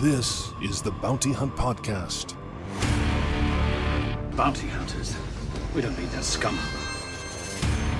This 0.00 0.52
is 0.62 0.80
the 0.80 0.92
Bounty 0.92 1.32
Hunt 1.32 1.56
Podcast. 1.56 2.36
Bounty 4.36 4.68
hunters. 4.68 5.16
We 5.74 5.82
don't 5.82 5.98
need 5.98 6.08
that 6.10 6.22
scum. 6.22 6.54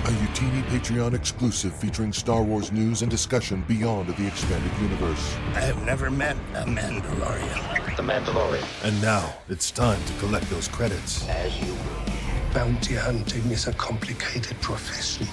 A 0.05 0.11
Utini 0.11 0.63
Patreon 0.67 1.15
exclusive 1.15 1.75
featuring 1.75 2.13
Star 2.13 2.45
Wars 2.45 2.71
news 2.71 3.03
and 3.03 3.11
discussion 3.11 3.65
beyond 3.67 4.11
the 4.11 4.27
expanded 4.29 4.71
universe. 4.81 5.35
I 5.55 5.61
have 5.63 5.85
never 5.85 6.09
met 6.09 6.37
a 6.55 6.65
Mandalorian. 6.67 7.97
The 7.97 8.03
Mandalorian. 8.05 8.85
And 8.85 9.03
now 9.03 9.35
it's 9.49 9.73
time 9.73 10.01
to 10.05 10.13
collect 10.21 10.49
those 10.51 10.69
credits. 10.69 11.29
As 11.29 11.59
you 11.59 11.73
will. 11.73 12.55
Bounty 12.55 12.95
hunting 12.95 13.43
is 13.51 13.67
a 13.67 13.73
complicated 13.73 14.61
profession. 14.61 15.27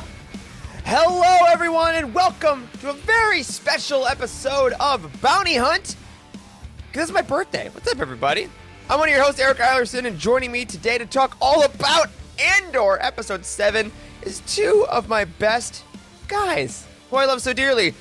Hello, 0.84 1.46
everyone, 1.48 1.94
and 1.94 2.12
welcome 2.12 2.68
to 2.80 2.90
a 2.90 2.94
very 2.94 3.44
special 3.44 4.08
episode 4.08 4.74
of 4.80 5.22
Bounty 5.22 5.58
Hunt. 5.58 5.96
Because 6.96 7.10
it's 7.10 7.14
my 7.14 7.24
birthday. 7.24 7.68
What's 7.74 7.92
up, 7.92 8.00
everybody? 8.00 8.48
I'm 8.90 9.00
one 9.00 9.10
of 9.10 9.14
your 9.14 9.22
hosts, 9.22 9.42
Eric 9.42 9.58
Eilerson, 9.58 10.06
and 10.08 10.18
joining 10.18 10.50
me 10.50 10.64
today 10.64 10.98
to 10.98 11.06
talk 11.06 11.36
all 11.42 11.66
about 11.66 12.08
Andor 12.40 12.98
Episode 13.02 13.44
7 13.46 13.92
is 14.22 14.40
two 14.48 14.86
of 14.90 15.10
my 15.10 15.26
best 15.26 15.84
guys, 16.30 16.88
who 17.10 17.18
I 17.18 17.26
love 17.26 17.42
so 17.42 17.52
dearly, 17.52 17.94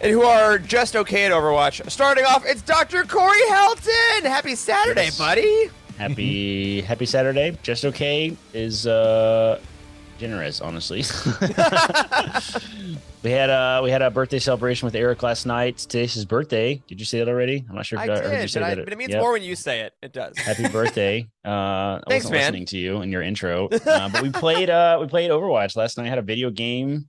and 0.00 0.10
who 0.10 0.22
are 0.22 0.58
just 0.58 0.96
okay 0.96 1.26
at 1.26 1.30
Overwatch. 1.30 1.88
Starting 1.92 2.24
off, 2.24 2.44
it's 2.44 2.60
Dr. 2.62 3.04
Corey 3.04 3.38
Helton. 3.50 4.22
Happy 4.24 4.56
Saturday, 4.56 5.04
Yes. 5.04 5.16
buddy. 5.16 5.70
Happy 5.96 6.80
Happy 6.80 7.06
Saturday. 7.06 7.56
Just 7.62 7.84
okay 7.84 8.36
is 8.52 8.84
uh 8.84 9.60
generous, 10.20 10.60
honestly. 10.60 10.98
we 13.22 13.30
had 13.30 13.50
a 13.50 13.80
we 13.82 13.90
had 13.90 14.02
a 14.02 14.10
birthday 14.10 14.38
celebration 14.38 14.86
with 14.86 14.94
Eric 14.94 15.22
last 15.22 15.46
night. 15.46 15.78
Today's 15.78 16.14
his 16.14 16.24
birthday. 16.24 16.80
Did 16.86 17.00
you 17.00 17.06
say 17.06 17.18
that 17.18 17.28
already? 17.28 17.64
I'm 17.68 17.74
not 17.74 17.86
sure 17.86 17.98
if 18.00 18.08
I 18.08 18.12
I 18.12 18.16
heard 18.18 18.24
you 18.32 18.38
did, 18.42 18.50
say 18.50 18.60
but, 18.60 18.70
I, 18.70 18.74
but 18.84 18.92
it 18.92 18.98
means 18.98 19.10
Yep. 19.12 19.20
more 19.20 19.32
when 19.32 19.42
you 19.42 19.56
say 19.56 19.80
it. 19.80 19.94
It 20.02 20.12
does. 20.12 20.36
Happy 20.38 20.68
birthday. 20.72 21.28
Uh 21.44 21.48
I 21.50 22.00
Thanks, 22.08 22.24
wasn't 22.26 22.32
man. 22.32 22.40
listening 22.52 22.66
to 22.66 22.78
you 22.78 23.02
in 23.02 23.10
your 23.10 23.22
intro. 23.22 23.68
Uh, 23.68 24.08
but 24.10 24.22
we 24.22 24.30
played 24.30 24.70
uh 24.70 24.98
we 25.00 25.06
played 25.06 25.30
Overwatch 25.30 25.76
last 25.76 25.98
night. 25.98 26.06
I 26.06 26.10
had 26.10 26.18
a 26.18 26.22
video 26.22 26.50
game 26.50 27.06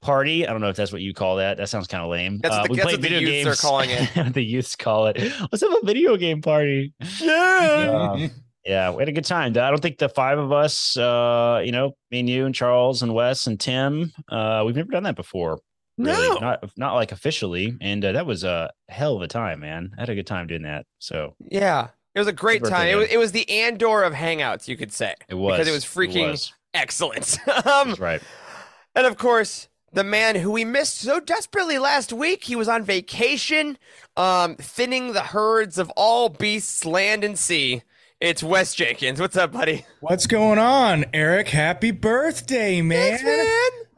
party. 0.00 0.46
I 0.46 0.52
don't 0.52 0.60
know 0.60 0.68
if 0.70 0.76
that's 0.76 0.92
what 0.92 1.02
you 1.02 1.12
call 1.12 1.36
that. 1.36 1.56
That 1.58 1.68
sounds 1.68 1.86
kind 1.86 2.02
of 2.02 2.10
lame. 2.10 2.38
That's 2.38 2.54
uh, 2.54 2.62
the- 2.62 2.68
we 2.70 2.76
played 2.78 2.94
what 2.94 3.02
the 3.02 3.08
video 3.08 3.28
youths 3.28 3.58
are 3.58 3.66
calling 3.66 3.90
it. 3.90 4.32
the 4.34 4.42
youths 4.42 4.76
call 4.76 5.08
it. 5.08 5.18
Let's 5.18 5.60
have 5.62 5.72
a 5.82 5.84
video 5.84 6.16
game 6.16 6.40
party. 6.42 6.94
Yeah. 7.20 8.16
Uh, 8.18 8.28
yeah, 8.64 8.90
we 8.90 9.00
had 9.00 9.08
a 9.08 9.12
good 9.12 9.24
time. 9.24 9.52
I 9.52 9.70
don't 9.70 9.80
think 9.80 9.98
the 9.98 10.08
five 10.08 10.38
of 10.38 10.52
us, 10.52 10.96
uh, 10.96 11.62
you 11.64 11.72
know, 11.72 11.92
me 12.10 12.20
and 12.20 12.28
you 12.28 12.46
and 12.46 12.54
Charles 12.54 13.02
and 13.02 13.14
Wes 13.14 13.46
and 13.46 13.58
Tim, 13.58 14.12
uh, 14.28 14.62
we've 14.66 14.76
never 14.76 14.90
done 14.90 15.04
that 15.04 15.16
before. 15.16 15.58
Really. 15.98 16.28
No. 16.28 16.38
not 16.38 16.70
not 16.76 16.94
like 16.94 17.12
officially, 17.12 17.76
and 17.80 18.04
uh, 18.04 18.12
that 18.12 18.24
was 18.24 18.44
a 18.44 18.70
hell 18.88 19.16
of 19.16 19.22
a 19.22 19.28
time, 19.28 19.60
man. 19.60 19.90
I 19.98 20.02
had 20.02 20.08
a 20.08 20.14
good 20.14 20.26
time 20.26 20.46
doing 20.46 20.62
that. 20.62 20.86
So 20.98 21.34
Yeah. 21.50 21.88
It 22.14 22.18
was 22.18 22.26
a 22.26 22.32
great 22.32 22.64
time. 22.64 22.88
It 22.88 22.96
was, 22.96 23.08
it 23.08 23.18
was 23.18 23.32
the 23.32 23.48
Andor 23.48 24.02
of 24.02 24.12
Hangouts, 24.12 24.66
you 24.66 24.76
could 24.76 24.92
say. 24.92 25.14
it 25.28 25.34
was 25.34 25.54
Because 25.54 25.68
it 25.68 25.72
was 25.72 25.84
freaking 25.84 26.30
was. 26.32 26.52
excellent. 26.74 27.38
um, 27.48 27.90
That's 27.90 28.00
right. 28.00 28.20
and 28.96 29.06
of 29.06 29.16
course, 29.16 29.68
the 29.92 30.02
man 30.04 30.34
who 30.34 30.50
we 30.50 30.64
missed 30.64 30.98
so 30.98 31.20
desperately 31.20 31.78
last 31.78 32.12
week, 32.12 32.44
he 32.44 32.56
was 32.56 32.68
on 32.68 32.82
vacation, 32.82 33.78
um, 34.16 34.56
thinning 34.56 35.12
the 35.12 35.20
herds 35.20 35.78
of 35.78 35.90
all 35.90 36.28
beasts, 36.28 36.84
land 36.84 37.22
and 37.22 37.38
sea. 37.38 37.82
It's 38.20 38.42
Wes 38.42 38.74
Jenkins. 38.74 39.18
What's 39.18 39.38
up, 39.38 39.50
buddy? 39.50 39.86
What's 40.00 40.26
going 40.26 40.58
on, 40.58 41.06
Eric? 41.14 41.48
Happy 41.48 41.90
birthday, 41.90 42.82
man. 42.82 43.16
Thanks, 43.16 43.24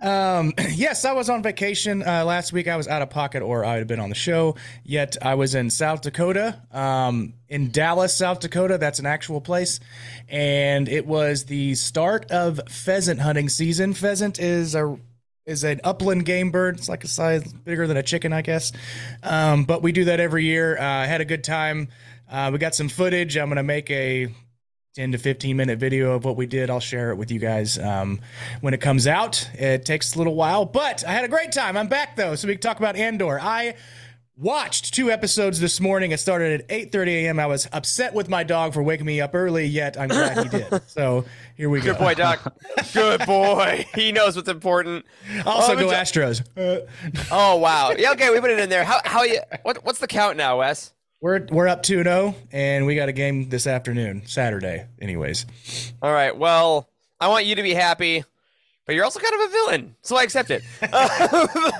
man. 0.01 0.39
Um, 0.39 0.53
yes, 0.75 1.05
I 1.05 1.11
was 1.11 1.29
on 1.29 1.43
vacation 1.43 2.05
uh, 2.05 2.25
last 2.25 2.53
week. 2.53 2.69
I 2.69 2.77
was 2.77 2.87
out 2.87 3.03
of 3.03 3.11
pocket, 3.11 3.43
or 3.43 3.65
I 3.65 3.73
would 3.73 3.79
have 3.81 3.89
been 3.89 3.99
on 3.99 4.11
the 4.11 4.15
show. 4.15 4.55
Yet 4.85 5.17
I 5.23 5.35
was 5.35 5.57
in 5.57 5.71
South 5.71 6.03
Dakota, 6.03 6.63
um, 6.71 7.35
in 7.49 7.73
Dallas, 7.73 8.17
South 8.17 8.39
Dakota. 8.39 8.79
That's 8.79 9.01
an 9.01 9.07
actual 9.07 9.41
place, 9.41 9.81
and 10.29 10.89
it 10.89 11.05
was 11.05 11.47
the 11.47 11.75
start 11.75 12.31
of 12.31 12.61
pheasant 12.69 13.19
hunting 13.19 13.49
season. 13.49 13.93
Pheasant 13.93 14.39
is 14.39 14.77
a 14.77 15.01
is 15.47 15.65
an 15.65 15.81
upland 15.83 16.25
game 16.25 16.53
bird. 16.53 16.77
It's 16.79 16.89
like 16.89 17.03
a 17.03 17.09
size 17.09 17.53
bigger 17.53 17.89
than 17.89 17.97
a 17.97 18.05
chicken, 18.05 18.33
I 18.33 18.43
guess. 18.43 18.71
Um, 19.25 19.65
but 19.65 19.83
we 19.83 19.91
do 19.91 20.05
that 20.05 20.21
every 20.21 20.45
year. 20.45 20.79
Uh, 20.79 20.85
I 20.85 21.07
had 21.07 21.21
a 21.21 21.25
good 21.25 21.43
time. 21.43 21.89
Uh, 22.33 22.51
we 22.51 22.59
got 22.59 22.75
some 22.75 22.89
footage. 22.89 23.37
I'm 23.37 23.49
gonna 23.49 23.63
make 23.63 23.91
a 23.91 24.35
10 24.95 25.13
to 25.13 25.19
15 25.19 25.57
minute 25.57 25.79
video 25.79 26.13
of 26.13 26.25
what 26.25 26.37
we 26.37 26.47
did. 26.47 26.71
I'll 26.71 26.81
share 26.81 27.11
it 27.11 27.17
with 27.17 27.31
you 27.31 27.39
guys 27.39 27.79
um, 27.79 28.21
when 28.63 28.73
it 28.75 28.81
comes 28.81 29.07
out. 29.07 29.49
It 29.55 29.85
takes 29.85 30.15
a 30.15 30.19
little 30.19 30.35
while, 30.35 30.65
but 30.65 31.05
I 31.07 31.13
had 31.13 31.25
a 31.25 31.29
great 31.29 31.53
time. 31.53 31.77
I'm 31.77 31.89
back 31.89 32.17
though, 32.17 32.35
so 32.35 32.49
we 32.49 32.55
can 32.55 32.63
talk 32.63 32.79
about 32.79 32.97
Andor. 32.97 33.39
I 33.39 33.75
watched 34.35 34.95
two 34.95 35.11
episodes 35.11 35.61
this 35.61 35.79
morning. 35.79 36.11
It 36.13 36.21
started 36.21 36.63
at 36.63 36.69
8:30 36.69 37.07
a.m. 37.25 37.39
I 37.39 37.47
was 37.47 37.69
upset 37.71 38.15
with 38.15 38.31
my 38.31 38.45
dog 38.45 38.73
for 38.73 38.83
waking 38.83 39.05
me 39.05 39.21
up 39.21 39.35
early, 39.35 39.67
yet 39.67 39.99
I'm 40.01 40.09
glad 40.09 40.39
he 40.39 40.49
did. 40.49 40.83
So 40.87 41.27
here 41.57 41.69
we 41.69 41.81
go. 41.81 41.93
Good 41.93 41.99
boy, 41.99 42.15
Doc. 42.15 42.55
Good 42.95 43.27
boy. 43.27 43.87
He 43.95 44.11
knows 44.11 44.37
what's 44.37 44.49
important. 44.49 45.05
Also, 45.45 45.73
Oh, 45.75 45.77
go 45.77 45.89
Astros. 45.89 46.43
Uh, 46.57 46.87
Oh 47.31 47.57
wow. 47.57 47.93
Yeah. 47.97 48.13
Okay. 48.13 48.31
We 48.31 48.41
put 48.41 48.51
it 48.51 48.59
in 48.59 48.71
there. 48.71 48.85
How? 48.85 49.01
How 49.05 49.23
you? 49.23 49.41
What? 49.65 49.85
What's 49.85 49.99
the 49.99 50.07
count 50.07 50.39
now, 50.39 50.61
Wes? 50.61 50.93
We're 51.23 51.47
we're 51.51 51.69
up 51.69 51.83
2-0, 51.83 52.35
and 52.51 52.85
we 52.85 52.97
got 52.97 53.09
a 53.09 53.13
game 53.13 53.49
this 53.49 53.67
afternoon, 53.67 54.23
Saturday. 54.27 54.87
Anyways, 55.01 55.47
All 56.03 56.13
right. 56.13 56.37
Well, 56.37 56.91
I 57.21 57.29
want 57.29 57.47
you 57.47 57.55
to 57.55 57.63
be 57.63 57.73
happy, 57.73 58.25
but 58.85 58.95
you're 58.95 59.05
also 59.05 59.21
kind 59.21 59.35
of 59.35 59.49
a 59.49 59.53
villain, 59.53 59.97
so 60.03 60.17
I 60.17 60.25
accept 60.25 60.51
it. 60.51 60.63
Uh, 60.83 61.47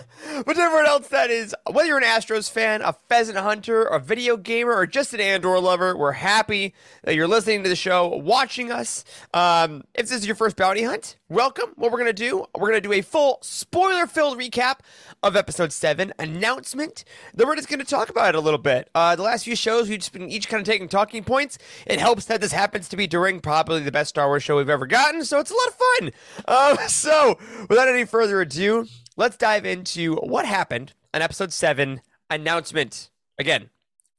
but 0.47 0.55
to 0.55 0.61
everyone 0.61 0.87
else, 0.87 1.09
that 1.09 1.31
is, 1.31 1.55
whether 1.71 1.89
you're 1.89 1.99
an 1.99 2.05
Astros 2.05 2.51
fan, 2.51 2.81
a 2.83 2.93
pheasant 2.93 3.39
hunter, 3.39 3.83
a 3.83 3.99
video 3.99 4.37
gamer, 4.37 4.73
or 4.73 4.87
just 4.87 5.13
an 5.13 5.21
Andor 5.21 5.59
lover, 5.59 5.97
we're 5.97 6.13
happy 6.13 6.75
that 7.03 7.17
you're 7.17 7.27
listening 7.27 7.65
to 7.65 7.69
the 7.69 7.77
show, 7.77 8.07
watching 8.07 8.71
us. 8.71 9.05
Um, 9.35 9.83
if 9.95 10.09
this 10.09 10.21
is 10.21 10.27
your 10.27 10.37
first 10.37 10.57
bounty 10.57 10.85
hunt, 10.85 11.17
welcome. 11.29 11.73
What 11.75 11.91
we're 11.91 11.99
gonna 11.99 12.13
do, 12.13 12.47
we're 12.57 12.69
gonna 12.69 12.81
do 12.81 12.93
a 12.93 13.03
full 13.03 13.39
spoiler-filled 13.43 14.39
recap 14.39 14.79
of 15.25 15.35
episode 15.35 15.73
seven 15.73 16.13
announcement. 16.19 17.05
Then 17.35 17.49
we're 17.49 17.57
just 17.57 17.69
gonna 17.69 17.85
talk 17.85 18.11
about 18.11 18.35
it 18.35 18.39
a 18.39 18.41
little 18.41 18.59
bit. 18.59 18.89
Uh, 18.95 19.17
the 19.17 19.23
last 19.23 19.45
few 19.45 19.57
shows, 19.57 19.89
we've 19.89 19.99
just 19.99 20.13
been 20.13 20.31
each 20.31 20.49
kind 20.49 20.61
of 20.61 20.67
taking 20.67 20.89
talking 20.89 21.25
points. 21.25 21.59
It 21.87 21.99
helps 21.99 22.27
that 22.27 22.41
this 22.41 22.53
happens 22.53 22.89
to 22.91 22.97
be 22.97 23.09
during 23.09 23.41
probably 23.41 23.81
the 23.81 23.93
best 23.93 24.11
Star 24.11 24.29
Wars 24.29 24.45
show 24.45 24.57
we've 24.57 24.71
ever 24.71 24.87
gotten, 24.87 25.25
so 25.25 25.41
it's 25.41 25.51
a 25.51 25.55
lot 25.55 25.67
of 25.69 25.75
fun. 25.75 26.11
Um, 26.47 26.89
so, 27.03 27.39
without 27.69 27.89
any 27.89 28.05
further 28.05 28.41
ado, 28.41 28.87
let's 29.17 29.37
dive 29.37 29.65
into 29.65 30.17
what 30.17 30.45
happened 30.45 30.93
on 31.15 31.23
episode 31.23 31.53
seven 31.53 32.03
announcement. 32.29 33.11
Again, 33.39 33.71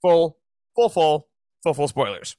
full, 0.01 0.37
full, 0.75 0.89
full, 0.89 1.27
full, 1.61 1.73
full 1.73 1.87
spoilers. 1.87 2.35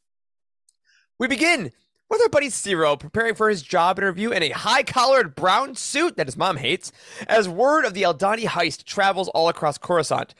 We 1.18 1.28
begin 1.28 1.70
with 2.10 2.20
our 2.20 2.28
buddy 2.28 2.48
Syril 2.48 2.98
preparing 2.98 3.34
for 3.34 3.48
his 3.48 3.62
job 3.62 3.98
interview 3.98 4.30
in 4.30 4.42
a 4.42 4.50
high 4.50 4.82
collared 4.82 5.34
brown 5.34 5.76
suit 5.76 6.16
that 6.16 6.26
his 6.26 6.36
mom 6.36 6.56
hates, 6.56 6.90
as 7.28 7.48
word 7.48 7.84
of 7.84 7.94
the 7.94 8.02
Aldhani 8.02 8.44
heist 8.44 8.84
travels 8.84 9.28
all 9.28 9.48
across 9.48 9.78
Coruscant. 9.78 10.34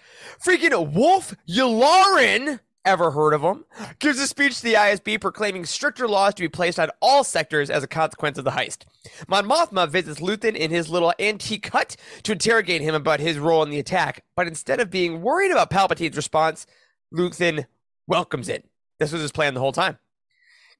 Freaking 0.45 0.93
Wullf 0.93 1.35
Yularen, 1.49 2.61
ever 2.85 3.11
heard 3.11 3.33
of 3.33 3.43
him, 3.43 3.65
gives 3.99 4.19
a 4.19 4.27
speech 4.27 4.59
to 4.59 4.65
the 4.65 4.75
ISB 4.75 5.21
proclaiming 5.21 5.65
stricter 5.65 6.07
laws 6.07 6.35
to 6.35 6.43
be 6.43 6.49
placed 6.49 6.79
on 6.79 6.91
all 7.01 7.25
sectors 7.25 7.71
as 7.71 7.83
a 7.83 7.89
consequence 7.89 8.39
of 8.39 8.45
the 8.45 8.51
heist. 8.53 8.85
Mon 9.29 9.47
Mothma 9.47 9.89
visits 9.89 10.21
Luthen 10.21 10.57
in 10.57 10.71
his 10.71 10.91
little 10.91 11.13
antique 11.19 11.69
hut 11.69 11.97
to 12.23 12.33
interrogate 12.33 12.83
him 12.83 12.95
about 12.95 13.21
his 13.21 13.39
role 13.39 13.63
in 13.63 13.71
the 13.71 13.79
attack, 13.79 14.25
but 14.37 14.47
instead 14.47 14.81
of 14.81 14.91
being 14.91 15.23
worried 15.23 15.51
about 15.51 15.71
Palpatine's 15.71 16.17
response, 16.17 16.67
Luthen 17.13 17.67
welcomes 18.07 18.49
it. 18.49 18.69
This 18.99 19.13
was 19.13 19.23
his 19.23 19.33
plan 19.33 19.55
the 19.55 19.61
whole 19.61 19.73
time. 19.73 19.99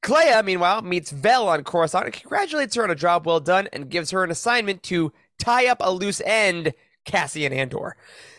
Cleya, 0.03 0.43
meanwhile, 0.43 0.83
meets 0.83 1.11
Vel 1.11 1.49
on 1.49 1.65
Coruscant 1.65 2.05
and 2.05 2.13
congratulates 2.13 2.75
her 2.75 2.85
on 2.85 2.91
a 2.91 2.95
job 2.95 3.27
well 3.27 3.41
done 3.41 3.69
and 3.73 3.89
gives 3.89 4.11
her 4.11 4.23
an 4.23 4.31
assignment 4.31 4.83
to 4.85 5.13
tie 5.39 5.67
up 5.67 5.79
a 5.81 5.91
loose 5.91 6.21
end, 6.27 6.75
Cassian 7.05 7.53
Andor. 7.53 7.97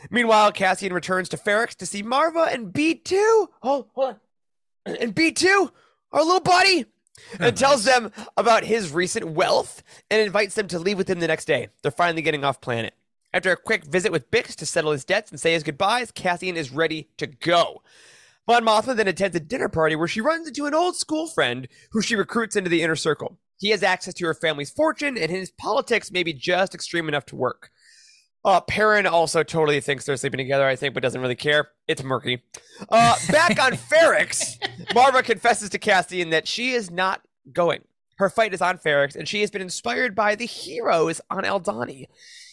Meanwhile, 0.10 0.52
Cassian 0.52 0.94
returns 0.94 1.30
to 1.30 1.38
Ferrix 1.38 1.76
to 1.76 1.86
see 1.86 2.04
Marva 2.04 2.50
and 2.52 2.74
B2. 2.74 3.14
Oh, 3.14 3.48
hold 3.62 3.88
on. 3.98 4.16
And 4.86 5.16
B2, 5.16 5.72
our 6.12 6.24
little 6.24 6.40
buddy, 6.40 6.86
and 7.40 7.58
tells 7.58 7.86
them 7.86 8.12
about 8.38 8.64
his 8.64 8.92
recent 8.92 9.32
wealth 9.32 9.84
and 10.10 10.22
invites 10.22 10.56
them 10.56 10.68
to 10.70 10.80
leave 10.80 10.98
with 10.98 11.10
him 11.10 11.20
the 11.20 11.28
next 11.28 11.46
day. 11.46 11.70
They're 11.82 11.92
finally 11.92 12.22
getting 12.22 12.44
off 12.44 12.62
planet. 12.62 12.94
After 13.34 13.52
a 13.52 13.58
quick 13.58 13.86
visit 13.86 14.12
with 14.12 14.32
Bix 14.32 14.56
to 14.56 14.66
settle 14.66 14.92
his 14.92 15.04
debts 15.04 15.30
and 15.30 15.40
say 15.40 15.54
his 15.54 15.64
goodbyes, 15.64 16.12
Cassian 16.12 16.56
is 16.56 16.72
ready 16.72 17.10
to 17.18 17.28
go. 17.28 17.82
Mon 18.48 18.64
Mothma 18.64 18.96
then 18.96 19.08
attends 19.08 19.36
a 19.36 19.40
dinner 19.40 19.68
party 19.68 19.96
where 19.96 20.08
she 20.08 20.22
runs 20.22 20.48
into 20.48 20.68
an 20.68 20.74
old 20.74 20.96
school 20.96 21.28
friend 21.28 21.68
who 21.92 22.02
she 22.02 22.16
recruits 22.16 22.56
into 22.56 22.70
the 22.70 22.84
inner 22.84 22.96
circle. 22.96 23.38
He 23.58 23.72
has 23.72 23.84
access 23.84 24.14
to 24.16 24.26
her 24.26 24.34
family's 24.34 24.70
fortune, 24.70 25.18
and 25.18 25.32
his 25.32 25.50
politics 25.50 26.12
may 26.12 26.24
be 26.24 26.34
just 26.34 26.76
extreme 26.76 27.08
enough 27.08 27.26
to 27.28 27.36
work. 27.36 27.72
Uh, 28.46 28.62
Perrin 28.62 29.08
also 29.08 29.42
totally 29.42 29.82
thinks 29.82 30.06
they're 30.06 30.16
sleeping 30.18 30.38
together, 30.38 30.68
I 30.68 30.76
think, 30.76 30.94
but 30.94 31.02
doesn't 31.02 31.20
really 31.20 31.36
care. 31.36 31.70
It's 31.88 32.04
murky. 32.04 32.44
Uh, 32.90 33.16
back 33.32 33.60
on 33.60 33.72
Ferrix, 33.92 34.58
Marva 34.94 35.24
confesses 35.24 35.72
to 35.72 35.80
Cassian 35.80 36.30
that 36.30 36.48
she 36.48 36.72
is 36.72 36.92
not 36.92 37.22
going. 37.52 37.82
Her 38.18 38.30
fight 38.30 38.54
is 38.54 38.62
on 38.62 38.78
Ferrix, 38.78 39.16
and 39.16 39.28
she 39.28 39.42
has 39.42 39.50
been 39.50 39.64
inspired 39.64 40.16
by 40.16 40.36
the 40.36 40.46
heroes 40.46 41.20
on 41.32 41.44
Aldhani. 41.44 42.06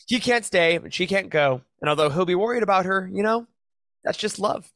He 0.06 0.18
can't 0.18 0.46
stay, 0.46 0.76
and 0.76 0.92
she 0.92 1.06
can't 1.06 1.28
go. 1.28 1.60
And 1.82 1.90
although 1.90 2.08
he'll 2.08 2.24
be 2.24 2.34
worried 2.34 2.62
about 2.62 2.86
her, 2.86 3.08
you 3.12 3.22
know, 3.22 3.46
that's 4.02 4.18
just 4.18 4.38
love. 4.38 4.72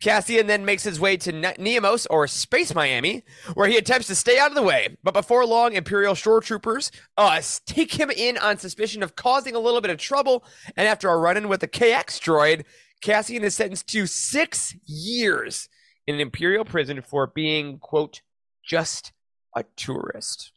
Cassian 0.00 0.46
then 0.46 0.64
makes 0.64 0.82
his 0.82 1.00
way 1.00 1.16
to 1.18 1.32
Ne- 1.32 1.54
Niamos 1.54 2.06
or 2.10 2.26
Space 2.26 2.74
Miami, 2.74 3.22
where 3.54 3.68
he 3.68 3.76
attempts 3.76 4.06
to 4.08 4.14
stay 4.14 4.38
out 4.38 4.50
of 4.50 4.54
the 4.54 4.62
way. 4.62 4.96
But 5.02 5.14
before 5.14 5.46
long, 5.46 5.74
Imperial 5.74 6.14
shore 6.14 6.40
troopers 6.40 6.90
uh, 7.16 7.40
take 7.66 7.98
him 7.98 8.10
in 8.10 8.38
on 8.38 8.58
suspicion 8.58 9.02
of 9.02 9.16
causing 9.16 9.54
a 9.54 9.60
little 9.60 9.80
bit 9.80 9.90
of 9.90 9.98
trouble. 9.98 10.44
And 10.76 10.86
after 10.88 11.08
a 11.08 11.16
run 11.16 11.36
in 11.36 11.48
with 11.48 11.62
a 11.62 11.68
KX 11.68 12.20
droid, 12.20 12.64
Cassian 13.02 13.44
is 13.44 13.54
sentenced 13.54 13.88
to 13.88 14.06
six 14.06 14.74
years 14.86 15.68
in 16.06 16.16
an 16.16 16.20
Imperial 16.20 16.64
prison 16.64 17.02
for 17.02 17.26
being, 17.26 17.78
quote, 17.78 18.22
just 18.64 19.12
a 19.54 19.64
tourist. 19.76 20.52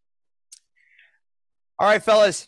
All 1.80 1.88
right, 1.88 2.02
fellas. 2.02 2.48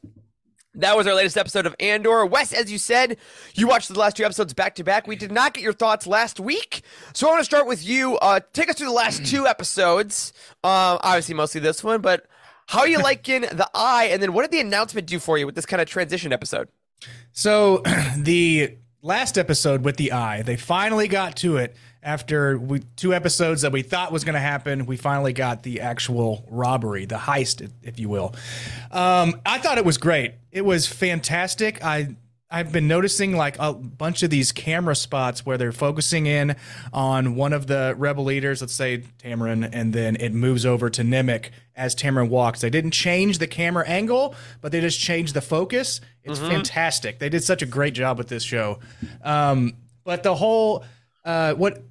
That 0.80 0.96
was 0.96 1.08
our 1.08 1.14
latest 1.14 1.38
episode 1.38 1.66
of 1.66 1.76
Andor. 1.80 2.26
Wes, 2.26 2.54
as 2.54 2.72
you 2.72 2.78
said, 2.78 3.18
you 3.54 3.68
watched 3.68 3.90
the 3.90 4.00
last 4.00 4.16
two 4.16 4.24
episodes 4.24 4.54
back 4.54 4.76
to 4.76 4.84
back. 4.84 5.08
We 5.08 5.16
did 5.16 5.32
not 5.32 5.54
get 5.54 5.64
your 5.64 5.74
thoughts 5.74 6.08
last 6.08 6.40
week. 6.40 6.84
So 7.14 7.28
I 7.28 7.32
want 7.32 7.42
to 7.42 7.46
start 7.46 7.68
with 7.68 7.86
you. 7.86 8.18
Uh, 8.18 8.40
take 8.54 8.70
us 8.70 8.76
through 8.76 8.88
the 8.88 8.94
last 8.94 9.26
two 9.26 9.46
episodes. 9.48 10.32
Uh, 10.64 10.98
obviously, 11.02 11.36
mostly 11.36 11.62
this 11.62 11.84
one, 11.84 12.02
but 12.02 12.26
how 12.68 12.80
are 12.80 12.88
you 12.88 13.00
liking 13.00 13.42
the 13.42 13.70
eye? 13.74 14.10
And 14.12 14.22
then 14.24 14.34
what 14.34 14.44
did 14.44 14.52
the 14.52 14.62
announcement 14.62 15.08
do 15.08 15.20
for 15.20 15.38
you 15.38 15.46
with 15.46 15.56
this 15.56 15.66
kind 15.66 15.82
of 15.82 15.88
transition 15.88 16.32
episode? 16.32 16.70
So 17.32 17.84
the 18.18 18.78
last 19.02 19.38
episode 19.38 19.84
with 19.84 19.98
the 19.98 20.12
eye, 20.12 20.44
they 20.44 20.56
finally 20.56 21.08
got 21.08 21.36
to 21.38 21.58
it 21.58 21.76
after 22.02 22.58
we, 22.58 22.80
two 22.96 23.14
episodes 23.14 23.62
that 23.64 23.72
we 23.72 23.82
thought 23.82 24.12
was 24.12 24.24
going 24.24 24.36
to 24.36 24.40
happen. 24.40 24.86
We 24.86 24.98
finally 24.98 25.34
got 25.34 25.64
the 25.64 25.82
actual 25.82 26.46
robbery, 26.50 27.06
the 27.06 27.16
heist, 27.16 27.70
if 27.84 28.00
you 28.00 28.10
will. 28.10 28.36
Um, 28.92 29.42
I 29.46 29.58
thought 29.60 29.78
it 29.78 29.86
was 29.86 29.98
great. 29.98 30.34
It 30.52 30.64
was 30.64 30.88
fantastic. 30.88 31.84
I 31.84 32.16
I've 32.52 32.72
been 32.72 32.88
noticing 32.88 33.36
like 33.38 33.58
a 33.60 33.74
bunch 33.74 34.24
of 34.24 34.32
these 34.32 34.52
camera 34.52 34.96
spots 34.96 35.46
where 35.46 35.56
they're 35.56 35.72
focusing 35.72 36.26
in 36.26 36.56
on 36.92 37.36
one 37.36 37.54
of 37.54 37.68
the 37.68 37.94
rebel 37.96 38.24
leaders, 38.24 38.62
let's 38.62 38.74
say 38.74 39.04
Tamarin, 39.24 39.70
and 39.72 39.94
then 39.94 40.16
it 40.16 40.34
moves 40.34 40.66
over 40.66 40.90
to 40.90 41.04
Nemik 41.04 41.50
as 41.76 41.96
Tamarin 41.96 42.30
walks. 42.30 42.62
They 42.62 42.72
didn't 42.72 42.92
change 42.92 43.38
the 43.38 43.46
camera 43.46 43.88
angle, 43.88 44.34
but 44.62 44.72
they 44.72 44.82
just 44.82 45.00
changed 45.00 45.36
the 45.36 45.42
focus. 45.42 46.02
It's 46.24 46.40
fantastic. 46.40 47.20
They 47.20 47.30
did 47.30 47.44
such 47.44 47.62
a 47.62 47.68
great 47.68 47.94
job 47.94 48.18
with 48.18 48.30
this 48.30 48.44
show. 48.44 48.80
Um, 49.24 49.76
but 50.04 50.24
the 50.24 50.34
whole 50.34 50.84
uh, 51.26 51.54
what 51.54 51.82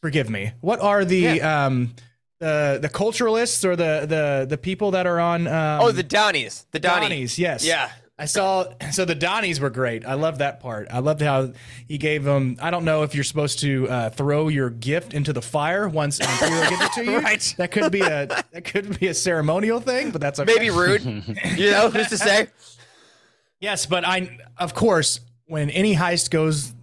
forgive 0.00 0.28
me, 0.30 0.52
what 0.60 0.80
are 0.80 1.04
the 1.04 1.40
um 1.42 1.94
the 2.38 2.78
the 2.82 2.88
culturalists 2.88 3.64
or 3.64 3.76
the 3.76 4.06
the 4.06 4.46
the 4.48 4.58
people 4.58 4.92
that 4.92 5.06
are 5.06 5.20
on 5.20 5.46
um, 5.46 5.80
Oh, 5.82 5.92
the 5.92 6.04
Dhanis. 6.04 6.64
The 6.72 6.80
Dhani. 6.80 7.08
Dhanis, 7.08 7.38
yes. 7.38 7.64
Yeah. 7.64 7.90
I 8.18 8.26
saw 8.26 8.66
so 8.92 9.04
the 9.04 9.16
Dhanis 9.16 9.58
were 9.58 9.70
great. 9.70 10.04
I 10.04 10.14
love 10.14 10.38
that 10.38 10.60
part. 10.60 10.86
I 10.92 10.98
loved 11.00 11.22
how 11.22 11.52
he 11.88 11.98
gave 11.98 12.22
them. 12.24 12.56
I 12.60 12.70
don't 12.70 12.84
know 12.84 13.02
if 13.02 13.14
you're 13.16 13.24
supposed 13.24 13.60
to 13.60 13.88
uh, 13.88 14.10
throw 14.10 14.46
your 14.48 14.70
gift 14.70 15.12
into 15.14 15.32
the 15.32 15.42
fire 15.42 15.88
once 15.88 16.20
Imperial 16.20 16.68
gives 16.68 16.82
it 16.82 16.92
to 16.92 17.04
you. 17.10 17.18
Right. 17.18 17.54
That 17.58 17.72
could 17.72 17.90
be 17.90 18.00
a 18.02 18.26
that 18.26 18.64
could 18.64 19.00
be 19.00 19.08
a 19.08 19.14
ceremonial 19.14 19.80
thing, 19.80 20.10
but 20.10 20.20
that's 20.20 20.38
okay. 20.38 20.52
Maybe 20.54 20.70
rude, 20.70 21.02
you 21.56 21.70
know, 21.72 21.90
just 21.90 22.10
to 22.10 22.18
say. 22.18 22.48
Yes, 23.60 23.86
but 23.86 24.04
I 24.06 24.38
of 24.58 24.74
course 24.74 25.20
when 25.46 25.70
any 25.70 25.94
heist 25.96 26.30
goes 26.30 26.74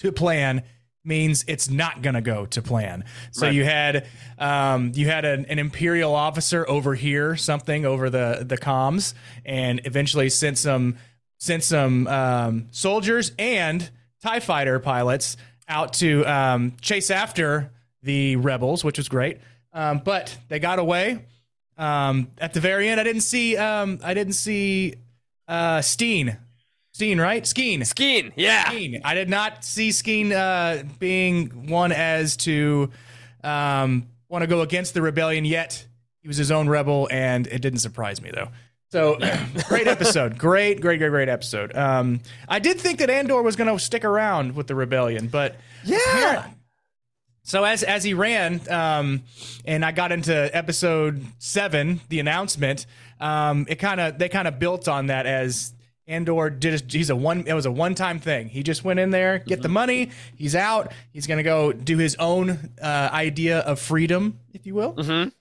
to 0.00 0.12
plan 0.12 0.64
means 1.04 1.44
it's 1.46 1.68
not 1.68 2.02
going 2.02 2.14
to 2.14 2.20
go 2.20 2.46
to 2.46 2.62
plan. 2.62 3.04
So 3.30 3.48
you 3.48 3.64
had 3.64 4.06
um, 4.38 4.92
you 4.94 5.06
had 5.06 5.24
an, 5.24 5.46
an 5.46 5.58
imperial 5.58 6.14
officer 6.14 6.68
overhear 6.68 7.36
something 7.36 7.84
over 7.84 8.10
the 8.10 8.44
the 8.46 8.58
comms 8.58 9.14
and 9.44 9.80
eventually 9.84 10.30
sent 10.30 10.58
some 10.58 10.96
sent 11.38 11.62
some 11.62 12.06
um, 12.06 12.68
soldiers 12.70 13.32
and 13.38 13.90
Tie 14.22 14.40
fighter 14.40 14.78
pilots 14.78 15.36
out 15.68 15.92
to 15.94 16.24
um, 16.24 16.76
chase 16.80 17.10
after 17.10 17.70
the 18.02 18.36
rebels, 18.36 18.82
which 18.82 18.96
was 18.96 19.06
great. 19.10 19.36
Um, 19.74 20.00
but 20.02 20.34
they 20.48 20.58
got 20.58 20.78
away. 20.78 21.26
Um, 21.76 22.28
at 22.38 22.54
the 22.54 22.60
very 22.60 22.88
end, 22.88 22.98
I 22.98 23.04
didn't 23.04 23.20
see 23.20 23.58
um, 23.58 23.98
I 24.02 24.14
didn't 24.14 24.32
see 24.32 24.94
uh, 25.46 25.82
Steen. 25.82 26.38
Steen, 26.94 27.20
right? 27.20 27.42
Skeen. 27.42 27.80
Skeen, 27.80 28.32
yeah. 28.36 28.66
Skeen. 28.66 29.00
I 29.04 29.14
did 29.14 29.28
not 29.28 29.64
see 29.64 29.88
Skeen 29.90 30.30
uh, 30.32 30.84
being 31.00 31.66
one 31.68 31.90
as 31.90 32.36
to 32.38 32.88
um, 33.42 34.06
want 34.28 34.42
to 34.42 34.46
go 34.46 34.60
against 34.60 34.94
the 34.94 35.02
rebellion 35.02 35.44
yet. 35.44 35.84
He 36.22 36.28
was 36.28 36.36
his 36.36 36.52
own 36.52 36.68
rebel, 36.68 37.08
and 37.10 37.48
it 37.48 37.60
didn't 37.60 37.80
surprise 37.80 38.22
me 38.22 38.30
though. 38.32 38.48
So 38.92 39.18
great 39.66 39.86
episode, 39.88 40.38
great, 40.38 40.80
great, 40.80 40.98
great, 41.00 41.08
great 41.10 41.28
episode. 41.28 41.76
Um, 41.76 42.20
I 42.48 42.60
did 42.60 42.78
think 42.80 43.00
that 43.00 43.10
Andor 43.10 43.42
was 43.42 43.56
going 43.56 43.68
to 43.76 43.82
stick 43.82 44.04
around 44.04 44.54
with 44.54 44.68
the 44.68 44.76
rebellion, 44.76 45.26
but 45.26 45.56
Yeah. 45.82 46.46
so 47.42 47.64
as 47.64 47.82
as 47.82 48.04
he 48.04 48.14
ran, 48.14 48.60
um, 48.70 49.24
and 49.64 49.84
I 49.84 49.90
got 49.90 50.12
into 50.12 50.32
episode 50.56 51.24
seven, 51.40 52.00
the 52.08 52.20
announcement. 52.20 52.86
Um, 53.18 53.66
it 53.68 53.80
kind 53.80 54.00
of 54.00 54.16
they 54.18 54.28
kind 54.28 54.46
of 54.46 54.60
built 54.60 54.86
on 54.86 55.06
that 55.08 55.26
as 55.26 55.72
Andor 56.06 56.50
did. 56.50 56.92
He's 56.92 57.10
a 57.10 57.16
one. 57.16 57.44
It 57.46 57.54
was 57.54 57.66
a 57.66 57.70
one 57.70 57.94
time 57.94 58.18
thing. 58.18 58.48
He 58.48 58.62
just 58.62 58.84
went 58.84 59.00
in 59.00 59.10
there, 59.10 59.38
get 59.38 59.62
the 59.62 59.68
money. 59.68 60.10
He's 60.36 60.54
out. 60.54 60.92
He's 61.12 61.26
gonna 61.26 61.42
go 61.42 61.72
do 61.72 61.96
his 61.98 62.14
own 62.16 62.70
uh, 62.80 63.08
idea 63.12 63.60
of 63.60 63.78
freedom, 63.80 64.38
if 64.52 64.66
you 64.66 64.74
will. 64.74 64.94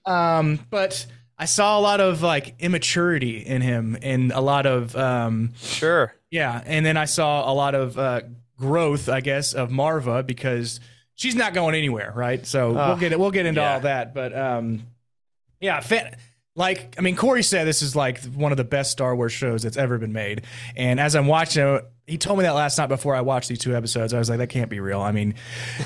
Um, 0.06 0.60
but 0.70 1.06
I 1.38 1.46
saw 1.46 1.78
a 1.78 1.82
lot 1.82 2.00
of 2.00 2.22
like 2.22 2.56
immaturity 2.60 3.40
in 3.40 3.62
him, 3.62 3.98
and 4.02 4.32
a 4.32 4.40
lot 4.42 4.66
of 4.66 4.96
um, 4.96 5.52
Sure. 5.58 6.14
yeah, 6.32 6.62
and 6.66 6.86
then 6.86 6.96
I 6.96 7.06
saw 7.06 7.52
a 7.52 7.54
lot 7.54 7.76
of 7.76 7.98
uh, 8.00 8.22
growth, 8.58 9.10
I 9.10 9.20
guess, 9.20 9.54
of 9.54 9.70
Marva 9.70 10.24
because 10.24 10.80
she's 11.16 11.36
not 11.36 11.54
going 11.54 11.76
anywhere, 11.76 12.14
right? 12.16 12.46
So 12.46 12.72
we'll 12.72 12.96
get 12.98 13.12
it. 13.12 13.20
We'll 13.20 13.32
get 13.32 13.46
into 13.46 13.60
yeah. 13.62 13.74
all 13.74 13.80
that, 13.82 14.14
but 14.14 14.34
um, 14.38 14.84
yeah, 15.60 15.82
fa- 15.82 16.16
like 16.56 16.96
I 16.98 17.02
mean, 17.02 17.16
Corey 17.16 17.44
said 17.44 17.66
this 17.66 17.82
is 17.82 17.96
like 17.96 18.24
one 18.26 18.52
of 18.52 18.58
the 18.58 18.64
best 18.64 18.92
Star 18.92 19.16
Wars 19.16 19.32
shows 19.32 19.64
that's 19.64 19.78
ever 19.78 19.98
been 19.98 20.14
made, 20.14 20.44
and 20.76 21.00
as 21.00 21.16
I'm 21.16 21.28
watching 21.28 21.64
it. 21.68 21.90
He 22.06 22.18
told 22.18 22.38
me 22.38 22.44
that 22.44 22.52
last 22.52 22.78
night 22.78 22.88
before 22.88 23.16
I 23.16 23.22
watched 23.22 23.48
these 23.48 23.60
two 23.60 23.74
episodes. 23.74 24.14
I 24.14 24.20
was 24.20 24.30
like, 24.30 24.40
that 24.40 24.50
can't 24.50 24.70
be 24.70 24.82
real. 24.82 25.00
I 25.00 25.14
mean, 25.14 25.36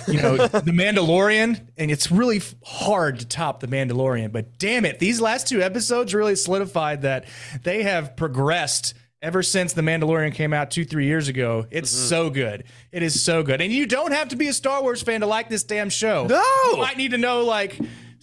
you 0.08 0.20
know, 0.20 0.36
The 0.48 0.72
Mandalorian, 0.72 1.62
and 1.78 1.92
it's 1.92 2.10
really 2.10 2.42
hard 2.66 3.20
to 3.20 3.28
top 3.28 3.60
The 3.60 3.68
Mandalorian, 3.68 4.32
but 4.32 4.58
damn 4.58 4.84
it, 4.84 4.98
these 4.98 5.22
last 5.22 5.48
two 5.48 5.62
episodes 5.62 6.16
really 6.16 6.36
solidified 6.36 7.04
that 7.04 7.26
they 7.62 7.84
have 7.84 8.16
progressed 8.16 8.96
ever 9.22 9.44
since 9.44 9.74
The 9.74 9.84
Mandalorian 9.84 10.34
came 10.34 10.54
out 10.54 10.72
two, 10.72 10.86
three 10.86 11.06
years 11.06 11.28
ago. 11.28 11.68
It's 11.70 11.94
mm-hmm. 11.94 12.08
so 12.08 12.30
good. 12.32 12.64
It 12.92 13.04
is 13.04 13.22
so 13.22 13.44
good. 13.44 13.62
And 13.62 13.72
you 13.72 13.86
don't 13.86 14.12
have 14.12 14.30
to 14.30 14.36
be 14.36 14.48
a 14.48 14.54
Star 14.54 14.82
Wars 14.82 15.04
fan 15.04 15.22
to 15.22 15.28
like 15.28 15.50
this 15.50 15.64
damn 15.64 15.90
show. 15.90 16.26
No! 16.26 16.44
You 16.72 16.78
might 16.78 16.98
need 16.98 17.12
to 17.12 17.20
know, 17.20 17.44
like, 17.44 17.80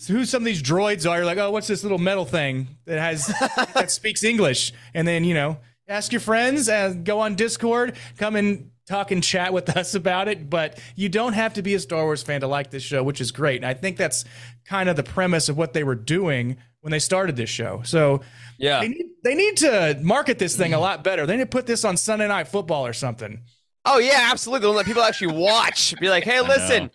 who 0.09 0.25
some 0.25 0.43
of 0.43 0.45
these 0.47 0.63
droids 0.63 1.09
are. 1.09 1.17
You're 1.19 1.27
like, 1.27 1.39
oh, 1.39 1.51
what's 1.51 1.67
this 1.67 1.83
little 1.83 1.99
metal 1.99 2.25
thing 2.25 2.69
that 2.85 2.99
has 2.99 3.27
that 3.75 3.91
speaks 3.91 4.25
English? 4.25 4.73
And 4.95 5.07
then, 5.07 5.25
you 5.25 5.35
know, 5.35 5.59
ask 5.89 6.13
your 6.13 6.21
friends, 6.21 6.69
uh, 6.69 6.95
go 7.03 7.21
on 7.21 7.35
Discord, 7.35 7.97
come 8.19 8.37
and 8.37 8.71
talk 8.87 9.11
and 9.11 9.23
chat 9.23 9.53
with 9.53 9.77
us 9.77 9.95
about 9.95 10.29
it. 10.29 10.51
But 10.51 10.79
you 10.97 11.09
don't 11.09 11.33
have 11.33 11.55
to 11.55 11.63
be 11.63 11.75
a 11.75 11.81
Star 11.81 12.05
Wars 12.05 12.23
fan 12.23 12.41
to 12.43 12.47
like 12.47 12.71
this 12.71 12.83
show, 12.83 13.03
which 13.03 13.21
is 13.21 13.31
great. 13.33 13.57
And 13.57 13.67
I 13.67 13.75
think 13.75 13.97
that's 13.97 14.25
kind 14.67 14.89
of 14.89 14.97
the 14.97 15.03
premise 15.03 15.49
of 15.49 15.57
what 15.57 15.73
they 15.73 15.85
were 15.85 15.95
doing 15.95 16.57
when 16.81 16.91
they 16.91 16.99
started 16.99 17.35
this 17.37 17.49
show. 17.49 17.81
So 17.85 18.21
Yeah. 18.59 18.81
they 18.81 18.89
need, 18.89 19.07
they 19.23 19.35
need 19.35 19.57
to 19.59 19.99
market 20.03 20.39
this 20.39 20.55
thing 20.55 20.75
a 20.75 20.79
lot 20.81 21.03
better. 21.03 21.25
They 21.25 21.37
need 21.37 21.45
to 21.45 21.47
put 21.47 21.67
this 21.67 21.83
on 21.85 21.97
Sunday 21.97 22.29
Night 22.29 22.47
Football 22.49 22.87
or 22.87 22.93
something. 22.93 23.41
Oh 23.87 23.99
yeah, 23.99 24.29
absolutely. 24.31 24.67
Don't 24.67 24.77
let 24.77 24.87
people 24.87 25.03
actually 25.03 25.35
watch. 25.37 25.95
Be 26.01 26.09
like, 26.11 26.25
hey, 26.25 26.41
listen, 26.41 26.91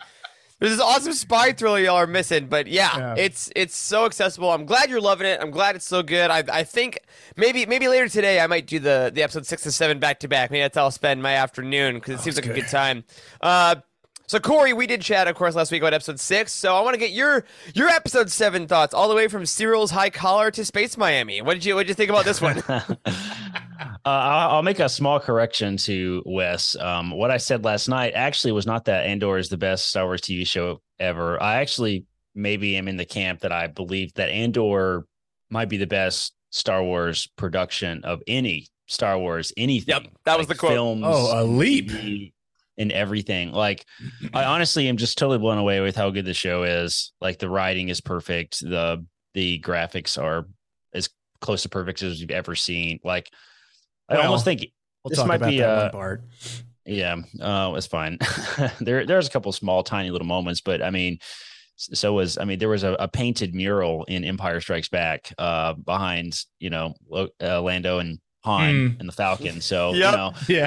there's 0.60 0.74
this 0.74 0.82
awesome 0.82 1.14
spy 1.14 1.52
thriller 1.54 1.80
y'all 1.80 1.96
are 1.96 2.08
missing. 2.08 2.48
But 2.48 2.68
yeah, 2.68 2.98
Yeah. 2.98 3.16
it's 3.18 3.52
it's 3.56 3.76
so 3.76 4.06
accessible. 4.06 4.52
I'm 4.52 4.66
glad 4.66 4.90
you're 4.90 5.02
loving 5.02 5.28
it. 5.28 5.40
I'm 5.42 5.52
glad 5.52 5.76
it's 5.76 5.86
so 5.88 6.04
good. 6.04 6.30
I 6.30 6.44
I 6.52 6.64
think 6.64 7.00
maybe 7.36 7.66
maybe 7.66 7.88
later 7.88 8.08
today 8.10 8.40
I 8.40 8.48
might 8.48 8.68
do 8.68 8.80
the 8.80 9.12
the 9.14 9.24
episode 9.24 9.46
six 9.46 9.66
and 9.66 9.74
seven 9.74 10.00
back 10.00 10.20
to 10.22 10.28
back. 10.28 10.52
Maybe 10.52 10.62
that's 10.62 10.76
how 10.78 10.84
I'll 10.84 10.92
spend 10.92 11.22
my 11.24 11.34
afternoon 11.34 11.96
because 11.96 12.20
it 12.20 12.24
seems 12.24 12.36
like 12.36 12.46
a 12.46 12.54
good 12.54 12.68
time. 12.68 13.04
Uh. 13.42 13.76
So 14.30 14.40
Corey, 14.40 14.74
we 14.74 14.86
did 14.86 15.02
chat, 15.02 15.28
of 15.28 15.36
course, 15.36 15.56
last 15.56 15.72
week 15.72 15.82
about 15.82 15.96
episode 15.96 16.20
six. 16.20 16.54
So 16.54 16.76
I 16.76 16.82
want 16.82 16.94
to 16.94 17.00
get 17.00 17.10
your 17.10 17.46
your 17.74 17.88
episode 17.88 18.30
seven 18.30 18.68
thoughts, 18.68 18.94
all 18.94 19.10
the 19.10 19.16
way 19.16 19.28
from 19.28 19.44
Syril's 19.44 19.90
high 19.90 20.12
collar 20.12 20.52
to 20.52 20.64
Space 20.64 20.98
Miami. 20.98 21.42
What 21.42 21.56
did 21.56 21.66
you 21.66 21.74
what 21.74 21.88
did 21.88 21.90
you 21.90 21.96
think 21.96 22.12
about 22.12 22.26
this 22.26 22.40
one? 22.40 22.64
Uh, 24.06 24.10
I'll, 24.10 24.50
I'll 24.56 24.64
make 24.64 24.80
a 24.80 24.90
small 24.90 25.20
correction 25.20 25.76
to 25.78 26.24
Wes. 26.26 26.76
Um, 26.78 27.12
what 27.12 27.32
I 27.32 27.38
said 27.38 27.64
last 27.66 27.88
night 27.90 28.14
actually 28.14 28.54
was 28.54 28.66
not 28.66 28.86
that 28.86 29.06
Andor 29.06 29.38
is 29.38 29.50
the 29.50 29.58
best 29.58 29.88
Star 29.88 30.06
Wars 30.06 30.22
TV 30.22 30.48
show 30.48 30.82
ever. 31.00 31.42
I 31.42 31.58
actually 31.58 32.06
maybe 32.34 32.76
am 32.78 32.88
in 32.88 32.98
the 32.98 33.06
camp 33.06 33.42
that 33.42 33.52
I 33.52 33.68
believe 33.68 34.14
that 34.16 34.30
Andor 34.30 35.06
might 35.50 35.70
be 35.70 35.78
the 35.78 35.88
best 35.88 36.34
Star 36.50 36.82
Wars 36.84 37.28
production 37.36 38.04
of 38.04 38.22
any 38.26 38.68
Star 38.88 39.18
Wars 39.20 39.54
anything. 39.58 39.94
Yep, 39.96 40.08
that 40.26 40.38
was 40.38 40.48
the 40.48 40.56
quote. 40.56 40.72
Films, 40.72 41.04
Oh, 41.06 41.42
a 41.42 41.44
leap. 41.44 41.90
TV, 41.90 42.32
and 42.80 42.92
everything. 42.92 43.52
Like, 43.52 43.86
I 44.34 44.46
honestly 44.46 44.88
am 44.88 44.98
just 44.98 45.18
totally 45.18 45.38
blown 45.38 45.60
away 45.60 45.82
with 45.82 45.96
how 45.96 46.10
good 46.10 46.26
the 46.26 46.34
show 46.34 46.64
is. 46.64 47.14
Like, 47.22 47.38
the 47.38 47.50
writing 47.50 47.90
is 47.90 48.02
perfect. 48.02 48.62
the 48.62 49.06
The 49.36 49.60
graphics 49.60 50.22
are 50.22 50.48
as 50.94 51.10
close 51.42 51.62
to 51.62 51.70
perfect 51.70 52.02
as 52.02 52.20
you've 52.20 52.32
ever 52.32 52.56
seen. 52.56 53.00
Like, 53.04 53.30
I 54.08 54.16
Well, 54.16 54.26
almost 54.26 54.46
think 54.46 54.66
We'll 55.04 55.12
This 55.12 55.26
might 55.26 55.42
be, 55.42 55.60
a 55.60 55.70
uh, 55.70 55.92
part. 55.92 56.24
Yeah, 56.86 57.18
uh, 57.40 57.74
it's 57.78 57.88
fine. 57.88 58.18
there, 58.82 59.06
there's 59.06 59.28
a 59.28 59.32
couple 59.32 59.52
small, 59.52 59.84
tiny 59.84 60.10
little 60.12 60.28
moments, 60.28 60.60
but 60.60 60.82
I 60.82 60.90
mean, 60.90 61.20
so 61.78 62.14
was 62.14 62.38
I 62.38 62.44
mean, 62.44 62.60
there 62.60 62.68
was 62.70 62.84
a, 62.84 62.94
a 62.94 63.08
painted 63.08 63.56
mural 63.56 64.04
in 64.06 64.26
Empire 64.26 64.60
Strikes 64.60 64.90
Back 64.90 65.34
uh, 65.38 65.74
behind 65.74 66.44
you 66.60 66.70
know 66.70 66.96
uh, 67.42 67.62
Lando 67.62 68.00
and 68.00 68.20
Han 68.42 68.74
Mm. 68.74 69.00
and 69.00 69.08
the 69.10 69.14
Falcon. 69.14 69.60
So 69.62 69.94
Yep. 69.94 70.12
you 70.12 70.18
know, 70.18 70.34
Yeah. 70.48 70.66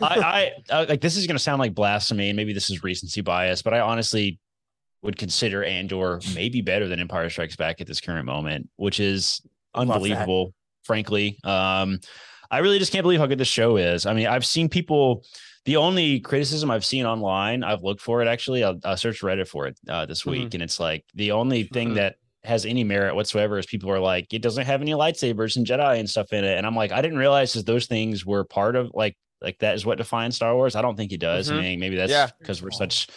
uh, 0.00 0.04
I, 0.04 0.52
I, 0.70 0.76
I 0.80 0.84
like 0.84 1.00
this 1.00 1.16
is 1.16 1.26
going 1.26 1.36
to 1.36 1.42
sound 1.42 1.60
like 1.60 1.74
blasphemy, 1.74 2.30
and 2.30 2.36
maybe 2.36 2.52
this 2.52 2.68
is 2.70 2.82
recency 2.82 3.20
bias, 3.20 3.62
but 3.62 3.72
I 3.74 3.80
honestly 3.80 4.38
would 5.02 5.16
consider 5.16 5.64
Andor 5.64 6.20
maybe 6.34 6.60
better 6.62 6.86
than 6.88 7.00
Empire 7.00 7.28
Strikes 7.30 7.56
Back 7.56 7.80
at 7.80 7.86
this 7.86 8.00
current 8.00 8.24
moment, 8.26 8.68
which 8.76 9.00
is 9.00 9.40
unbelievable. 9.74 10.52
Frankly, 10.84 11.38
um, 11.44 12.00
I 12.50 12.58
really 12.58 12.78
just 12.78 12.92
can't 12.92 13.02
believe 13.04 13.20
how 13.20 13.26
good 13.26 13.38
this 13.38 13.48
show 13.48 13.76
is. 13.76 14.04
I 14.04 14.14
mean, 14.14 14.26
I've 14.26 14.44
seen 14.46 14.68
people. 14.68 15.24
The 15.64 15.76
only 15.76 16.18
criticism 16.18 16.72
I've 16.72 16.84
seen 16.84 17.06
online, 17.06 17.62
I've 17.62 17.84
looked 17.84 18.00
for 18.00 18.20
it 18.20 18.26
actually. 18.26 18.64
I, 18.64 18.74
I 18.84 18.96
searched 18.96 19.22
Reddit 19.22 19.46
for 19.46 19.68
it 19.68 19.78
uh, 19.88 20.06
this 20.06 20.26
week, 20.26 20.54
and 20.54 20.62
it's 20.62 20.80
like 20.80 21.04
the 21.14 21.30
only 21.32 21.62
thing 21.64 21.90
Mhm. 21.90 21.94
that 21.94 22.16
has 22.44 22.66
any 22.66 22.82
merit 22.84 23.14
whatsoever 23.14 23.58
is 23.58 23.66
people 23.66 23.90
are 23.90 24.00
like, 24.00 24.32
it 24.34 24.42
doesn't 24.42 24.66
have 24.66 24.82
any 24.82 24.92
lightsabers 24.92 25.56
and 25.56 25.66
Jedi 25.66 25.98
and 25.98 26.10
stuff 26.10 26.32
in 26.32 26.44
it. 26.44 26.56
And 26.58 26.66
I'm 26.66 26.74
like, 26.74 26.90
I 26.92 27.00
didn't 27.00 27.18
realize 27.18 27.52
that 27.52 27.66
those 27.66 27.86
things 27.86 28.26
were 28.26 28.44
part 28.44 28.76
of 28.76 28.90
like 28.94 29.16
like 29.40 29.58
that 29.58 29.74
is 29.74 29.84
what 29.84 29.98
defines 29.98 30.36
Star 30.36 30.54
Wars. 30.54 30.76
I 30.76 30.82
don't 30.82 30.96
think 30.96 31.10
it 31.12 31.18
does. 31.20 31.50
Mhm. 31.50 31.58
I 31.58 31.60
mean, 31.60 31.80
maybe 31.80 31.96
that's 31.96 32.12
Yeah. 32.12 32.28
because 32.38 32.62
we're 32.62 32.70
such 32.70 33.08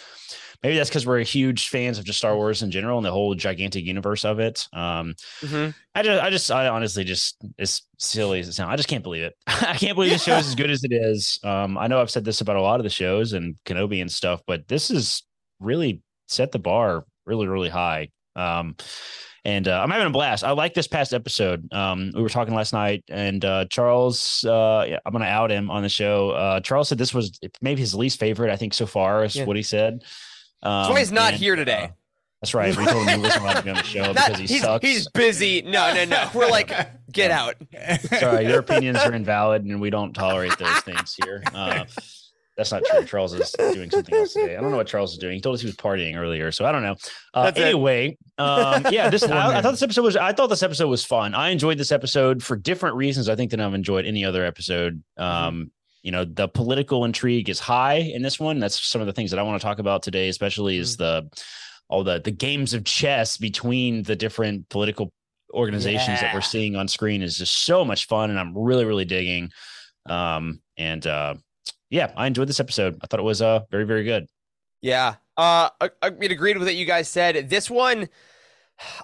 maybe 0.64 0.76
that's 0.78 0.90
because 0.90 1.06
we're 1.06 1.20
huge 1.20 1.68
fans 1.70 2.00
of 2.00 2.06
just 2.06 2.18
Star 2.18 2.36
Wars 2.36 2.64
in 2.64 2.72
general 2.72 2.98
and 2.98 3.06
the 3.06 3.12
whole 3.12 3.36
gigantic 3.36 3.84
universe 3.86 4.26
of 4.26 4.40
it. 4.40 4.68
Um 4.74 5.16
Mhm. 5.42 5.74
I 5.94 6.02
just 6.04 6.24
I 6.24 6.30
just 6.30 6.52
I 6.52 6.68
honestly 6.68 7.04
just 7.04 7.38
as 7.60 7.82
silly 8.00 8.40
as 8.40 8.48
it 8.48 8.54
sounds, 8.54 8.72
I 8.72 8.76
just 8.76 8.90
can't 8.90 9.04
believe 9.04 9.24
it. 9.24 9.36
I 9.48 9.76
can't 9.76 9.96
believe 9.96 10.12
the 10.14 10.18
show 10.18 10.36
is 10.38 10.48
as 10.48 10.56
good 10.56 10.70
as 10.72 10.84
it 10.84 10.92
is. 10.94 11.40
Um 11.44 11.78
I 11.78 11.88
know 11.88 12.00
I've 12.02 12.12
said 12.12 12.26
this 12.26 12.42
about 12.42 12.56
a 12.58 12.62
lot 12.62 12.80
of 12.80 12.84
the 12.84 12.90
shows 12.90 13.34
and 13.34 13.56
Kenobi 13.66 14.02
and 14.02 14.12
stuff, 14.12 14.42
but 14.48 14.68
this 14.68 14.90
is 14.90 15.24
really 15.60 16.02
set 16.28 16.52
the 16.52 16.60
bar 16.60 17.06
really, 17.28 17.48
really 17.48 17.70
high. 17.70 18.10
Um 18.36 18.76
and 19.44 19.68
uh, 19.68 19.80
I'm 19.80 19.92
having 19.92 20.08
a 20.08 20.10
blast. 20.10 20.44
I 20.44 20.54
like 20.54 20.74
this 20.74 20.88
past 20.88 21.14
episode. 21.14 21.72
Um, 21.72 22.10
we 22.16 22.24
were 22.24 22.30
talking 22.30 22.56
last 22.56 22.74
night, 22.74 23.04
and 23.10 23.46
uh, 23.46 23.66
Charles, 23.70 24.44
uh, 24.44 24.86
yeah, 24.90 24.98
I'm 25.06 25.12
going 25.12 25.22
to 25.24 25.30
out 25.30 25.52
him 25.52 25.70
on 25.70 25.84
the 25.84 25.88
show. 25.90 26.32
Uh, 26.32 26.60
Charles 26.62 26.90
said 26.90 26.98
this 26.98 27.14
was 27.14 27.40
maybe 27.62 27.80
his 27.80 27.94
least 27.94 28.20
favorite, 28.20 28.50
I 28.52 28.56
think, 28.56 28.74
so 28.74 28.88
far, 28.88 29.24
is 29.24 29.36
Yeah. 29.36 29.46
what 29.46 29.56
he 29.56 29.62
said. 29.62 30.02
Um, 30.64 30.82
That's 30.82 30.90
why 30.90 30.98
he's 31.00 31.12
not 31.12 31.34
and, 31.34 31.40
here 31.40 31.56
today. 31.56 31.84
uh, 31.84 31.88
that's 32.42 32.56
right. 32.56 32.76
We 32.76 32.86
told 32.88 33.08
him 33.08 33.20
he 33.20 33.24
wasn't 33.24 33.44
allowed 33.44 33.54
to 33.58 33.62
be 33.62 33.70
on 33.70 33.76
the 33.78 33.84
show 33.84 34.12
Not- 34.14 34.16
because 34.16 34.38
he 34.40 34.48
he's, 34.48 34.62
sucks. 34.62 34.84
he's 34.88 35.08
busy. 35.10 35.62
No, 35.62 35.94
no, 35.94 36.06
no. 36.06 36.28
We're 36.34 36.50
like, 36.50 36.72
get 37.12 37.30
out. 37.30 37.54
Sorry, 38.20 38.48
your 38.48 38.60
opinions 38.62 38.98
are 38.98 39.14
invalid, 39.14 39.64
and 39.64 39.80
we 39.80 39.92
don't 39.92 40.14
tolerate 40.14 40.58
those 40.58 40.80
things 40.80 41.16
here. 41.24 41.44
Uh, 41.54 41.86
that's 42.58 42.72
not 42.72 42.84
true. 42.86 43.04
Charles 43.06 43.34
is 43.34 43.52
doing 43.58 43.90
something 43.90 44.16
else 44.16 44.34
today. 44.34 44.56
I 44.56 44.62
don't 44.62 44.72
know 44.72 44.78
what 44.78 44.88
Charles 44.88 45.14
is 45.14 45.18
doing. 45.18 45.36
He 45.36 45.42
told 45.42 45.56
us 45.56 45.62
he 45.62 45.68
was 45.68 45.76
partying 45.76 46.16
earlier, 46.16 46.52
so 46.52 46.66
I 46.66 46.72
don't 46.72 46.84
know. 46.84 46.96
Uh, 47.34 47.52
anyway, 47.56 48.18
um, 48.38 48.86
yeah, 48.90 49.10
this 49.10 49.24
I, 49.30 49.58
I 49.58 49.62
thought 49.62 49.72
this 49.72 49.82
episode 49.82 50.04
was. 50.04 50.16
I 50.18 50.32
thought 50.32 50.48
this 50.48 50.64
episode 50.64 50.88
was 50.88 51.04
fun. 51.04 51.34
I 51.34 51.50
enjoyed 51.50 51.78
this 51.78 51.92
episode 51.92 52.42
for 52.42 52.56
different 52.56 52.96
reasons. 52.96 53.28
I 53.30 53.36
think 53.36 53.52
than 53.52 53.60
I've 53.60 53.74
enjoyed 53.74 54.06
any 54.06 54.24
other 54.26 54.46
episode. 54.46 55.04
Um, 55.18 55.72
You 56.04 56.12
know, 56.12 56.24
the 56.24 56.48
political 56.48 57.04
intrigue 57.04 57.50
is 57.50 57.60
high 57.60 57.96
in 57.96 58.22
this 58.22 58.40
one. 58.40 58.60
That's 58.60 58.80
some 58.80 59.02
of 59.02 59.08
the 59.08 59.14
things 59.14 59.32
that 59.32 59.40
I 59.40 59.44
want 59.44 59.60
to 59.60 59.66
talk 59.66 59.80
about 59.80 60.04
today, 60.04 60.30
especially 60.30 60.78
is 60.78 60.98
the 60.98 61.28
all 61.90 62.04
the 62.04 62.22
the 62.22 62.32
games 62.32 62.74
of 62.74 62.84
chess 62.86 63.38
between 63.38 64.04
the 64.04 64.16
different 64.16 64.70
political 64.70 65.12
organizations 65.54 66.20
that 66.22 66.34
we're 66.34 66.42
seeing 66.42 66.76
on 66.76 66.88
screen 66.88 67.22
is 67.22 67.38
just 67.38 67.64
so 67.66 67.84
much 67.86 68.08
fun, 68.08 68.30
and 68.30 68.40
I'm 68.40 68.58
really 68.58 68.86
really 68.86 69.06
digging. 69.06 69.50
Um, 70.08 70.62
and 70.78 71.06
uh, 71.08 71.36
yeah, 71.90 72.12
I 72.16 72.28
enjoyed 72.28 72.48
this 72.48 72.60
episode. 72.60 72.98
I 73.02 73.08
thought 73.08 73.20
it 73.20 73.24
was 73.24 73.42
uh 73.42 73.62
very 73.72 73.86
very 73.86 74.04
good. 74.04 74.28
Yeah. 74.82 75.16
Uh, 75.38 75.70
I, 75.82 75.90
I 76.02 76.10
mean, 76.12 76.32
agreed 76.32 76.58
with 76.58 76.68
what 76.68 76.76
you 76.76 76.86
guys 76.86 77.10
said. 77.10 77.50
This 77.50 77.70
one, 77.70 78.08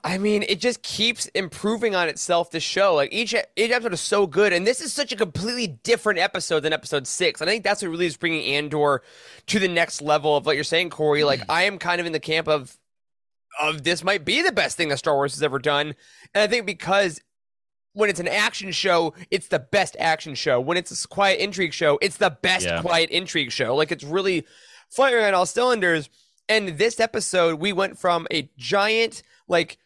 I 0.04 0.18
mean, 0.18 0.44
it 0.44 0.60
just 0.60 0.82
keeps 0.82 1.26
improving 1.28 1.96
on 1.96 2.08
itself. 2.08 2.52
This 2.52 2.64
show, 2.64 2.94
like 2.94 3.12
each 3.14 3.34
each 3.34 3.72
episode 3.72 3.94
is 3.94 4.02
so 4.02 4.28
good, 4.28 4.54
and 4.54 4.68
this 4.68 4.82
is 4.82 4.94
such 4.94 5.12
a 5.12 5.16
completely 5.16 5.68
different 5.68 6.20
episode 6.20 6.62
than 6.62 6.74
episode 6.74 7.08
six. 7.08 7.42
And 7.42 7.50
I 7.50 7.54
think 7.54 7.64
that's 7.64 7.82
what 7.82 7.90
really 7.90 8.06
is 8.06 8.18
bringing 8.18 8.44
Andor 8.54 9.02
to 9.48 9.60
the 9.60 9.68
next 9.68 10.02
level 10.02 10.36
of 10.36 10.46
what 10.46 10.56
you're 10.56 10.64
saying, 10.64 10.90
Corey. 10.90 11.24
Like 11.24 11.42
I 11.50 11.64
am 11.64 11.78
kind 11.78 12.00
of 12.00 12.08
in 12.08 12.14
the 12.14 12.20
camp 12.20 12.48
of 12.48 12.78
of 13.62 13.84
this 13.84 14.04
might 14.04 14.24
be 14.24 14.42
the 14.42 14.52
best 14.52 14.78
thing 14.78 14.90
that 14.90 14.98
Star 14.98 15.16
Wars 15.16 15.34
has 15.34 15.44
ever 15.44 15.60
done, 15.60 15.96
and 16.34 16.44
I 16.44 16.48
think 16.48 16.66
because 16.66 17.22
when 17.94 18.10
it's 18.10 18.20
an 18.20 18.28
action 18.28 18.72
show, 18.72 19.14
it's 19.30 19.48
the 19.48 19.60
best 19.60 19.96
action 20.00 20.36
show. 20.36 20.60
When 20.62 20.78
it's 20.78 21.04
a 21.04 21.08
quiet 21.08 21.40
intrigue 21.40 21.74
show, 21.74 21.98
it's 22.02 22.18
the 22.18 22.30
best 22.42 22.66
Yeah. 22.66 22.82
quiet 22.82 23.10
intrigue 23.10 23.52
show. 23.52 23.76
Like 23.76 23.92
it's 23.92 24.04
really 24.04 24.46
firing 24.90 25.26
on 25.26 25.34
all 25.34 25.46
cylinders. 25.46 26.10
And 26.50 26.78
this 26.78 27.00
episode, 27.00 27.60
we 27.60 27.74
went 27.74 27.98
from 28.00 28.28
a 28.32 28.50
giant, 28.58 29.24
like 29.48 29.78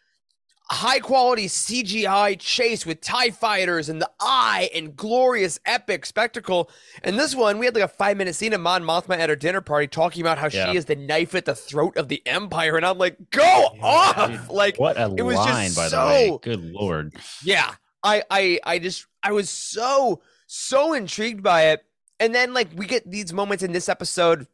high 0.72 0.98
quality 1.00 1.46
CGI 1.48 2.40
chase 2.40 2.88
with 2.88 3.00
TIE 3.00 3.30
fighters 3.30 3.88
and 3.88 4.02
the 4.02 4.10
eye 4.20 4.68
and 4.74 4.96
glorious 4.96 5.60
epic 5.66 6.08
spectacle. 6.08 6.72
And 7.04 7.20
this 7.20 7.36
one, 7.36 7.60
we 7.60 7.66
had 7.68 7.76
like 7.76 7.84
a 7.84 7.88
five 7.88 8.18
minute 8.18 8.34
scene 8.36 8.52
of 8.54 8.62
Mon 8.62 8.82
Mothma 8.82 9.16
at 9.20 9.30
her 9.30 9.36
dinner 9.36 9.62
party 9.62 9.86
talking 9.88 10.22
about 10.22 10.40
how 10.40 10.48
Yeah. 10.52 10.72
she 10.72 10.78
is 10.78 10.86
the 10.86 10.96
knife 10.96 11.36
at 11.36 11.46
the 11.46 11.54
throat 11.54 11.98
of 11.98 12.08
the 12.08 12.22
Empire. 12.26 12.78
And 12.78 12.86
I'm 12.86 12.98
like, 12.98 13.18
go 13.30 13.44
off! 13.82 14.50
Like, 14.50 14.78
What 14.80 14.98
a 14.98 15.14
it 15.16 15.22
was 15.22 15.36
line, 15.36 15.66
just 15.66 15.76
by 15.78 15.84
the 15.84 15.90
so- 15.90 16.08
way. 16.08 16.40
Good 16.42 16.64
lord. 16.64 17.14
yeah 17.44 17.76
i 18.06 18.24
i 18.30 18.60
i 18.64 18.80
just 18.80 19.08
i 19.24 19.32
was 19.32 19.50
so 19.50 20.22
so 20.48 20.94
intrigued 20.94 21.44
by 21.44 21.68
it. 21.68 21.84
And 22.20 22.34
then 22.34 22.54
like 22.54 22.70
we 22.76 22.86
get 22.86 23.10
these 23.10 23.34
moments 23.34 23.64
in 23.64 23.72
this 23.72 23.90
episode. 23.90 24.48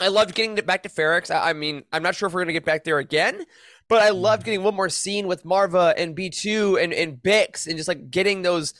I 0.00 0.08
loved 0.08 0.34
getting 0.34 0.54
back 0.64 0.82
to 0.84 0.88
Ferrix. 0.88 1.30
I, 1.30 1.50
I 1.50 1.52
mean 1.52 1.84
i'm 1.92 2.02
not 2.02 2.14
sure 2.14 2.26
if 2.26 2.32
we're 2.34 2.42
gonna 2.42 2.52
get 2.52 2.64
back 2.64 2.84
there 2.84 2.98
again 2.98 3.44
but 3.88 4.02
i 4.02 4.10
loved 4.10 4.44
getting 4.44 4.62
one 4.62 4.74
more 4.74 4.88
scene 4.88 5.26
with 5.26 5.44
marva 5.44 5.94
and 5.96 6.16
b2 6.16 6.82
and 6.82 6.92
and 6.94 7.18
bix 7.18 7.66
and 7.66 7.76
just 7.76 7.88
like 7.88 8.10
getting 8.10 8.42
those 8.42 8.74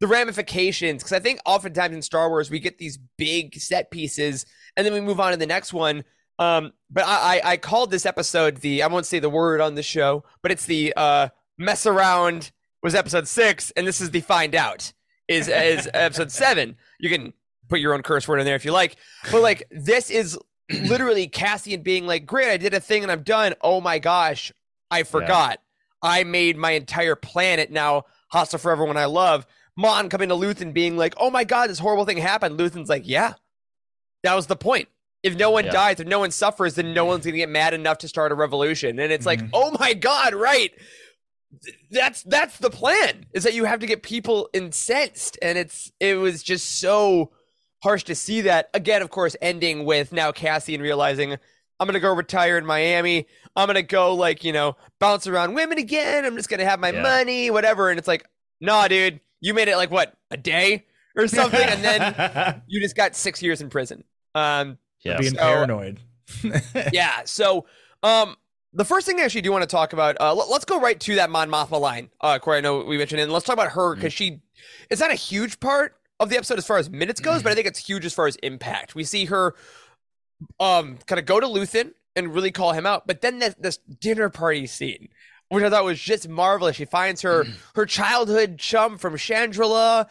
the 0.00 0.06
ramifications. 0.06 1.02
Because 1.02 1.12
i 1.12 1.20
think 1.20 1.40
oftentimes 1.44 1.94
in 1.94 2.02
star 2.02 2.28
wars 2.28 2.50
we 2.50 2.60
get 2.60 2.78
these 2.78 2.98
big 3.16 3.56
set 3.56 3.90
pieces 3.90 4.46
and 4.76 4.84
then 4.84 4.92
we 4.92 5.00
move 5.00 5.20
on 5.20 5.32
to 5.32 5.36
the 5.36 5.46
next 5.46 5.72
one. 5.72 6.04
Um 6.38 6.72
but 6.90 7.04
i 7.06 7.40
i, 7.44 7.52
I 7.52 7.56
called 7.56 7.90
this 7.90 8.06
episode 8.06 8.58
the 8.58 8.82
i 8.82 8.86
won't 8.86 9.06
say 9.06 9.18
the 9.18 9.30
word 9.30 9.60
on 9.60 9.74
the 9.74 9.82
show 9.82 10.24
but 10.42 10.50
it's 10.50 10.66
the 10.66 10.92
uh 10.96 11.28
mess 11.58 11.86
around 11.86 12.50
was 12.84 12.94
episode 12.94 13.26
six, 13.26 13.72
and 13.72 13.86
this 13.86 14.00
is 14.00 14.10
the 14.12 14.20
find 14.20 14.54
out 14.54 14.92
is 15.26 15.48
is 15.48 15.88
episode 15.94 16.30
seven. 16.30 16.76
You 17.00 17.08
can 17.10 17.32
put 17.68 17.80
your 17.80 17.94
own 17.94 18.02
curse 18.02 18.28
word 18.28 18.38
in 18.38 18.44
there 18.46 18.54
if 18.54 18.64
you 18.64 18.70
like, 18.72 18.96
but 19.32 19.40
like 19.42 19.64
this 19.70 20.10
is 20.10 20.38
literally 20.70 21.26
Cassian 21.26 21.82
being 21.82 22.06
like, 22.06 22.26
"Great, 22.26 22.50
I 22.50 22.58
did 22.58 22.74
a 22.74 22.80
thing 22.80 23.02
and 23.02 23.10
I'm 23.10 23.22
done." 23.22 23.54
Oh 23.62 23.80
my 23.80 23.98
gosh, 23.98 24.52
I 24.90 25.02
forgot. 25.02 25.60
I 26.02 26.22
made 26.24 26.58
my 26.58 26.72
entire 26.72 27.16
planet 27.16 27.70
now 27.70 28.04
hostile 28.28 28.58
for 28.58 28.70
everyone 28.70 28.98
I 28.98 29.06
love. 29.06 29.46
Mon 29.76 30.08
coming 30.10 30.28
to 30.28 30.34
Luthen 30.36 30.74
being 30.74 30.96
like, 30.98 31.14
"Oh 31.16 31.30
my 31.30 31.44
god, 31.44 31.70
this 31.70 31.78
horrible 31.78 32.04
thing 32.04 32.18
happened." 32.18 32.58
Luthen's 32.58 32.90
like, 32.90 33.02
"Yeah, 33.06 33.32
that 34.22 34.34
was 34.34 34.46
the 34.46 34.56
point." 34.56 34.88
If 35.22 35.36
no 35.38 35.50
one 35.50 35.64
Yeah. 35.64 35.70
dies, 35.72 36.00
if 36.00 36.06
no 36.06 36.18
one 36.18 36.30
suffers, 36.30 36.74
then 36.74 36.92
no 36.92 37.06
one's 37.06 37.24
gonna 37.24 37.38
get 37.38 37.48
mad 37.48 37.72
enough 37.72 37.96
to 37.98 38.08
start 38.08 38.30
a 38.30 38.34
revolution. 38.34 38.98
And 38.98 39.10
it's 39.10 39.24
like, 39.24 39.40
Mhm. 39.40 39.48
oh 39.54 39.74
my 39.80 39.94
god, 39.94 40.34
right? 40.34 40.70
That's 41.90 42.22
that's 42.24 42.58
the 42.58 42.70
plan 42.70 43.26
is 43.32 43.44
that 43.44 43.54
you 43.54 43.64
have 43.64 43.80
to 43.80 43.86
get 43.86 44.02
people 44.02 44.48
incensed 44.52 45.38
and 45.42 45.56
it's 45.58 45.92
it 46.00 46.14
was 46.16 46.42
just 46.42 46.78
so 46.80 47.30
harsh 47.82 48.04
to 48.04 48.14
see 48.14 48.40
that 48.42 48.70
again 48.74 49.02
of 49.02 49.10
course 49.10 49.36
ending 49.42 49.84
with 49.84 50.12
now 50.12 50.32
Cassian 50.32 50.80
realizing 50.80 51.32
i'm 51.80 51.86
gonna 51.86 52.00
go 52.00 52.14
retire 52.14 52.56
in 52.56 52.64
miami 52.64 53.26
i'm 53.56 53.66
gonna 53.66 53.82
go 53.82 54.14
like 54.14 54.42
you 54.42 54.52
know 54.52 54.74
bounce 55.00 55.26
around 55.26 55.52
women 55.54 55.76
again 55.76 56.24
i'm 56.24 56.34
just 56.36 56.48
gonna 56.48 56.64
have 56.64 56.80
my 56.80 56.90
Yeah. 56.92 57.02
money 57.02 57.50
whatever 57.50 57.90
and 57.90 57.98
it's 57.98 58.08
like 58.08 58.24
nah 58.60 58.88
dude 58.88 59.20
you 59.40 59.52
made 59.52 59.68
it 59.68 59.76
like 59.76 59.90
what 59.90 60.14
a 60.30 60.36
day 60.38 60.86
or 61.16 61.28
something 61.28 61.60
and 61.60 61.84
then 61.84 62.62
you 62.66 62.80
just 62.80 62.96
got 62.96 63.14
six 63.14 63.42
years 63.42 63.60
in 63.60 63.68
prison 63.68 64.02
um 64.34 64.78
Yeah. 65.02 65.18
being 65.18 65.34
So- 65.34 65.40
paranoid. 65.40 66.00
yeah. 66.92 67.20
So, 67.26 67.66
um, 68.02 68.36
the 68.74 68.84
first 68.84 69.06
thing 69.06 69.20
I 69.20 69.22
actually 69.22 69.42
do 69.42 69.52
want 69.52 69.62
to 69.62 69.68
talk 69.68 69.92
about, 69.92 70.16
uh, 70.20 70.34
let, 70.34 70.50
us 70.50 70.64
go 70.64 70.80
right 70.80 70.98
to 71.00 71.14
that 71.16 71.30
Mon 71.30 71.48
Mothma 71.48 71.80
line. 71.80 72.10
Uh, 72.20 72.38
Corey, 72.38 72.58
I 72.58 72.60
know 72.60 72.84
we 72.84 72.98
mentioned 72.98 73.20
it. 73.20 73.24
And 73.24 73.32
let's 73.32 73.46
talk 73.46 73.54
about 73.54 73.72
her 73.72 73.94
because 73.94 74.12
she, 74.12 74.40
it's 74.90 75.00
not 75.00 75.10
a 75.10 75.16
huge 75.16 75.60
part 75.60 75.96
of 76.18 76.28
the 76.28 76.36
episode 76.36 76.58
as 76.58 76.66
far 76.66 76.78
as 76.78 76.90
minutes 76.90 77.20
goes, 77.20 77.42
but 77.42 77.52
I 77.52 77.54
think 77.54 77.66
it's 77.66 77.78
huge 77.78 78.04
as 78.04 78.12
far 78.12 78.26
as 78.26 78.36
impact. 78.36 78.94
We 78.94 79.04
see 79.04 79.26
her, 79.26 79.54
um, 80.58 80.98
kind 81.06 81.18
of 81.18 81.24
go 81.24 81.38
to 81.38 81.46
Luthen 81.46 81.92
and 82.16 82.34
really 82.34 82.50
call 82.50 82.72
him 82.72 82.84
out, 82.84 83.06
but 83.06 83.20
then 83.20 83.38
this, 83.38 83.54
this 83.58 83.76
dinner 83.76 84.28
party 84.28 84.66
scene. 84.66 85.08
Which 85.50 85.62
I 85.62 85.70
thought 85.70 85.84
was 85.84 86.00
just 86.00 86.26
marvelous. 86.26 86.74
She 86.74 86.86
finds 86.86 87.20
her 87.20 87.44
her 87.74 87.84
childhood 87.84 88.58
chum 88.58 88.96
from 88.96 89.14
Chandrila, 89.14 90.08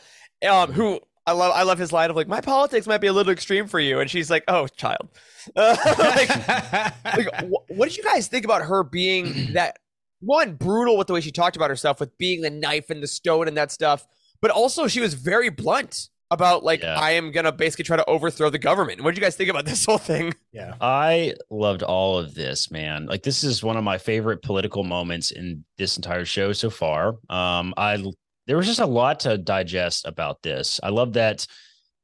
um, 0.47 0.71
who 0.71 1.01
I 1.25 1.31
love. 1.31 1.53
I 1.55 1.63
love 1.63 1.77
his 1.77 1.91
line 1.91 2.09
of 2.09 2.15
like, 2.15 2.27
"My 2.27 2.41
politics 2.41 2.85
might 2.87 2.99
be 2.99 3.07
a 3.07 3.13
little 3.13 3.31
extreme 3.31 3.67
for 3.67 3.79
you," 3.79 3.99
and 3.99 4.09
she's 4.09 4.29
like, 4.29 4.43
"Oh, 4.47 4.67
child." 4.67 5.09
Uh, 5.55 5.75
like, 5.99 6.29
like 7.05 7.45
wh- 7.49 7.69
what 7.71 7.89
did 7.89 7.97
you 7.97 8.03
guys 8.03 8.27
think 8.27 8.45
about 8.45 8.61
her 8.63 8.83
being 8.83 9.33
that 9.53 9.79
one 10.19 10.55
brutal 10.55 10.97
with 10.97 11.07
the 11.07 11.13
way 11.13 11.21
she 11.21 11.31
talked 11.31 11.55
about 11.55 11.69
herself 11.69 11.99
with 11.99 12.17
being 12.17 12.41
the 12.41 12.49
knife 12.49 12.89
and 12.89 13.03
the 13.03 13.07
stone 13.07 13.47
and 13.47 13.57
that 13.57 13.71
stuff 13.71 14.07
but 14.39 14.51
also 14.51 14.87
she 14.87 15.01
was 15.01 15.13
very 15.15 15.49
blunt 15.49 16.07
about 16.31 16.63
like 16.63 16.81
Yeah. 16.81 16.97
I 16.97 17.11
am 17.11 17.31
gonna 17.31 17.51
basically 17.51 17.83
try 17.83 17.97
to 17.97 18.05
overthrow 18.09 18.49
the 18.49 18.57
government. 18.57 19.01
What 19.03 19.11
did 19.11 19.17
you 19.17 19.23
guys 19.25 19.35
think 19.35 19.49
about 19.49 19.65
this 19.71 19.85
whole 19.85 19.97
thing? 19.97 20.33
Yeah. 20.53 20.75
I 20.79 21.35
loved 21.49 21.83
all 21.83 22.17
of 22.17 22.35
this, 22.35 22.71
man. 22.71 23.05
Like 23.05 23.23
this 23.23 23.43
is 23.43 23.61
one 23.63 23.75
of 23.77 23.83
my 23.83 23.97
favorite 23.97 24.41
political 24.41 24.83
moments 24.83 25.31
in 25.31 25.65
this 25.77 25.97
entire 25.97 26.25
show 26.25 26.53
so 26.53 26.69
far. 26.69 27.15
Um, 27.29 27.73
I 27.77 27.97
there 28.47 28.57
was 28.57 28.65
just 28.67 28.79
a 28.79 28.85
lot 28.85 29.21
to 29.21 29.37
digest 29.37 30.05
about 30.05 30.41
this. 30.41 30.79
I 30.83 30.89
love 30.89 31.13
that. 31.13 31.45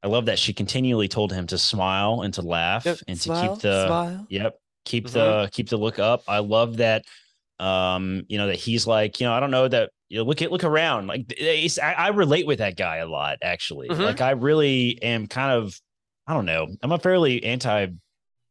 I 0.02 0.08
love 0.08 0.26
that 0.26 0.38
she 0.38 0.52
continually 0.54 1.08
told 1.08 1.32
him 1.32 1.46
to 1.48 1.58
smile 1.58 2.22
and 2.22 2.32
to 2.34 2.42
laugh 2.42 2.86
and 2.86 3.20
to 3.20 3.28
keep 3.28 3.58
the 3.60 3.86
smile. 3.86 4.26
Yep. 4.30 4.58
Keep 4.86 5.06
Mhm. 5.08 5.12
the 5.12 5.50
keep 5.52 5.68
the 5.68 5.76
look 5.76 5.98
up. 5.98 6.22
I 6.26 6.38
love 6.38 6.78
that. 6.78 7.04
Um, 7.58 8.24
you 8.28 8.38
know, 8.38 8.46
that 8.46 8.56
he's 8.56 8.86
like, 8.86 9.20
you 9.20 9.26
know, 9.26 9.34
I 9.34 9.40
don't 9.40 9.50
know 9.50 9.68
that 9.68 9.90
you 10.08 10.16
know, 10.18 10.24
look 10.24 10.40
at 10.40 10.50
look 10.50 10.64
around. 10.64 11.06
Like 11.08 11.26
it's, 11.36 11.78
I, 11.78 11.92
I 11.92 12.08
relate 12.08 12.46
with 12.46 12.60
that 12.60 12.76
guy 12.78 12.96
a 12.96 13.06
lot, 13.06 13.36
actually. 13.42 13.88
Mhm. 13.88 13.98
Like 14.00 14.22
I 14.22 14.30
really 14.30 14.98
am 15.02 15.26
kind 15.26 15.52
of, 15.52 15.78
I 16.26 16.32
don't 16.32 16.46
know. 16.46 16.66
I'm 16.82 16.92
a 16.92 16.98
fairly 16.98 17.44
anti 17.44 17.88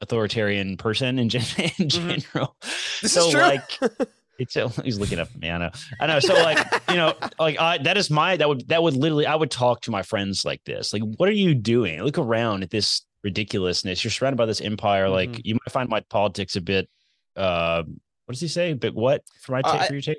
authoritarian 0.01 0.77
person 0.77 1.17
in, 1.19 1.29
gen- 1.29 1.41
in 1.57 1.87
Mhm. 1.87 1.89
general. 1.89 2.55
This 3.01 3.13
so 3.13 3.25
is 3.25 3.31
true. 3.31 3.41
like 3.41 3.79
it's 4.55 4.55
he's 4.83 4.97
looking 4.99 5.19
up 5.19 5.29
at 5.33 5.39
me. 5.39 5.49
I 5.51 5.57
know. 5.57 5.69
I 5.99 6.07
know. 6.07 6.19
So 6.19 6.33
like, 6.33 6.57
you 6.89 6.95
know, 6.95 7.13
like 7.39 7.59
I 7.59 7.77
that 7.79 7.97
is 7.97 8.09
my 8.09 8.37
that 8.37 8.47
would 8.47 8.67
that 8.69 8.81
would 8.81 8.95
literally 8.95 9.25
I 9.25 9.35
would 9.35 9.51
talk 9.51 9.81
to 9.81 9.91
my 9.91 10.01
friends 10.01 10.43
like 10.45 10.63
this. 10.63 10.93
Like, 10.93 11.03
what 11.17 11.29
are 11.29 11.33
you 11.33 11.53
doing? 11.55 12.01
Look 12.01 12.17
around 12.17 12.63
at 12.63 12.69
this 12.69 13.01
ridiculousness. 13.23 14.03
You're 14.03 14.11
surrounded 14.11 14.37
by 14.37 14.45
this 14.45 14.61
empire. 14.61 15.09
Like 15.09 15.29
Mhm. 15.31 15.41
you 15.43 15.53
might 15.55 15.71
find 15.71 15.89
my 15.89 15.99
politics 16.09 16.55
a 16.55 16.61
bit 16.61 16.89
uh 17.35 17.83
what 18.25 18.33
does 18.33 18.41
he 18.41 18.47
say? 18.47 18.73
But 18.73 18.93
what 18.95 19.23
for 19.41 19.53
my 19.53 19.59
Uh, 19.61 19.71
take 19.73 19.81
I- 19.81 19.87
for 19.87 19.93
your 19.93 20.01
take? 20.01 20.17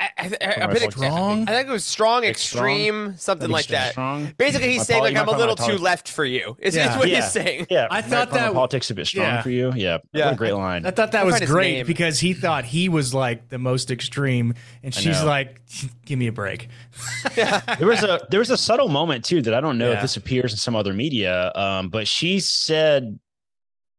I, 0.00 0.08
I, 0.16 0.24
I, 0.24 0.28
For 0.28 0.34
a 0.34 0.38
my 0.38 0.72
bit 0.72 0.80
politics? 0.80 0.94
Strong. 0.96 1.42
I 1.48 1.52
think 1.52 1.68
it 1.68 1.72
was 1.72 1.84
strong, 1.84 2.22
Like 2.22 2.38
strong? 2.38 2.64
extreme, 2.70 3.14
something 3.18 3.50
like 3.50 3.66
that. 3.66 3.92
Strong. 3.92 4.32
Basically, 4.38 4.68
My 4.68 4.72
he's 4.72 4.86
saying 4.86 5.00
poli- 5.00 5.12
like 5.14 5.20
I'm 5.22 5.28
a 5.28 5.36
little 5.36 5.54
too 5.56 5.76
left 5.76 6.08
for 6.08 6.24
you. 6.24 6.56
Is, 6.58 6.74
Yeah. 6.74 6.92
is 6.92 6.98
what 6.98 7.08
Yeah. 7.08 7.16
he's 7.16 7.30
saying. 7.30 7.66
Yeah, 7.70 7.86
I 7.90 8.00
thought 8.00 8.32
my 8.32 8.38
that- 8.38 8.52
politics 8.54 8.90
a 8.90 8.94
bit 8.94 9.06
strong 9.06 9.26
yeah. 9.26 9.42
for 9.42 9.50
you. 9.50 9.72
Yeah, 9.76 9.98
Yeah. 10.14 10.24
What 10.26 10.34
a 10.34 10.36
great 10.38 10.54
line. 10.54 10.86
I 10.86 10.90
thought 10.90 11.12
that 11.12 11.20
I 11.20 11.24
was 11.24 11.38
great 11.42 11.72
name. 11.74 11.86
because 11.86 12.18
he 12.18 12.32
thought 12.32 12.64
he 12.64 12.88
was 12.88 13.12
like 13.12 13.50
the 13.50 13.58
most 13.58 13.90
extreme, 13.90 14.54
and 14.82 14.94
she's 14.94 15.22
like, 15.22 15.60
"Give 16.06 16.18
me 16.18 16.28
a 16.28 16.32
break." 16.32 16.68
there 17.34 17.86
was 17.86 18.02
a 18.02 18.26
there 18.30 18.40
was 18.40 18.50
a 18.50 18.56
subtle 18.56 18.88
moment 18.88 19.24
too 19.24 19.42
that 19.42 19.52
I 19.52 19.60
don't 19.60 19.76
know 19.76 19.92
if 19.92 20.00
this 20.00 20.16
appears 20.16 20.52
in 20.52 20.56
some 20.58 20.74
other 20.74 20.94
media, 20.94 21.52
um, 21.54 21.90
but 21.90 22.08
she 22.08 22.40
said 22.40 23.18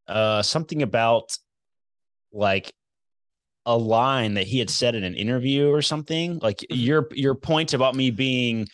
uh, 0.08 0.42
something 0.42 0.82
about 0.82 1.38
like 2.34 2.74
a 3.66 3.78
line 3.78 4.34
that 4.36 4.48
he 4.48 4.60
had 4.60 4.70
said 4.70 4.96
in 4.96 5.04
an 5.04 5.16
interview 5.16 5.70
or 5.70 5.82
something. 5.82 6.40
Like 6.42 6.66
your 6.70 7.08
your 7.12 7.36
point 7.36 7.74
about 7.74 7.96
me 7.96 8.10
being 8.12 8.68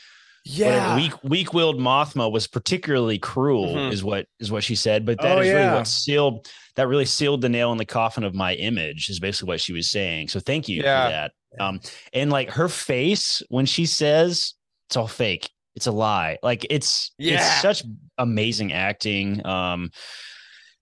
yeah 0.46 0.96
weak 0.96 1.12
weak 1.24 1.54
willed 1.54 1.78
Mothma 1.78 2.32
was 2.32 2.48
particularly 2.48 3.20
cruel, 3.20 3.76
Mhm. 3.76 3.92
is 3.92 4.04
what 4.04 4.28
is 4.40 4.50
what 4.52 4.64
she 4.64 4.76
said. 4.76 5.06
But 5.06 5.20
that 5.22 5.38
Oh, 5.38 5.42
is 5.42 5.54
really 5.54 5.72
what 5.72 5.88
sealed 5.88 6.48
that 6.76 6.88
really 6.88 7.06
sealed 7.06 7.42
the 7.42 7.50
nail 7.50 7.72
in 7.72 7.78
the 7.78 7.86
coffin 7.86 8.24
of 8.24 8.34
my 8.34 8.54
image. 8.56 9.10
Is 9.10 9.20
basically 9.20 9.48
what 9.48 9.60
she 9.62 9.74
was 9.74 9.90
saying. 9.90 10.30
So 10.30 10.40
thank 10.40 10.70
you 10.70 10.82
Yeah. 10.84 11.06
for 11.06 11.12
that. 11.12 11.32
Um, 11.60 11.80
and 12.14 12.32
like 12.32 12.52
her 12.52 12.70
face 12.70 13.42
when 13.50 13.66
she 13.66 13.86
says 13.86 14.54
it's 14.88 14.96
all 14.96 15.08
fake, 15.08 15.50
it's 15.76 15.88
a 15.88 15.92
lie. 15.92 16.38
Like 16.44 16.66
it's 16.70 17.12
Yeah. 17.18 17.36
it's 17.36 17.62
such 17.62 17.84
amazing 18.18 18.72
acting. 18.72 19.46
Um, 19.46 19.90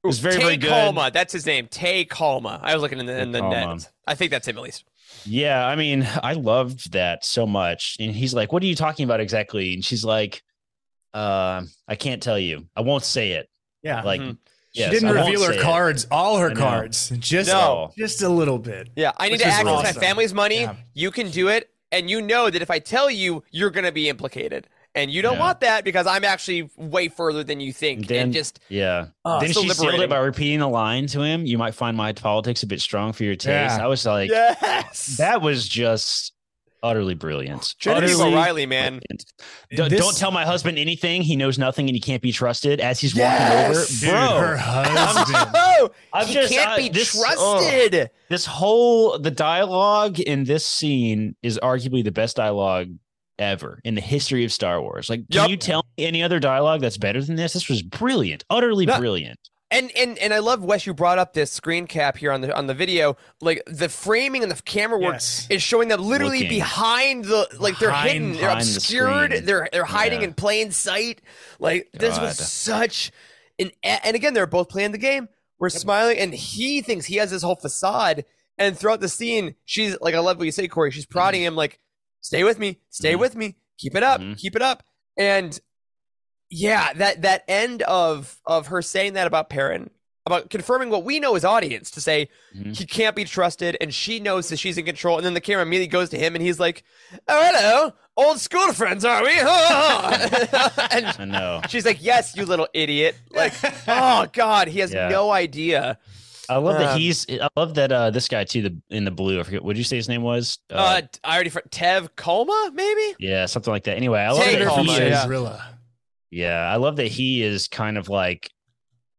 it 0.06 0.08
was 0.08 0.20
very 0.20 0.36
Tay 0.36 0.44
very 0.44 0.58
good. 0.58 0.72
Kolma, 0.72 1.12
that's 1.12 1.34
his 1.34 1.46
name. 1.46 1.68
Tay 1.68 2.06
Kolma. 2.06 2.60
I 2.62 2.74
was 2.74 2.82
looking 2.82 3.00
in 3.00 3.06
the, 3.06 3.20
in 3.20 3.32
the 3.32 3.42
net. 3.42 3.90
I 4.08 4.16
think 4.16 4.32
that's 4.32 4.48
him 4.48 4.58
at 4.58 4.64
least. 4.64 4.84
Yeah, 5.26 5.66
I 5.66 5.76
mean, 5.76 6.08
I 6.24 6.34
loved 6.34 6.92
that 6.94 7.26
so 7.26 7.46
much. 7.48 7.98
And 8.00 8.12
he's 8.12 8.34
like, 8.34 8.52
"What 8.54 8.62
are 8.64 8.68
you 8.68 8.76
talking 8.76 9.04
about 9.06 9.20
exactly?" 9.20 9.74
And 9.74 9.84
she's 9.84 10.06
like, 10.06 10.44
uh, 11.14 11.64
"I 11.88 11.96
can't 11.96 12.22
tell 12.22 12.38
you. 12.40 12.68
I 12.76 12.82
won't 12.82 13.04
say 13.04 13.32
it." 13.34 13.50
Yeah, 13.82 14.02
Like, 14.02 14.20
Mhm. 14.22 14.38
she 14.74 14.82
yes, 14.82 14.92
didn't 14.92 15.10
I 15.10 15.12
reveal 15.26 15.44
her 15.44 15.54
say 15.54 15.60
it. 15.60 15.62
cards, 15.62 16.08
all 16.12 16.38
her 16.38 16.54
cards, 16.54 17.12
just 17.20 17.50
No. 17.50 17.92
just 17.98 18.22
a 18.24 18.30
little 18.30 18.58
bit. 18.60 18.90
Yeah, 18.96 19.12
I 19.18 19.30
need 19.30 19.40
to 19.40 19.48
is 19.48 19.54
access 19.54 19.84
my 19.84 19.92
family's 20.02 20.34
money. 20.34 20.62
Yeah. 20.62 20.76
You 20.94 21.12
can 21.12 21.30
do 21.30 21.48
it, 21.50 21.70
and 21.92 22.10
you 22.10 22.22
know 22.22 22.50
that 22.50 22.62
if 22.62 22.72
I 22.72 22.80
tell 22.80 23.10
you, 23.12 23.44
you're 23.52 23.70
going 23.70 23.86
to 23.86 23.92
be 23.92 24.10
implicated, 24.10 24.68
and 24.96 25.12
you 25.12 25.22
don't 25.22 25.34
Yeah. 25.34 25.40
want 25.40 25.60
that 25.62 25.84
because 25.84 26.08
I'm 26.08 26.24
actually 26.24 26.70
way 26.78 27.08
further 27.10 27.44
than 27.44 27.60
you 27.60 27.74
think. 27.74 28.08
Then- 28.08 28.24
and 28.26 28.34
just 28.34 28.60
Yeah. 28.70 29.08
Uh, 29.26 29.38
oh, 29.38 29.40
then 29.42 29.54
so 29.54 29.62
she 29.62 29.70
sealed 29.70 30.00
it 30.02 30.10
by 30.10 30.18
repeating 30.18 30.62
a 30.62 30.70
line 30.70 31.08
to 31.08 31.22
him. 31.22 31.46
You 31.46 31.58
might 31.58 31.76
find 31.76 31.96
my 31.98 32.14
politics 32.14 32.64
a 32.64 32.68
bit 32.68 32.82
strong 32.82 33.14
for 33.14 33.24
your 33.24 33.36
taste. 33.36 33.78
Yeah. 33.78 33.84
I 33.84 33.88
was 33.88 34.06
like, 34.06 34.30
yes, 34.30 35.18
that 35.18 35.42
was 35.42 35.68
just 35.68 36.32
utterly 36.84 37.16
brilliant. 37.16 37.74
Genevieve 37.80 38.12
Utterly 38.20 38.34
O'Reilly, 38.34 38.66
man. 38.68 39.00
brilliant. 39.00 39.34
Don't, 39.76 39.90
This- 39.90 40.00
don't 40.00 40.16
tell 40.16 40.30
my 40.30 40.46
husband 40.46 40.78
anything. 40.78 41.24
He 41.24 41.36
knows 41.36 41.58
nothing 41.58 41.88
and 41.90 41.96
he 41.96 42.00
can't 42.00 42.22
be 42.22 42.32
trusted 42.32 42.80
as 42.80 43.00
he's 43.00 43.16
Yes! 43.16 44.04
walking 44.04 44.10
Dude, 44.10 44.16
over. 44.16 44.40
Bro, 44.40 44.48
her 44.50 44.58
husband. 44.58 45.52
Oh, 45.56 45.90
I'm 46.14 46.28
he 46.28 46.34
just- 46.36 46.54
can't 46.54 46.70
I- 46.70 46.78
be 46.78 46.90
this- 46.90 47.20
trusted. 47.20 48.12
this 48.30 48.46
whole 48.46 49.18
the 49.18 49.32
dialogue 49.32 50.20
in 50.20 50.44
this 50.44 50.66
scene 50.66 51.36
is 51.42 51.58
arguably 51.64 52.04
the 52.04 52.12
best 52.12 52.36
dialogue 52.38 52.90
ever 53.40 53.80
in 53.84 53.96
the 53.96 54.02
history 54.02 54.44
of 54.46 54.52
Star 54.52 54.82
Wars. 54.82 55.10
Like, 55.10 55.28
can 55.30 55.42
Yup. 55.42 55.50
you 55.50 55.58
tell 55.58 55.86
me 55.98 56.06
any 56.06 56.24
other 56.24 56.40
dialogue 56.40 56.82
that's 56.82 56.98
better 56.98 57.22
than 57.22 57.36
this? 57.36 57.54
This 57.54 57.70
was 57.70 57.82
brilliant, 57.82 58.44
utterly 58.50 58.86
No. 58.86 58.98
brilliant. 59.00 59.40
And 59.72 59.92
and 59.98 60.18
and 60.20 60.34
I 60.34 60.40
love 60.40 60.64
Wes. 60.64 60.86
You 60.86 60.94
brought 60.94 61.18
up 61.18 61.34
this 61.34 61.52
screen 61.52 61.88
cap 61.88 62.18
here 62.18 62.32
on 62.32 62.42
the 62.42 62.56
on 62.56 62.68
the 62.68 62.74
video. 62.76 63.18
Like 63.42 63.64
the 63.66 63.90
framing 63.90 64.44
and 64.44 64.52
the 64.52 64.62
camera 64.62 65.00
work 65.00 65.14
Yes. 65.14 65.48
is 65.50 65.62
showing 65.64 65.88
them 65.88 66.02
literally 66.02 66.44
Looking. 66.44 66.50
behind 66.50 67.26
the 67.26 67.48
like 67.60 67.80
they're 67.80 67.90
Behind- 67.90 68.12
hidden, 68.12 68.32
they're 68.34 68.42
behind 68.42 68.66
the 68.68 68.76
obscured, 68.76 69.32
they're 69.46 69.68
they're 69.72 69.84
hiding 69.84 70.22
Yeah. 70.22 70.28
in 70.28 70.34
plain 70.36 70.72
sight. 70.72 71.22
Like 71.60 71.90
this 71.94 72.18
was 72.20 72.38
such 72.38 73.12
an 73.58 73.72
and 73.84 74.16
again 74.16 74.36
they're 74.36 74.46
both 74.46 74.70
playing 74.70 74.92
the 74.92 74.98
game. 75.00 75.30
We're 75.58 75.70
smiling, 75.70 76.18
and 76.20 76.34
he 76.34 76.82
thinks 76.82 77.06
he 77.06 77.16
has 77.16 77.32
this 77.32 77.42
whole 77.42 77.56
facade. 77.56 78.26
And 78.58 78.78
throughout 78.78 79.02
the 79.02 79.10
scene, 79.10 79.56
she's 79.66 79.98
like, 80.00 80.14
I 80.16 80.20
love 80.20 80.38
what 80.38 80.46
you 80.46 80.52
say, 80.52 80.68
Corey. 80.68 80.92
She's 80.92 81.06
prodding 81.06 81.42
mm-hmm. 81.42 81.48
him 81.48 81.56
like, 81.56 81.80
"Stay 82.26 82.44
with 82.44 82.58
me, 82.60 82.80
stay 82.90 83.14
Mhm. 83.14 83.20
with 83.20 83.36
me, 83.36 83.56
keep 83.78 83.96
it 83.96 84.04
up, 84.04 84.20
Mhm. 84.22 84.38
keep 84.38 84.56
it 84.56 84.62
up." 84.62 84.84
And 85.18 85.60
yeah, 86.50 86.94
that 86.94 87.22
that 87.22 87.44
end 87.48 87.82
of 87.84 88.38
of 88.46 88.68
her 88.68 88.82
saying 88.82 89.14
that 89.14 89.28
about 89.28 89.50
Perrin, 89.50 89.90
about 90.26 90.50
confirming 90.50 90.90
what 90.90 91.04
we 91.04 91.20
know 91.20 91.36
as 91.36 91.46
audience 91.46 91.92
to 91.92 92.02
say 92.02 92.30
Mhm. 92.56 92.76
he 92.78 92.86
can't 92.86 93.16
be 93.16 93.26
trusted, 93.26 93.78
and 93.80 93.94
she 93.94 94.20
knows 94.20 94.50
that 94.50 94.58
she's 94.58 94.78
in 94.78 94.86
control. 94.86 95.18
And 95.18 95.26
then 95.26 95.34
the 95.36 95.42
camera 95.42 95.64
immediately 95.64 95.88
goes 95.92 96.10
to 96.10 96.18
him, 96.18 96.36
and 96.36 96.44
he's 96.44 96.60
like, 96.60 96.84
"Oh, 97.28 97.52
hello, 97.54 97.94
old 98.18 98.40
school 98.40 98.74
friends, 98.74 99.06
are 99.06 99.24
we?" 99.24 99.38
and 99.40 101.06
I 101.20 101.26
know. 101.26 101.62
she's 101.70 101.86
like, 101.86 102.02
"Yes, 102.02 102.36
you 102.36 102.46
little 102.46 102.68
idiot." 102.74 103.16
Like, 103.32 103.54
oh 103.88 104.26
god, 104.34 104.68
he 104.68 104.80
has 104.80 104.94
Yeah. 104.94 105.10
no 105.10 105.32
idea. 105.32 106.00
I 106.50 106.58
love 106.58 106.78
that 106.80 106.94
Um, 106.94 107.00
he's. 107.00 107.26
I 107.30 107.48
love 107.56 107.76
that 107.76 107.92
uh 107.92 108.12
this 108.12 108.28
guy 108.28 108.44
too. 108.44 108.62
The 108.62 108.82
in 108.90 109.06
the 109.06 109.12
blue. 109.12 109.40
I 109.40 109.44
forget. 109.44 109.64
What 109.64 109.74
did 109.74 109.80
you 109.80 109.84
say 109.86 109.96
his 109.96 110.08
name 110.10 110.22
was? 110.22 110.60
Uh, 110.70 111.02
I 111.24 111.34
already 111.36 111.50
for 111.50 111.62
Tev 111.72 112.10
Kolma, 112.16 112.74
maybe. 112.74 113.16
yeah, 113.20 113.46
something 113.46 113.72
like 113.72 113.84
that. 113.86 113.98
Anyway, 113.98 114.20
I 114.20 114.32
love 114.32 114.44
Tay 114.44 114.56
that 114.58 114.68
Kolma, 114.68 114.84
he 114.86 114.92
is. 115.04 115.10
yeah. 115.12 115.62
Yeah, 116.32 116.70
I 116.72 116.76
love 116.78 116.98
that 116.98 117.08
he 117.08 117.44
is 117.44 117.68
kind 117.68 117.98
of 117.98 118.10
like 118.10 118.50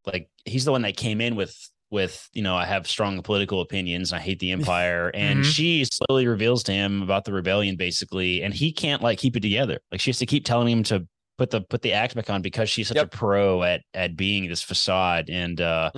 like 0.05 0.29
he's 0.45 0.65
the 0.65 0.73
one 0.73 0.83
that 0.83 0.97
came 0.97 1.21
in 1.21 1.35
with 1.37 1.57
with 1.91 2.29
you 2.33 2.43
know 2.43 2.57
I 2.57 2.65
have 2.67 2.87
strong 2.89 3.23
political 3.23 3.61
opinions 3.61 4.13
and 4.13 4.21
I 4.21 4.23
hate 4.23 4.39
the 4.41 4.51
empire 4.59 5.11
and 5.15 5.41
Mhm. 5.41 5.45
she 5.45 5.85
slowly 5.85 6.27
reveals 6.27 6.63
to 6.65 6.73
him 6.73 7.01
about 7.03 7.25
the 7.25 7.33
rebellion 7.33 7.77
basically 7.77 8.43
and 8.43 8.53
he 8.53 8.73
can't 8.73 9.03
like 9.03 9.19
keep 9.19 9.37
it 9.37 9.41
together. 9.41 9.79
Like 9.91 10.01
she 10.01 10.11
has 10.11 10.19
to 10.19 10.27
keep 10.27 10.45
telling 10.45 10.69
him 10.69 10.83
to 10.85 11.07
put 11.39 11.51
the 11.51 11.61
put 11.61 11.83
the 11.83 11.93
act 11.93 12.15
back 12.17 12.29
on 12.29 12.43
because 12.43 12.69
she's 12.69 12.89
such 12.89 12.97
Yep. 12.97 13.07
a 13.07 13.17
pro 13.17 13.63
at 13.63 13.83
at 13.95 14.17
being 14.17 14.49
this 14.49 14.63
facade 14.63 15.31
and 15.31 15.61
uh 15.61 15.91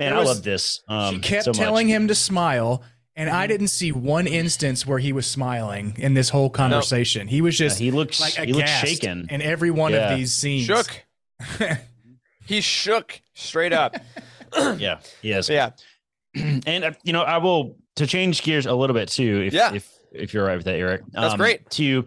man 0.00 0.10
There 0.10 0.16
I 0.16 0.18
was- 0.20 0.28
love 0.28 0.42
this. 0.42 0.80
Um 0.88 1.14
she 1.14 1.20
kept 1.20 1.44
so 1.44 1.50
much. 1.50 1.58
telling 1.58 1.88
him 1.88 2.08
to 2.08 2.14
smile, 2.14 2.82
and 3.14 3.28
I 3.30 3.46
didn't 3.46 3.68
see 3.68 3.92
one 3.92 4.26
instance 4.26 4.86
where 4.86 4.98
he 4.98 5.12
was 5.12 5.26
smiling 5.26 5.94
in 5.98 6.14
this 6.14 6.30
whole 6.30 6.50
conversation. 6.50 7.28
He 7.28 7.40
was 7.42 7.58
Yeah, 7.60 7.66
just 7.66 7.78
he 7.78 7.90
looks 7.90 8.20
like 8.20 8.34
he 8.46 8.52
looks 8.52 8.70
shaken. 8.70 9.26
in 9.30 9.42
every 9.42 9.70
one 9.70 9.92
Yeah. 9.92 10.10
of 10.12 10.18
these 10.18 10.32
scenes. 10.32 10.64
shook. 10.66 11.04
He 12.46 12.60
shook 12.60 13.20
straight 13.34 13.72
up. 13.72 13.94
yeah, 14.78 14.98
yes. 15.22 15.48
yeah. 15.48 15.70
and 16.34 16.84
uh, 16.84 16.92
you 17.04 17.12
know, 17.12 17.22
I 17.22 17.38
will 17.38 17.76
to 17.96 18.06
change 18.06 18.42
gears 18.42 18.66
a 18.66 18.74
little 18.74 18.94
bit 18.94 19.08
too, 19.08 19.42
if 19.46 19.52
Yeah. 19.52 19.72
if 19.74 19.88
if 20.12 20.34
you're 20.34 20.42
all 20.42 20.48
right 20.48 20.56
with 20.56 20.64
that, 20.66 20.74
Eric. 20.76 21.02
Um, 21.02 21.08
That's 21.12 21.34
great. 21.36 21.68
To 21.70 22.04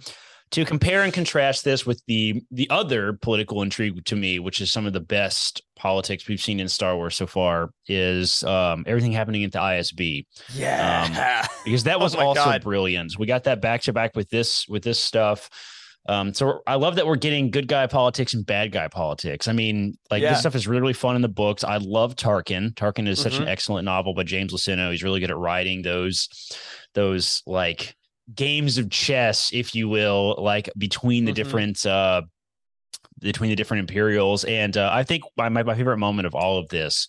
to 0.52 0.66
compare 0.66 1.04
and 1.04 1.14
contrast 1.14 1.64
this 1.64 1.86
with 1.86 2.02
the 2.08 2.42
the 2.52 2.70
other 2.70 3.14
political 3.14 3.62
intrigue 3.62 4.04
to 4.06 4.16
me, 4.16 4.40
which 4.40 4.60
is 4.60 4.72
some 4.72 4.86
of 4.86 4.92
the 4.94 5.00
best 5.00 5.62
politics 5.84 6.28
we've 6.30 6.42
seen 6.42 6.60
in 6.62 6.70
Star 6.70 6.96
Wars 6.96 7.16
so 7.16 7.28
far, 7.28 7.70
is 7.88 8.42
um, 8.44 8.86
everything 8.88 9.12
happening 9.12 9.44
at 9.44 9.52
the 9.52 9.60
ISB 9.60 10.26
Yeah. 10.56 11.46
because 11.66 11.84
that 11.84 11.98
Oh 11.98 12.00
was 12.00 12.16
my 12.16 12.24
also 12.24 12.44
God. 12.46 12.64
brilliant. 12.64 13.20
We 13.20 13.28
got 13.28 13.44
that 13.44 13.62
back 13.62 13.82
to 13.84 13.94
back 13.94 14.16
with 14.16 14.30
this 14.30 14.66
with 14.70 14.82
this 14.84 14.98
stuff. 14.98 15.50
Um, 16.08 16.34
so 16.34 16.62
I 16.68 16.76
love 16.76 16.96
that 16.96 17.06
we're 17.08 17.16
getting 17.18 17.50
good 17.52 17.68
guy 17.68 17.88
politics 17.88 18.34
and 18.34 18.46
bad 18.46 18.72
guy 18.72 18.88
politics. 18.88 19.48
I 19.48 19.54
mean, 19.54 19.98
like 20.10 20.22
Yeah. 20.22 20.32
this 20.32 20.40
stuff 20.40 20.56
is 20.56 20.68
really 20.68 20.82
really 20.82 20.94
fun 20.94 21.16
in 21.18 21.22
the 21.22 21.30
books. 21.30 21.64
I 21.66 21.78
love 21.78 22.16
Tarkin. 22.16 22.74
Tarkin 22.76 23.08
is 23.08 23.20
such 23.22 23.38
an 23.38 23.44
Mhm. 23.46 23.50
excellent 23.50 23.86
novel 23.86 24.14
by 24.14 24.24
James 24.24 24.54
Luceno. 24.54 24.90
He's 24.92 25.04
really 25.04 25.20
good 25.20 25.32
at 25.32 25.38
writing 25.38 25.82
those 25.82 26.30
those 26.94 27.42
like 27.46 27.96
games 28.34 28.78
of 28.78 28.90
chess, 28.90 29.50
if 29.54 29.76
you 29.76 29.90
will, 29.90 30.36
like 30.38 30.70
between 30.78 31.26
the 31.26 31.32
Mhm. 31.32 31.36
different 31.36 31.86
uh 31.86 32.22
between 33.24 33.50
the 33.50 33.56
different 33.56 33.82
Imperials. 33.82 34.44
And 34.44 34.78
uh, 34.78 34.90
I 34.94 35.04
think 35.04 35.24
my, 35.38 35.50
my 35.50 35.64
my 35.64 35.76
favorite 35.76 35.98
moment 35.98 36.28
of 36.28 36.36
all 36.36 36.58
of 36.58 36.68
this 36.70 37.08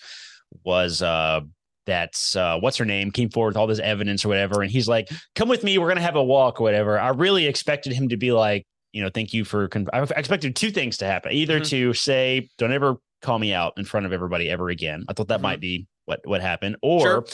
was 0.64 1.02
uh, 1.02 1.40
that's 1.86 2.34
uh, 2.36 2.58
what's 2.60 2.76
her 2.78 2.84
name 2.84 3.10
came 3.10 3.28
forward 3.30 3.50
with 3.50 3.56
all 3.56 3.66
this 3.66 3.80
evidence 3.80 4.24
or 4.24 4.28
whatever, 4.28 4.62
and 4.62 4.70
he's 4.70 4.88
like, 4.88 5.08
"Come 5.34 5.48
with 5.48 5.64
me, 5.64 5.76
we're 5.78 5.88
gonna 5.88 6.00
have 6.00 6.16
a 6.16 6.22
walk 6.24 6.60
or 6.60 6.64
whatever." 6.64 6.98
I 6.98 7.08
really 7.08 7.46
expected 7.46 7.92
him 7.92 8.08
to 8.08 8.16
be 8.16 8.32
like, 8.32 8.64
you 8.92 9.02
know, 9.02 9.10
thank 9.12 9.34
you 9.34 9.44
for. 9.44 9.68
Con-. 9.68 9.88
I 9.92 10.02
expected 10.02 10.56
two 10.56 10.70
things 10.70 10.96
to 10.98 11.06
happen: 11.06 11.32
either 11.32 11.60
Mhm. 11.60 11.68
to 11.70 11.92
say, 11.94 12.48
"Don't 12.58 12.72
ever 12.72 12.96
call 13.22 13.38
me 13.38 13.52
out 13.52 13.74
in 13.76 13.84
front 13.84 14.06
of 14.06 14.12
everybody 14.12 14.48
ever 14.48 14.70
again." 14.70 15.04
I 15.08 15.12
thought 15.12 15.28
that 15.28 15.40
Mhm. 15.40 15.42
might 15.42 15.60
be 15.60 15.86
what 16.06 16.20
what 16.24 16.40
happened, 16.40 16.76
or 16.82 17.00
Sure. 17.00 17.26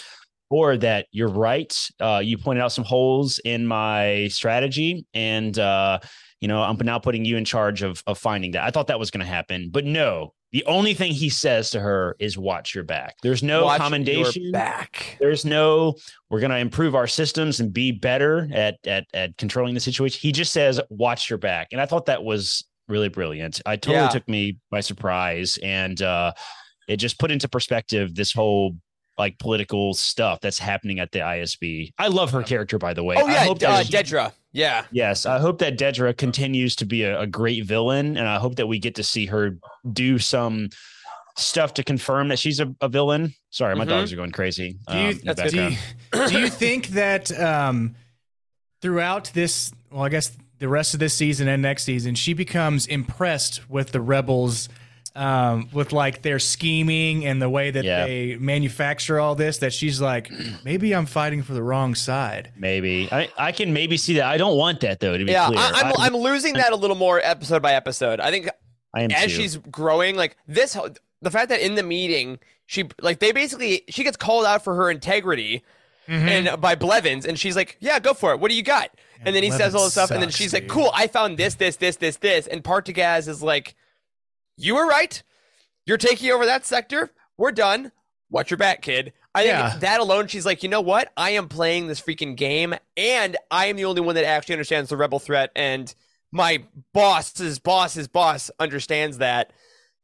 or 0.48 0.76
that 0.78 1.06
you're 1.12 1.28
right. 1.28 1.76
Uh, 2.00 2.20
you 2.24 2.36
pointed 2.38 2.62
out 2.62 2.72
some 2.72 2.84
holes 2.84 3.38
in 3.44 3.66
my 3.66 4.26
strategy, 4.28 5.04
and 5.14 5.56
uh, 5.58 5.98
you 6.40 6.48
know 6.48 6.62
I'm 6.62 6.76
now 6.82 6.98
putting 6.98 7.24
you 7.24 7.36
in 7.36 7.44
charge 7.44 7.82
of 7.82 8.02
of 8.06 8.18
finding 8.18 8.52
that. 8.52 8.64
I 8.64 8.70
thought 8.70 8.86
that 8.88 8.98
was 8.98 9.10
going 9.10 9.24
to 9.24 9.30
happen, 9.30 9.70
but 9.70 9.84
no. 9.84 10.32
The 10.52 10.64
only 10.64 10.94
thing 10.94 11.12
he 11.12 11.28
says 11.28 11.70
to 11.70 11.80
her 11.80 12.16
is 12.18 12.36
"Watch 12.36 12.74
your 12.74 12.82
back." 12.82 13.14
There's 13.22 13.40
no 13.42 13.64
Watch 13.66 13.78
your 13.78 13.84
commendation. 13.84 14.50
back. 14.50 15.16
There's 15.20 15.44
no 15.44 15.94
we're 16.28 16.40
going 16.40 16.50
to 16.50 16.56
improve 16.58 16.96
our 16.96 17.06
systems 17.06 17.60
and 17.60 17.72
be 17.72 17.92
better 17.92 18.48
at 18.52 18.78
at 18.84 19.06
at 19.14 19.36
controlling 19.38 19.74
the 19.74 19.80
situation. 19.80 20.18
He 20.20 20.32
just 20.32 20.52
says 20.52 20.80
watch 20.90 21.30
your 21.30 21.38
back. 21.38 21.68
And 21.70 21.80
I 21.80 21.86
thought 21.86 22.06
that 22.06 22.24
was 22.24 22.64
really 22.88 23.08
brilliant. 23.08 23.60
I 23.64 23.76
totally 23.76 24.02
Yeah. 24.02 24.08
took 24.08 24.26
me 24.28 24.58
by 24.72 24.80
surprise 24.80 25.56
and 25.62 26.02
uh 26.02 26.32
it 26.88 26.96
just 26.96 27.20
put 27.20 27.30
into 27.30 27.48
perspective 27.48 28.16
this 28.16 28.32
whole 28.32 28.76
like 29.16 29.38
political 29.38 29.94
stuff 29.94 30.40
that's 30.40 30.58
happening 30.58 30.98
at 30.98 31.12
the 31.12 31.20
ISB. 31.20 31.92
I 31.98 32.08
love 32.08 32.32
her 32.32 32.42
character 32.42 32.78
by 32.78 32.94
the 32.94 33.04
way. 33.04 33.14
Oh 33.16 33.26
I 33.28 33.32
yeah, 33.32 33.44
hope 33.44 33.60
D- 33.60 33.66
uh, 33.66 33.82
Dedra. 33.84 34.32
Yeah. 34.52 34.84
Yes, 34.90 35.26
I 35.26 35.38
hope 35.38 35.58
that 35.60 35.78
Dedra 35.78 36.16
continues 36.16 36.74
to 36.76 36.84
be 36.84 37.02
a, 37.04 37.20
a 37.20 37.26
great 37.26 37.64
villain, 37.64 38.16
and 38.16 38.26
I 38.26 38.38
hope 38.38 38.56
that 38.56 38.66
we 38.66 38.78
get 38.78 38.96
to 38.96 39.02
see 39.04 39.26
her 39.26 39.56
do 39.92 40.18
some 40.18 40.70
stuff 41.36 41.74
to 41.74 41.84
confirm 41.84 42.28
that 42.28 42.38
she's 42.38 42.58
a, 42.60 42.74
a 42.80 42.88
villain. 42.88 43.32
Sorry, 43.50 43.74
my 43.76 43.84
Mhm. 43.84 43.88
dogs 43.88 44.12
are 44.12 44.16
going 44.16 44.32
crazy. 44.32 44.76
Do 44.88 44.98
you, 44.98 45.08
um, 45.10 45.20
That's 45.24 45.52
do, 45.52 45.62
you, 45.62 45.76
do 46.28 46.40
you 46.40 46.48
think 46.48 46.88
that 46.88 47.30
um, 47.40 47.94
throughout 48.82 49.30
this, 49.34 49.72
well, 49.90 50.02
I 50.02 50.08
guess 50.08 50.36
the 50.58 50.68
rest 50.68 50.94
of 50.94 51.00
this 51.00 51.14
season 51.14 51.48
and 51.48 51.62
next 51.62 51.84
season, 51.84 52.14
she 52.14 52.32
becomes 52.34 52.86
impressed 52.86 53.68
with 53.70 53.92
the 53.92 54.00
rebels, 54.00 54.68
um, 55.16 55.68
with 55.72 55.92
like 55.92 56.22
their 56.22 56.38
scheming 56.38 57.26
and 57.26 57.40
the 57.42 57.48
way 57.50 57.70
that 57.70 57.84
Yeah. 57.84 58.06
they 58.06 58.36
manufacture 58.36 59.18
all 59.18 59.34
this? 59.34 59.58
That 59.58 59.72
she's 59.72 60.00
like, 60.00 60.30
maybe 60.64 60.94
I'm 60.94 61.06
fighting 61.06 61.42
for 61.42 61.52
the 61.54 61.62
wrong 61.62 61.94
side. 61.94 62.52
Maybe 62.56 63.08
I, 63.10 63.28
I 63.36 63.52
can 63.52 63.72
maybe 63.72 63.96
see 63.96 64.14
that. 64.14 64.24
I 64.26 64.36
don't 64.36 64.56
want 64.56 64.80
that 64.80 65.00
though. 65.00 65.16
To 65.18 65.24
be 65.24 65.32
Yeah, 65.32 65.46
clear, 65.48 65.58
I, 65.58 65.72
I'm, 65.74 65.86
I, 65.86 66.06
I'm 66.06 66.16
losing 66.16 66.54
that 66.54 66.72
a 66.72 66.76
little 66.76 66.96
more 66.96 67.20
episode 67.22 67.62
by 67.62 67.74
episode. 67.74 68.20
I 68.20 68.30
think 68.30 68.48
I 68.94 69.02
am 69.02 69.10
as 69.10 69.24
too. 69.24 69.28
she's 69.30 69.56
growing, 69.56 70.16
like 70.16 70.36
this, 70.46 70.76
the 71.22 71.30
fact 71.30 71.48
that 71.50 71.60
in 71.60 71.74
the 71.74 71.82
meeting 71.82 72.38
she 72.66 72.88
like 73.00 73.18
they 73.18 73.32
basically 73.32 73.82
she 73.88 74.04
gets 74.04 74.16
called 74.16 74.44
out 74.46 74.62
for 74.62 74.74
her 74.76 74.90
integrity 74.90 75.64
and 76.06 76.60
by 76.60 76.74
Blevins, 76.74 77.24
and 77.24 77.38
she's 77.38 77.54
like, 77.54 77.76
"Yeah, 77.78 78.00
go 78.00 78.14
for 78.14 78.32
it. 78.32 78.40
What 78.40 78.50
do 78.50 78.56
you 78.56 78.64
got?" 78.64 78.90
and 79.24 79.36
then 79.36 79.44
he 79.44 79.50
says 79.52 79.74
all 79.76 79.84
this 79.84 79.92
Blevins 79.94 80.08
stuff, 80.08 80.10
and 80.10 80.20
then 80.22 80.30
sucks, 80.30 80.38
she's 80.38 80.52
like, 80.52 80.66
"Cool, 80.66 80.90
I 80.92 81.06
found 81.06 81.36
this, 81.36 81.54
this, 81.54 81.76
this, 81.76 81.96
this, 81.96 82.16
this," 82.16 82.48
and 82.48 82.64
Partagaz 82.64 83.28
is 83.28 83.42
like, 83.44 83.76
"You 84.62 84.74
were 84.76 84.86
right. 84.86 85.22
You're 85.86 85.96
taking 85.98 86.30
over 86.30 86.46
that 86.46 86.64
sector. 86.66 87.10
We're 87.36 87.52
done. 87.52 87.92
Watch 88.30 88.50
your 88.50 88.58
back, 88.58 88.82
kid." 88.82 89.12
I 89.34 89.42
think 89.42 89.52
Yeah. 89.52 89.76
that 89.78 90.00
alone, 90.00 90.26
she's 90.26 90.44
like, 90.44 90.64
you 90.64 90.68
know 90.68 90.80
what? 90.80 91.12
I 91.16 91.30
am 91.30 91.48
playing 91.48 91.86
this 91.86 92.00
freaking 92.00 92.36
game, 92.36 92.74
and 92.96 93.36
I 93.50 93.66
am 93.66 93.76
the 93.76 93.84
only 93.84 94.00
one 94.00 94.16
that 94.16 94.24
actually 94.24 94.54
understands 94.56 94.90
the 94.90 94.96
rebel 94.96 95.20
threat, 95.20 95.50
and 95.54 95.94
my 96.32 96.64
boss's 96.92 97.58
boss's 97.60 98.08
boss 98.08 98.50
understands 98.58 99.18
that. 99.18 99.52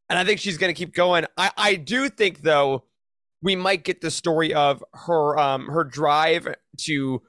And 0.09 0.17
I 0.17 0.25
think 0.25 0.39
she's 0.39 0.59
going 0.59 0.73
to 0.73 0.79
keep 0.79 0.95
going. 0.95 1.25
I, 1.37 1.51
I 1.57 1.75
do 1.75 2.09
think, 2.09 2.43
though, 2.43 2.85
we 3.43 3.57
might 3.57 3.83
get 3.83 4.01
the 4.01 4.11
story 4.13 4.55
of 4.55 4.83
her 4.95 5.37
um 5.39 5.67
her 5.67 5.83
drive 5.85 6.55
to 6.83 7.23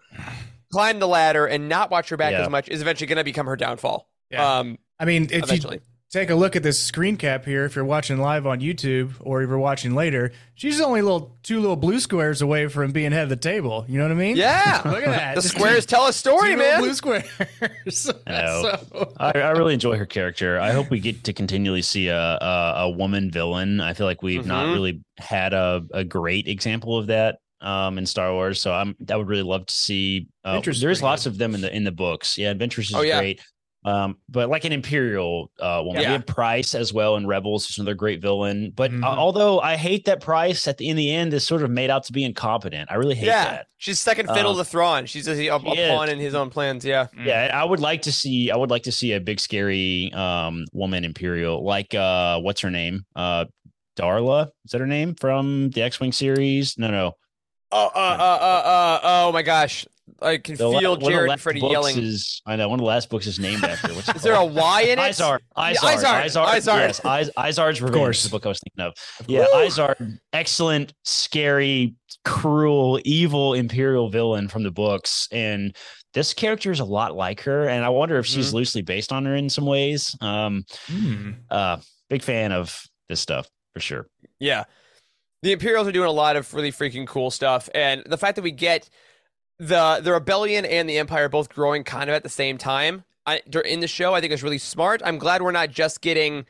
climb 0.71 0.99
the 0.99 1.07
ladder 1.07 1.45
and 1.47 1.67
not 1.69 1.89
watch 1.89 2.09
her 2.09 2.17
back 2.17 2.31
Yeah. 2.33 2.43
as 2.43 2.49
much 2.49 2.69
is 2.69 2.81
eventually 2.81 3.07
going 3.07 3.17
to 3.17 3.23
become 3.23 3.45
her 3.47 3.55
downfall. 3.55 4.07
Yeah. 4.29 4.59
Um, 4.59 4.77
I 4.99 5.05
mean, 5.05 5.23
if 5.31 5.43
eventually. 5.43 5.77
you 5.77 5.81
take 6.09 6.29
a 6.29 6.35
look 6.35 6.55
at 6.55 6.63
this 6.63 6.79
screen 6.79 7.17
cap 7.17 7.43
here, 7.45 7.65
if 7.65 7.75
you're 7.75 7.83
watching 7.85 8.17
live 8.17 8.47
on 8.47 8.61
YouTube 8.61 9.11
or 9.19 9.41
if 9.41 9.49
you're 9.49 9.59
watching 9.59 9.93
later, 9.93 10.31
she's 10.55 10.79
only 10.79 11.01
little 11.01 11.37
two 11.43 11.59
little 11.59 11.75
blue 11.75 11.99
squares 11.99 12.41
away 12.41 12.67
from 12.67 12.91
being 12.91 13.11
head 13.11 13.23
of 13.23 13.29
the 13.29 13.35
table. 13.35 13.83
You 13.89 13.97
know 13.97 14.05
what 14.05 14.11
I 14.11 14.15
mean? 14.15 14.37
Yeah. 14.37 14.81
Look 14.85 15.03
at 15.03 15.09
that. 15.09 15.35
the 15.35 15.41
Just 15.41 15.55
squares 15.55 15.85
tell 15.85 16.07
a 16.07 16.13
story, 16.13 16.51
two 16.51 16.57
man. 16.57 16.79
Blue 16.81 16.93
squares. 16.93 17.25
I. 18.27 18.45
So- 18.61 19.13
I, 19.19 19.31
I 19.31 19.49
really 19.51 19.73
enjoy 19.73 19.97
her 19.97 20.05
character. 20.05 20.59
I 20.59 20.71
hope 20.71 20.89
we 20.89 20.99
get 20.99 21.23
to 21.25 21.33
continually 21.33 21.81
see 21.81 22.07
a 22.07 22.17
a, 22.41 22.73
a 22.77 22.89
woman 22.89 23.29
villain. 23.31 23.81
I 23.81 23.93
feel 23.93 24.05
like 24.05 24.21
we've 24.21 24.45
not 24.45 24.67
Mhm. 24.67 24.73
really 24.73 25.01
had 25.17 25.53
a, 25.53 25.83
a 25.93 26.03
great 26.03 26.47
example 26.47 26.97
of 26.97 27.07
that 27.07 27.39
um, 27.61 27.97
in 27.97 28.05
Star 28.05 28.31
Wars. 28.31 28.61
So 28.61 28.71
I'm 28.73 28.95
I 29.11 29.15
would 29.15 29.27
really 29.27 29.43
love 29.43 29.65
to 29.65 29.73
see. 29.73 30.27
Uh, 30.43 30.61
there's 30.61 31.01
lots 31.03 31.25
of 31.25 31.37
them 31.37 31.53
in 31.55 31.61
the 31.61 31.75
in 31.75 31.83
the 31.83 31.91
books. 31.91 32.37
Yeah, 32.37 32.51
Adventures 32.51 32.89
is 32.89 32.95
Oh, 32.95 33.01
yeah. 33.01 33.19
great. 33.19 33.41
Um, 33.87 34.17
but 34.27 34.49
like 34.49 34.65
an 34.65 34.73
Imperial 34.73 35.49
uh, 35.61 35.81
woman, 35.85 36.01
Yeah. 36.01 36.09
we 36.09 36.13
have 36.13 36.25
Price 36.25 36.75
as 36.75 36.91
well 36.91 37.15
in 37.15 37.25
Rebels, 37.25 37.65
who's 37.65 37.77
another 37.77 37.93
great 37.95 38.21
villain. 38.21 38.73
But 38.75 38.91
Mhm. 38.91 39.01
uh, 39.03 39.07
although 39.07 39.61
I 39.61 39.77
hate 39.77 40.03
that 40.05 40.19
Price 40.19 40.67
at 40.67 40.77
the 40.77 40.89
in 40.89 40.97
the 40.97 41.09
end 41.13 41.33
is 41.33 41.47
sort 41.47 41.63
of 41.63 41.69
made 41.71 41.89
out 41.89 42.03
to 42.05 42.11
be 42.11 42.25
incompetent, 42.25 42.91
I 42.91 42.95
really 42.95 43.15
hate 43.15 43.27
yeah, 43.27 43.45
that. 43.45 43.67
she's 43.77 43.97
second 43.99 44.27
fiddle 44.33 44.51
Um, 44.51 44.57
to 44.57 44.65
Thrawn. 44.65 45.05
She's 45.05 45.27
a, 45.29 45.31
a, 45.47 45.55
a 45.55 45.61
she 45.61 45.79
is. 45.81 45.89
pawn 45.89 46.09
in 46.09 46.19
his 46.19 46.35
own 46.35 46.49
plans. 46.49 46.83
Yeah. 46.83 47.07
Yeah, 47.23 47.49
I 47.53 47.63
would 47.63 47.79
like 47.79 48.01
to 48.01 48.11
see. 48.11 48.51
I 48.51 48.57
would 48.57 48.69
like 48.69 48.83
to 48.83 48.91
see 48.91 49.13
a 49.13 49.21
big 49.21 49.39
scary 49.39 50.11
um 50.13 50.65
woman 50.73 51.05
Imperial, 51.05 51.63
like 51.63 51.95
uh, 51.95 52.39
what's 52.41 52.59
her 52.61 52.69
name? 52.71 53.05
Uh, 53.15 53.45
Darla 53.97 54.47
is 54.65 54.71
that 54.71 54.81
her 54.81 54.87
name 54.87 55.15
from 55.15 55.69
the 55.69 55.81
X 55.81 55.99
Wing 56.01 56.11
series? 56.11 56.77
No, 56.77 56.89
no. 56.91 57.13
Oh, 57.71 57.87
uh, 57.95 57.97
uh, 57.97 58.37
uh, 58.41 58.67
uh, 58.67 58.99
oh 59.03 59.31
my 59.31 59.41
gosh! 59.43 59.85
I 60.21 60.37
can 60.37 60.55
The 60.55 60.69
feel 60.79 60.97
Jared 60.97 61.31
and 61.31 61.39
Freddie 61.41 61.59
yelling. 61.61 61.97
Is 61.97 62.41
I 62.45 62.55
know 62.55 62.69
one 62.69 62.79
of 62.79 62.83
the 62.83 62.87
last 62.87 63.09
books 63.09 63.27
is 63.27 63.39
named 63.39 63.63
after. 63.63 63.93
What's 63.93 64.09
Is 64.15 64.21
there 64.23 64.33
a? 64.33 64.43
Y 64.45 64.81
in 64.81 64.99
it? 64.99 65.01
Izar, 65.01 65.39
Yeah, 65.57 65.73
Izar, 65.73 65.93
Isard, 65.95 66.23
Izar, 66.25 66.45
Isard. 66.55 66.79
yes, 66.79 66.99
Iz- 66.99 67.31
Isard's 67.37 67.81
Revenge 67.81 67.97
course. 67.99 68.17
is 68.19 68.23
the 68.25 68.29
book 68.35 68.45
I 68.45 68.49
was 68.49 68.59
thinking 68.59 68.83
of. 68.85 68.93
Yeah, 69.27 69.45
Isard, 69.55 70.17
excellent, 70.33 70.93
scary, 71.03 71.95
cruel, 72.25 72.99
evil 73.05 73.53
Imperial 73.53 74.09
villain 74.09 74.47
from 74.47 74.63
the 74.63 74.71
books, 74.71 75.27
and 75.31 75.75
this 76.13 76.33
character 76.33 76.71
is 76.71 76.79
a 76.79 76.85
lot 76.85 77.15
like 77.15 77.41
her, 77.41 77.67
and 77.67 77.85
I 77.85 77.89
wonder 77.89 78.17
if 78.17 78.25
she's 78.25 78.47
Mm-hmm. 78.47 78.55
loosely 78.55 78.81
based 78.81 79.11
on 79.13 79.25
her 79.25 79.35
in 79.35 79.49
some 79.49 79.65
ways. 79.65 80.15
Um, 80.21 80.63
Hmm. 80.87 81.31
uh, 81.51 81.77
big 82.09 82.23
fan 82.23 82.51
of 82.51 82.81
this 83.09 83.19
stuff 83.19 83.47
for 83.73 83.79
sure. 83.81 84.07
Yeah. 84.39 84.63
The 85.43 85.51
Imperials 85.51 85.87
are 85.87 85.91
doing 85.91 86.07
a 86.07 86.11
lot 86.11 86.35
of 86.35 86.51
really 86.53 86.71
freaking 86.71 87.05
cool 87.05 87.29
stuff. 87.29 87.69
And 87.75 88.01
the 88.07 88.17
fact 88.17 88.35
that 88.37 88.41
we 88.41 88.49
get 88.51 88.89
the 89.59 89.99
the 90.03 90.11
rebellion 90.13 90.65
and 90.65 90.89
the 90.89 90.97
empire 90.97 91.29
both 91.29 91.49
growing 91.49 91.83
kind 91.83 92.09
of 92.09 92.15
at 92.15 92.23
the 92.23 92.29
same 92.29 92.57
time 92.57 93.03
I, 93.25 93.41
in 93.65 93.81
the 93.81 93.87
show, 93.87 94.13
I 94.13 94.21
think 94.21 94.31
is 94.31 94.41
really 94.41 94.57
smart. 94.57 95.01
I'm 95.03 95.17
glad 95.17 95.41
we're 95.41 95.51
not 95.51 95.69
just 95.71 95.99
getting 96.01 96.45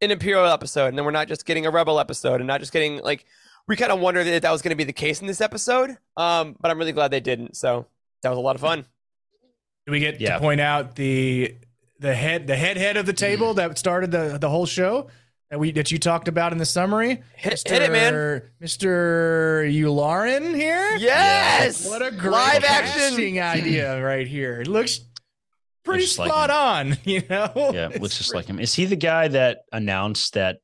an 0.00 0.10
Imperial 0.10 0.46
episode 0.46 0.86
and 0.86 0.96
then 0.98 1.04
we're 1.04 1.10
not 1.10 1.28
just 1.28 1.44
getting 1.44 1.66
a 1.66 1.70
Rebel 1.70 2.00
episode 2.00 2.40
and 2.40 2.46
not 2.46 2.60
just 2.60 2.72
getting 2.72 2.98
like 3.02 3.26
we 3.68 3.76
kind 3.76 3.92
of 3.92 4.00
wondered 4.00 4.26
if 4.26 4.42
that 4.42 4.50
was 4.52 4.62
going 4.62 4.70
to 4.70 4.76
be 4.76 4.84
the 4.84 4.92
case 4.92 5.20
in 5.20 5.26
this 5.26 5.40
episode. 5.40 5.98
Um, 6.16 6.56
but 6.60 6.70
I'm 6.70 6.78
really 6.78 6.92
glad 6.92 7.10
they 7.10 7.20
didn't. 7.20 7.56
So 7.56 7.86
that 8.22 8.28
was 8.30 8.38
a 8.38 8.40
lot 8.40 8.54
of 8.54 8.60
fun. 8.60 8.86
Do 9.86 9.92
we 9.92 10.00
get 10.00 10.20
Yeah. 10.20 10.34
to 10.34 10.40
point 10.40 10.60
out 10.60 10.96
the 10.96 11.56
the 11.98 12.14
head 12.14 12.46
the 12.46 12.56
head 12.56 12.76
head 12.76 12.96
of 12.96 13.06
the 13.06 13.12
table 13.12 13.54
that 13.54 13.76
started 13.78 14.10
the 14.10 14.38
the 14.40 14.48
whole 14.48 14.66
show 14.66 15.08
that 15.50 15.58
we 15.60 15.72
that 15.72 15.90
you 15.90 15.98
talked 15.98 16.28
about 16.28 16.52
in 16.52 16.58
the 16.58 16.64
summary? 16.66 17.22
Hit, 17.36 17.62
hit 17.66 17.82
it, 17.82 17.92
man. 17.92 18.42
Mr. 18.62 19.64
Yularen 19.72 20.54
here. 20.54 20.96
Yes. 20.96 21.86
What 21.88 22.02
a 22.02 22.10
great 22.10 22.32
live 22.32 22.64
action. 22.64 23.38
idea 23.38 24.02
right 24.04 24.26
here. 24.26 24.60
It 24.60 24.66
looks 24.68 25.00
pretty 25.84 26.00
Looks 26.02 26.10
just 26.10 26.18
like 26.18 26.30
spot 26.30 26.50
on, 26.50 26.98
you 27.04 27.22
know? 27.30 27.52
Yeah, 27.72 27.88
It's 27.90 28.00
looks 28.00 28.18
just 28.18 28.30
pretty- 28.30 28.38
like 28.44 28.46
him. 28.50 28.60
Is 28.60 28.74
he 28.74 28.86
the 28.86 28.96
guy 28.96 29.28
that 29.28 29.58
announced 29.72 30.34
that? 30.34 30.58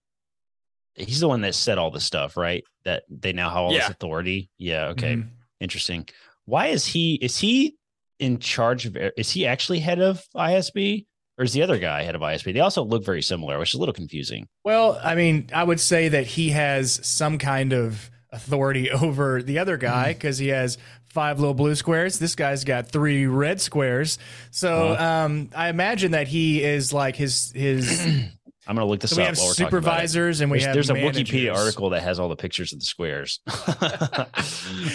He's 0.95 1.21
the 1.21 1.29
one 1.29 1.41
that 1.43 1.55
said 1.55 1.79
all 1.79 1.91
this 1.91 2.05
stuff, 2.05 2.37
right? 2.37 2.65
That 2.85 3.05
they 3.09 3.33
now 3.33 3.49
have 3.49 3.59
all 3.59 3.73
Yeah. 3.73 3.81
this 3.81 3.91
authority. 3.91 4.51
Yeah. 4.59 4.89
Okay. 4.89 5.15
Mhm. 5.17 5.29
Interesting. 5.61 6.09
Why 6.45 6.67
is 6.67 6.85
he? 6.85 7.15
Is 7.15 7.39
he 7.39 7.77
in 8.19 8.39
charge 8.41 8.85
of? 8.87 8.97
Is 9.17 9.31
he 9.31 9.47
actually 9.47 9.79
head 9.79 10.01
of 10.01 10.23
ISB, 10.37 11.07
or 11.39 11.45
is 11.45 11.53
the 11.53 11.63
other 11.63 11.79
guy 11.79 12.03
head 12.03 12.15
of 12.15 12.21
ISB? 12.21 12.53
They 12.53 12.61
also 12.61 12.83
look 12.85 13.05
very 13.05 13.23
similar, 13.23 13.59
which 13.59 13.71
is 13.71 13.75
a 13.75 13.79
little 13.79 13.95
confusing. 13.95 14.47
Well, 14.65 15.01
I 15.03 15.15
mean, 15.15 15.49
I 15.55 15.65
would 15.65 15.81
say 15.81 16.09
that 16.09 16.27
he 16.27 16.51
has 16.51 17.01
some 17.07 17.39
kind 17.39 17.73
of 17.73 18.11
authority 18.31 18.91
over 19.03 19.43
the 19.43 19.59
other 19.59 19.77
Mm. 19.77 19.81
guy 19.81 20.13
because 20.13 20.39
he 20.39 20.49
has 20.49 20.79
five 21.05 21.39
little 21.39 21.55
blue 21.55 21.75
squares. 21.75 22.19
This 22.19 22.35
guy's 22.35 22.65
got 22.65 22.89
three 22.89 23.27
red 23.27 23.61
squares. 23.61 24.19
So 24.51 24.89
Uh-huh. 24.93 25.05
um, 25.27 25.51
I 25.55 25.69
imagine 25.69 26.13
that 26.13 26.29
he 26.29 26.63
is 26.63 26.93
like 26.93 27.17
his 27.17 27.53
his. 27.55 28.07
I'm 28.67 28.77
gonna 28.77 28.87
look 28.87 29.01
this 29.01 29.11
so 29.11 29.17
we 29.17 29.23
up. 29.25 29.31
have 29.31 29.39
while 29.39 29.49
we're 29.49 29.55
talking 29.55 29.67
about 29.67 29.77
it. 29.77 29.81
supervisors 30.09 30.41
and 30.41 30.49
we 30.51 30.59
There's, 30.59 30.67
have 30.67 30.75
there's 30.75 30.91
a 30.91 30.95
managers. 30.95 31.29
Wikipedia 31.29 31.55
article 31.55 31.91
that 31.91 32.03
has 32.05 32.21
all 32.21 32.29
the 32.29 32.37
pictures 32.37 32.73
of 32.73 32.79
the 32.79 32.85
squares. 32.87 33.41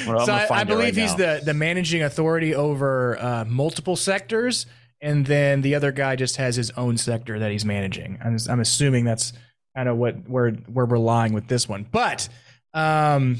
Well, 0.07 0.25
so 0.25 0.33
I, 0.33 0.47
I 0.51 0.63
believe 0.63 0.95
right 0.95 1.03
he's 1.03 1.17
now. 1.17 1.35
the 1.37 1.41
the 1.45 1.53
managing 1.53 2.01
authority 2.03 2.55
over 2.55 3.17
uh, 3.21 3.45
multiple 3.45 3.95
sectors, 3.95 4.65
and 5.01 5.25
then 5.25 5.61
the 5.61 5.75
other 5.75 5.91
guy 5.91 6.15
just 6.15 6.37
has 6.37 6.55
his 6.55 6.71
own 6.71 6.97
sector 6.97 7.39
that 7.39 7.51
he's 7.51 7.65
managing. 7.65 8.17
I'm, 8.23 8.37
I'm 8.49 8.59
assuming 8.59 9.05
that's 9.05 9.33
kind 9.75 9.87
of 9.87 9.97
what 9.97 10.27
we're 10.27 10.53
we're 10.67 10.85
relying 10.85 11.33
with 11.33 11.47
this 11.47 11.69
one. 11.69 11.85
But 11.89 12.27
um, 12.73 13.37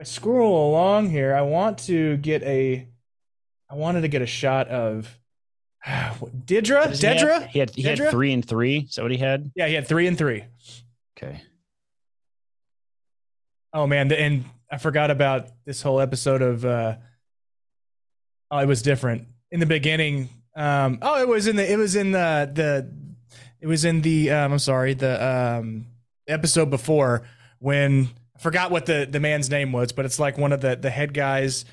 I 0.00 0.04
scroll 0.04 0.70
along 0.70 1.10
here. 1.10 1.34
I 1.34 1.42
want 1.42 1.78
to 1.80 2.16
get 2.18 2.42
a. 2.42 2.88
I 3.70 3.74
wanted 3.74 4.02
to 4.02 4.08
get 4.08 4.22
a 4.22 4.26
shot 4.26 4.68
of 4.68 5.18
Didra. 5.86 6.88
Does 6.88 7.00
he 7.00 7.06
Dedra. 7.06 7.46
He 7.48 7.58
had 7.58 7.70
he 7.70 7.82
had 7.82 7.98
three 8.10 8.32
and 8.32 8.46
three. 8.46 8.78
Is 8.88 8.94
that 8.94 9.02
what 9.02 9.10
he 9.10 9.18
had? 9.18 9.50
Yeah, 9.54 9.66
he 9.68 9.74
had 9.74 9.86
three 9.86 10.06
and 10.06 10.16
three. 10.16 10.44
Okay. 11.16 11.42
Oh 13.72 13.86
man, 13.86 14.10
and 14.12 14.44
I 14.70 14.78
forgot 14.78 15.10
about 15.10 15.48
this 15.64 15.82
whole 15.82 16.00
episode 16.00 16.42
of. 16.42 16.64
uh 16.64 16.96
Oh, 18.50 18.58
it 18.58 18.66
was 18.66 18.82
different 18.82 19.26
in 19.50 19.58
the 19.58 19.66
beginning. 19.66 20.28
Um, 20.56 20.98
oh, 21.02 21.20
it 21.20 21.28
was 21.28 21.46
in 21.46 21.56
the. 21.56 21.70
It 21.70 21.76
was 21.76 21.96
in 21.96 22.12
the 22.12 22.50
the. 22.52 22.90
It 23.60 23.66
was 23.66 23.84
in 23.84 24.02
the. 24.02 24.30
Um, 24.30 24.52
I'm 24.52 24.58
sorry, 24.58 24.94
the 24.94 25.24
um 25.60 25.86
episode 26.28 26.70
before 26.70 27.22
when 27.58 28.08
I 28.36 28.38
forgot 28.40 28.70
what 28.70 28.86
the 28.86 29.06
the 29.10 29.20
man's 29.20 29.50
name 29.50 29.72
was, 29.72 29.92
but 29.92 30.04
it's 30.04 30.18
like 30.18 30.38
one 30.38 30.52
of 30.52 30.60
the 30.60 30.76
the 30.76 30.90
head 30.90 31.12
guys 31.14 31.64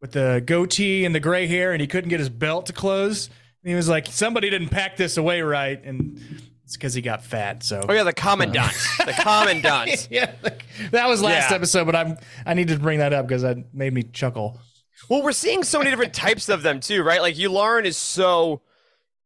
with 0.00 0.12
the 0.12 0.42
goatee 0.44 1.04
and 1.04 1.14
the 1.14 1.20
gray 1.20 1.46
hair, 1.46 1.72
and 1.72 1.80
he 1.80 1.86
couldn't 1.86 2.08
get 2.10 2.20
his 2.20 2.30
belt 2.30 2.66
to 2.66 2.72
close. 2.72 3.28
And 3.62 3.68
he 3.70 3.74
was 3.74 3.88
like, 3.90 4.06
somebody 4.06 4.48
didn't 4.48 4.68
pack 4.70 4.96
this 4.96 5.18
away 5.18 5.42
right, 5.42 5.84
and 5.84 6.18
it's 6.64 6.76
because 6.78 6.94
he 6.94 7.02
got 7.02 7.22
fat. 7.22 7.62
So 7.62 7.84
Oh 7.86 7.92
yeah, 7.92 8.04
the 8.04 8.12
commandant. 8.14 8.72
the 9.04 9.12
commandant. 9.12 10.08
yeah, 10.10 10.32
like, 10.42 10.64
that 10.92 11.08
was 11.08 11.20
last 11.20 11.50
Yeah. 11.50 11.56
episode, 11.56 11.84
but 11.84 11.94
I'm 11.94 12.16
I 12.46 12.54
needed 12.54 12.76
to 12.78 12.80
bring 12.82 13.00
that 13.00 13.12
up 13.12 13.26
because 13.26 13.42
that 13.42 13.74
made 13.74 13.92
me 13.92 14.02
chuckle. 14.04 14.58
Well, 15.08 15.22
we're 15.22 15.32
seeing 15.32 15.64
so 15.64 15.78
many 15.78 15.90
different 15.90 16.14
types 16.14 16.48
of 16.48 16.62
them 16.62 16.80
too, 16.80 17.02
right? 17.02 17.20
Like 17.20 17.36
Yularen 17.36 17.84
is 17.84 17.96
so 17.96 18.60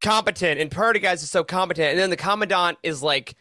competent, 0.02 0.60
and 0.60 0.70
Partagaz 0.70 1.14
is 1.14 1.30
so 1.30 1.44
competent, 1.44 1.90
and 1.90 1.98
then 1.98 2.10
the 2.10 2.16
Commandant 2.16 2.78
is 2.82 3.02
like 3.02 3.34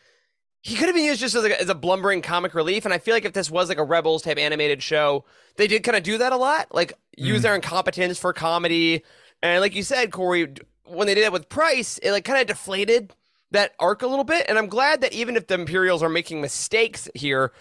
he 0.64 0.76
could 0.76 0.86
have 0.86 0.96
been 0.96 1.04
used 1.04 1.20
just 1.20 1.36
as 1.36 1.44
a, 1.44 1.62
as 1.62 1.68
a 1.68 1.76
blumbering 1.76 2.22
comic 2.22 2.54
relief. 2.54 2.86
And 2.86 2.94
I 2.94 2.98
feel 2.98 3.14
like 3.14 3.26
if 3.26 3.34
this 3.34 3.52
was 3.52 3.68
like 3.68 3.78
a 3.78 3.84
Rebels 3.84 4.22
type 4.22 4.38
animated 4.38 4.82
show, 4.82 5.26
they 5.58 5.68
did 5.68 5.84
kind 5.84 5.98
of 5.98 6.04
do 6.04 6.18
that 6.18 6.32
a 6.32 6.38
lot, 6.38 6.74
like 6.74 6.94
use 7.18 7.40
mm. 7.40 7.44
their 7.44 7.56
incompetence 7.56 8.18
for 8.18 8.32
comedy. 8.32 9.04
And 9.42 9.60
like 9.60 9.76
you 9.76 9.84
said, 9.84 10.14
Corey, 10.14 10.54
when 10.86 11.06
they 11.06 11.16
did 11.16 11.26
it 11.26 11.34
with 11.34 11.50
Price, 11.50 11.98
it 11.98 12.12
like 12.12 12.24
kind 12.24 12.40
of 12.40 12.48
deflated 12.48 13.14
that 13.52 13.74
arc 13.78 14.04
a 14.04 14.08
little 14.08 14.24
bit. 14.24 14.46
And 14.48 14.58
I'm 14.58 14.68
glad 14.68 15.02
that 15.02 15.12
even 15.12 15.36
if 15.36 15.48
the 15.48 15.56
Imperials 15.56 16.02
are 16.02 16.08
making 16.08 16.40
mistakes 16.40 17.10
here, 17.14 17.52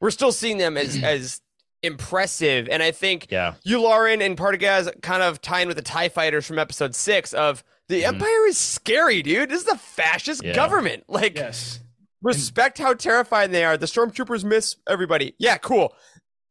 we're 0.00 0.10
still 0.10 0.32
seeing 0.32 0.56
them 0.56 0.78
as 0.78 0.96
as 1.02 1.42
impressive. 1.82 2.68
And 2.70 2.82
I 2.82 2.90
think 2.90 3.28
Yeah. 3.30 3.54
Yularen 3.66 4.24
and 4.24 4.36
Partagaz 4.36 4.90
kind 5.02 5.22
of 5.22 5.40
tie 5.40 5.60
in 5.60 5.68
with 5.68 5.76
the 5.76 5.82
TIE 5.82 6.08
fighters 6.08 6.46
from 6.46 6.58
episode 6.58 6.94
six 6.94 7.32
of 7.32 7.62
the 7.88 8.04
Empire 8.04 8.46
is 8.46 8.58
scary, 8.58 9.22
dude. 9.22 9.48
This 9.50 9.62
is 9.62 9.68
a 9.68 9.78
fascist 9.78 10.42
Yeah. 10.44 10.54
government. 10.54 11.04
Like 11.08 11.36
Yes. 11.36 11.80
respect 12.22 12.78
how 12.78 12.94
terrifying 12.94 13.50
they 13.52 13.64
are. 13.64 13.76
The 13.76 13.86
stormtroopers 13.86 14.44
miss 14.44 14.76
everybody. 14.88 15.34
Yeah, 15.38 15.56
cool. 15.56 15.94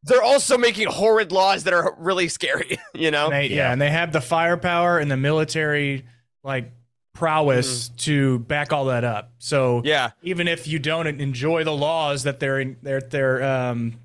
They're 0.04 0.24
also 0.24 0.58
making 0.58 0.88
horrid 0.88 1.32
laws 1.32 1.66
that 1.66 1.74
are 1.74 1.94
really 2.00 2.28
scary, 2.30 2.80
you 2.94 3.12
know? 3.12 3.26
And 3.26 3.34
they, 3.34 3.48
yeah. 3.48 3.56
Yeah. 3.56 3.72
and 3.74 3.82
they 3.82 3.90
have 3.90 4.14
the 4.14 4.22
firepower 4.22 4.98
and 5.00 5.12
the 5.12 5.18
military 5.18 6.06
like 6.44 6.72
prowess 7.14 7.90
to 7.90 8.40
back 8.40 8.72
all 8.72 8.86
that 8.86 9.04
up. 9.04 9.32
So 9.40 9.82
Yeah. 9.84 10.12
even 10.22 10.48
if 10.48 10.68
you 10.68 10.80
don't 10.80 11.08
enjoy 11.08 11.64
the 11.64 11.74
laws 11.76 12.24
that 12.24 12.40
they're 12.40 12.60
in, 12.60 12.78
they're 12.82 13.02
they're 13.02 13.44
um, 13.44 14.00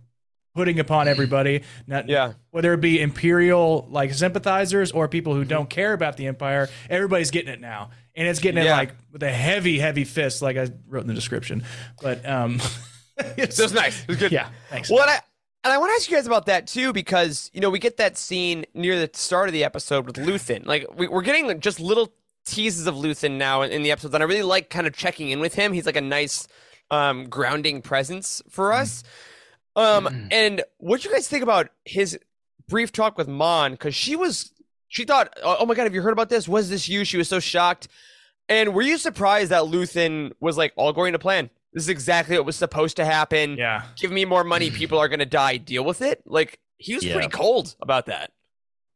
putting 0.54 0.78
upon 0.78 1.08
everybody, 1.08 1.62
not, 1.86 2.08
Yeah. 2.08 2.34
whether 2.50 2.72
it 2.74 2.80
be 2.80 3.00
imperial 3.00 3.86
like 3.90 4.12
sympathizers 4.14 4.92
or 4.92 5.08
people 5.08 5.34
who 5.34 5.44
don't 5.44 5.70
care 5.70 5.92
about 5.92 6.16
the 6.16 6.26
empire, 6.26 6.68
everybody's 6.90 7.30
getting 7.30 7.52
it 7.52 7.60
now, 7.60 7.90
and 8.14 8.28
it's 8.28 8.38
getting 8.40 8.62
it 8.62 8.66
Yeah. 8.66 8.76
like 8.76 8.94
with 9.12 9.22
a 9.22 9.30
heavy, 9.32 9.78
heavy 9.78 10.04
fist, 10.04 10.42
like 10.42 10.56
I 10.56 10.68
wrote 10.88 11.02
in 11.02 11.06
the 11.08 11.14
description. 11.14 11.64
But 12.02 12.28
um, 12.28 12.60
it's, 13.36 13.56
So 13.56 13.64
it's 13.64 13.72
nice. 13.72 14.02
It 14.02 14.08
was 14.08 14.16
good. 14.18 14.32
Yeah, 14.32 14.48
thanks. 14.68 14.90
Well, 14.90 15.08
I, 15.08 15.20
and 15.64 15.72
I 15.72 15.78
want 15.78 15.90
to 15.90 15.94
ask 15.94 16.10
you 16.10 16.16
guys 16.16 16.26
about 16.26 16.46
that 16.46 16.66
too, 16.66 16.92
because 16.92 17.50
you 17.54 17.60
know 17.60 17.70
we 17.70 17.78
get 17.78 17.96
that 17.98 18.16
scene 18.18 18.64
near 18.74 18.98
the 18.98 19.08
start 19.14 19.48
of 19.48 19.52
the 19.52 19.64
episode 19.64 20.06
with 20.06 20.16
Luthen. 20.16 20.66
Like 20.66 20.86
we, 20.94 21.06
we're 21.08 21.22
getting 21.22 21.60
just 21.60 21.78
little 21.80 22.12
teases 22.44 22.88
of 22.88 22.96
Luthen 22.96 23.38
now 23.38 23.62
in, 23.62 23.70
in 23.70 23.82
the 23.84 23.92
episodes, 23.92 24.12
and 24.12 24.22
I 24.22 24.26
really 24.26 24.42
like 24.42 24.70
kind 24.70 24.86
of 24.88 24.92
checking 24.94 25.30
in 25.30 25.38
with 25.40 25.54
him. 25.54 25.72
He's 25.72 25.86
like 25.86 25.96
a 25.96 26.00
nice 26.00 26.48
um, 26.90 27.28
grounding 27.28 27.80
presence 27.80 28.42
for 28.50 28.72
us. 28.72 29.04
Um, 29.76 30.28
and 30.30 30.62
what 30.78 31.04
you 31.04 31.10
guys 31.10 31.28
think 31.28 31.42
about 31.42 31.70
his 31.84 32.18
brief 32.68 32.92
talk 32.92 33.16
with 33.16 33.28
Mon? 33.28 33.72
Because 33.72 33.94
she 33.94 34.16
was, 34.16 34.52
she 34.88 35.04
thought, 35.04 35.36
oh, 35.42 35.56
oh 35.60 35.66
my 35.66 35.74
god, 35.74 35.84
have 35.84 35.94
you 35.94 36.02
heard 36.02 36.12
about 36.12 36.28
this? 36.28 36.46
Was 36.48 36.68
this 36.70 36.88
you? 36.88 37.04
She 37.04 37.16
was 37.16 37.28
so 37.28 37.40
shocked. 37.40 37.88
And 38.48 38.74
were 38.74 38.82
you 38.82 38.98
surprised 38.98 39.50
that 39.50 39.62
Luthen 39.62 40.32
was 40.40 40.58
like 40.58 40.72
all 40.76 40.92
going 40.92 41.12
to 41.14 41.18
plan? 41.18 41.48
This 41.72 41.84
is 41.84 41.88
exactly 41.88 42.36
what 42.36 42.44
was 42.44 42.56
supposed 42.56 42.96
to 42.96 43.04
happen 43.06 43.56
yeah, 43.56 43.82
give 43.96 44.10
me 44.12 44.26
more 44.26 44.44
money, 44.44 44.70
people 44.70 44.98
are 44.98 45.08
gonna 45.08 45.24
die, 45.24 45.56
deal 45.56 45.84
with 45.84 46.02
it. 46.02 46.22
Like 46.26 46.58
he 46.76 46.94
was 46.94 47.02
Yeah. 47.04 47.14
pretty 47.14 47.30
cold 47.30 47.74
about 47.80 48.06
that. 48.06 48.30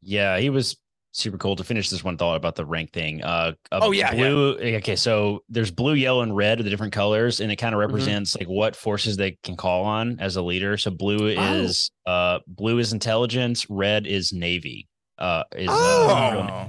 Yeah, 0.03 0.39
he 0.39 0.51
was 0.51 0.77
super 1.17 1.39
cool. 1.39 1.57
To 1.57 1.65
finish 1.65 1.89
this 1.91 2.05
one 2.05 2.17
thought 2.19 2.37
about 2.37 2.55
the 2.55 2.65
rank 2.65 2.93
thing. 2.93 3.23
Uh, 3.23 3.53
Oh, 3.73 3.91
yeah, 3.93 4.13
blue. 4.15 4.57
Okay, 4.59 4.97
so 4.97 5.43
there's 5.49 5.71
blue, 5.71 5.95
yellow, 5.95 6.21
and 6.23 6.37
red 6.37 6.61
are 6.61 6.63
the 6.63 6.71
different 6.71 6.93
colors, 6.93 7.41
and 7.41 7.51
it 7.51 7.57
kind 7.57 7.75
of 7.75 7.81
Mm-hmm. 7.81 7.93
represents 7.93 8.37
like 8.37 8.49
what 8.49 8.77
forces 8.77 9.17
they 9.17 9.37
can 9.43 9.57
call 9.57 9.85
on 9.85 10.19
as 10.21 10.37
a 10.37 10.43
leader. 10.43 10.77
So 10.77 10.91
blue 10.91 11.35
Oh. 11.37 11.53
is 11.55 11.91
uh 12.07 12.41
blue 12.47 12.79
is 12.79 12.93
intelligence, 12.93 13.67
red 13.69 14.07
is 14.07 14.33
navy. 14.33 14.87
Uh, 15.19 15.45
is 15.57 15.69
Oh. 15.71 16.09
uh, 16.11 16.69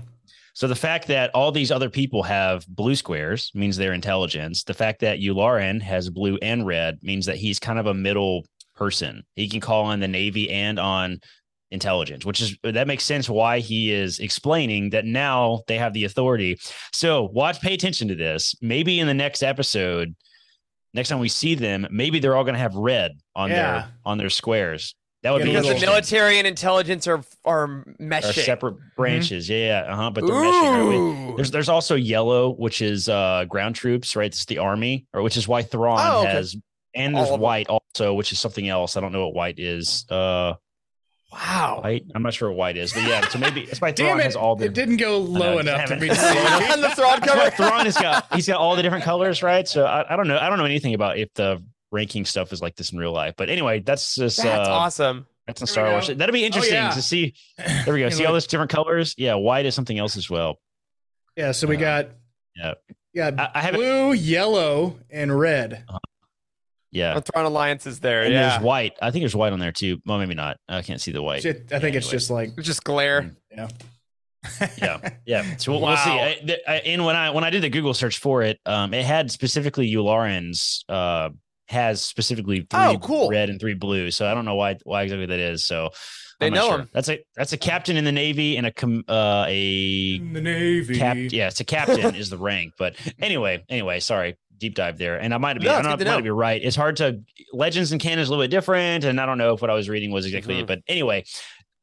so 0.54 0.68
the 0.68 0.76
fact 0.76 1.08
that 1.10 1.30
all 1.36 1.52
these 1.52 1.70
other 1.72 1.90
people 1.90 2.24
have 2.24 2.66
blue 2.68 2.96
squares 2.96 3.52
means 3.54 3.78
they're 3.78 3.94
intelligence. 3.94 4.64
The 4.64 4.74
fact 4.74 5.02
that 5.02 5.20
Yularen 5.20 5.82
has 5.82 6.10
blue 6.10 6.38
and 6.42 6.66
red 6.66 6.98
means 7.04 7.26
that 7.28 7.36
he's 7.36 7.60
kind 7.60 7.78
of 7.78 7.86
a 7.86 7.94
middle 7.94 8.44
person. 8.76 9.24
He 9.36 9.50
can 9.50 9.60
call 9.60 9.86
on 9.86 10.00
the 10.00 10.08
Navy 10.08 10.50
and 10.50 10.80
on 10.80 11.20
intelligence, 11.72 12.26
which 12.26 12.42
is 12.42 12.58
that 12.64 12.88
makes 12.88 13.04
sense 13.04 13.30
why 13.30 13.60
he 13.60 13.92
is 13.92 14.20
explaining 14.20 14.92
that 14.92 15.06
now 15.06 15.64
they 15.68 15.78
have 15.78 15.94
the 15.94 16.06
authority. 16.06 16.58
So 16.94 17.24
watch, 17.34 17.60
pay 17.62 17.74
attention 17.74 18.08
to 18.08 18.16
this. 18.16 18.56
Maybe 18.62 19.00
in 19.00 19.08
the 19.08 19.14
next 19.14 19.44
episode, 19.44 20.16
next 20.94 21.10
time 21.10 21.20
we 21.20 21.30
see 21.30 21.56
them, 21.56 21.88
maybe 21.92 22.20
they're 22.20 22.36
all 22.36 22.44
going 22.44 22.56
to 22.56 22.60
have 22.60 22.76
red 22.76 23.12
on 23.36 23.50
Yeah. 23.50 23.56
their 23.56 23.90
on 24.06 24.18
their 24.18 24.30
squares. 24.30 24.96
That 25.24 25.32
would 25.34 25.40
Yeah, 25.40 25.46
be 25.46 25.52
Because 25.60 25.80
the 25.82 25.86
military 25.86 26.38
and 26.38 26.48
intelligence 26.48 27.08
are 27.08 27.22
are 27.44 27.64
Are 27.64 27.86
meshing. 28.00 28.46
separate 28.46 28.76
branches, 28.96 29.50
yeah, 29.50 29.86
uh 29.90 29.96
huh. 29.96 30.10
But 30.12 30.26
they're 30.26 30.36
meshing. 30.36 30.94
Ooh. 30.94 31.36
There's 31.36 31.52
there's 31.52 31.70
also 31.70 31.96
yellow, 31.96 32.54
which 32.54 32.82
is 32.82 33.10
uh 33.10 33.44
ground 33.50 33.76
troops, 33.76 34.16
right? 34.16 34.28
It's 34.28 34.46
the 34.46 34.60
army, 34.60 35.06
or 35.14 35.22
which 35.24 35.36
is 35.36 35.48
why 35.48 35.64
Thrawn 35.64 36.00
Oh, 36.00 36.20
okay. 36.20 36.28
has, 36.28 36.56
and 36.96 37.16
there's 37.16 37.32
All 37.32 37.40
white 37.40 37.68
also, 37.68 38.14
which 38.14 38.32
is 38.32 38.40
something 38.40 38.70
else. 38.70 38.96
I 38.96 39.02
don't 39.02 39.12
know 39.12 39.26
what 39.26 39.36
white 39.36 39.60
is. 39.60 40.06
Uh, 40.10 40.54
wow. 41.32 41.82
white. 41.84 42.06
I'm 42.16 42.24
not 42.24 42.34
sure 42.34 42.50
what 42.50 42.58
white 42.58 42.78
is, 42.78 42.94
but 42.94 43.04
yeah. 43.04 43.28
So 43.28 43.40
maybe 43.40 43.62
it's 43.62 43.82
why 43.82 43.92
damn 43.92 44.08
Thrawn 44.08 44.20
it, 44.20 44.24
has 44.24 44.36
all 44.36 44.56
the. 44.56 44.66
it 44.66 44.74
didn't 44.74 44.98
go 44.98 45.18
low 45.18 45.54
know, 45.54 45.60
enough 45.60 45.90
to 45.90 45.98
be. 45.98 46.10
on 46.10 46.16
the 46.82 46.92
Thrawn 46.96 47.20
That's 47.20 47.34
cover. 47.34 47.50
Thrawn 47.52 47.86
has 47.86 47.98
got 47.98 48.34
he's 48.34 48.48
got 48.48 48.58
all 48.60 48.76
the 48.76 48.82
different 48.84 49.04
colors, 49.04 49.44
right? 49.44 49.68
So 49.68 49.86
I, 49.86 50.14
I 50.14 50.16
don't 50.16 50.28
know. 50.28 50.38
I 50.38 50.50
don't 50.50 50.58
know 50.58 50.66
anything 50.66 50.94
about 50.94 51.18
if 51.18 51.34
the 51.34 51.64
ranking 51.92 52.26
stuff 52.26 52.52
is 52.54 52.62
like 52.62 52.76
this 52.76 52.92
in 52.92 52.98
real 53.00 53.14
life. 53.14 53.36
But 53.38 53.50
anyway, 53.50 53.80
that's 53.80 54.16
just 54.16 54.38
That's 54.44 54.68
uh, 54.68 54.72
awesome. 54.72 55.26
that's 55.46 55.62
in 55.62 55.68
Star 55.68 55.90
Wars. 55.92 56.08
That'll 56.08 56.34
be 56.34 56.46
interesting 56.46 56.76
yeah. 56.76 56.92
to 56.92 57.02
see. 57.02 57.34
There 57.86 57.94
we 57.94 58.02
go. 58.02 58.10
See 58.12 58.26
all 58.26 58.34
those 58.34 58.48
different 58.48 58.72
colors. 58.72 59.16
Yeah, 59.18 59.36
white 59.36 59.66
is 59.66 59.76
something 59.76 59.98
else 59.98 60.18
as 60.18 60.30
well. 60.30 60.60
Yeah, 61.36 61.52
so 61.52 61.68
we 61.68 61.78
Uh, 61.78 61.80
got 61.80 62.10
yeah. 62.56 62.74
yeah, 63.14 63.32
I, 63.38 63.60
I 63.60 63.62
haven't. 63.62 63.80
blue, 63.80 64.14
yellow, 64.14 64.98
and 65.10 65.38
red. 65.38 65.86
Yeah. 66.92 67.16
The 67.16 67.22
Thrawn 67.22 67.46
Alliance 67.46 67.86
is 67.86 68.00
there. 68.00 68.24
And 68.24 68.34
yeah. 68.34 68.50
there's 68.50 68.62
white. 68.64 68.94
I 69.02 69.12
think 69.12 69.24
there's 69.24 69.36
white 69.36 69.52
on 69.54 69.60
there 69.60 69.72
too. 69.72 70.00
Well, 70.06 70.18
maybe 70.20 70.36
not. 70.36 70.58
I 70.70 70.82
can't 70.82 71.02
see 71.02 71.12
the 71.12 71.22
white. 71.22 71.42
Shit, 71.42 71.68
I 71.72 71.80
think 71.80 71.94
Yeah, 71.94 71.98
it's 72.00 72.08
anyway. 72.08 72.12
just 72.18 72.32
like 72.32 72.50
It's 72.58 72.68
just 72.68 72.84
glare. 72.84 73.36
you 73.52 73.58
know. 73.58 73.68
yeah, 74.78 75.10
yeah. 75.26 75.58
So 75.58 75.72
we'll, 75.74 75.82
we'll 75.82 75.98
see. 75.98 76.10
I, 76.12 76.40
th- 76.46 76.60
I, 76.68 76.76
and 76.78 77.04
when 77.06 77.16
I 77.16 77.32
when 77.32 77.44
I 77.44 77.50
did 77.50 77.64
the 77.64 77.70
Google 77.70 77.94
search 77.94 78.20
for 78.20 78.44
it, 78.44 78.60
um, 78.66 78.94
it 78.94 79.04
had 79.06 79.30
specifically 79.32 79.92
Yularen's 79.92 80.86
uh 80.88 81.30
has 81.68 82.02
specifically 82.02 82.60
three 82.70 82.80
Oh, 82.80 82.98
cool. 83.00 83.30
red 83.30 83.50
and 83.50 83.60
three 83.60 83.74
blue. 83.74 84.10
So 84.12 84.26
I 84.26 84.34
don't 84.34 84.46
know 84.46 84.56
why 84.56 84.78
why 84.84 85.04
exactly 85.04 85.26
that 85.26 85.40
is. 85.40 85.66
So 85.66 85.90
They 86.40 86.48
I'm 86.48 86.54
know 86.54 86.68
sure. 86.70 86.80
him. 86.80 86.90
That's 86.94 87.10
a 87.10 87.20
that's 87.36 87.52
a 87.52 87.58
captain 87.58 87.98
in 87.98 88.06
the 88.06 88.12
Navy 88.14 88.56
and 88.56 88.66
a 88.68 88.72
com, 88.72 89.04
uh 89.10 89.46
a 89.50 90.16
in 90.16 90.32
the 90.32 90.42
Navy. 90.42 90.98
cap. 90.98 91.18
Yeah, 91.20 91.48
it's 91.48 91.60
a 91.60 91.66
captain 91.66 92.16
is 92.16 92.30
the 92.30 92.38
rank. 92.38 92.74
But 92.80 92.96
anyway, 93.20 93.66
anyway, 93.68 94.00
sorry. 94.00 94.38
Deep 94.58 94.76
dive 94.76 94.98
there, 94.98 95.20
and 95.20 95.34
I 95.34 95.38
might 95.38 95.60
be. 95.60 95.66
No, 95.66 95.72
I 95.72 95.78
it's 95.80 95.84
don't 95.84 95.90
know 95.92 95.94
if 95.96 96.02
I 96.02 96.04
know. 96.12 96.18
might 96.18 96.24
be 96.24 96.30
right. 96.32 96.62
It's 96.64 96.76
hard 96.76 96.96
to 96.98 97.22
legends 97.54 97.92
and 97.92 98.02
canon 98.02 98.20
is 98.20 98.28
a 98.28 98.32
little 98.32 98.44
bit 98.44 98.52
different, 98.52 99.04
and 99.04 99.20
I 99.22 99.26
don't 99.26 99.38
know 99.38 99.54
if 99.54 99.62
what 99.62 99.70
I 99.70 99.74
was 99.74 99.88
reading 99.90 100.12
was 100.12 100.26
exactly 100.26 100.56
Mhm. 100.56 100.62
it. 100.62 100.68
But 100.68 100.80
anyway, 100.88 101.26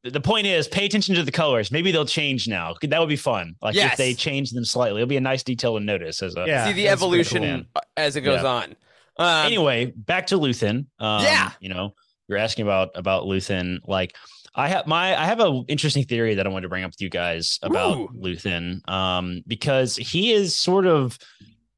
the- 0.02 0.10
the 0.10 0.20
point 0.20 0.46
is, 0.46 0.66
pay 0.68 0.84
attention 0.86 1.14
to 1.14 1.22
the 1.22 1.30
colors. 1.32 1.70
Maybe 1.70 1.92
they'll 1.92 2.04
change 2.04 2.48
now. 2.48 2.74
That 2.82 2.98
would 3.00 3.08
be 3.08 3.16
fun. 3.16 3.54
Like 3.62 3.74
Yes. 3.76 3.92
if 3.92 3.98
they 3.98 4.14
change 4.14 4.50
them 4.50 4.64
slightly, 4.64 5.00
it'll 5.00 5.08
be 5.08 5.16
a 5.16 5.20
nice 5.20 5.42
detail 5.42 5.78
to 5.78 5.84
notice. 5.84 6.20
As 6.22 6.34
a 6.36 6.44
Yeah, 6.46 6.66
See 6.66 6.72
the 6.72 6.84
that's 6.84 7.00
pretty 7.00 7.20
evolution 7.22 7.66
as 7.96 8.16
it 8.16 8.22
goes 8.22 8.42
Yeah. 8.42 8.48
on. 8.48 8.76
Um, 9.16 9.46
anyway, 9.46 9.92
back 9.96 10.26
to 10.28 10.38
Luthen. 10.38 10.86
Um, 10.98 11.22
Yeah. 11.22 11.52
you 11.60 11.68
know, 11.68 11.94
you're 12.28 12.38
asking 12.38 12.64
about 12.64 12.90
about 12.96 13.22
Luthen. 13.24 13.78
Like, 13.86 14.16
I 14.56 14.68
have 14.68 14.86
my 14.88 15.16
I 15.20 15.24
have 15.26 15.38
an 15.40 15.64
interesting 15.68 16.04
theory 16.04 16.34
that 16.34 16.46
I 16.46 16.48
wanted 16.50 16.62
to 16.62 16.68
bring 16.68 16.82
up 16.84 16.90
with 16.90 17.00
you 17.00 17.08
guys 17.10 17.58
about 17.62 17.96
Ooh. 17.96 18.08
Luthen, 18.20 18.86
um, 18.90 19.42
because 19.46 19.96
he 19.96 20.32
is 20.32 20.54
sort 20.56 20.86
of 20.86 21.18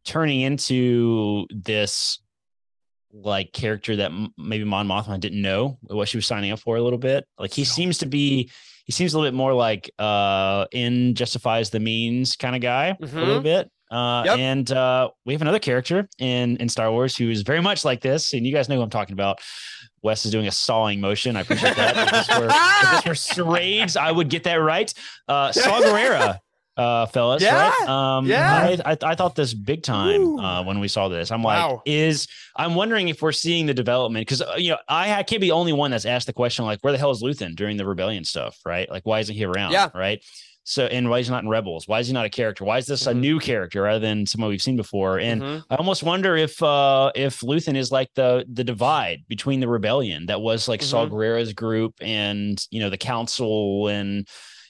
turning 0.07 0.41
into 0.41 1.47
this 1.51 2.21
like 3.13 3.53
character 3.53 3.97
that 3.97 4.11
m- 4.11 4.33
maybe 4.37 4.65
Mon 4.65 4.87
Mothma 4.87 5.19
didn't 5.19 5.41
know 5.43 5.79
what 5.83 6.09
she 6.09 6.17
was 6.19 6.27
signing 6.27 6.51
up 6.53 6.59
for 6.61 6.77
a 6.77 6.83
little 6.83 6.99
bit. 6.99 7.27
Like 7.39 7.53
he 7.53 7.65
seems 7.65 7.99
to 7.99 8.07
be, 8.07 8.51
he 8.85 8.93
seems 8.93 9.15
a 9.15 9.19
little 9.19 9.31
bit 9.33 9.37
more 9.37 9.53
like 9.55 9.91
uh 9.99 10.67
in 10.73 11.15
justifies 11.15 11.71
the 11.71 11.81
means 11.81 12.37
kind 12.37 12.55
of 12.55 12.63
guy 12.63 12.97
a 13.01 13.05
little 13.07 13.41
Mhm. 13.41 13.43
bit. 13.43 13.71
Uh, 13.89 14.23
Yep. 14.27 14.39
and 14.39 14.73
uh, 14.73 15.09
we 15.25 15.33
have 15.33 15.43
another 15.43 15.61
character 15.61 16.09
in 16.19 16.57
in 16.57 16.69
Star 16.69 16.91
Wars 16.91 17.17
who 17.17 17.31
is 17.31 17.43
very 17.43 17.61
much 17.63 17.85
like 17.85 18.01
this, 18.01 18.33
and 18.33 18.45
you 18.45 18.53
guys 18.53 18.69
know 18.69 18.75
who 18.77 18.83
I'm 18.83 18.91
talking 18.91 19.13
about. 19.13 19.39
Wes 20.03 20.25
is 20.27 20.33
doing 20.33 20.47
a 20.49 20.51
sawing 20.53 21.01
motion. 21.01 21.37
I 21.37 21.41
appreciate 21.43 21.77
that. 21.77 21.97
if 21.97 22.11
this 22.27 22.39
were, 22.39 22.49
if 22.51 23.05
this 23.05 23.05
were 23.07 23.15
charades, 23.45 23.97
I 23.97 24.11
would 24.11 24.29
get 24.29 24.43
that 24.45 24.57
right. 24.57 24.93
Uh, 25.29 25.53
Saw 25.53 25.81
Gerrera, 25.81 26.39
uh, 26.77 27.07
fellas. 27.07 27.43
Yeah, 27.43 27.71
right? 27.71 27.89
Um, 27.89 28.27
yeah. 28.27 28.77
I, 28.85 28.93
I, 28.93 28.97
I 29.03 29.15
thought 29.15 29.35
this 29.35 29.55
big 29.55 29.83
time 29.83 30.39
uh, 30.39 30.63
when 30.63 30.79
we 30.81 30.89
saw 30.89 31.09
this. 31.09 31.31
I'm 31.31 31.43
like, 31.43 31.59
Wow. 31.59 31.83
is 31.87 32.29
I'm 32.57 32.75
wondering 32.75 33.09
if 33.09 33.23
we're 33.23 33.33
seeing 33.33 33.67
the 33.67 33.75
development 33.75 34.27
because 34.27 34.43
uh, 34.43 34.55
you 34.59 34.71
know 34.71 34.79
I, 34.89 35.15
I 35.15 35.23
can't 35.23 35.41
be 35.41 35.49
the 35.49 35.53
only 35.53 35.73
one 35.73 35.91
that's 35.91 36.07
asked 36.07 36.27
the 36.27 36.33
question 36.33 36.65
like, 36.65 36.81
where 36.83 36.93
the 36.93 36.99
hell 36.99 37.11
is 37.11 37.23
Luthen 37.23 37.55
during 37.57 37.77
the 37.77 37.87
rebellion 37.87 38.25
stuff, 38.25 38.59
right? 38.67 38.91
Like, 38.91 39.05
why 39.07 39.21
isn't 39.21 39.35
he 39.35 39.45
around? 39.45 39.73
Yeah. 39.73 39.89
right. 39.95 40.23
So, 40.69 40.87
and 40.87 41.09
why 41.09 41.21
is 41.21 41.29
he 41.29 41.31
not 41.33 41.45
in 41.45 41.49
Rebels? 41.49 41.87
Why 41.87 42.01
is 42.01 42.09
he 42.09 42.13
not 42.13 42.27
a 42.27 42.29
character? 42.29 42.65
Why 42.65 42.79
is 42.79 42.87
this 42.87 43.07
a 43.07 43.13
Mhm. 43.13 43.21
new 43.21 43.39
character 43.39 43.83
rather 43.83 44.01
than 44.01 44.27
someone 44.27 44.51
we've 44.51 44.61
seen 44.61 44.75
before? 44.77 45.21
And 45.21 45.41
Mhm. 45.41 45.65
I 45.71 45.77
almost 45.77 46.03
wonder 46.03 46.37
if 46.37 46.61
uh 46.61 47.13
if 47.15 47.41
Luthen 47.43 47.77
is 47.77 47.93
like 47.93 48.09
the 48.17 48.45
the 48.53 48.65
divide 48.65 49.23
between 49.29 49.61
the 49.61 49.69
rebellion 49.69 50.27
that 50.27 50.41
was 50.41 50.67
like 50.67 50.83
Saw 50.83 51.07
Mhm. 51.07 51.11
Gerrera's 51.11 51.53
group 51.53 51.95
and 52.01 52.59
you 52.73 52.81
know 52.81 52.91
the 52.91 52.99
council 52.99 53.87
and 53.87 54.27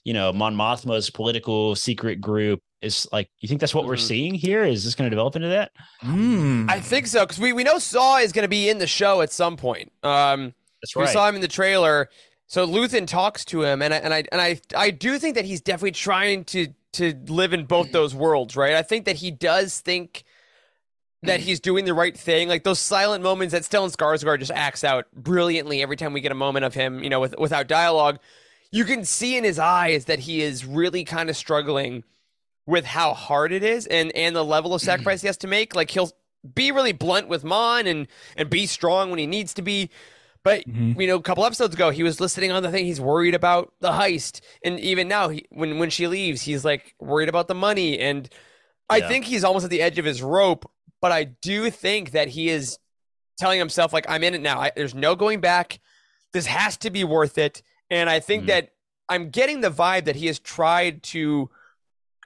you 0.07 0.13
know 0.15 0.33
Mon 0.33 0.55
Mothma's 0.55 1.11
political 1.11 1.75
secret 1.75 2.21
group 2.21 2.61
is 2.81 3.09
like 3.13 3.29
you 3.41 3.49
think 3.49 3.61
that's 3.61 3.75
what 3.75 3.87
we're 3.87 3.97
Mhm. 3.97 4.07
seeing 4.07 4.35
here? 4.35 4.63
Is 4.65 4.85
this 4.85 4.95
going 4.95 5.11
to 5.11 5.15
develop 5.15 5.35
into 5.35 5.49
that? 5.49 5.73
Mm. 6.05 6.71
I 6.71 6.79
think 6.81 7.07
so 7.09 7.25
because 7.25 7.41
we, 7.41 7.53
we 7.53 7.65
know 7.65 7.79
Saw 7.79 8.19
is 8.19 8.31
going 8.33 8.45
to 8.45 8.49
be 8.49 8.69
in 8.69 8.79
the 8.79 8.87
show 8.87 9.21
at 9.21 9.33
some 9.33 9.57
point. 9.57 9.91
Um, 10.03 10.55
That's 10.83 10.95
we 10.95 11.07
saw 11.09 11.29
him 11.29 11.35
in 11.35 11.41
the 11.41 11.49
trailer. 11.49 12.09
So 12.47 12.65
Luthen 12.67 13.07
talks 13.09 13.45
to 13.47 13.63
him, 13.65 13.83
and 13.83 13.93
I, 13.93 13.97
and 13.97 14.15
I 14.15 14.25
and 14.31 14.41
I 14.41 14.61
I 14.77 14.91
do 14.91 15.19
think 15.19 15.35
that 15.35 15.45
he's 15.45 15.61
definitely 15.61 15.93
trying 15.93 16.45
to 16.45 16.69
to 16.93 17.13
live 17.27 17.53
in 17.53 17.65
both 17.65 17.91
those 17.91 18.15
worlds, 18.15 18.57
right? 18.57 18.75
I 18.75 18.83
think 18.83 19.07
that 19.07 19.17
he 19.17 19.31
does 19.33 19.81
think 19.81 20.23
that 21.23 21.41
he's 21.41 21.59
doing 21.59 21.85
the 21.87 21.95
right 21.95 22.17
thing, 22.17 22.49
like 22.49 22.63
those 22.63 22.79
silent 22.79 23.25
moments 23.25 23.53
that 23.53 23.63
Stellan 23.63 23.91
Skarsgård 23.95 24.39
just 24.39 24.53
acts 24.53 24.85
out 24.85 25.07
brilliantly 25.13 25.83
every 25.83 25.97
time 25.97 26.13
we 26.13 26.21
get 26.21 26.31
a 26.31 26.37
moment 26.37 26.65
of 26.65 26.75
him, 26.75 27.03
you 27.03 27.11
know, 27.11 27.19
with 27.21 27.35
without 27.39 27.67
dialogue. 27.67 28.19
You 28.77 28.85
can 28.85 29.05
see 29.05 29.37
in 29.39 29.45
his 29.45 29.59
eyes 29.59 30.05
that 30.05 30.19
he 30.21 30.43
is 30.43 30.67
really 30.67 31.03
kind 31.05 31.31
of 31.31 31.37
struggling 31.37 32.05
with 32.67 32.85
how 32.85 33.15
hard 33.15 33.53
it 33.53 33.63
is 33.63 33.87
and 33.87 34.13
and 34.15 34.37
the 34.37 34.45
level 34.45 34.75
of 34.75 34.83
sacrifice 34.83 35.23
he 35.23 35.29
has 35.29 35.37
to 35.39 35.47
make. 35.47 35.75
Like 35.75 35.91
he'll 35.91 36.13
be 36.55 36.71
really 36.73 36.93
blunt 36.93 37.29
with 37.29 37.43
Mon 37.43 37.87
and 37.87 38.07
and 38.37 38.51
be 38.51 38.67
strong 38.67 39.09
when 39.11 39.19
he 39.19 39.27
needs 39.27 39.55
to 39.55 39.63
be. 39.63 39.89
But 40.43 40.67
Mhm. 40.67 41.01
you 41.01 41.07
know, 41.07 41.17
a 41.17 41.23
couple 41.23 41.47
episodes 41.47 41.75
ago, 41.75 41.89
he 41.91 42.03
was 42.03 42.21
listening 42.21 42.53
on 42.53 42.63
the 42.63 42.71
thing. 42.71 42.85
He's 42.85 43.01
worried 43.01 43.35
about 43.35 43.73
the 43.81 43.93
heist, 43.93 44.41
and 44.63 44.79
even 44.79 45.09
now, 45.09 45.31
he, 45.31 45.47
when 45.51 45.79
when 45.79 45.91
she 45.91 46.07
leaves, 46.07 46.43
he's 46.43 46.65
like 46.65 46.95
worried 47.01 47.29
about 47.31 47.49
the 47.49 47.55
money. 47.55 47.99
And 47.99 48.29
I 48.91 48.99
Yeah. 48.99 49.09
think 49.09 49.25
he's 49.25 49.43
almost 49.43 49.65
at 49.65 49.71
the 49.71 49.81
edge 49.81 49.99
of 49.99 50.05
his 50.05 50.23
rope. 50.23 50.71
But 51.01 51.13
I 51.13 51.25
do 51.25 51.71
think 51.71 52.11
that 52.11 52.29
he 52.29 52.51
is 52.51 52.79
telling 53.39 53.59
himself, 53.59 53.93
like, 53.93 54.07
I'm 54.09 54.23
in 54.23 54.35
it 54.35 54.41
now. 54.41 54.61
I, 54.61 54.73
there's 54.77 54.95
no 54.95 55.15
going 55.15 55.41
back. 55.41 55.81
This 56.33 56.47
has 56.47 56.77
to 56.79 56.91
be 56.91 57.05
worth 57.05 57.39
it. 57.39 57.63
And 57.91 58.11
I 58.11 58.21
think 58.21 58.45
Mhm. 58.45 58.47
that 58.49 58.73
I'm 59.09 59.31
getting 59.31 59.61
the 59.61 59.71
vibe 59.71 60.05
that 60.07 60.17
he 60.17 60.27
has 60.27 60.39
tried 60.39 61.03
to 61.05 61.51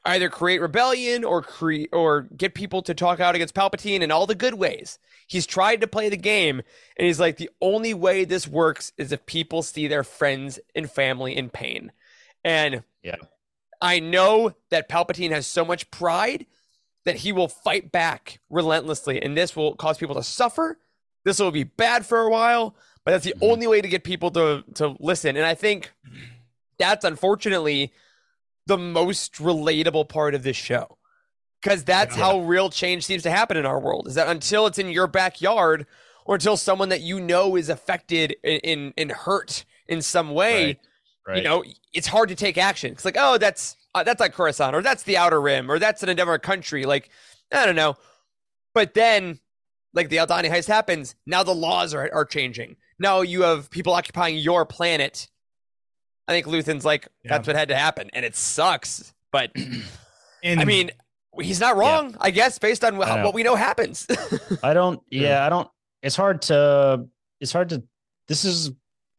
either 0.05 0.31
create 0.31 0.61
rebellion 0.61 1.25
or 1.25 1.43
create 1.43 1.91
or 1.93 2.23
get 2.23 2.55
people 2.55 2.81
to 2.83 2.95
talk 2.95 3.21
out 3.21 3.35
against 3.35 3.55
Palpatine 3.55 4.01
in 4.01 4.11
all 4.11 4.27
the 4.27 4.35
good 4.35 4.55
ways. 4.55 4.99
He's 5.27 5.47
tried 5.47 5.83
to 5.83 5.87
play 5.87 6.09
the 6.09 6.17
game, 6.17 6.63
and 6.97 7.07
he's 7.07 7.21
like, 7.21 7.37
the 7.37 7.51
only 7.61 7.93
way 7.93 8.25
this 8.25 8.49
works 8.49 8.93
is 8.97 9.13
if 9.13 9.27
people 9.27 9.63
see 9.63 9.87
their 9.87 10.03
friends 10.03 10.59
and 10.75 10.91
family 10.91 11.37
in 11.37 11.51
pain. 11.51 11.93
And 12.43 12.83
Yeah. 13.03 13.17
I 13.83 13.99
know 13.99 14.55
that 14.71 14.89
Palpatine 14.89 15.31
has 15.31 15.47
so 15.47 15.65
much 15.65 15.91
pride 15.91 16.47
that 17.05 17.17
he 17.17 17.33
will 17.33 17.49
fight 17.49 17.93
back 17.93 18.41
relentlessly, 18.51 19.23
and 19.23 19.37
this 19.37 19.55
will 19.55 19.75
cause 19.75 19.99
people 19.99 20.17
to 20.17 20.23
suffer. 20.23 20.79
This 21.25 21.39
will 21.39 21.51
be 21.51 21.65
bad 21.65 22.07
for 22.07 22.21
a 22.21 22.31
while, 22.31 22.75
but 23.05 23.13
that's 23.13 23.25
the 23.25 23.35
Mhm. 23.35 23.51
only 23.53 23.67
way 23.67 23.81
to 23.81 23.89
get 23.89 24.05
people 24.05 24.31
to 24.33 24.65
to 24.75 24.97
listen. 25.01 25.37
And 25.37 25.47
I 25.47 25.55
think 25.55 25.93
that's 26.79 27.05
unfortunately 27.05 27.93
the 28.67 28.79
most 28.79 29.35
relatable 29.37 30.09
part 30.09 30.35
of 30.35 30.43
this 30.43 30.57
show 30.57 30.99
because 31.63 31.85
that's 31.85 32.17
Yeah. 32.17 32.25
how 32.25 32.41
real 32.41 32.71
change 32.71 33.05
seems 33.05 33.23
to 33.25 33.31
happen 33.31 33.57
in 33.57 33.67
our 33.67 33.81
world 33.81 34.07
is 34.09 34.15
that 34.15 34.29
until 34.29 34.67
it's 34.67 34.79
in 34.79 34.91
your 34.91 35.07
backyard 35.07 35.87
or 36.25 36.37
until 36.37 36.57
someone 36.57 36.89
that 36.91 37.01
you 37.01 37.21
know 37.21 37.57
is 37.57 37.69
affected 37.69 38.37
and 38.45 38.61
in, 38.63 38.95
in, 38.97 39.09
hurt 39.11 39.65
in 39.89 40.01
some 40.03 40.31
way 40.31 40.67
Right. 40.67 40.79
Right. 41.27 41.37
you 41.39 41.43
know 41.43 41.65
it's 41.93 42.07
hard 42.07 42.29
to 42.29 42.35
take 42.35 42.57
action 42.59 42.93
it's 42.93 43.05
like 43.05 43.17
oh 43.19 43.39
that's 43.39 43.77
uh, 43.95 44.03
that's 44.05 44.21
like 44.21 44.33
coruscant 44.35 44.75
or 44.77 44.83
that's 44.83 45.03
the 45.03 45.17
outer 45.17 45.41
rim 45.41 45.71
or 45.71 45.79
that's 45.79 46.03
an 46.03 46.09
endeavor 46.09 46.39
country 46.39 46.85
like 46.85 47.11
i 47.53 47.67
don't 47.67 47.77
know 47.77 47.97
but 48.73 48.95
then 48.95 49.41
like 49.93 50.09
the 50.11 50.17
aldhani 50.19 50.49
heist 50.49 50.69
happens 50.69 51.15
now 51.27 51.43
the 51.43 51.55
laws 51.55 51.93
are, 51.93 52.09
are 52.13 52.25
changing 52.25 52.77
now 53.01 53.23
you 53.23 53.43
have 53.43 53.69
people 53.71 53.93
occupying 53.93 54.37
your 54.37 54.65
planet 54.65 55.29
i 56.29 56.33
think 56.33 56.47
luthen's 56.47 56.85
like 56.85 57.09
that's 57.25 57.47
what 57.47 57.57
had 57.57 57.69
to 57.69 57.77
happen 57.77 58.09
and 58.13 58.25
it 58.25 58.37
sucks 58.37 59.13
but 59.33 59.51
And 60.45 60.61
i 60.61 60.65
mean 60.65 60.91
he's 61.41 61.61
not 61.61 61.77
wrong 61.77 62.17
i 62.21 62.31
guess 62.31 62.59
based 62.59 62.85
on 62.85 63.01
I 63.03 63.07
how, 63.07 63.17
know. 63.17 63.25
what 63.25 63.35
we 63.35 63.43
know 63.43 63.57
happens 63.57 64.07
I 64.63 64.75
don't. 64.75 65.01
Yeah, 65.11 65.45
I 65.45 65.49
don't. 65.49 65.69
It's 66.03 66.17
hard 66.17 66.43
to. 66.43 67.07
It's 67.41 67.53
hard 67.53 67.71
to. 67.71 67.83
This 68.29 68.45
is 68.45 68.73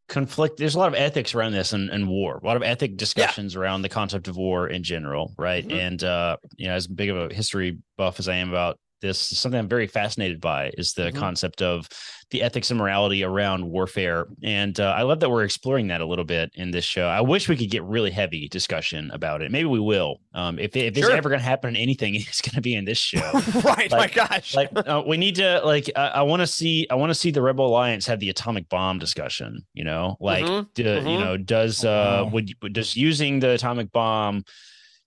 conflict. 0.08 0.58
There's 0.58 0.74
a 0.74 0.78
lot 0.78 0.88
of 0.88 0.94
ethics 0.94 1.34
around 1.34 1.52
this 1.52 1.72
and, 1.72 1.90
and 1.90 2.08
war. 2.08 2.38
A 2.42 2.46
lot 2.46 2.56
of 2.56 2.62
ethic 2.62 2.96
discussions 2.96 3.56
around 3.56 3.82
the 3.82 3.88
concept 3.88 4.28
of 4.28 4.36
war 4.36 4.68
in 4.68 4.82
general, 4.82 5.32
right? 5.38 5.66
Mhm. 5.66 5.86
And 5.86 6.04
uh, 6.04 6.36
you 6.56 6.68
know, 6.68 6.74
as 6.74 6.86
big 6.86 7.08
of 7.10 7.30
a 7.30 7.34
history 7.34 7.78
buff 7.96 8.18
as 8.18 8.28
I 8.28 8.36
am 8.36 8.50
about 8.50 8.78
this, 9.02 9.18
something 9.18 9.58
I'm 9.58 9.68
very 9.68 9.86
fascinated 9.86 10.40
by 10.40 10.70
is 10.78 10.94
the 10.94 11.10
Mhm. 11.12 11.16
concept 11.16 11.60
of 11.60 11.86
the 12.30 12.40
ethics 12.42 12.70
and 12.70 12.78
morality 12.78 13.22
around 13.22 13.62
warfare. 13.68 14.24
And 14.42 14.80
uh, 14.80 14.94
I 14.96 15.02
love 15.02 15.20
that 15.20 15.28
we're 15.30 15.44
exploring 15.44 15.88
that 15.88 16.00
a 16.00 16.06
little 16.06 16.24
bit 16.24 16.50
in 16.54 16.70
this 16.70 16.86
show. 16.86 17.06
I 17.06 17.20
wish 17.20 17.46
we 17.46 17.56
could 17.58 17.68
get 17.70 17.82
really 17.82 18.10
heavy 18.10 18.48
discussion 18.48 19.10
about 19.12 19.42
it. 19.42 19.50
Maybe 19.50 19.66
we 19.68 19.80
will. 19.80 20.16
Um, 20.32 20.58
if 20.58 20.74
if 20.74 20.96
it's 20.96 21.06
ever 21.10 21.28
going 21.28 21.40
to 21.40 21.44
happen 21.44 21.70
in 21.70 21.76
anything, 21.76 22.14
it's 22.28 22.40
going 22.40 22.54
to 22.54 22.62
be 22.62 22.74
in 22.74 22.86
this 22.86 22.96
show 22.96 23.20
right 23.64 23.90
my 23.90 24.06
gosh 24.08 24.54
like 24.54 24.70
uh, 24.74 25.02
we 25.06 25.18
need 25.18 25.34
to 25.34 25.60
like 25.62 25.90
I, 25.94 26.06
I 26.08 26.22
want 26.22 26.40
to 26.40 26.46
see 26.46 26.86
I 26.90 26.94
want 26.94 27.10
to 27.10 27.14
see 27.14 27.30
the 27.30 27.42
Rebel 27.42 27.66
Alliance 27.66 28.06
have 28.06 28.18
the 28.20 28.30
atomic 28.30 28.70
bomb 28.70 28.98
discussion. 28.98 29.66
You 29.74 29.84
know, 29.84 30.16
like 30.20 30.46
Mhm, 30.46 30.68
do- 30.74 30.84
mhm. 30.84 31.10
you 31.12 31.18
know 31.18 31.36
does 31.36 31.84
uh 31.84 32.22
Wow. 32.24 32.30
would 32.32 32.54
does 32.72 32.96
using 32.96 33.40
the 33.40 33.50
atomic 33.50 33.92
bomb, 33.92 34.44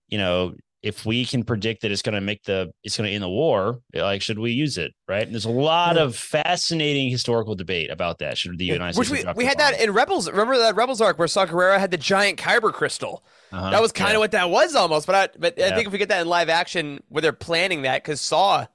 you 0.09 0.19
know. 0.19 0.53
If 0.85 1.03
we 1.03 1.25
can 1.25 1.43
predict 1.43 1.81
that 1.81 1.91
it's 1.91 2.03
going 2.03 2.13
to 2.13 2.21
make 2.21 2.43
the 2.43 2.71
it's 2.83 2.95
going 2.95 3.09
to 3.09 3.13
end 3.13 3.23
the 3.23 3.29
war, 3.29 3.79
like 3.93 4.21
should 4.21 4.37
we 4.37 4.51
use 4.51 4.77
it? 4.77 4.93
Right? 5.07 5.23
And 5.23 5.33
there's 5.33 5.45
a 5.45 5.49
lot 5.49 5.97
of 5.97 6.15
fascinating 6.15 7.09
historical 7.09 7.55
debate 7.55 7.89
about 7.89 8.19
that. 8.19 8.37
Should 8.37 8.57
the 8.59 8.65
United 8.65 8.95
which 8.97 9.07
States 9.07 9.25
we, 9.25 9.33
we 9.33 9.43
the 9.43 9.49
had 9.49 9.57
that 9.57 9.81
in 9.81 9.91
rebels 9.91 10.29
remember 10.29 10.57
that 10.59 10.75
rebels 10.75 11.01
arc 11.01 11.17
where 11.17 11.27
saw 11.27 11.45
Gerrera 11.47 11.79
had 11.79 11.89
the 11.89 11.97
giant 11.97 12.37
kyber 12.37 12.71
crystal 12.71 13.23
Uh-huh. 13.51 13.71
That 13.71 13.81
was 13.81 13.91
kind 13.91 14.09
of 14.11 14.13
Yeah. 14.13 14.19
what 14.19 14.31
that 14.31 14.49
was 14.51 14.75
almost, 14.75 15.07
but 15.07 15.15
I, 15.15 15.37
but 15.39 15.59
I 15.59 15.73
think 15.73 15.87
if 15.87 15.91
we 15.93 15.97
get 15.97 16.09
that 16.09 16.21
in 16.21 16.27
live 16.27 16.49
action 16.49 17.01
where 17.09 17.21
they're 17.23 17.33
planning 17.33 17.81
that, 17.81 18.03
because 18.03 18.21
Saw, 18.21 18.65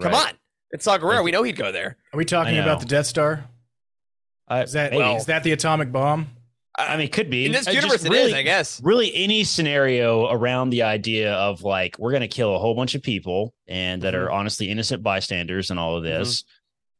come 0.00 0.12
Right. 0.12 0.28
on, 0.30 0.34
it's 0.72 0.84
Saw 0.84 0.98
Gerrera, 0.98 1.22
we 1.22 1.30
know 1.30 1.44
he'd 1.44 1.56
go 1.56 1.70
there. 1.70 1.96
are 2.12 2.16
we 2.16 2.24
talking 2.24 2.58
about 2.58 2.80
the 2.80 2.86
Death 2.86 3.06
Star? 3.06 3.44
I, 4.48 4.62
Is 4.62 4.72
that 4.72 4.90
maybe. 4.92 5.04
is 5.14 5.26
that 5.26 5.44
the 5.44 5.52
atomic 5.52 5.92
bomb? 5.92 6.28
I 6.78 6.96
mean, 6.96 7.06
it 7.06 7.12
could 7.12 7.28
be 7.28 7.46
In 7.46 7.52
this 7.52 7.66
universe, 7.66 8.04
it 8.04 8.10
really- 8.10 8.28
is, 8.30 8.34
I 8.34 8.42
guess. 8.42 8.80
really 8.84 9.10
any 9.14 9.42
scenario 9.44 10.28
around 10.30 10.70
the 10.70 10.82
idea 10.82 11.32
of 11.34 11.62
like 11.62 11.98
we're 11.98 12.12
going 12.12 12.20
to 12.22 12.28
kill 12.28 12.54
a 12.54 12.58
whole 12.58 12.74
bunch 12.74 12.94
of 12.94 13.02
people 13.02 13.52
and 13.66 14.00
that 14.02 14.14
Mhm. 14.14 14.18
are 14.18 14.30
honestly 14.30 14.70
innocent 14.70 15.02
bystanders 15.02 15.70
and 15.70 15.80
all 15.80 15.96
of 15.96 16.04
this 16.04 16.44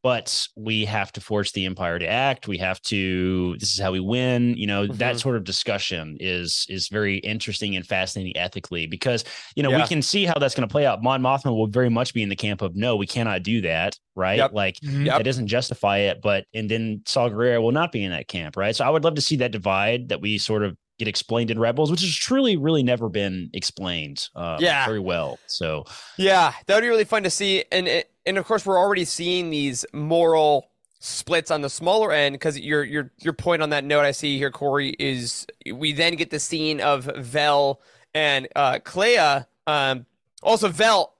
but 0.03 0.47
we 0.57 0.85
have 0.85 1.11
to 1.13 1.21
force 1.21 1.53
the 1.53 1.65
empire 1.67 1.99
to 1.99 2.07
act 2.07 2.47
we 2.49 2.57
have 2.59 2.81
to 2.83 3.57
this 3.59 3.73
is 3.73 3.81
how 3.81 3.91
we 3.93 4.01
win 4.01 4.55
you 4.57 4.67
know 4.67 4.87
that 4.87 5.17
Mhm. 5.17 5.21
sort 5.21 5.37
of 5.37 5.45
discussion 5.45 6.17
is 6.21 6.67
is 6.69 6.89
very 6.89 7.17
interesting 7.19 7.75
and 7.77 7.87
fascinating 7.87 8.37
ethically 8.37 8.87
because 8.87 9.25
you 9.57 9.63
know 9.63 9.71
we 9.71 9.87
can 9.89 10.03
see 10.03 10.25
how 10.25 10.35
that's 10.39 10.55
going 10.55 10.69
to 10.69 10.73
play 10.73 10.87
out 10.87 11.03
mon 11.03 11.21
mothma 11.23 11.55
will 11.57 11.67
very 11.67 11.89
much 11.91 12.15
be 12.15 12.23
in 12.23 12.29
the 12.29 12.37
camp 12.37 12.63
of 12.63 12.77
no 12.77 12.97
we 12.97 13.07
cannot 13.07 13.43
do 13.43 13.61
that 13.61 13.97
right 14.15 14.39
Yep. 14.39 14.53
like 14.53 14.77
Mhm. 14.85 15.07
Yep. 15.07 15.19
that 15.19 15.23
doesn't 15.25 15.47
justify 15.49 15.99
it. 15.99 16.21
But 16.23 16.45
and 16.55 16.69
then 16.71 17.03
Saw 17.07 17.29
Gerrera 17.29 17.63
will 17.63 17.73
not 17.73 17.93
be 17.93 18.03
in 18.05 18.11
that 18.11 18.27
camp, 18.29 18.57
right? 18.57 18.75
So 18.75 18.85
I 18.85 18.91
would 18.91 19.05
love 19.05 19.15
to 19.15 19.21
see 19.21 19.37
that 19.37 19.53
divide 19.53 20.09
that 20.09 20.21
we 20.21 20.39
sort 20.39 20.65
of 20.65 20.77
get 20.99 21.07
explained 21.07 21.51
in 21.53 21.59
Rebels, 21.61 21.91
which 21.93 22.01
has 22.01 22.13
truly, 22.13 22.57
really 22.57 22.83
never 22.83 23.09
been 23.09 23.49
explained, 23.55 24.27
uh, 24.35 24.59
Yeah. 24.61 24.85
very 24.85 24.99
well. 24.99 25.39
So 25.47 25.85
Yeah, 26.17 26.53
that 26.67 26.75
would 26.75 26.81
be 26.81 26.89
really 26.89 27.05
fun 27.05 27.23
to 27.23 27.31
see, 27.31 27.65
and 27.71 27.87
and 28.29 28.39
of 28.39 28.45
course 28.45 28.65
we're 28.67 28.79
already 28.79 29.05
seeing 29.05 29.51
these 29.51 29.85
moral 29.93 30.71
splits 31.01 31.51
on 31.51 31.61
the 31.63 31.71
smaller 31.71 32.13
end 32.13 32.35
because 32.35 32.59
your 32.59 32.85
your 32.85 33.11
your 33.19 33.33
point 33.33 33.63
on 33.63 33.71
that 33.71 33.85
note 33.85 34.05
I 34.05 34.11
see 34.13 34.37
here, 34.39 34.51
Corey, 34.51 34.91
is 34.99 35.47
we 35.73 35.93
then 35.93 36.15
get 36.17 36.31
the 36.31 36.41
scene 36.41 36.81
of 36.81 37.11
Vel 37.17 37.81
and 38.15 38.49
uh, 38.57 38.79
Cleya. 38.85 39.47
Um, 39.67 40.07
also, 40.43 40.69
Vel 40.69 41.15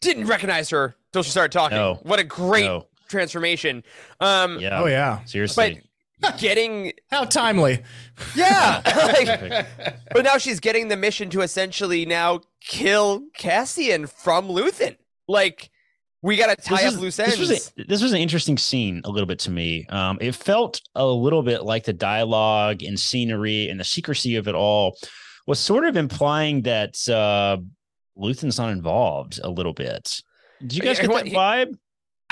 didn't 0.00 0.26
recognize 0.26 0.70
her 0.70 0.94
till 1.12 1.22
she 1.22 1.30
started 1.30 1.52
talking. 1.52 1.76
No. 1.78 1.94
What 2.02 2.18
a 2.20 2.24
great 2.24 2.64
No. 2.66 2.86
transformation. 3.08 3.82
Um, 4.20 4.58
Yeah. 4.60 4.80
Oh 4.82 4.86
yeah. 4.86 5.24
Seriously. 5.24 5.82
but 6.20 6.38
getting 6.38 6.92
How 7.10 7.24
timely. 7.24 7.82
yeah, 8.36 8.80
like, 9.46 9.66
but 10.12 10.24
now 10.24 10.38
she's 10.38 10.60
getting 10.60 10.88
the 10.88 10.96
mission 10.96 11.28
to 11.30 11.40
essentially 11.42 12.06
now 12.06 12.40
kill 12.60 13.22
Cassian 13.36 14.06
from 14.06 14.48
Luthen. 14.48 14.96
Like 15.26 15.70
we 16.24 16.38
got 16.38 16.46
to 16.46 16.56
tie 16.56 16.76
This 16.76 16.84
up 16.86 16.92
was- 16.94 17.00
loose 17.02 17.16
This 17.16 17.38
was, 17.38 17.72
a, 17.78 17.84
this 17.86 18.02
was 18.02 18.12
an 18.12 18.18
interesting 18.18 18.56
scene 18.56 19.02
a 19.04 19.10
little 19.10 19.26
bit 19.26 19.38
to 19.40 19.50
me. 19.50 19.86
Um, 19.90 20.16
it 20.22 20.34
felt 20.34 20.80
a 20.94 21.04
little 21.06 21.42
bit 21.42 21.64
like 21.64 21.84
the 21.84 21.92
dialogue 21.92 22.82
and 22.82 22.98
scenery 22.98 23.68
and 23.68 23.78
the 23.78 23.84
secrecy 23.84 24.36
of 24.36 24.48
it 24.48 24.54
all 24.54 24.96
was 25.46 25.60
sort 25.60 25.84
of 25.84 25.98
implying 25.98 26.62
that 26.62 26.96
uh, 27.10 27.58
Luthen's 28.16 28.56
not 28.58 28.70
involved 28.70 29.38
a 29.42 29.50
little 29.50 29.74
bit. 29.74 30.22
Did 30.60 30.74
you 30.76 30.82
guys 30.82 30.98
get 30.98 31.10
that 31.10 31.26
vibe? 31.26 31.74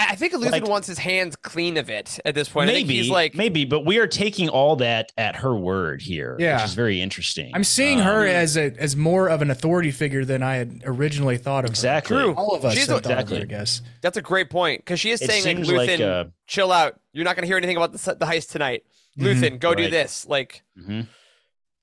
I 0.09 0.13
I 0.13 0.15
think 0.17 0.33
Luthen 0.35 0.51
like- 0.53 0.67
wants 0.69 0.87
his 0.87 0.99
hands 0.99 1.37
clean 1.37 1.77
of 1.77 1.91
it 1.91 2.19
at 2.25 2.35
this 2.35 2.49
point. 2.49 2.67
Maybe, 2.67 2.95
he's 2.95 3.11
like, 3.11 3.35
maybe, 3.35 3.65
but 3.65 3.85
we 3.85 3.99
are 3.99 4.07
taking 4.07 4.49
all 4.49 4.77
that 4.77 5.13
at 5.17 5.37
her 5.37 5.55
word 5.55 6.03
here, 6.03 6.37
Yeah. 6.39 6.57
which 6.57 6.65
is 6.67 6.75
very 6.75 7.01
interesting. 7.01 7.51
I'm 7.55 7.65
seeing 7.65 7.99
her 7.99 8.23
Um, 8.23 8.29
as 8.29 8.57
a 8.57 8.73
as 8.79 8.97
more 8.97 9.29
of 9.29 9.43
an 9.43 9.51
authority 9.51 9.91
figure 9.91 10.25
than 10.25 10.43
I 10.43 10.57
had 10.57 10.83
originally 10.85 11.39
thought 11.39 11.65
of. 11.65 11.71
her. 11.71 11.73
exactly. 11.73 12.17
True. 12.17 12.35
All 12.35 12.55
of 12.55 12.65
us 12.65 12.75
She's 12.75 12.87
had 12.87 12.91
a- 12.97 13.01
thought 13.01 13.05
of 13.07 13.11
her, 13.11 13.21
Exactly. 13.37 13.43
I 13.43 13.45
guess. 13.45 13.83
that's 14.01 14.17
a 14.17 14.23
great 14.23 14.51
point 14.51 14.81
because 14.81 15.01
she 15.01 15.11
is 15.11 15.23
It 15.23 15.31
saying 15.31 15.59
like 15.59 15.67
Luthen, 15.67 15.77
like 15.89 16.01
uh, 16.01 16.25
chill 16.47 16.71
out. 16.73 16.99
You're 17.13 17.25
not 17.25 17.37
going 17.37 17.43
to 17.43 17.47
hear 17.49 17.57
anything 17.57 17.77
about 17.77 17.93
the, 17.93 17.99
the 18.15 18.27
heist 18.27 18.51
tonight. 18.51 18.85
Luthen, 19.19 19.59
go 19.61 19.75
do 19.75 19.91
this. 19.91 20.27
Like, 20.27 20.63
mhm. 20.79 21.07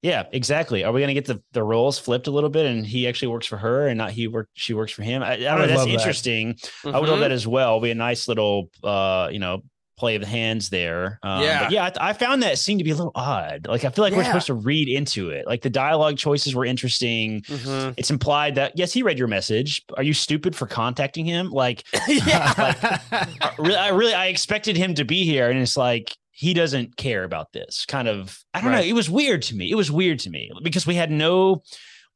Yeah, 0.02 0.24
exactly. 0.32 0.84
Are 0.84 0.92
we 0.92 1.02
going 1.02 1.10
to 1.10 1.14
get 1.14 1.26
the, 1.26 1.42
the 1.52 1.64
roles 1.64 2.00
flipped 2.00 2.28
a 2.28 2.32
little 2.32 2.50
bit, 2.50 2.66
and 2.66 2.86
he 2.86 3.08
actually 3.08 3.30
works 3.30 3.48
for 3.48 3.58
her, 3.58 3.88
and 3.88 3.98
not 3.98 4.12
he 4.12 4.28
work 4.28 4.50
she 4.54 4.74
works 4.74 4.92
for 4.92 5.04
him? 5.04 5.22
I, 5.24 5.34
I 5.34 5.38
don't 5.38 5.44
know. 5.44 5.60
would 5.62 5.70
That's 5.70 5.78
love 5.80 5.88
that. 5.88 5.94
interesting. 5.94 6.56
I 6.86 7.00
would 7.00 7.10
love 7.10 7.18
mhm. 7.20 7.22
that 7.22 7.32
as 7.32 7.46
well. 7.48 7.80
Be 7.80 7.92
a 7.92 7.96
nice 7.96 8.28
little, 8.28 8.70
uh, 8.84 9.30
you 9.32 9.40
know, 9.40 9.62
play 9.98 10.16
of 10.16 10.22
the 10.22 10.28
hands 10.28 10.70
there. 10.70 11.20
Um, 11.24 11.44
Yeah. 11.44 11.64
but 11.64 11.72
yeah, 11.72 11.92
I, 12.00 12.12
I 12.12 12.14
found 12.14 12.42
that 12.44 12.58
scene 12.58 12.78
to 12.78 12.86
be 12.86 12.92
a 12.92 12.96
little 12.96 13.12
odd. 13.16 13.68
Like 13.68 13.84
I 13.84 13.90
feel 13.90 14.04
like 14.06 14.14
we're 14.14 14.24
supposed 14.24 14.48
to 14.48 14.54
read 14.54 14.88
into 14.88 15.30
it. 15.30 15.46
Like 15.46 15.62
the 15.62 15.70
dialogue 15.70 16.18
choices 16.18 16.56
were 16.56 16.64
interesting. 16.64 17.42
Mhm. 17.42 17.96
It's 17.98 18.10
implied 18.10 18.56
that 18.56 18.72
yes, 18.78 18.94
he 18.94 19.04
read 19.04 19.20
your 19.20 19.28
message. 19.28 19.84
Are 19.98 20.04
you 20.04 20.14
stupid 20.14 20.56
for 20.56 20.66
contacting 20.68 21.26
him? 21.26 21.50
Like, 21.52 21.84
yeah. 22.08 22.54
I 23.12 23.52
really, 23.60 23.76
I 23.76 23.90
really, 23.90 24.14
I 24.14 24.28
expected 24.28 24.78
him 24.78 24.94
to 24.96 25.04
be 25.04 25.26
here, 25.26 25.50
and 25.50 25.60
it's 25.60 25.76
like 25.76 26.16
he 26.40 26.54
doesn't 26.54 26.96
care 26.96 27.26
about 27.26 27.52
this. 27.52 27.86
Kind 27.86 28.08
of, 28.08 28.40
I 28.54 28.62
don't 28.62 28.70
Right. 28.72 28.78
know. 28.78 28.90
It 28.90 28.94
was 28.94 29.10
weird 29.10 29.42
to 29.44 29.56
me. 29.58 29.70
It 29.70 29.76
was 29.76 29.92
weird 29.92 30.20
to 30.20 30.30
me 30.30 30.50
because 30.64 30.88
we 30.88 30.96
had 30.96 31.12
no, 31.12 31.64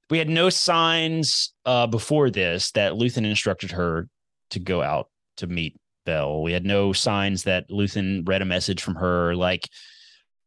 we 0.10 0.18
had 0.18 0.30
no 0.30 0.50
signs 0.50 1.54
uh, 1.66 1.88
before 1.88 2.30
this 2.30 2.72
that 2.72 2.94
Luthen 2.94 3.26
instructed 3.26 3.72
her 3.72 4.08
to 4.52 4.60
go 4.60 4.82
out 4.82 5.10
to 5.38 5.48
meet 5.48 5.76
Vel. 6.06 6.42
We 6.42 6.54
had 6.54 6.64
no 6.66 6.94
signs 6.94 7.44
that 7.44 7.70
Luthen 7.70 8.26
read 8.26 8.42
a 8.42 8.46
message 8.46 8.82
from 8.82 8.96
her. 8.96 9.36
Like, 9.36 9.68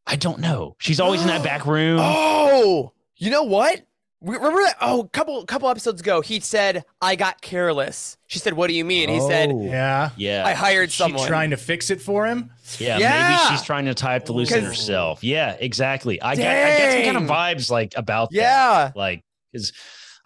I 0.06 0.16
don't 0.16 0.38
know. 0.40 0.76
She's 0.78 0.98
always 1.00 1.20
in 1.20 1.26
that 1.28 1.44
back 1.44 1.66
room. 1.66 1.98
Oh, 2.00 2.92
you 3.16 3.28
know 3.30 3.42
what? 3.42 3.82
We- 4.26 4.34
Remember 4.36 4.60
that? 4.62 4.76
Oh, 4.80 5.02
a 5.02 5.08
couple 5.08 5.44
couple 5.46 5.68
episodes 5.68 6.00
ago, 6.00 6.20
he 6.20 6.40
said, 6.40 6.84
"I 7.00 7.14
got 7.16 7.40
careless." 7.42 8.16
She 8.26 8.38
said, 8.40 8.54
"What 8.54 8.66
do 8.66 8.74
you 8.74 8.84
mean?" 8.84 9.08
He 9.08 9.20
said, 9.20 9.50
Oh, 9.52 9.62
Yeah. 9.64 10.10
yeah, 10.16 10.42
"I 10.44 10.52
hired 10.52 10.90
She 10.90 10.98
someone." 10.98 11.26
trying 11.28 11.50
to 11.50 11.56
fix 11.56 11.90
it 11.90 12.02
for 12.02 12.26
him. 12.26 12.50
Yeah, 12.78 12.98
Yeah. 12.98 13.28
maybe 13.38 13.50
she's 13.56 13.64
trying 13.64 13.84
to 13.84 13.94
tie 13.94 14.16
up 14.16 14.24
the 14.24 14.32
loose 14.32 14.50
end 14.50 14.66
'Cause- 14.66 14.76
herself. 14.76 15.22
Yeah, 15.22 15.56
exactly. 15.60 16.20
I 16.20 16.34
get, 16.34 16.46
I 16.48 16.76
get 16.78 16.92
some 16.92 17.02
kind 17.04 17.16
of 17.18 17.26
Dang. 17.28 17.56
vibes 17.56 17.70
like 17.70 17.94
about 17.96 18.30
that. 18.30 18.36
yeah. 18.36 18.90
Like, 18.96 19.22
because 19.52 19.72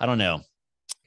I 0.00 0.06
don't 0.06 0.18
know. 0.18 0.42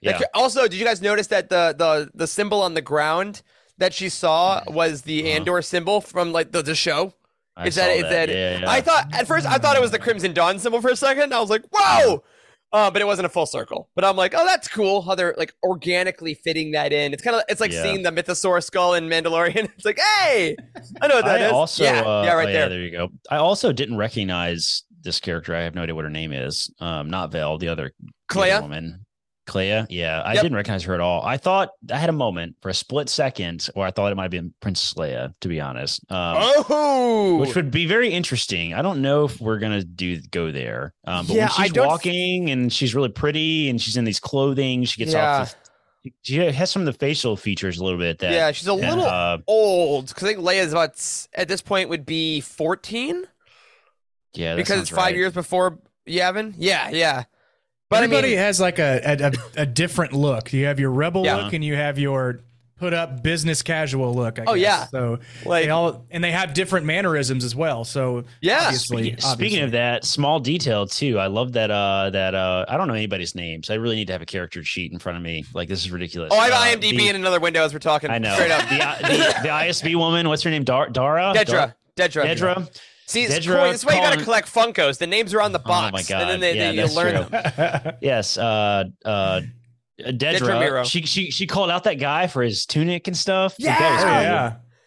Like, 0.03 0.19
Yeah, 0.19 0.25
also, 0.35 0.63
did 0.67 0.75
you 0.75 0.85
guys 0.85 1.01
notice 1.01 1.27
that 1.27 1.49
the 1.49 1.73
the 1.77 2.11
the 2.13 2.27
symbol 2.27 2.61
on 2.61 2.73
the 2.75 2.81
ground 2.81 3.41
that 3.79 3.93
she 3.93 4.07
saw 4.09 4.61
was 4.67 5.01
the 5.01 5.21
Uh-huh. 5.23 5.35
Andor 5.37 5.61
symbol 5.63 5.99
from 5.99 6.31
like 6.31 6.51
the, 6.51 6.61
the 6.61 6.75
show? 6.75 7.13
I 7.57 7.67
Is 7.67 7.75
that 7.75 7.85
saw 7.87 7.91
is 8.05 8.11
that? 8.11 8.29
Yeah, 8.29 8.59
yeah. 8.59 8.69
I 8.69 8.81
thought 8.81 9.07
at 9.13 9.27
first 9.27 9.45
I 9.47 9.57
thought 9.57 9.75
it 9.75 9.81
was 9.81 9.91
the 9.91 9.99
Crimson 9.99 10.33
Dawn 10.33 10.59
symbol 10.59 10.81
for 10.81 10.89
a 10.89 10.95
second. 10.95 11.33
I 11.33 11.39
was 11.39 11.49
like, 11.49 11.63
whoa. 11.71 12.23
Uh, 12.73 12.89
but 12.89 13.01
it 13.01 13.05
wasn't 13.05 13.25
a 13.25 13.29
full 13.29 13.45
circle. 13.45 13.87
But 13.95 14.03
I'm 14.03 14.15
like, 14.15 14.33
oh, 14.35 14.43
that's 14.45 14.67
cool 14.67 15.03
how 15.03 15.13
they're 15.13 15.35
like 15.37 15.53
organically 15.63 16.33
fitting 16.33 16.71
that 16.71 16.91
in. 16.91 17.13
It's 17.13 17.21
kind 17.21 17.35
of 17.35 17.43
it's 17.47 17.61
like 17.61 17.71
Yeah. 17.71 17.83
seeing 17.83 18.01
the 18.01 18.09
Mythosaur 18.11 18.63
skull 18.63 18.95
in 18.95 19.07
Mandalorian. 19.07 19.69
It's 19.75 19.85
like, 19.85 19.99
hey, 20.17 20.55
I 21.01 21.07
know 21.07 21.15
what 21.15 21.25
that 21.25 21.41
I 21.41 21.45
is. 21.45 21.51
also, 21.51 21.83
yeah, 21.83 22.01
uh, 22.01 22.23
yeah, 22.25 22.33
right 22.33 22.49
oh, 22.49 22.51
there. 22.51 22.69
there 22.69 22.79
you 22.81 22.91
go. 22.91 23.09
I 23.29 23.37
also 23.37 23.71
didn't 23.71 23.97
recognize 23.97 24.83
this 25.03 25.19
character. 25.19 25.55
I 25.55 25.61
have 25.61 25.75
no 25.75 25.83
idea 25.83 25.93
what 25.95 26.05
her 26.05 26.09
name 26.09 26.33
is. 26.33 26.73
Um, 26.79 27.09
not 27.09 27.31
Vel, 27.31 27.57
the 27.59 27.67
other, 27.67 27.91
the 28.01 28.11
Cleya? 28.27 28.53
other 28.57 28.63
woman. 28.63 29.05
Cleya, 29.45 29.85
yeah, 29.89 30.21
I 30.21 30.33
Yep. 30.33 30.43
didn't 30.43 30.55
recognize 30.55 30.83
her 30.83 30.93
at 30.93 31.01
all. 31.01 31.21
I 31.21 31.35
thought 31.37 31.71
I 31.91 31.97
had 31.97 32.09
a 32.09 32.13
moment 32.13 32.55
for 32.61 32.69
a 32.69 32.73
split 32.73 33.09
second 33.09 33.67
where 33.73 33.85
I 33.85 33.91
thought 33.91 34.11
it 34.11 34.15
might 34.15 34.23
have 34.23 34.31
been 34.31 34.53
Princess 34.61 34.93
Leia, 34.93 35.33
to 35.41 35.47
be 35.49 35.59
honest. 35.59 35.99
Um, 36.09 36.37
Oh, 36.69 37.37
which 37.39 37.53
would 37.55 37.69
be 37.69 37.85
very 37.85 38.09
interesting. 38.09 38.73
I 38.73 38.81
don't 38.81 39.01
know 39.01 39.25
if 39.25 39.41
we're 39.41 39.59
gonna 39.59 39.83
do 39.83 40.21
go 40.31 40.51
there, 40.51 40.93
um, 41.05 41.25
but 41.27 41.35
Yeah, 41.35 41.49
when 41.57 41.67
she's 41.67 41.73
walking 41.77 42.51
and 42.51 42.71
she's 42.71 42.95
really 42.95 43.09
pretty 43.09 43.69
and 43.69 43.81
she's 43.81 43.97
in 43.97 44.05
these 44.05 44.19
clothing, 44.21 44.85
she 44.85 44.97
gets 44.99 45.13
Yeah. 45.13 45.39
off. 45.41 45.55
The, 46.05 46.13
she 46.21 46.37
has 46.37 46.69
some 46.71 46.81
of 46.81 46.85
the 46.85 46.93
facial 46.93 47.35
features 47.35 47.77
a 47.79 47.83
little 47.83 47.99
bit. 47.99 48.19
That 48.19 48.31
yeah, 48.31 48.51
she's 48.51 48.67
a 48.67 48.73
little 48.73 49.05
uh, 49.05 49.39
old 49.47 50.07
because 50.07 50.23
I 50.23 50.27
think 50.33 50.39
Leia's 50.39 50.71
about 50.71 51.01
at 51.33 51.47
this 51.47 51.61
point 51.61 51.89
would 51.89 52.05
be 52.05 52.39
14 52.41 53.25
yeah, 54.33 54.55
because 54.55 54.79
it's 54.81 54.89
five 54.89 54.97
right. 55.07 55.15
years 55.15 55.33
before 55.33 55.79
Yavin. 56.07 56.53
Yeah, 56.57 56.89
yeah. 56.89 57.23
But 57.93 58.03
Everybody 58.03 58.27
I 58.27 58.31
mean, 58.31 58.39
has 58.39 58.59
like 58.59 58.79
a, 58.79 59.01
a, 59.03 59.27
a, 59.27 59.61
a 59.63 59.65
different 59.65 60.13
look. 60.13 60.51
You 60.53 60.65
have 60.65 60.79
your 60.79 60.91
rebel 60.91 61.25
Yeah. 61.25 61.37
look 61.37 61.53
and 61.53 61.63
you 61.63 61.75
have 61.75 61.97
your 61.99 62.41
put 62.79 62.93
up 62.93 63.23
business 63.23 63.61
casual 63.61 64.13
look. 64.13 64.39
I 64.39 64.43
Oh, 64.45 64.55
guess. 64.55 64.61
yeah. 64.61 64.85
So 64.87 65.19
like, 65.45 65.65
they 65.65 65.69
all 65.69 66.05
and 66.11 66.21
they 66.23 66.31
have 66.31 66.53
different 66.53 66.85
mannerisms 66.85 67.45
as 67.45 67.55
well. 67.55 67.85
So 67.85 68.25
yeah, 68.41 68.63
obviously, 68.65 69.03
Speaking, 69.03 69.19
speaking 69.21 69.59
of 69.63 69.71
that, 69.71 70.03
small 70.03 70.39
detail 70.41 70.85
too. 70.87 71.17
I 71.17 71.27
love 71.27 71.53
that. 71.53 71.71
Uh, 71.71 72.09
that 72.09 72.35
uh, 72.35 72.65
I 72.67 72.75
don't 72.75 72.87
know 72.89 72.93
anybody's 72.95 73.35
names. 73.35 73.69
I 73.69 73.75
really 73.75 73.95
need 73.95 74.07
to 74.07 74.13
have 74.13 74.21
a 74.21 74.25
character 74.25 74.63
sheet 74.65 74.91
in 74.91 74.99
front 74.99 75.17
of 75.17 75.23
me. 75.23 75.45
Like 75.53 75.69
this 75.69 75.79
is 75.85 75.91
ridiculous. 75.91 76.31
Oh, 76.33 76.37
I 76.37 76.49
have 76.49 76.53
Uh, 76.53 76.77
IMDb 76.81 76.97
the- 76.97 77.07
in 77.09 77.15
another 77.15 77.39
window 77.39 77.63
as 77.63 77.71
we're 77.71 77.79
talking. 77.79 78.09
I 78.09 78.17
know 78.17 78.33
Straight 78.33 78.51
up. 78.51 78.67
the, 78.67 79.07
the 79.07 79.17
the 79.43 79.49
ISB 79.49 79.95
woman. 79.95 80.27
What's 80.27 80.43
her 80.43 80.49
name? 80.49 80.63
Dar- 80.65 80.89
Dara. 80.89 81.33
Dedra. 81.35 81.75
Dedra. 81.95 82.13
Dar- 82.37 82.55
Dedra. 82.55 82.79
See, 83.13 83.23
it's 83.23 83.35
Dedra 83.45 83.61
cool. 83.63 83.71
This 83.71 83.85
why 83.85 83.93
you 83.93 84.01
gotta 84.01 84.23
collect 84.23 84.51
Funkos. 84.51 84.97
The 84.97 85.05
names 85.05 85.33
are 85.35 85.41
on 85.41 85.51
the 85.51 85.59
box. 85.59 85.89
Oh 85.89 85.91
my 85.93 86.01
god! 86.01 86.21
And 86.23 86.29
then 86.31 86.39
they, 86.39 86.55
yeah, 86.55 86.71
they, 86.71 86.89
you 86.89 86.95
learn 86.95 87.27
true. 87.29 87.39
them. 87.39 87.93
Yes. 88.01 88.37
Uh. 88.39 88.85
Uh. 89.05 89.41
Dedra. 89.99 90.59
Meero. 90.59 90.83
She 90.83 91.03
she 91.03 91.29
she 91.29 91.45
called 91.45 91.69
out 91.69 91.83
that 91.83 91.99
guy 91.99 92.25
for 92.25 92.41
his 92.41 92.65
tunic 92.65 93.07
and 93.07 93.15
stuff. 93.15 93.53
Like, 93.59 93.65
Yeah! 93.67 93.79
that 93.79 93.91
was 93.93 94.03
cool. 94.03 94.11
yeah. 94.11 94.21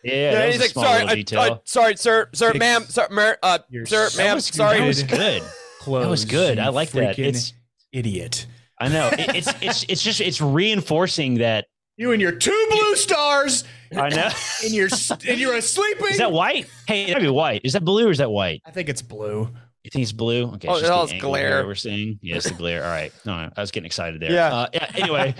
Yeah. 0.02 0.12
Yeah, 0.12 0.30
that 0.32 0.46
he's 0.46 0.56
a 0.56 0.60
like, 0.60 0.70
small 0.70 0.84
sorry, 0.84 1.04
little 1.04 1.38
uh, 1.38 1.48
uh, 1.50 1.58
sorry, 1.64 1.96
sir, 1.96 2.28
sir, 2.32 2.50
Ex- 2.50 2.58
ma'am, 2.60 2.84
sir, 2.84 3.08
mer, 3.10 3.38
uh, 3.42 3.58
You're 3.68 3.86
sir, 3.86 4.08
so 4.08 4.22
ma'am, 4.22 4.38
sorry. 4.38 4.78
that 4.78 4.86
was 4.86 5.02
good. 5.02 5.42
Clothes, 5.80 6.02
That 6.04 6.10
was 6.10 6.24
good. 6.24 6.58
I 6.60 6.68
like 6.68 6.90
that. 6.90 7.18
It's 7.18 7.52
idiot. 7.92 8.46
I 8.80 8.88
know. 8.88 9.08
It, 9.12 9.34
it's 9.34 9.52
it's 9.60 9.84
it's 9.88 10.02
just 10.02 10.20
it's 10.20 10.40
reinforcing 10.40 11.38
that. 11.38 11.66
You 11.96 12.12
and 12.12 12.20
your 12.20 12.32
two 12.32 12.66
blue 12.70 12.94
stars, 12.94 13.64
I 13.95 14.09
know. 14.09 14.28
and 14.64 14.72
you're 14.72 14.89
and 15.28 15.39
you're 15.39 15.61
sleeping. 15.61 16.07
Is 16.09 16.18
that 16.18 16.32
white? 16.32 16.66
Hey, 16.87 17.05
it 17.07 17.14
might 17.14 17.20
be 17.20 17.28
white. 17.28 17.61
Is 17.64 17.74
that 17.74 17.84
blue 17.84 18.09
or 18.09 18.11
is 18.11 18.18
that 18.18 18.30
white? 18.30 18.62
I 18.64 18.70
think 18.70 18.89
it's 18.89 19.03
blue. 19.03 19.49
You 19.84 19.91
think 19.91 20.03
it's 20.03 20.11
blue? 20.12 20.47
Okay. 20.55 20.66
Oh, 20.66 20.72
it's 20.78 20.80
just 20.89 21.11
that 21.11 21.14
the 21.14 21.20
glare. 21.20 21.64
We're 21.64 21.76
seeing. 21.76 22.18
Yeah, 22.20 22.37
it's 22.37 22.49
the 22.49 22.55
glare. 22.55 22.82
All 22.82 22.91
right. 22.91 23.12
No, 23.24 23.32
I 23.57 23.61
was 23.61 23.70
getting 23.70 23.87
excited 23.87 24.20
there. 24.20 24.32
Yeah. 24.32 24.53
Uh, 24.53 24.66
yeah. 24.74 24.91
Anyway, 24.97 25.34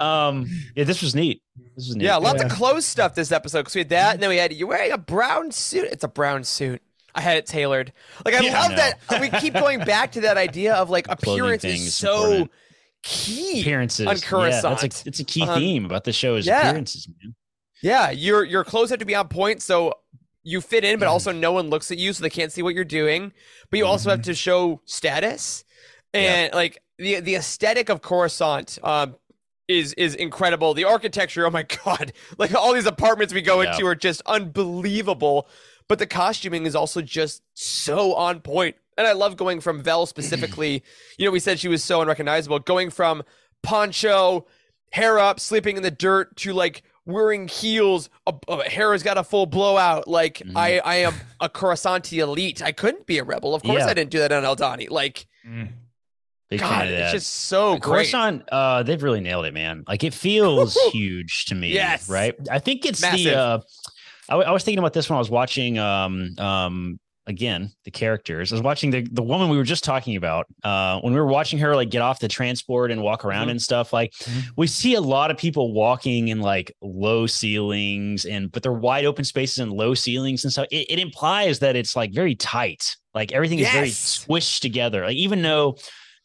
um, 0.00 0.46
yeah, 0.74 0.84
this 0.84 1.02
was 1.02 1.14
neat. 1.14 1.42
This 1.76 1.88
was 1.88 1.96
neat. 1.96 2.04
Yeah, 2.06 2.16
lots 2.16 2.40
Yeah. 2.40 2.46
of 2.46 2.52
clothes 2.52 2.86
stuff 2.86 3.14
this 3.14 3.30
episode 3.30 3.58
because 3.60 3.74
we 3.74 3.80
had 3.80 3.90
that, 3.90 4.14
and 4.14 4.22
then 4.22 4.30
we 4.30 4.38
had 4.38 4.54
you 4.54 4.66
wearing 4.66 4.92
a 4.92 4.96
brown 4.98 5.50
suit. 5.50 5.88
It's 5.92 6.04
a 6.04 6.08
brown 6.08 6.44
suit. 6.44 6.80
I 7.14 7.20
had 7.20 7.36
it 7.36 7.44
tailored. 7.46 7.92
Like 8.24 8.34
I 8.34 8.40
Yeah, 8.40 8.58
love 8.60 8.70
know. 8.70 8.76
that. 8.76 9.20
We 9.20 9.28
keep 9.40 9.52
going 9.52 9.80
back 9.80 10.12
to 10.12 10.22
that 10.22 10.38
idea 10.38 10.74
of 10.74 10.88
like 10.88 11.06
Clothing 11.18 11.40
appearance 11.42 11.64
is 11.64 11.82
is 11.88 11.94
so 11.94 12.22
important. 12.24 12.50
key. 13.02 13.60
appearances 13.60 14.06
on 14.06 14.16
Yeah, 14.50 14.60
that's 14.62 14.82
a 14.82 15.08
it's 15.08 15.20
a 15.20 15.24
key 15.24 15.42
Um, 15.42 15.58
theme 15.58 15.84
about 15.84 16.04
the 16.04 16.12
show 16.14 16.36
is 16.36 16.46
yeah. 16.46 16.68
appearances, 16.68 17.06
man. 17.22 17.34
Yeah, 17.82 18.10
your 18.10 18.44
your 18.44 18.64
clothes 18.64 18.90
have 18.90 18.98
to 18.98 19.04
be 19.04 19.14
on 19.14 19.28
point 19.28 19.62
so 19.62 19.94
you 20.42 20.60
fit 20.60 20.84
in, 20.84 20.98
but 20.98 21.06
Mm-hmm. 21.06 21.12
also 21.12 21.32
no 21.32 21.52
one 21.52 21.68
looks 21.70 21.90
at 21.90 21.98
you, 21.98 22.12
so 22.12 22.22
they 22.22 22.30
can't 22.30 22.52
see 22.52 22.62
what 22.62 22.74
you're 22.74 22.84
doing. 22.84 23.32
But 23.70 23.78
you 23.78 23.86
also 23.86 24.10
have 24.10 24.22
to 24.22 24.34
show 24.34 24.80
status, 24.84 25.64
and 26.14 26.52
like 26.54 26.82
the 26.98 27.20
the 27.20 27.34
aesthetic 27.36 27.88
of 27.88 28.02
Coruscant 28.02 28.78
um, 28.82 29.16
is 29.68 29.92
is 29.94 30.14
incredible. 30.14 30.74
The 30.74 30.84
architecture, 30.84 31.46
oh 31.46 31.50
my 31.50 31.62
god, 31.84 32.12
like 32.38 32.54
all 32.54 32.72
these 32.74 32.86
apartments 32.86 33.32
we 33.34 33.42
go 33.42 33.60
Yeah. 33.62 33.70
into 33.72 33.86
are 33.86 33.94
just 33.94 34.22
unbelievable. 34.26 35.48
But 35.88 35.98
the 35.98 36.06
costuming 36.06 36.66
is 36.66 36.76
also 36.76 37.02
just 37.02 37.42
so 37.54 38.14
on 38.14 38.40
point. 38.40 38.76
And 38.96 39.06
I 39.08 39.12
love 39.12 39.36
going 39.36 39.60
from 39.60 39.82
Vel 39.82 40.06
specifically. 40.06 40.84
you 41.18 41.24
know, 41.24 41.32
we 41.32 41.40
said 41.40 41.58
she 41.58 41.68
was 41.68 41.82
so 41.82 42.00
unrecognizable. 42.00 42.60
Going 42.60 42.90
from 42.90 43.22
poncho, 43.62 44.46
hair 44.92 45.18
up, 45.18 45.40
sleeping 45.40 45.76
in 45.76 45.82
the 45.82 45.90
dirt 45.90 46.36
to 46.38 46.52
like 46.52 46.82
wearing 47.10 47.48
heels. 47.48 48.08
A, 48.26 48.34
a 48.48 48.68
hair 48.68 48.92
has 48.92 49.02
got 49.02 49.18
a 49.18 49.24
full 49.24 49.46
blowout. 49.46 50.08
Like 50.08 50.38
Mhm. 50.38 50.52
I, 50.56 50.78
I 50.78 50.94
am 50.96 51.14
a 51.40 51.48
Coruscanti 51.48 52.18
elite. 52.18 52.62
I 52.62 52.72
couldn't 52.72 53.06
be 53.06 53.18
a 53.18 53.24
rebel. 53.24 53.54
Of 53.54 53.62
course, 53.62 53.80
Yeah. 53.80 53.86
I 53.86 53.94
didn't 53.94 54.10
do 54.10 54.18
that 54.18 54.32
on 54.32 54.42
Aldhani. 54.44 54.90
Like 54.90 55.26
Big 56.48 56.58
fan 56.60 56.68
God, 56.68 56.86
of 56.88 56.92
it's 56.94 57.12
just 57.12 57.30
so 57.32 57.72
great. 57.78 57.82
Coruscant, 58.10 58.48
uh, 58.50 58.82
they've 58.82 59.02
really 59.02 59.20
nailed 59.20 59.44
it, 59.46 59.54
man. 59.54 59.84
Like 59.86 60.02
it 60.02 60.12
feels 60.14 60.74
huge 60.92 61.44
to 61.46 61.54
me. 61.54 61.72
Yes. 61.72 62.08
Right. 62.08 62.34
I 62.50 62.58
think 62.58 62.84
it's 62.84 63.00
Massive. 63.00 63.24
the. 63.24 63.36
Uh, 63.38 63.60
I, 64.28 64.32
w- 64.32 64.48
I 64.48 64.52
was 64.52 64.64
thinking 64.64 64.80
about 64.80 64.92
this 64.92 65.08
when 65.08 65.16
I 65.16 65.20
was 65.20 65.30
watching. 65.30 65.78
Um. 65.78 66.34
Um. 66.38 66.98
Again, 67.26 67.70
the 67.84 67.90
characters. 67.90 68.50
I 68.50 68.56
was 68.56 68.62
watching 68.62 68.90
the 68.90 69.06
the 69.12 69.22
woman 69.22 69.50
we 69.50 69.56
were 69.56 69.62
just 69.62 69.84
talking 69.84 70.16
about. 70.16 70.46
Uh, 70.64 70.98
when 71.00 71.12
we 71.12 71.20
were 71.20 71.26
watching 71.26 71.58
her 71.60 71.76
like 71.76 71.90
get 71.90 72.02
off 72.02 72.18
the 72.18 72.28
transport 72.28 72.90
and 72.90 73.02
walk 73.02 73.24
around 73.24 73.48
Mhm. 73.48 73.50
and 73.52 73.62
stuff. 73.62 73.92
Like 73.92 74.12
Mhm. 74.24 74.42
we 74.56 74.66
see 74.66 74.94
a 74.94 75.00
lot 75.00 75.30
of 75.30 75.36
people 75.36 75.72
walking 75.72 76.28
in 76.28 76.40
like 76.40 76.74
low 76.80 77.26
ceilings 77.26 78.24
and 78.24 78.50
but 78.50 78.62
they're 78.62 78.72
wide 78.72 79.04
open 79.04 79.24
spaces 79.24 79.58
and 79.58 79.70
low 79.72 79.94
ceilings 79.94 80.44
and 80.44 80.52
stuff. 80.52 80.66
It, 80.70 80.86
it 80.90 80.98
implies 80.98 81.58
that 81.60 81.76
it's 81.76 81.94
like 81.94 82.12
very 82.12 82.34
tight. 82.34 82.96
Like 83.14 83.32
everything 83.32 83.58
is 83.60 83.68
very 83.70 83.90
squished 83.90 84.60
together. 84.60 85.04
Like 85.04 85.16
even 85.16 85.42
though 85.42 85.76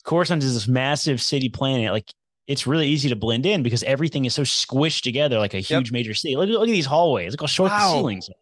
Coruscant 0.06 0.44
is 0.44 0.54
this 0.54 0.68
massive 0.68 1.22
city 1.22 1.50
planet. 1.50 1.92
Like 1.92 2.10
it's 2.48 2.66
really 2.68 2.88
easy 2.88 3.10
to 3.10 3.16
blend 3.16 3.46
in 3.46 3.64
because 3.64 3.82
everything 3.84 4.26
is 4.26 4.34
so 4.36 4.44
squished 4.44 5.02
together 5.02 5.40
like 5.40 5.54
a 5.56 5.60
huge 5.60 5.92
major 5.92 6.14
city. 6.14 6.36
Look, 6.36 6.48
look 6.50 6.70
at 6.70 6.72
these 6.72 6.86
hallways. 6.86 7.34
Look 7.34 7.42
how 7.42 7.48
short 7.48 7.72
Wow. 7.72 7.92
the 7.92 7.98
ceilings. 7.98 8.30
are. 8.30 8.34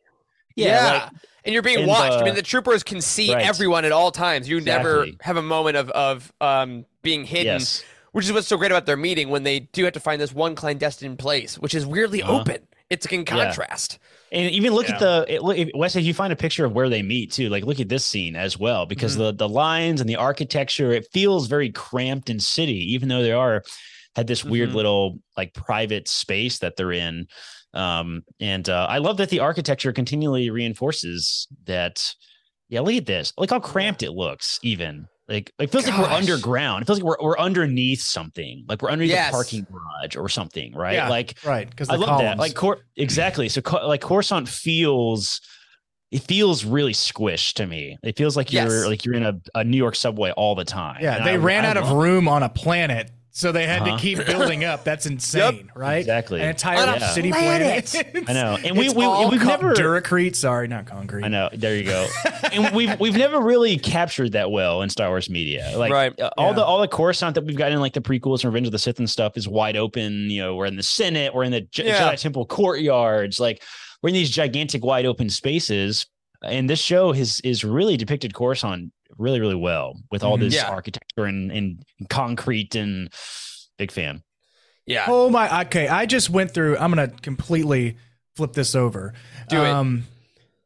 Yeah. 0.55 0.67
Yeah, 0.67 0.93
like, 1.05 1.11
and 1.45 1.53
you're 1.53 1.61
being 1.61 1.79
and, 1.79 1.87
watched. 1.87 2.13
I 2.13 2.21
uh, 2.21 2.25
mean, 2.25 2.35
the 2.35 2.41
troopers 2.41 2.83
can 2.83 3.01
see 3.01 3.33
right. 3.33 3.45
everyone 3.45 3.85
at 3.85 3.91
all 3.91 4.11
times. 4.11 4.47
You 4.47 4.61
never 4.61 5.07
have 5.21 5.37
a 5.37 5.41
moment 5.41 5.77
of 5.77 5.89
of 5.91 6.31
um 6.41 6.85
being 7.01 7.25
hidden, 7.25 7.59
yes, 7.59 7.83
which 8.11 8.25
is 8.25 8.31
what's 8.33 8.47
so 8.47 8.57
great 8.57 8.71
about 8.71 8.85
their 8.85 8.97
meeting 8.97 9.29
when 9.29 9.43
they 9.43 9.59
do 9.61 9.83
have 9.83 9.93
to 9.93 9.99
find 9.99 10.21
this 10.21 10.33
one 10.33 10.55
clandestine 10.55 11.17
place, 11.17 11.57
which 11.59 11.75
is 11.75 11.85
weirdly 11.85 12.21
Uh-huh. 12.23 12.39
open. 12.41 12.67
It's 12.89 13.05
in 13.07 13.25
contrast. 13.25 13.97
and 14.31 14.51
even 14.51 14.73
look 14.73 14.87
Yeah. 14.87 14.95
at 14.95 14.99
the 14.99 15.25
it, 15.27 15.41
look, 15.43 15.57
if, 15.57 15.69
Wes. 15.73 15.95
If 15.95 16.03
you 16.05 16.13
find 16.13 16.31
a 16.31 16.35
picture 16.35 16.63
of 16.65 16.73
where 16.73 16.89
they 16.89 17.01
meet 17.01 17.31
too, 17.31 17.49
like 17.49 17.63
look 17.65 17.79
at 17.79 17.89
this 17.89 18.05
scene 18.05 18.35
as 18.35 18.57
well 18.59 18.85
because 18.85 19.13
Mm-hmm. 19.13 19.23
the 19.23 19.33
the 19.33 19.49
lines 19.49 19.99
and 20.01 20.07
the 20.09 20.15
architecture 20.17 20.91
it 20.91 21.07
feels 21.11 21.47
very 21.47 21.71
cramped 21.71 22.29
and 22.29 22.41
city, 22.41 22.93
even 22.93 23.09
though 23.09 23.23
they 23.23 23.31
are 23.31 23.63
had 24.15 24.27
this 24.27 24.43
weird 24.43 24.69
Mhm. 24.69 24.75
little 24.75 25.19
like 25.35 25.53
private 25.55 26.07
space 26.07 26.59
that 26.59 26.75
they're 26.75 26.91
in. 26.91 27.27
Um, 27.73 28.23
and 28.39 28.67
uh, 28.69 28.87
I 28.89 28.99
love 28.99 29.17
that 29.17 29.29
the 29.29 29.39
architecture 29.39 29.91
continually 29.93 30.49
reinforces 30.49 31.47
that. 31.65 32.13
Yeah, 32.69 32.79
look 32.81 32.93
at 32.95 33.05
this. 33.05 33.33
Look 33.37 33.49
how 33.51 33.59
cramped 33.59 34.01
it 34.03 34.11
looks. 34.11 34.59
Even 34.63 35.07
like 35.27 35.51
it 35.59 35.71
feels 35.71 35.87
like 35.87 35.97
we're 35.97 36.05
underground. 36.05 36.81
It 36.81 36.85
feels 36.85 36.99
like 37.01 37.05
we're 37.05 37.23
we're 37.25 37.37
underneath 37.37 38.01
something. 38.01 38.65
Like 38.67 38.81
we're 38.81 38.89
underneath 38.89 39.11
Yes. 39.13 39.29
a 39.29 39.31
parking 39.33 39.67
garage 39.71 40.15
or 40.15 40.27
something, 40.29 40.73
right? 40.73 40.93
Yeah, 40.95 41.09
Like 41.09 41.35
right 41.45 41.69
because 41.69 41.89
I 41.89 41.95
love 41.95 42.19
that. 42.19 42.37
Like 42.39 42.55
Cor- 42.55 42.79
exactly. 42.95 43.47
So 43.49 43.61
co- 43.61 43.87
like 43.87 44.01
Coruscant 44.01 44.47
feels 44.49 45.39
it 46.11 46.21
feels 46.23 46.63
really 46.65 46.93
squished 46.93 47.53
to 47.55 47.65
me. 47.67 47.97
It 48.03 48.17
feels 48.17 48.35
like 48.37 48.51
you're 48.53 48.63
Yes. 48.63 48.85
like 48.87 49.05
you're 49.05 49.15
in 49.15 49.23
a, 49.25 49.33
a 49.55 49.63
New 49.63 49.77
York 49.77 49.95
subway 49.95 50.31
all 50.31 50.55
the 50.55 50.65
time. 50.65 50.99
yeah, 51.01 51.17
And 51.17 51.25
they 51.27 51.33
I- 51.33 51.37
ran 51.37 51.65
I 51.65 51.69
out 51.69 51.77
of 51.77 51.85
love- 51.85 51.97
room 51.97 52.27
on 52.27 52.43
a 52.43 52.49
planet, 52.49 53.09
so 53.35 53.51
they 53.51 53.65
had 53.65 53.81
Uh-huh. 53.81 53.97
to 53.97 54.01
keep 54.01 54.23
building 54.25 54.63
up. 54.63 54.83
That's 54.83 55.05
insane, 55.07 55.71
right? 55.75 55.97
Exactly. 55.97 56.39
An 56.39 56.49
entire 56.49 56.77
On 56.87 56.89
a 57.01 57.07
city 57.09 57.31
planet. 57.31 57.85
planet. 57.87 58.29
I 58.29 58.33
know. 58.33 58.57
And 58.63 58.77
we- 58.77 58.85
It's 58.85 58.95
we- 58.95 59.03
all 59.03 59.29
we've 59.29 59.39
con- 59.41 59.47
never- 59.61 59.73
Duracrete. 59.73 60.35
Sorry, 60.35 60.67
not 60.67 60.85
concrete. 60.85 61.23
I 61.25 61.27
know. 61.29 61.49
There 61.51 61.75
you 61.75 61.83
go. 61.83 62.07
and 62.51 62.73
we've 62.75 62.97
we've 62.99 63.17
never 63.17 63.41
really 63.41 63.77
captured 63.77 64.33
that 64.33 64.51
well 64.51 64.81
in 64.83 64.89
Star 64.89 65.09
Wars 65.09 65.29
media. 65.29 65.73
Like 65.75 65.91
Right. 65.91 66.19
uh, 66.21 66.29
all 66.37 66.49
Yeah. 66.49 66.53
the 66.53 66.63
all 66.65 66.79
the 66.79 66.87
Coruscant 66.87 67.33
that 67.35 67.43
we've 67.45 67.57
got 67.57 67.71
in 67.71 67.79
like 67.81 67.93
the 67.93 68.01
prequels 68.01 68.43
and 68.43 68.53
Revenge 68.53 68.67
of 68.67 68.71
the 68.71 68.79
Sith 68.79 68.99
and 68.99 69.09
stuff 69.09 69.35
is 69.35 69.47
wide 69.47 69.75
open. 69.75 70.29
You 70.29 70.41
know, 70.43 70.55
we're 70.55 70.67
in 70.67 70.75
the 70.77 70.83
Senate, 70.83 71.33
we're 71.33 71.43
in 71.43 71.51
the 71.51 71.61
Je- 71.61 71.87
Yeah. 71.87 72.13
Jedi 72.13 72.21
Temple 72.21 72.45
courtyards, 72.45 73.39
like 73.39 73.63
we're 74.03 74.09
in 74.09 74.13
these 74.15 74.29
gigantic 74.29 74.85
wide 74.85 75.05
open 75.07 75.29
spaces. 75.29 76.05
And 76.43 76.69
this 76.69 76.79
show 76.81 77.13
has 77.13 77.39
is 77.43 77.63
really 77.63 77.95
depicted 77.97 78.33
Coruscant 78.33 78.91
really, 79.17 79.39
really 79.39 79.55
well 79.55 79.95
with 80.11 80.23
all 80.23 80.37
Mhm. 80.37 80.41
this 80.41 80.55
Yeah. 80.55 80.69
architecture 80.69 81.25
and, 81.25 81.51
and 81.51 81.83
concrete 82.09 82.75
and 82.75 83.09
big 83.77 83.91
fan. 83.91 84.23
Yeah. 84.85 85.05
Oh 85.07 85.29
my. 85.29 85.61
Okay, 85.61 85.87
I 85.87 86.05
just 86.05 86.29
went 86.29 86.53
through. 86.53 86.77
I'm 86.77 86.91
gonna 86.91 87.07
completely 87.21 87.97
flip 88.35 88.53
this 88.53 88.75
over. 88.75 89.13
Do 89.49 89.61
it. 89.63 89.69
Um, 89.69 90.03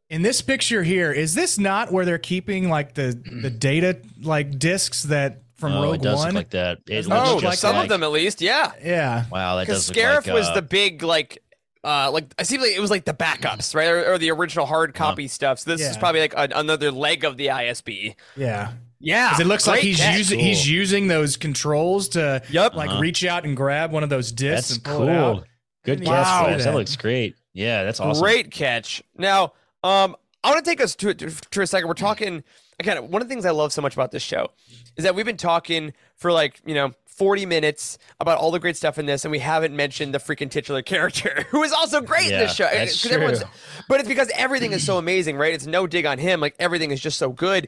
in 0.09 0.21
this 0.21 0.41
picture 0.41 0.83
here, 0.83 1.11
is 1.11 1.35
this 1.35 1.59
not 1.59 1.91
where 1.91 2.05
they're 2.05 2.17
keeping 2.17 2.69
like 2.69 2.93
the 2.95 3.19
the 3.41 3.49
data 3.49 3.99
like 4.21 4.57
discs 4.57 5.03
that 5.03 5.41
from 5.57 5.73
oh, 5.73 5.83
Rogue 5.83 5.95
it 5.95 6.01
does 6.01 6.17
One? 6.19 6.27
look 6.29 6.35
like 6.35 6.49
that. 6.51 6.79
It 6.87 6.95
Doesn't 6.95 7.13
looks 7.13 7.29
Oh, 7.29 7.33
look 7.35 7.41
just 7.43 7.59
some 7.61 7.75
like, 7.75 7.83
of 7.83 7.89
them 7.89 8.03
at 8.03 8.11
least. 8.11 8.41
Yeah. 8.41 8.71
yeah. 8.83 9.25
Wow, 9.31 9.57
that 9.57 9.67
Because 9.67 9.87
does 9.87 9.95
look 9.95 10.05
Scarif 10.05 10.25
like, 10.27 10.33
was 10.35 10.47
uh, 10.47 10.53
the 10.55 10.61
big 10.61 11.03
like 11.03 11.39
uh 11.87 12.11
like 12.11 12.25
I 12.37 12.43
see 12.43 12.57
like 12.57 12.71
it 12.71 12.79
was 12.79 12.91
like 12.91 13.05
the 13.05 13.13
backups, 13.13 13.73
right? 13.73 13.87
Or, 13.87 14.13
or 14.13 14.17
the 14.17 14.31
original 14.31 14.65
hard 14.65 14.93
copy 14.93 15.27
stuff. 15.27 15.59
So 15.59 15.71
this 15.75 15.81
is 15.81 15.95
probably 15.97 16.21
like 16.21 16.33
a, 16.33 16.49
another 16.55 16.91
leg 16.91 17.23
of 17.23 17.37
the 17.37 17.47
ISB. 17.47 18.15
Yeah. 18.35 18.73
Yeah, 18.99 19.39
it 19.39 19.45
looks 19.45 19.67
like 19.67 19.81
he's 19.81 19.97
catch. 19.97 20.17
using 20.17 20.39
Cool. 20.39 20.47
he's 20.47 20.69
using 20.69 21.07
those 21.07 21.37
controls 21.37 22.09
to 22.09 22.41
Yep. 22.49 22.73
like 22.73 22.89
Uh-huh. 22.89 22.99
reach 22.99 23.23
out 23.23 23.45
and 23.45 23.55
grab 23.55 23.91
one 23.91 24.01
of 24.03 24.09
those 24.09 24.31
discs 24.31 24.69
That's 24.69 24.75
and 24.77 24.83
pull 24.83 25.03
it 25.03 25.05
cool. 25.05 25.15
out. 25.37 25.45
Good 25.85 25.99
Didn't 25.99 26.07
catch, 26.07 26.27
even 26.27 26.45
see 26.45 26.51
Wes. 26.55 26.63
That 26.65 26.71
that. 26.71 26.77
looks 26.77 26.95
great. 26.95 27.35
Yeah, 27.53 27.83
that's 27.83 27.99
awesome. 27.99 28.23
Great 28.23 28.49
catch. 28.51 29.01
Now, 29.17 29.53
um, 29.83 30.15
I 30.43 30.49
want 30.51 30.65
to 30.65 30.69
take 30.69 30.81
us 30.81 30.95
to 30.97 31.13
to 31.13 31.61
a 31.61 31.67
second. 31.67 31.87
We're 31.87 31.93
talking 31.93 32.43
again. 32.79 33.09
One 33.11 33.21
of 33.21 33.27
the 33.27 33.33
things 33.33 33.45
I 33.45 33.51
love 33.51 33.71
so 33.71 33.81
much 33.83 33.93
about 33.93 34.11
this 34.11 34.23
show 34.23 34.49
is 34.97 35.03
that 35.03 35.13
we've 35.15 35.25
been 35.25 35.37
talking 35.37 35.93
for 36.15 36.31
like 36.31 36.59
you 36.65 36.73
know 36.75 36.91
forty 37.17 37.45
minutes 37.45 37.97
about 38.19 38.37
all 38.37 38.51
the 38.51 38.59
great 38.59 38.77
stuff 38.77 38.97
in 38.97 39.05
this, 39.05 39.25
and 39.25 39.31
we 39.31 39.39
haven't 39.39 39.75
mentioned 39.75 40.13
the 40.13 40.19
freaking 40.19 40.49
titular 40.51 40.81
character, 40.81 41.45
who 41.49 41.63
is 41.63 41.71
also 41.73 41.99
great 42.01 42.25
in 42.25 42.31
Yeah, 42.31 42.39
this 42.43 42.55
show. 42.55 42.63
that's 42.71 43.01
'Cause 43.03 43.11
everyone's- 43.11 43.39
true. 43.39 43.49
But 43.89 43.99
it's 43.99 44.09
because 44.09 44.29
everything 44.35 44.71
is 44.71 44.85
so 44.85 44.97
amazing, 44.97 45.37
right? 45.37 45.53
It's 45.53 45.65
no 45.65 45.87
dig 45.87 46.05
on 46.05 46.17
him. 46.19 46.39
Like 46.39 46.55
everything 46.59 46.91
is 46.91 46.99
just 47.01 47.17
so 47.17 47.29
good. 47.29 47.67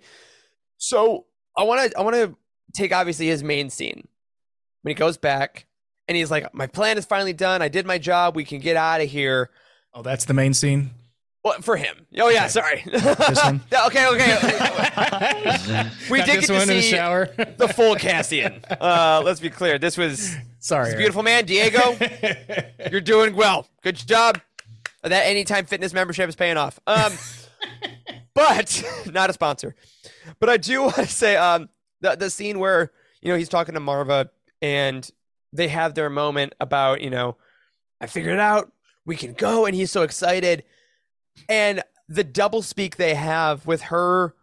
So 0.78 1.26
I 1.58 1.64
want 1.64 1.92
to 1.92 1.98
I 2.00 2.02
want 2.04 2.16
to 2.16 2.36
take 2.74 2.94
obviously 2.94 3.28
his 3.28 3.44
main 3.44 3.70
scene 3.70 4.08
when 4.84 4.92
he 4.92 4.96
goes 4.96 5.18
back 5.18 5.66
and 6.08 6.16
he's 6.16 6.32
like, 6.32 6.54
"My 6.54 6.68
plan 6.68 6.98
is 6.98 7.06
finally 7.06 7.34
done. 7.34 7.62
I 7.62 7.68
did 7.68 7.86
my 7.86 7.98
job. 7.98 8.36
We 8.36 8.46
can 8.46 8.60
get 8.60 8.78
out 8.78 9.02
of 9.02 9.10
here." 9.10 9.50
Oh, 9.94 10.02
that's 10.04 10.26
the 10.26 10.34
main 10.34 10.54
scene. 10.54 10.92
Well, 11.44 11.62
for 11.62 11.78
him. 11.78 12.06
Oh 12.18 12.30
yeah, 12.30 12.48
sorry. 12.48 12.84
This 12.86 13.42
one? 13.44 13.62
Okay, 13.88 14.08
okay. 14.08 14.38
we 16.12 16.18
Got 16.18 16.26
did 16.26 16.38
this 16.38 16.48
get 16.48 16.48
to 16.48 16.54
one 16.54 16.62
in 16.64 16.68
the 16.68 16.82
see 16.82 16.90
shower. 16.92 17.30
the 17.58 17.68
full 17.70 17.96
Cassian. 17.96 18.62
Uh, 18.70 19.22
let's 19.24 19.40
be 19.40 19.50
clear. 19.50 19.80
This 19.80 19.98
was 19.98 20.36
Sorry, 20.60 20.88
this 20.90 20.96
beautiful 20.96 21.24
man, 21.24 21.46
Diego. 21.46 21.96
You're 22.92 23.00
doing 23.02 23.36
well. 23.36 23.68
Good 23.84 23.96
job. 23.96 24.42
That 25.04 25.22
Anytime 25.28 25.66
Fitness 25.66 25.94
membership 25.94 26.28
is 26.28 26.36
paying 26.36 26.58
off. 26.58 26.78
Um, 26.86 27.14
but 28.34 28.84
not 29.14 29.30
a 29.30 29.34
sponsor. 29.34 29.76
But 30.42 30.50
I 30.50 30.58
do 30.58 30.82
want 30.84 30.96
to 30.96 31.08
say 31.08 31.38
um, 31.38 31.70
the 32.02 32.16
the 32.16 32.30
scene 32.30 32.60
where 32.60 32.92
you 33.22 33.32
know 33.32 33.38
he's 33.38 33.50
talking 33.50 33.76
to 33.76 33.80
Marva 33.80 34.30
and 34.62 35.10
they 35.54 35.70
have 35.70 35.94
their 35.96 36.10
moment 36.10 36.54
about 36.60 37.00
you 37.02 37.10
know 37.10 37.38
I 38.02 38.08
figured 38.08 38.34
it 38.34 38.40
out. 38.42 38.72
We 39.06 39.16
can 39.16 39.34
go, 39.34 39.66
and 39.66 39.74
he's 39.74 39.90
so 39.92 40.02
excited. 40.04 40.64
And 41.48 41.82
the 42.08 42.24
double 42.24 42.62
speak 42.62 42.96
they 42.98 43.14
have 43.16 43.66
with 43.68 43.84
her 43.84 44.34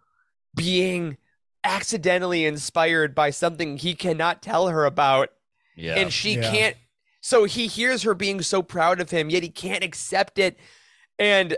being 0.55 1.17
accidentally 1.65 2.45
inspired 2.45 3.15
by 3.15 3.31
something 3.31 3.77
he 3.77 3.95
cannot 3.95 4.43
tell 4.43 4.69
her 4.69 4.85
about. 4.85 5.31
Yeah. 5.79 5.97
and 5.99 6.11
she 6.11 6.37
Yeah. 6.37 6.51
can't 6.51 6.77
so 7.21 7.45
he 7.45 7.67
hears 7.67 8.05
her 8.05 8.15
being 8.15 8.41
so 8.41 8.63
proud 8.63 8.99
of 9.01 9.11
him 9.11 9.29
yet 9.29 9.43
he 9.43 9.51
can't 9.51 9.85
accept 9.85 10.39
it. 10.39 10.57
And 11.19 11.57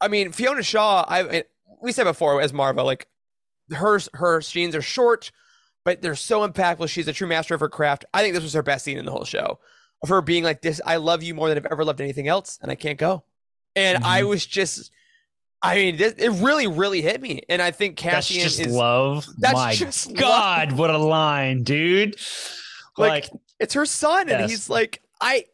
i 0.00 0.06
mean 0.08 0.30
fiona 0.30 0.62
shaw 0.62 1.04
i 1.08 1.42
we 1.82 1.90
said 1.90 2.04
before 2.04 2.40
as 2.40 2.52
marva 2.52 2.84
like 2.84 3.08
her 3.72 3.98
her 4.12 4.40
scenes 4.40 4.76
are 4.76 4.82
short 4.82 5.32
but 5.84 6.00
they're 6.02 6.14
so 6.16 6.46
impactful. 6.48 6.88
She's 6.88 7.08
a 7.08 7.12
true 7.12 7.26
master 7.28 7.54
of 7.54 7.60
her 7.60 7.68
craft. 7.68 8.04
I 8.12 8.20
think 8.22 8.34
this 8.34 8.42
was 8.42 8.52
her 8.54 8.62
best 8.62 8.84
scene 8.84 8.98
in 8.98 9.04
the 9.04 9.10
whole 9.12 9.24
show 9.24 9.58
of 10.02 10.08
her 10.10 10.20
being 10.20 10.44
like 10.44 10.60
this 10.62 10.80
i 10.86 10.96
love 10.96 11.22
you 11.24 11.34
more 11.34 11.48
than 11.48 11.58
i've 11.58 11.66
ever 11.72 11.84
loved 11.84 12.00
anything 12.00 12.28
else 12.28 12.58
and 12.62 12.70
i 12.70 12.74
can't 12.74 12.98
go 12.98 13.24
and 13.76 14.02
i 14.04 14.22
Mhm. 14.22 14.28
was 14.28 14.44
just 14.46 14.90
i 15.62 15.76
mean 15.76 15.96
this, 15.96 16.14
it 16.14 16.30
really 16.42 16.66
really 16.66 17.00
hit 17.02 17.20
me 17.20 17.42
and 17.48 17.62
i 17.62 17.70
think 17.70 17.96
that's 18.00 18.26
cassian 18.28 18.42
just 18.42 18.60
is 18.60 18.72
love. 18.74 19.26
That's 19.38 19.54
My 19.54 19.74
just 19.74 20.08
love. 20.08 20.16
God, 20.16 20.72
what 20.72 20.90
a 20.90 20.98
line, 20.98 21.62
dude. 21.62 22.16
Like, 22.98 23.30
Like, 23.30 23.40
it's 23.60 23.74
her 23.74 23.86
son 23.86 24.28
and 24.28 24.50
he's 24.50 24.68
like 24.70 25.02
i 25.20 25.44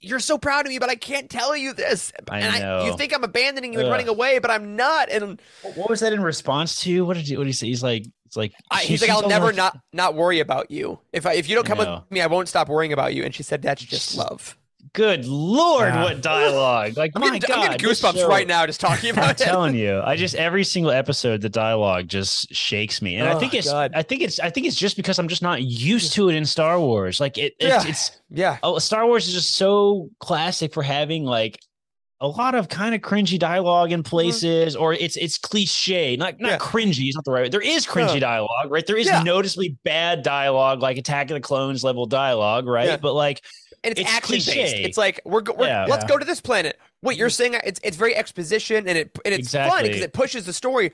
you're 0.00 0.20
so 0.20 0.38
proud 0.38 0.64
of 0.64 0.70
me 0.70 0.78
but 0.78 0.88
i 0.88 0.94
can't 0.94 1.28
tell 1.28 1.56
you 1.56 1.72
this 1.72 2.12
I 2.30 2.38
and 2.40 2.60
know. 2.62 2.84
you 2.86 2.96
think 2.96 3.12
i'm 3.14 3.24
abandoning 3.24 3.72
you 3.72 3.80
and 3.80 3.88
running 3.90 4.08
away 4.08 4.38
but 4.38 4.50
i'm 4.50 4.76
not 4.76 5.10
and 5.10 5.40
what 5.74 5.90
was 5.90 6.00
that 6.00 6.12
in 6.12 6.20
response 6.22 6.80
to? 6.82 7.04
What 7.04 7.14
did 7.16 7.26
he, 7.26 7.36
what 7.36 7.44
did 7.44 7.48
he 7.48 7.52
say? 7.52 7.66
He's 7.66 7.82
like, 7.82 8.06
it's 8.26 8.36
like, 8.36 8.52
I, 8.70 8.82
he's 8.82 9.00
like 9.02 9.10
i'll 9.10 9.28
never 9.28 9.52
not 9.52 9.76
not 9.92 10.14
worry 10.14 10.38
about 10.40 10.70
you 10.70 10.98
if 11.12 11.26
i 11.26 11.34
if 11.34 11.48
you 11.48 11.54
don't 11.56 11.66
come 11.66 11.78
with 11.78 11.88
me 12.10 12.20
i 12.20 12.26
won't 12.28 12.48
stop 12.48 12.68
worrying 12.68 12.92
about 12.92 13.12
you 13.14 13.24
and 13.24 13.34
she 13.34 13.42
said 13.42 13.60
that's 13.62 13.82
Just- 13.82 14.16
love 14.16 14.56
good 14.94 15.24
lord, 15.26 15.92
what 15.94 16.20
dialogue! 16.22 16.96
Like 16.96 17.12
I'm 17.14 17.20
my 17.20 17.38
getting, 17.38 17.40
god, 17.48 17.58
I'm 17.58 17.70
getting 17.78 17.88
goosebumps 17.88 18.14
show- 18.18 18.28
right 18.28 18.46
now 18.46 18.66
just 18.66 18.80
talking 18.80 19.10
about 19.12 19.24
I'm 19.24 19.30
it. 19.30 19.38
telling 19.38 19.74
you, 19.74 20.00
I 20.04 20.16
just 20.16 20.34
every 20.34 20.64
single 20.64 20.92
episode, 20.92 21.40
the 21.40 21.48
dialogue 21.48 22.08
just 22.08 22.52
shakes 22.54 23.00
me, 23.02 23.16
and 23.16 23.28
I 23.28 23.32
Oh, 23.34 23.38
think 23.38 23.54
it's, 23.54 23.70
God. 23.70 23.92
I 23.94 24.02
think 24.02 24.22
it's, 24.22 24.38
I 24.40 24.50
think 24.50 24.66
it's 24.66 24.76
just 24.76 24.96
because 24.96 25.18
I'm 25.18 25.28
just 25.28 25.42
not 25.42 25.62
used 25.62 26.12
to 26.14 26.28
it 26.28 26.34
in 26.34 26.44
Star 26.44 26.78
Wars. 26.80 27.20
Like 27.20 27.38
it, 27.38 27.54
it's, 27.58 27.84
Yeah. 27.84 27.90
it's 27.90 28.10
Yeah. 28.30 28.58
oh, 28.62 28.78
Star 28.78 29.06
Wars 29.06 29.26
is 29.28 29.34
just 29.34 29.56
so 29.56 30.10
classic 30.20 30.72
for 30.74 30.82
having 30.82 31.24
like 31.24 31.58
a 32.20 32.28
lot 32.28 32.54
of 32.54 32.68
kind 32.68 32.94
of 32.94 33.00
cringy 33.00 33.36
dialogue 33.36 33.90
in 33.90 34.04
places, 34.04 34.76
or 34.76 34.92
it's 34.92 35.16
it's 35.16 35.38
cliche, 35.38 36.14
not 36.16 36.38
not 36.38 36.38
Mm-hmm. 36.38 36.44
Yeah. 36.52 36.58
cringy 36.58 37.08
is 37.08 37.16
not 37.16 37.24
the 37.24 37.32
right. 37.32 37.50
There 37.50 37.60
is 37.60 37.84
cringy 37.84 38.20
dialogue, 38.20 38.70
right? 38.70 38.86
There 38.86 38.96
is 38.96 39.06
Yeah. 39.08 39.24
noticeably 39.24 39.76
bad 39.82 40.22
dialogue, 40.22 40.80
like 40.82 40.98
Attack 40.98 41.30
of 41.30 41.34
the 41.34 41.40
Clones 41.40 41.82
level 41.82 42.06
dialogue, 42.06 42.66
right? 42.68 43.00
But 43.00 43.14
like 43.14 43.42
and 43.84 43.92
it's, 43.92 44.00
It's 44.00 44.10
action 44.10 44.34
based. 44.36 44.46
cliche. 44.52 44.82
It's 44.84 44.96
like 44.98 45.20
we're, 45.24 45.40
go- 45.40 45.54
we're 45.58 45.66
Yeah. 45.66 45.86
let's 45.86 46.04
Yeah. 46.04 46.08
go 46.08 46.18
to 46.18 46.24
this 46.24 46.40
planet. 46.40 46.78
Wait, 47.02 47.18
you're 47.18 47.30
saying 47.30 47.56
it's 47.64 47.80
it's 47.82 47.96
very 47.96 48.14
exposition 48.14 48.86
and 48.88 48.96
it 48.98 49.18
and 49.24 49.34
it's 49.34 49.52
fun 49.52 49.82
because 49.84 50.00
it 50.02 50.12
pushes 50.12 50.46
the 50.46 50.52
story. 50.52 50.92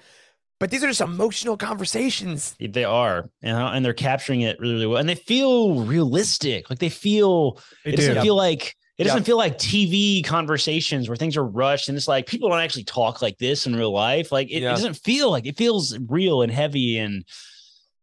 But 0.60 0.70
these 0.70 0.82
are 0.82 0.88
just 0.88 1.00
emotional 1.00 1.56
conversations. 1.56 2.56
They 2.58 2.84
are, 2.84 3.30
and 3.42 3.56
and 3.56 3.84
they're 3.84 3.92
capturing 3.94 4.40
it 4.40 4.58
really, 4.58 4.74
really 4.74 4.86
well, 4.86 4.98
and 4.98 5.08
they 5.08 5.14
feel 5.14 5.84
realistic. 5.84 6.68
Like 6.68 6.80
they 6.80 6.88
feel. 6.88 7.60
They 7.84 7.92
it 7.92 7.96
doesn't 7.96 8.14
do. 8.16 8.20
feel 8.22 8.34
like 8.36 8.74
it 8.98 9.06
Yeah. 9.06 9.12
doesn't 9.12 9.22
feel 9.22 9.36
like 9.36 9.56
TV 9.58 10.24
conversations 10.24 11.08
where 11.08 11.14
things 11.16 11.36
are 11.36 11.44
rushed, 11.44 11.88
and 11.88 11.96
it's 11.96 12.08
like 12.08 12.26
people 12.26 12.48
don't 12.48 12.58
actually 12.58 12.82
talk 12.84 13.22
like 13.22 13.38
this 13.38 13.66
in 13.68 13.76
real 13.76 13.92
life. 13.92 14.32
Like 14.32 14.48
it, 14.50 14.62
Yeah. 14.62 14.70
it 14.70 14.72
doesn't 14.72 14.94
feel 14.94 15.30
like 15.30 15.46
it 15.46 15.56
feels 15.56 15.96
real 16.08 16.42
and 16.42 16.50
heavy. 16.50 16.98
And 16.98 17.24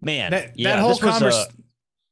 man, 0.02 0.32
that, 0.32 0.58
yeah, 0.58 0.76
that 0.76 0.80
whole 0.80 0.90
this 0.94 1.02
was, 1.04 1.10
uh, 1.16 1.20
convers- 1.20 1.48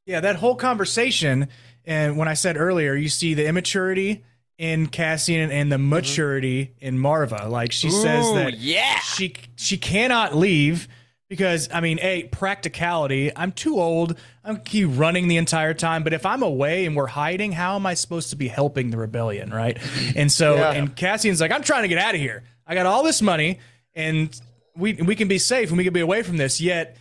yeah 0.06 0.20
that 0.20 0.36
whole 0.36 0.56
conversation 0.56 1.48
and 1.86 2.18
when 2.18 2.28
i 2.28 2.34
said 2.34 2.58
earlier 2.58 2.96
you 2.96 3.10
see 3.10 3.34
the 3.34 3.46
immaturity 3.46 4.24
in 4.58 4.88
cassian 4.88 5.52
and 5.52 5.72
the 5.72 5.78
mm-hmm. 5.78 5.90
maturity 5.90 6.74
in 6.80 6.98
marva. 6.98 7.48
Like 7.50 7.72
she 7.72 7.90
says 7.90 8.32
that 8.34 8.58
yeah. 8.60 9.00
she 9.00 9.34
she 9.56 9.78
cannot 9.78 10.36
leave 10.36 10.88
because 11.28 11.70
i 11.74 11.82
mean 11.82 12.00
a 12.02 12.24
practicality 12.26 13.32
i'm 13.36 13.52
too 13.52 13.80
old. 13.80 14.18
I'm 14.46 14.58
keep 14.58 14.90
running 14.92 15.28
the 15.28 15.38
entire 15.38 15.74
time. 15.74 16.04
But 16.04 16.14
if 16.14 16.26
i'm 16.26 16.44
away 16.44 16.86
and 16.86 16.96
we're 16.96 17.08
hiding 17.08 17.52
how 17.52 17.76
am 17.76 17.86
i 17.86 17.96
supposed 17.96 18.30
to 18.30 18.36
be 18.36 18.48
helping 18.48 18.92
the 18.92 18.98
rebellion 18.98 19.50
right? 19.50 19.78
And 20.16 20.32
so 20.32 20.56
Yeah. 20.56 20.72
and 20.72 20.96
cassian's 20.96 21.42
like 21.42 21.52
i'm 21.52 21.64
trying 21.64 21.82
to 21.84 21.88
get 21.88 21.98
out 21.98 22.14
of 22.14 22.22
here. 22.22 22.44
I 22.68 22.76
got 22.76 22.86
all 22.86 23.04
this 23.04 23.22
money 23.22 23.60
and 23.96 24.40
we 24.76 24.94
we 24.94 25.16
can 25.16 25.28
be 25.28 25.40
safe 25.40 25.70
and 25.70 25.78
we 25.78 25.84
can 25.84 25.94
be 25.94 26.00
away 26.00 26.24
from 26.24 26.38
this. 26.38 26.62
Yet 26.62 26.98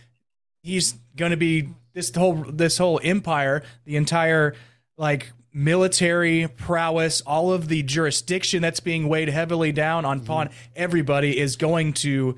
he's 0.61 0.93
going 1.15 1.31
to 1.31 1.37
be 1.37 1.69
this 1.93 2.13
whole 2.15 2.43
this 2.47 2.77
whole 2.77 2.99
empire 3.03 3.63
the 3.85 3.95
entire 3.95 4.55
like 4.97 5.31
military 5.53 6.47
prowess 6.47 7.21
all 7.21 7.53
of 7.53 7.67
the 7.67 7.83
jurisdiction 7.83 8.61
that's 8.61 8.79
being 8.79 9.07
weighed 9.07 9.29
heavily 9.29 9.71
down 9.71 10.03
on 10.03 10.19
upon 10.19 10.49
everybody 10.75 11.37
is 11.39 11.55
going 11.55 11.93
to 11.93 12.35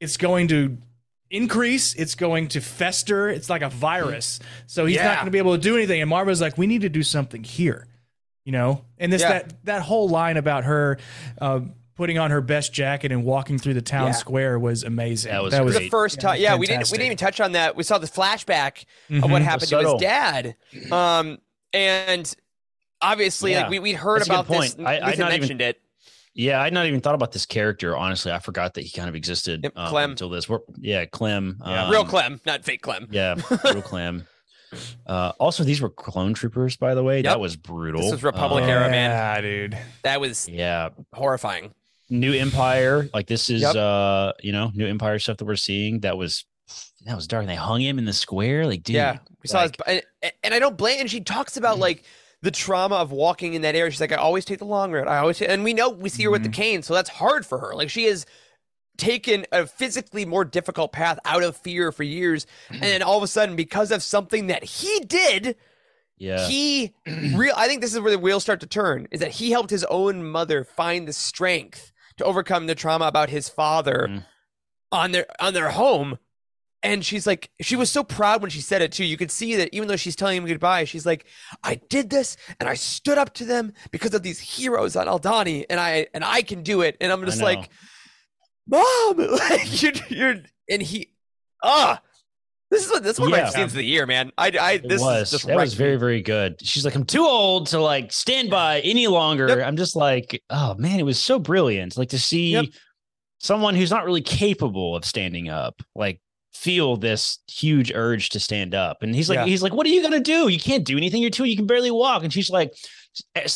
it's 0.00 0.16
going 0.16 0.48
to 0.48 0.78
increase 1.30 1.92
it's 1.94 2.14
going 2.14 2.48
to 2.48 2.60
fester 2.60 3.28
it's 3.28 3.50
like 3.50 3.60
a 3.62 3.68
virus 3.68 4.40
so 4.66 4.86
he's 4.86 4.96
not 4.96 5.16
going 5.16 5.26
to 5.26 5.30
be 5.30 5.38
able 5.38 5.54
to 5.54 5.60
do 5.60 5.76
anything 5.76 6.00
and 6.00 6.08
marva's 6.08 6.40
like 6.40 6.56
we 6.56 6.66
need 6.66 6.80
to 6.80 6.88
do 6.88 7.02
something 7.02 7.44
here 7.44 7.86
you 8.44 8.52
know 8.52 8.82
and 8.98 9.12
this 9.12 9.20
Yeah. 9.22 9.28
that 9.40 9.64
that 9.64 9.82
whole 9.82 10.08
line 10.08 10.36
about 10.38 10.64
her 10.64 10.98
uh, 11.40 11.60
putting 11.94 12.16
on 12.18 12.30
her 12.30 12.40
best 12.40 12.72
jacket 12.72 13.10
and 13.12 13.22
walking 13.24 13.58
through 13.58 13.74
the 13.74 13.82
town 13.82 14.06
Yeah. 14.08 14.12
square 14.12 14.58
was 14.58 14.82
amazing 14.82 15.30
That 15.32 15.42
was 15.42 15.52
It 15.52 15.62
was 15.64 15.74
great. 15.76 15.84
the 15.84 15.90
first 15.90 16.20
time. 16.20 16.40
Yeah, 16.40 16.56
we 16.56 16.66
didn't 16.66 16.90
we 16.90 16.98
didn't 16.98 17.06
even 17.06 17.16
touch 17.18 17.40
on 17.40 17.52
that. 17.52 17.74
We 17.74 17.82
saw 17.84 17.96
the 17.98 18.06
flashback 18.06 18.84
of 19.10 19.30
what 19.30 19.42
Mhm. 19.42 19.44
happened 19.44 19.68
to 19.68 19.76
his 19.78 19.84
subtle. 19.86 19.98
dad. 19.98 20.56
Um, 20.92 21.38
and 21.76 22.34
obviously, 23.00 23.52
Yeah. 23.52 23.62
like 23.62 23.70
we 23.70 23.78
we'd 23.78 23.92
heard 23.94 24.20
That's 24.20 24.28
a 24.28 24.32
good 24.32 24.40
about 24.46 24.48
this. 24.62 24.76
I- 24.78 24.96
I'd 24.96 25.02
Nathan 25.02 25.18
not 25.20 25.28
even- 25.30 25.40
mentioned 25.40 25.60
it. 25.62 25.80
Yeah, 26.38 26.60
I'd 26.60 26.72
not 26.74 26.84
even 26.84 27.00
thought 27.00 27.14
about 27.14 27.32
this 27.32 27.46
character. 27.46 27.96
Honestly, 27.96 28.30
I 28.30 28.40
forgot 28.40 28.74
that 28.74 28.82
he 28.82 28.90
kind 28.90 29.08
of 29.08 29.14
existed 29.14 29.60
Yep, 29.64 29.72
um, 29.74 29.88
Clem. 29.88 30.10
until 30.10 30.28
this. 30.28 30.46
We're, 30.48 30.58
yeah, 30.78 31.06
Clem. 31.06 31.58
Yeah. 31.64 31.84
um, 31.84 31.90
Real 31.90 32.04
Clem, 32.04 32.42
not 32.44 32.62
fake 32.62 32.82
Clem. 32.82 33.08
Yeah, 33.10 33.36
real 33.64 33.80
Clem. 33.82 34.26
Uh, 35.06 35.32
also, 35.40 35.64
these 35.64 35.80
were 35.80 35.88
clone 35.88 36.34
troopers, 36.34 36.76
by 36.76 36.94
the 36.94 37.02
way. 37.02 37.16
Yep. 37.18 37.24
That 37.24 37.40
was 37.40 37.56
brutal. 37.56 38.02
This 38.02 38.12
was 38.12 38.22
Republic 38.22 38.64
Um, 38.64 38.70
era, 38.70 38.90
man. 38.90 39.10
yeah 39.10 39.40
dude 39.40 39.78
That 40.02 40.20
was 40.20 40.46
Yeah, 40.48 40.90
horrifying. 41.14 41.72
New 42.10 42.34
Empire. 42.34 43.08
Like 43.14 43.26
this 43.28 43.48
is, 43.48 43.62
Yep. 43.62 43.74
uh, 43.76 44.32
you 44.42 44.52
know, 44.52 44.70
New 44.74 44.86
Empire 44.86 45.18
stuff 45.18 45.38
that 45.38 45.44
we're 45.46 45.56
seeing. 45.56 46.00
That 46.00 46.18
was 46.18 46.44
that 47.04 47.14
was 47.16 47.26
dark. 47.26 47.42
And 47.42 47.50
they 47.50 47.54
hung 47.56 47.80
him 47.80 47.98
in 47.98 48.04
the 48.04 48.12
square. 48.12 48.66
Like, 48.66 48.82
dude. 48.82 48.96
yeah, 48.96 49.18
we 49.42 49.48
saw 49.48 49.60
like- 49.62 49.76
his, 49.86 50.02
and, 50.22 50.32
and 50.44 50.54
I 50.54 50.58
don't 50.58 50.76
blame. 50.76 51.00
And 51.00 51.10
she 51.10 51.20
talks 51.20 51.56
about 51.56 51.78
like 51.78 52.04
the 52.42 52.50
trauma 52.50 52.96
of 52.96 53.12
walking 53.12 53.54
in 53.54 53.62
that 53.62 53.74
area. 53.74 53.90
She's 53.90 54.00
like, 54.00 54.12
I 54.12 54.16
always 54.16 54.44
take 54.44 54.58
the 54.58 54.64
long 54.66 54.92
road. 54.92 55.08
I 55.08 55.18
always, 55.18 55.40
and 55.42 55.64
we 55.64 55.72
know 55.74 55.88
we 55.90 56.08
see 56.08 56.24
her 56.24 56.30
with 56.30 56.42
the 56.42 56.48
cane, 56.48 56.82
so 56.82 56.94
that's 56.94 57.10
hard 57.10 57.46
for 57.46 57.58
her. 57.58 57.74
Like 57.74 57.90
she 57.90 58.04
has 58.04 58.26
taken 58.96 59.44
a 59.52 59.66
physically 59.66 60.24
more 60.24 60.44
difficult 60.44 60.90
path 60.92 61.18
out 61.24 61.42
of 61.42 61.56
fear 61.56 61.92
for 61.92 62.02
years, 62.02 62.46
and 62.70 62.82
then 62.82 63.02
all 63.02 63.16
of 63.18 63.22
a 63.22 63.26
sudden, 63.28 63.54
because 63.56 63.90
of 63.90 64.02
something 64.02 64.46
that 64.46 64.64
he 64.64 65.00
did, 65.00 65.56
Yeah. 66.18 66.46
he 66.48 66.94
real. 67.34 67.54
I 67.56 67.66
think 67.68 67.80
this 67.82 67.92
is 67.94 68.00
where 68.00 68.10
the 68.12 68.18
wheels 68.18 68.42
start 68.42 68.60
to 68.60 68.66
turn. 68.66 69.06
Is 69.10 69.20
that 69.20 69.32
he 69.32 69.50
helped 69.50 69.70
his 69.70 69.84
own 69.84 70.24
mother 70.24 70.64
find 70.64 71.06
the 71.06 71.12
strength 71.12 71.92
to 72.18 72.24
overcome 72.24 72.66
the 72.66 72.74
trauma 72.74 73.06
about 73.06 73.28
his 73.28 73.48
father 73.50 74.08
Mhm. 74.10 74.24
on 74.92 75.12
their 75.12 75.26
on 75.40 75.52
their 75.54 75.70
home. 75.70 76.18
And 76.86 77.04
she's 77.04 77.26
like, 77.26 77.50
she 77.60 77.74
was 77.74 77.90
so 77.90 78.04
proud 78.04 78.42
when 78.42 78.50
she 78.50 78.60
said 78.60 78.80
it 78.80 78.92
too. 78.92 79.04
You 79.04 79.16
could 79.16 79.32
see 79.32 79.56
that 79.56 79.74
even 79.74 79.88
though 79.88 79.96
she's 79.96 80.14
telling 80.14 80.36
him 80.36 80.46
goodbye, 80.46 80.84
she's 80.84 81.04
like, 81.04 81.26
I 81.64 81.80
did 81.88 82.10
this 82.10 82.36
and 82.60 82.68
I 82.68 82.74
stood 82.74 83.18
up 83.18 83.34
to 83.34 83.44
them 83.44 83.72
because 83.90 84.14
of 84.14 84.22
these 84.22 84.38
heroes 84.38 84.94
on 84.94 85.08
Aldhani, 85.08 85.64
and 85.68 85.80
I 85.80 86.06
and 86.14 86.24
I 86.24 86.42
can 86.42 86.62
do 86.62 86.82
it. 86.82 86.96
And 87.00 87.10
I'm 87.10 87.24
just 87.24 87.42
like, 87.42 87.70
Mom, 88.68 89.16
like 89.16 89.82
you're 89.82 89.92
you're 90.08 90.36
and 90.70 90.80
he 90.80 91.10
ah. 91.62 92.00
This 92.68 92.84
is 92.84 92.90
what 92.90 93.04
this 93.04 93.14
is 93.14 93.20
one 93.20 93.32
of 93.32 93.38
my 93.40 93.48
scenes 93.48 93.72
of 93.72 93.76
the 93.76 93.84
year, 93.84 94.06
man. 94.06 94.32
I, 94.36 94.52
I 94.60 94.76
this 94.78 95.00
was 95.00 95.30
that 95.30 95.46
right 95.46 95.56
was 95.56 95.74
very 95.74 95.96
very 95.96 96.20
good. 96.20 96.60
She's 96.60 96.84
like, 96.84 96.96
I'm 96.96 97.04
too 97.04 97.24
old 97.24 97.68
to 97.68 97.80
like 97.80 98.12
stand 98.12 98.50
by 98.50 98.80
any 98.80 99.06
longer. 99.06 99.48
Yep. 99.48 99.58
I'm 99.66 99.76
just 99.76 99.94
like, 99.94 100.42
oh 100.50 100.74
man, 100.74 100.98
it 100.98 101.04
was 101.04 101.18
so 101.18 101.38
brilliant. 101.38 101.96
Like 101.96 102.08
to 102.10 102.18
see 102.18 102.52
Yep. 102.52 102.66
someone 103.38 103.74
who's 103.76 103.90
not 103.90 104.04
really 104.04 104.20
capable 104.20 104.96
of 104.96 105.04
standing 105.04 105.48
up, 105.48 105.80
like 105.94 106.20
feel 106.56 106.96
this 106.96 107.38
huge 107.50 107.92
urge 107.94 108.30
to 108.30 108.40
stand 108.40 108.74
up. 108.74 109.02
And 109.02 109.14
he's 109.14 109.28
like, 109.28 109.36
Yeah. 109.38 109.46
he's 109.46 109.62
like, 109.62 109.72
what 109.72 109.86
are 109.86 109.90
you 109.90 110.02
gonna 110.02 110.20
do? 110.20 110.48
You 110.48 110.58
can't 110.58 110.84
do 110.84 110.96
anything. 110.96 111.20
You're 111.22 111.30
too. 111.30 111.44
You 111.44 111.56
can 111.56 111.66
barely 111.66 111.90
walk. 111.90 112.22
And 112.24 112.32
she's 112.32 112.50
like, 112.50 112.72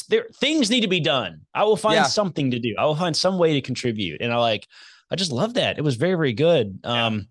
there 0.09 0.27
things 0.41 0.71
need 0.71 0.81
to 0.83 0.89
be 0.89 1.01
done. 1.01 1.41
I 1.55 1.65
will 1.65 1.77
find 1.77 1.97
Yeah. 1.97 2.05
something 2.05 2.51
to 2.53 2.59
do. 2.59 2.75
I 2.79 2.85
will 2.85 2.95
find 2.97 3.17
some 3.17 3.39
way 3.39 3.55
to 3.55 3.61
contribute. 3.61 4.21
And 4.21 4.33
I 4.33 4.37
like, 4.37 4.67
I 5.11 5.17
just 5.17 5.33
love 5.33 5.55
that. 5.55 5.79
It 5.79 5.83
was 5.83 5.97
very 5.97 6.15
very 6.15 6.33
good. 6.33 6.81
Um. 6.85 7.29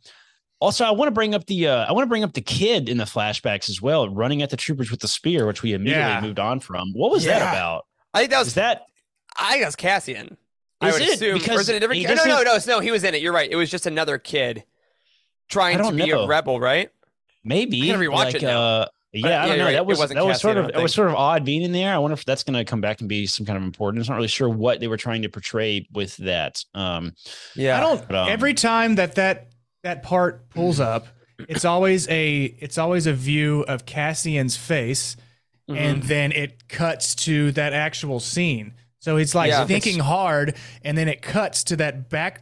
Also, 0.61 0.83
I 0.83 0.91
want 0.91 1.07
to 1.07 1.13
bring 1.13 1.33
up 1.33 1.45
the 1.45 1.67
uh, 1.67 1.85
I 1.85 1.93
want 1.93 2.03
to 2.03 2.09
bring 2.09 2.23
up 2.25 2.33
the 2.33 2.41
kid 2.41 2.89
in 2.89 2.97
the 2.97 3.05
flashbacks 3.05 3.69
as 3.69 3.81
well, 3.81 4.09
running 4.09 4.41
at 4.41 4.49
the 4.49 4.57
troopers 4.57 4.91
with 4.91 4.99
the 4.99 5.07
spear, 5.07 5.47
which 5.47 5.63
we 5.63 5.71
immediately 5.71 6.03
Yeah. 6.03 6.19
moved 6.19 6.37
on 6.37 6.59
from. 6.59 6.91
What 6.91 7.11
was 7.11 7.23
that 7.23 7.37
about? 7.41 7.85
I 8.13 8.19
think 8.19 8.31
that 8.31 8.41
Is 8.41 8.47
was 8.47 8.53
that 8.55 8.81
I 9.39 9.51
think 9.51 9.61
that 9.61 9.67
was 9.69 9.75
Cassian. 9.77 10.35
I 10.81 10.89
Is 10.89 10.93
would 10.95 11.01
it? 11.03 11.13
assume. 11.15 11.35
or 11.35 11.39
Because 11.39 11.61
is 11.61 11.69
it 11.69 11.75
a 11.77 11.79
different 11.79 12.01
kid? 12.05 12.15
No, 12.17 12.25
no, 12.25 12.35
no, 12.41 12.41
it's- 12.41 12.67
no. 12.67 12.81
He 12.81 12.91
was 12.91 13.05
in 13.05 13.15
it. 13.15 13.21
You're 13.21 13.31
right. 13.31 13.49
It 13.49 13.55
was 13.55 13.69
just 13.71 13.85
another 13.85 14.17
kid 14.17 14.65
trying 15.49 15.77
to 15.83 15.91
be 15.91 16.07
know. 16.11 16.23
a 16.23 16.27
rebel, 16.27 16.59
right? 16.59 16.89
maybe? 17.43 17.81
I 17.83 17.93
gotta 17.95 18.05
rewatch 18.09 18.13
like, 18.15 18.35
it 18.35 18.41
now. 18.43 18.61
Uh, 18.61 18.85
yeah, 19.11 19.27
yeah, 19.27 19.43
I 19.43 19.47
don't 19.47 19.49
you're 19.49 19.57
know. 19.57 19.65
right. 19.65 19.71
That 19.73 19.85
was 19.87 19.99
that 20.09 20.25
was 20.25 20.39
sort 20.39 20.57
of 20.57 20.67
don't 20.67 20.79
it 20.79 20.83
was 20.83 20.93
sort 20.93 21.09
of 21.09 21.15
odd 21.15 21.43
being 21.43 21.63
in 21.63 21.71
there. 21.71 21.93
I 21.93 21.97
wonder 21.97 22.13
if 22.13 22.25
that's 22.25 22.43
going 22.43 22.53
to 22.57 22.63
come 22.63 22.79
back 22.79 22.99
and 22.99 23.09
be 23.09 23.25
some 23.25 23.43
kind 23.45 23.57
of 23.57 23.63
important. 23.63 24.05
I'm 24.05 24.13
not 24.13 24.17
really 24.17 24.27
sure 24.27 24.47
what 24.47 24.79
they 24.79 24.87
were 24.87 24.97
trying 24.97 25.23
to 25.23 25.29
portray 25.29 25.87
with 25.91 26.15
that. 26.17 26.63
Um, 26.75 27.15
Yeah. 27.55 27.77
I 27.77 27.79
don't. 27.79 28.07
But, 28.07 28.15
um, 28.15 28.29
every 28.29 28.53
time 28.53 28.95
that 28.95 29.15
that 29.15 29.47
that 29.81 30.03
part 30.03 30.49
pulls 30.51 30.79
up, 30.79 31.07
it's 31.39 31.65
always 31.65 32.07
a 32.09 32.43
it's 32.59 32.77
always 32.77 33.07
a 33.07 33.13
view 33.13 33.63
of 33.67 33.85
Cassian's 33.85 34.55
face, 34.55 35.15
Mm-hmm. 35.67 35.77
and 35.77 36.03
then 36.03 36.31
it 36.31 36.67
cuts 36.67 37.13
to 37.15 37.51
that 37.51 37.73
actual 37.73 38.19
scene. 38.19 38.73
So 38.99 39.17
it's 39.17 39.33
like 39.35 39.49
Yeah. 39.49 39.65
thinking 39.65 39.99
hard, 39.99 40.55
and 40.83 40.97
then 40.97 41.07
it 41.07 41.21
cuts 41.21 41.63
to 41.65 41.75
that 41.77 42.09
back 42.09 42.41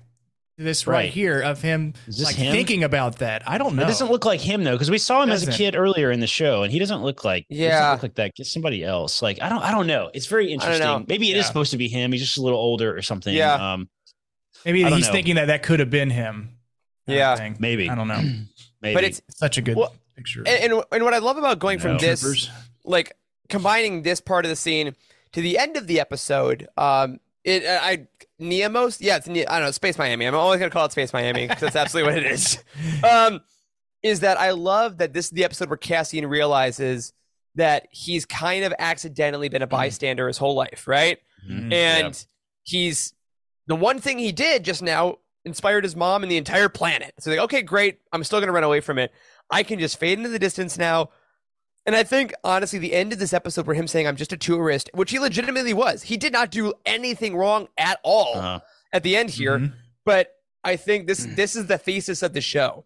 this 0.57 0.87
right, 0.87 0.93
Right. 0.95 1.09
here 1.13 1.39
of 1.41 1.61
him 1.61 1.93
Is 2.07 2.17
this 2.17 2.25
like 2.25 2.35
him? 2.35 2.51
thinking 2.51 2.83
about 2.83 3.19
that. 3.19 3.47
I 3.47 3.57
don't 3.57 3.75
know. 3.75 3.83
It 3.83 3.87
doesn't 3.87 4.09
look 4.09 4.25
like 4.25 4.41
him 4.41 4.63
though, 4.63 4.71
because 4.73 4.89
we 4.89 4.97
saw 4.97 5.21
him 5.23 5.29
as 5.29 5.47
a 5.47 5.51
kid 5.51 5.75
earlier 5.75 6.11
in 6.11 6.19
the 6.19 6.27
show, 6.27 6.63
and 6.63 6.71
he 6.71 6.79
doesn't 6.79 7.03
look 7.03 7.23
like 7.23 7.45
Yeah. 7.49 7.91
look 7.91 8.03
like 8.03 8.15
that. 8.15 8.33
Get 8.35 8.47
somebody 8.47 8.83
else. 8.83 9.21
Like 9.21 9.39
I 9.41 9.49
don't 9.49 9.61
I 9.61 9.71
don't 9.71 9.87
know. 9.87 10.09
It's 10.13 10.25
very 10.25 10.47
know. 10.47 10.53
interesting. 10.53 11.05
Maybe 11.07 11.29
it 11.31 11.37
is 11.37 11.43
Yeah. 11.43 11.47
supposed 11.47 11.71
to 11.71 11.77
be 11.77 11.87
him. 11.87 12.11
He's 12.11 12.21
just 12.21 12.37
a 12.37 12.41
little 12.41 12.59
older 12.59 12.95
or 12.95 13.01
something. 13.01 13.33
Yeah. 13.33 13.73
Um, 13.73 13.89
Maybe 14.65 14.83
he's 14.83 15.05
know. 15.07 15.11
thinking 15.13 15.35
that 15.35 15.45
that 15.47 15.63
could 15.63 15.79
have 15.79 15.89
been 15.91 16.09
him. 16.09 16.57
kind 17.05 17.15
of 17.15 17.15
Yeah. 17.15 17.35
thing. 17.35 17.55
maybe. 17.59 17.89
I 17.89 17.95
don't 17.95 18.07
know. 18.07 18.21
maybe. 18.81 18.95
but 18.95 19.03
it's 19.03 19.21
Such 19.29 19.57
a 19.57 19.61
good 19.61 19.77
Well, 19.77 19.95
picture. 20.15 20.43
and, 20.45 20.73
and 20.73 20.83
and 20.91 21.03
what 21.03 21.13
I 21.13 21.19
love 21.19 21.37
about 21.37 21.59
going 21.59 21.79
from 21.79 21.97
this, 21.99 22.19
Troopers. 22.21 22.49
like 22.83 23.13
combining 23.47 24.01
this 24.01 24.19
part 24.19 24.43
of 24.45 24.49
the 24.49 24.55
scene 24.55 24.93
to 25.33 25.41
the 25.41 25.57
end 25.57 25.77
of 25.77 25.87
the 25.87 25.99
episode, 25.99 26.67
um, 26.77 27.19
it 27.47 27.63
I 27.65 28.07
Niamos, 28.39 28.97
yeah, 28.99 29.17
it's 29.17 29.27
I 29.27 29.33
don't 29.33 29.47
know, 29.47 29.71
Space 29.71 29.97
Miami. 29.97 30.25
I'm 30.25 30.35
always 30.35 30.59
gonna 30.59 30.69
call 30.69 30.85
it 30.85 30.91
Space 30.91 31.13
Miami 31.13 31.47
because 31.47 31.61
that's 31.61 31.75
absolutely 31.75 32.11
what 32.13 32.23
it 32.23 32.31
is. 32.31 32.63
Um, 33.03 33.41
is 34.03 34.19
that 34.19 34.39
I 34.39 34.51
love 34.51 34.97
that 34.99 35.13
this 35.13 35.25
is 35.25 35.31
the 35.31 35.43
episode 35.43 35.69
where 35.69 35.77
Cassian 35.77 36.27
realizes 36.27 37.13
that 37.55 37.87
he's 37.91 38.25
kind 38.25 38.63
of 38.63 38.73
accidentally 38.77 39.49
been 39.49 39.63
a 39.63 39.67
bystander 39.67 40.27
his 40.27 40.37
whole 40.37 40.53
life, 40.53 40.87
right? 40.87 41.17
Mhm. 41.49 41.73
And 41.73 42.25
he's 42.63 43.13
the 43.65 43.75
one 43.75 43.99
thing 43.99 44.19
he 44.19 44.31
did 44.31 44.63
just 44.63 44.83
now 44.83 45.17
inspired 45.45 45.83
his 45.83 45.95
mom 45.95 46.21
and 46.21 46.31
the 46.31 46.37
entire 46.37 46.69
planet. 46.69 47.13
So 47.19 47.31
like, 47.31 47.39
okay, 47.39 47.61
great. 47.63 47.99
I'm 48.11 48.23
still 48.23 48.39
gonna 48.39 48.51
run 48.51 48.63
away 48.63 48.81
from 48.81 48.99
it. 48.99 49.11
I 49.49 49.63
can 49.63 49.79
just 49.79 49.99
fade 49.99 50.19
into 50.19 50.29
the 50.29 50.39
distance 50.39 50.77
now. 50.77 51.09
And 51.87 51.95
I 51.95 52.03
think 52.03 52.33
honestly, 52.43 52.77
the 52.79 52.93
end 52.93 53.13
of 53.13 53.19
this 53.19 53.33
episode 53.33 53.65
where 53.65 53.75
him 53.75 53.87
saying 53.87 54.05
I'm 54.07 54.17
just 54.17 54.33
a 54.33 54.37
tourist, 54.37 54.89
which 54.93 55.09
he 55.11 55.19
legitimately 55.19 55.73
was. 55.73 56.03
He 56.03 56.17
did 56.17 56.33
not 56.33 56.51
do 56.51 56.73
anything 56.85 57.35
wrong 57.35 57.69
at 57.77 57.97
all 58.03 58.37
Uh-huh. 58.37 58.59
at 58.93 59.03
the 59.03 59.15
end 59.15 59.29
here. 59.31 59.57
Mhm. 59.57 59.73
But 60.05 60.33
I 60.63 60.75
think 60.75 61.07
this 61.07 61.25
this 61.35 61.55
is 61.55 61.67
the 61.67 61.77
thesis 61.77 62.21
of 62.21 62.33
the 62.33 62.41
show. 62.41 62.85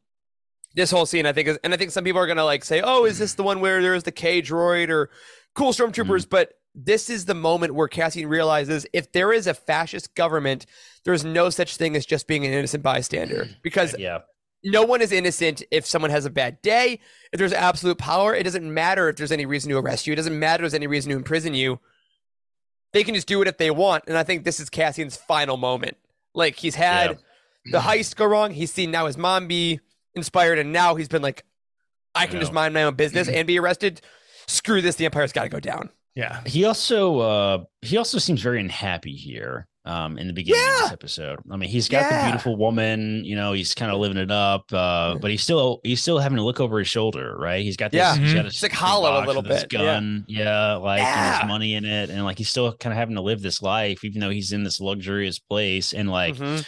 This 0.76 0.92
whole 0.92 1.06
scene, 1.06 1.26
I 1.26 1.34
think, 1.34 1.48
is, 1.50 1.58
and 1.64 1.74
I 1.74 1.78
think 1.78 1.92
some 1.92 2.04
people 2.04 2.22
are 2.22 2.28
gonna 2.28 2.46
like 2.46 2.64
say, 2.64 2.80
"Oh, 2.82 3.04
is 3.06 3.18
this 3.18 3.34
the 3.34 3.44
one 3.44 3.60
where 3.60 3.82
there's 3.82 4.04
the 4.04 4.12
K 4.12 4.42
droid 4.42 4.90
or 4.90 5.10
cool 5.56 5.74
stormtroopers?" 5.74 6.30
But 6.30 6.54
this 6.76 7.10
is 7.10 7.26
the 7.26 7.34
moment 7.34 7.74
where 7.76 7.88
Cassian 7.90 8.28
realizes 8.30 8.86
if 8.94 9.12
there 9.12 9.34
is 9.34 9.48
a 9.48 9.54
fascist 9.54 10.16
government, 10.16 10.66
there's 11.04 11.26
no 11.26 11.50
such 11.50 11.76
thing 11.76 11.96
as 11.98 12.06
just 12.06 12.28
being 12.28 12.46
an 12.46 12.54
innocent 12.54 12.84
bystander 12.84 13.50
because 13.64 13.96
yeah. 14.00 14.20
No 14.64 14.84
one 14.84 15.02
is 15.02 15.12
innocent 15.12 15.64
if 15.72 15.86
someone 15.86 16.12
has 16.12 16.26
a 16.26 16.30
bad 16.30 16.62
day. 16.62 17.00
If 17.32 17.40
there's 17.40 17.54
absolute 17.54 17.98
power, 17.98 18.36
it 18.36 18.44
doesn't 18.44 18.74
matter 18.74 19.10
if 19.10 19.16
there's 19.16 19.32
any 19.32 19.46
reason 19.46 19.72
to 19.72 19.78
arrest 19.78 20.06
you. 20.08 20.14
It 20.14 20.18
doesn't 20.18 20.38
matter 20.38 20.64
if 20.64 20.72
there's 20.72 20.80
any 20.80 20.88
reason 20.88 21.10
to 21.12 21.16
imprison 21.16 21.54
you. 21.54 21.80
They 22.94 23.04
can 23.04 23.16
just 23.16 23.28
do 23.28 23.42
it 23.42 23.48
if 23.48 23.58
they 23.58 23.72
want. 23.72 24.04
And 24.08 24.18
I 24.18 24.24
think 24.24 24.44
this 24.44 24.60
is 24.60 24.70
Cassian's 24.70 25.16
final 25.16 25.58
moment. 25.58 25.98
Like 26.34 26.58
he's 26.58 26.76
had 26.76 27.20
the 27.66 27.80
heist 27.80 28.16
go 28.16 28.26
wrong. 28.26 28.52
He's 28.52 28.72
seen 28.72 28.92
now 28.92 29.06
his 29.08 29.18
mom 29.18 29.48
be 29.48 29.80
inspired, 30.16 30.60
and 30.60 30.72
now 30.72 30.96
he's 30.96 31.08
been 31.08 31.22
like, 31.22 31.46
I 32.14 32.28
can 32.28 32.38
I 32.38 32.40
just 32.42 32.54
mind 32.54 32.74
my 32.74 32.84
own 32.84 32.96
business 32.96 33.28
and 33.28 33.48
be 33.48 33.60
arrested. 33.60 34.02
Screw 34.48 34.82
this. 34.82 34.96
The 34.96 35.06
Empire's 35.06 35.32
got 35.32 35.44
to 35.44 35.50
go 35.50 35.60
down. 35.60 35.90
Yeah. 36.16 36.42
He 36.46 36.66
also 36.66 37.20
uh 37.20 37.64
he 37.82 37.98
also 37.98 38.18
seems 38.18 38.42
very 38.42 38.60
unhappy 38.60 39.16
here 39.16 39.68
um 39.84 40.18
in 40.20 40.28
the 40.28 40.34
beginning 40.34 40.62
of 40.76 40.80
this 40.84 40.92
episode. 40.92 41.40
I 41.50 41.58
mean, 41.58 41.68
he's 41.70 41.90
got 41.90 42.02
Yeah. 42.04 42.20
the 42.22 42.26
beautiful 42.28 42.56
woman, 42.56 43.26
you 43.26 43.36
know, 43.36 43.54
he's 43.54 43.74
kind 43.74 43.92
of 43.92 44.00
living 44.00 44.18
it 44.18 44.30
up, 44.30 44.72
uh 44.72 45.16
but 45.20 45.32
he's 45.32 45.42
still 45.42 45.82
he's 45.84 46.02
still 46.02 46.20
having 46.20 46.36
to 46.38 46.44
look 46.44 46.60
over 46.60 46.78
his 46.78 46.88
shoulder, 46.88 47.36
right? 47.38 47.64
He's 47.64 47.78
got 47.78 47.92
this 47.92 47.98
Yeah. 47.98 48.16
he's 48.16 48.34
got 48.34 48.46
a 48.46 48.48
It's 48.50 48.62
like 48.62 48.72
hollow 48.74 49.24
a 49.24 49.26
little 49.26 49.42
bit, 49.42 49.68
yeah. 49.72 49.80
gun, 49.80 50.26
yeah, 50.28 50.76
like 50.76 51.02
Yeah. 51.02 51.46
money 51.48 51.74
in 51.74 51.86
it 51.86 52.10
and 52.12 52.24
like 52.24 52.38
he's 52.38 52.50
still 52.50 52.72
kind 52.74 52.94
of 52.94 52.98
having 52.98 53.16
to 53.16 53.22
live 53.22 53.42
this 53.42 53.62
life 53.62 54.04
even 54.04 54.20
though 54.22 54.30
he's 54.30 54.52
in 54.52 54.64
this 54.64 54.80
luxurious 54.80 55.40
place 55.40 55.94
and 55.94 56.12
like 56.12 56.36
Mhm. 56.36 56.64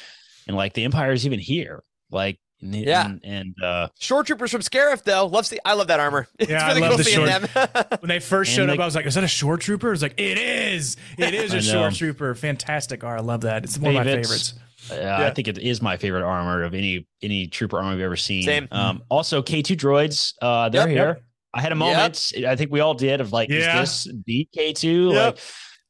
and 0.47 0.57
like 0.57 0.73
the 0.73 0.83
empire 0.83 1.11
is 1.11 1.25
even 1.25 1.39
here. 1.39 1.83
Like 2.09 2.39
and, 2.63 2.75
Yeah. 2.75 3.05
and, 3.05 3.21
and 3.23 3.55
uh 3.63 3.87
Shoretroopers 3.99 4.49
from 4.49 4.61
Scarif, 4.61 5.03
though. 5.03 5.25
Love 5.27 5.45
see. 5.45 5.59
I 5.65 5.73
love 5.73 5.87
that 5.87 5.99
armor. 5.99 6.27
It's 6.39 6.49
Yeah, 6.51 6.65
I 6.67 6.73
love 6.73 6.89
cool 6.89 6.97
the 6.97 7.03
seeing 7.03 7.27
short- 7.27 7.51
them. 7.53 7.87
When 7.99 8.09
they 8.09 8.19
first 8.19 8.49
And 8.51 8.55
showed 8.55 8.69
like- 8.69 8.79
up, 8.79 8.83
I 8.83 8.85
was 8.85 8.95
like, 8.95 9.05
"Is 9.05 9.15
that 9.15 9.23
a 9.23 9.27
shoretrooper?" 9.27 9.93
It's 9.93 10.01
like, 10.01 10.19
"It 10.19 10.37
is. 10.37 10.97
It 11.17 11.33
is 11.33 11.53
a 11.69 11.73
know. 11.73 11.87
shoretrooper." 11.89 12.37
Fantastic 12.37 13.03
art. 13.03 13.19
I 13.19 13.21
love 13.23 13.41
that. 13.41 13.63
It's 13.63 13.77
one 13.77 13.89
of 13.95 13.95
my 13.95 14.03
favorites. 14.03 14.53
Uh, 14.91 14.95
I 15.01 15.29
think 15.29 15.47
it 15.47 15.57
is 15.59 15.81
my 15.81 15.95
favorite 15.95 16.23
armor 16.23 16.63
of 16.63 16.73
any 16.73 17.07
any 17.21 17.47
trooper 17.47 17.77
armor 17.77 17.91
we've 17.95 18.01
ever 18.03 18.17
seen. 18.17 18.43
Same. 18.43 18.67
Um, 18.71 19.03
also, 19.09 19.41
K 19.41 19.61
two 19.61 19.75
droids, 19.77 20.33
uh, 20.41 20.67
they're 20.69 20.81
Yep, 20.81 20.89
here. 20.89 21.07
yep. 21.07 21.23
I 21.53 21.61
had 21.61 21.71
a 21.71 21.75
moment. 21.75 22.33
I 22.45 22.55
think 22.55 22.71
we 22.71 22.79
all 22.81 22.93
did 22.93 23.21
of 23.21 23.31
like, 23.31 23.47
Yeah. 23.49 23.81
is 23.81 24.03
this 24.05 24.13
beat 24.25 24.49
K 24.53 24.73
two? 24.73 25.11
Yep. 25.13 25.35
Like, 25.35 25.39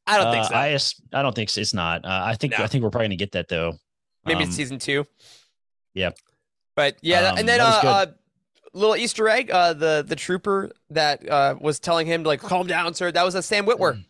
I 0.06 0.18
don't 0.18 0.32
think 0.32 0.44
uh, 0.44 0.78
so. 0.78 0.94
I 1.16 1.18
I 1.18 1.22
don't 1.22 1.34
think 1.34 1.48
so. 1.50 1.60
it's 1.62 1.74
not. 1.74 2.04
Uh, 2.04 2.20
I 2.24 2.34
think 2.36 2.56
No. 2.56 2.62
I 2.62 2.66
think 2.68 2.84
we're 2.84 2.90
probably 2.90 3.08
gonna 3.08 3.16
get 3.16 3.32
that 3.32 3.48
though. 3.48 3.72
Maybe 4.26 4.42
Um, 4.44 4.48
it's 4.48 4.54
season 4.56 4.78
two. 4.78 5.06
yeah. 5.94 6.10
But 6.76 6.96
yeah, 7.02 7.30
Um, 7.32 7.38
and 7.38 7.48
then 7.48 7.58
that 7.58 7.84
uh, 7.84 7.88
uh, 7.88 8.06
little 8.72 8.96
Easter 8.96 9.28
egg, 9.28 9.50
uh, 9.50 9.72
the 9.74 10.04
the 10.06 10.16
trooper 10.16 10.72
that 10.90 11.28
uh, 11.28 11.54
was 11.60 11.78
telling 11.78 12.06
him 12.06 12.24
to 12.24 12.28
like 12.28 12.40
calm 12.40 12.66
down, 12.66 12.94
sir. 12.94 13.12
That 13.12 13.24
was 13.24 13.34
a 13.34 13.42
Sam 13.42 13.66
Witwer. 13.66 14.02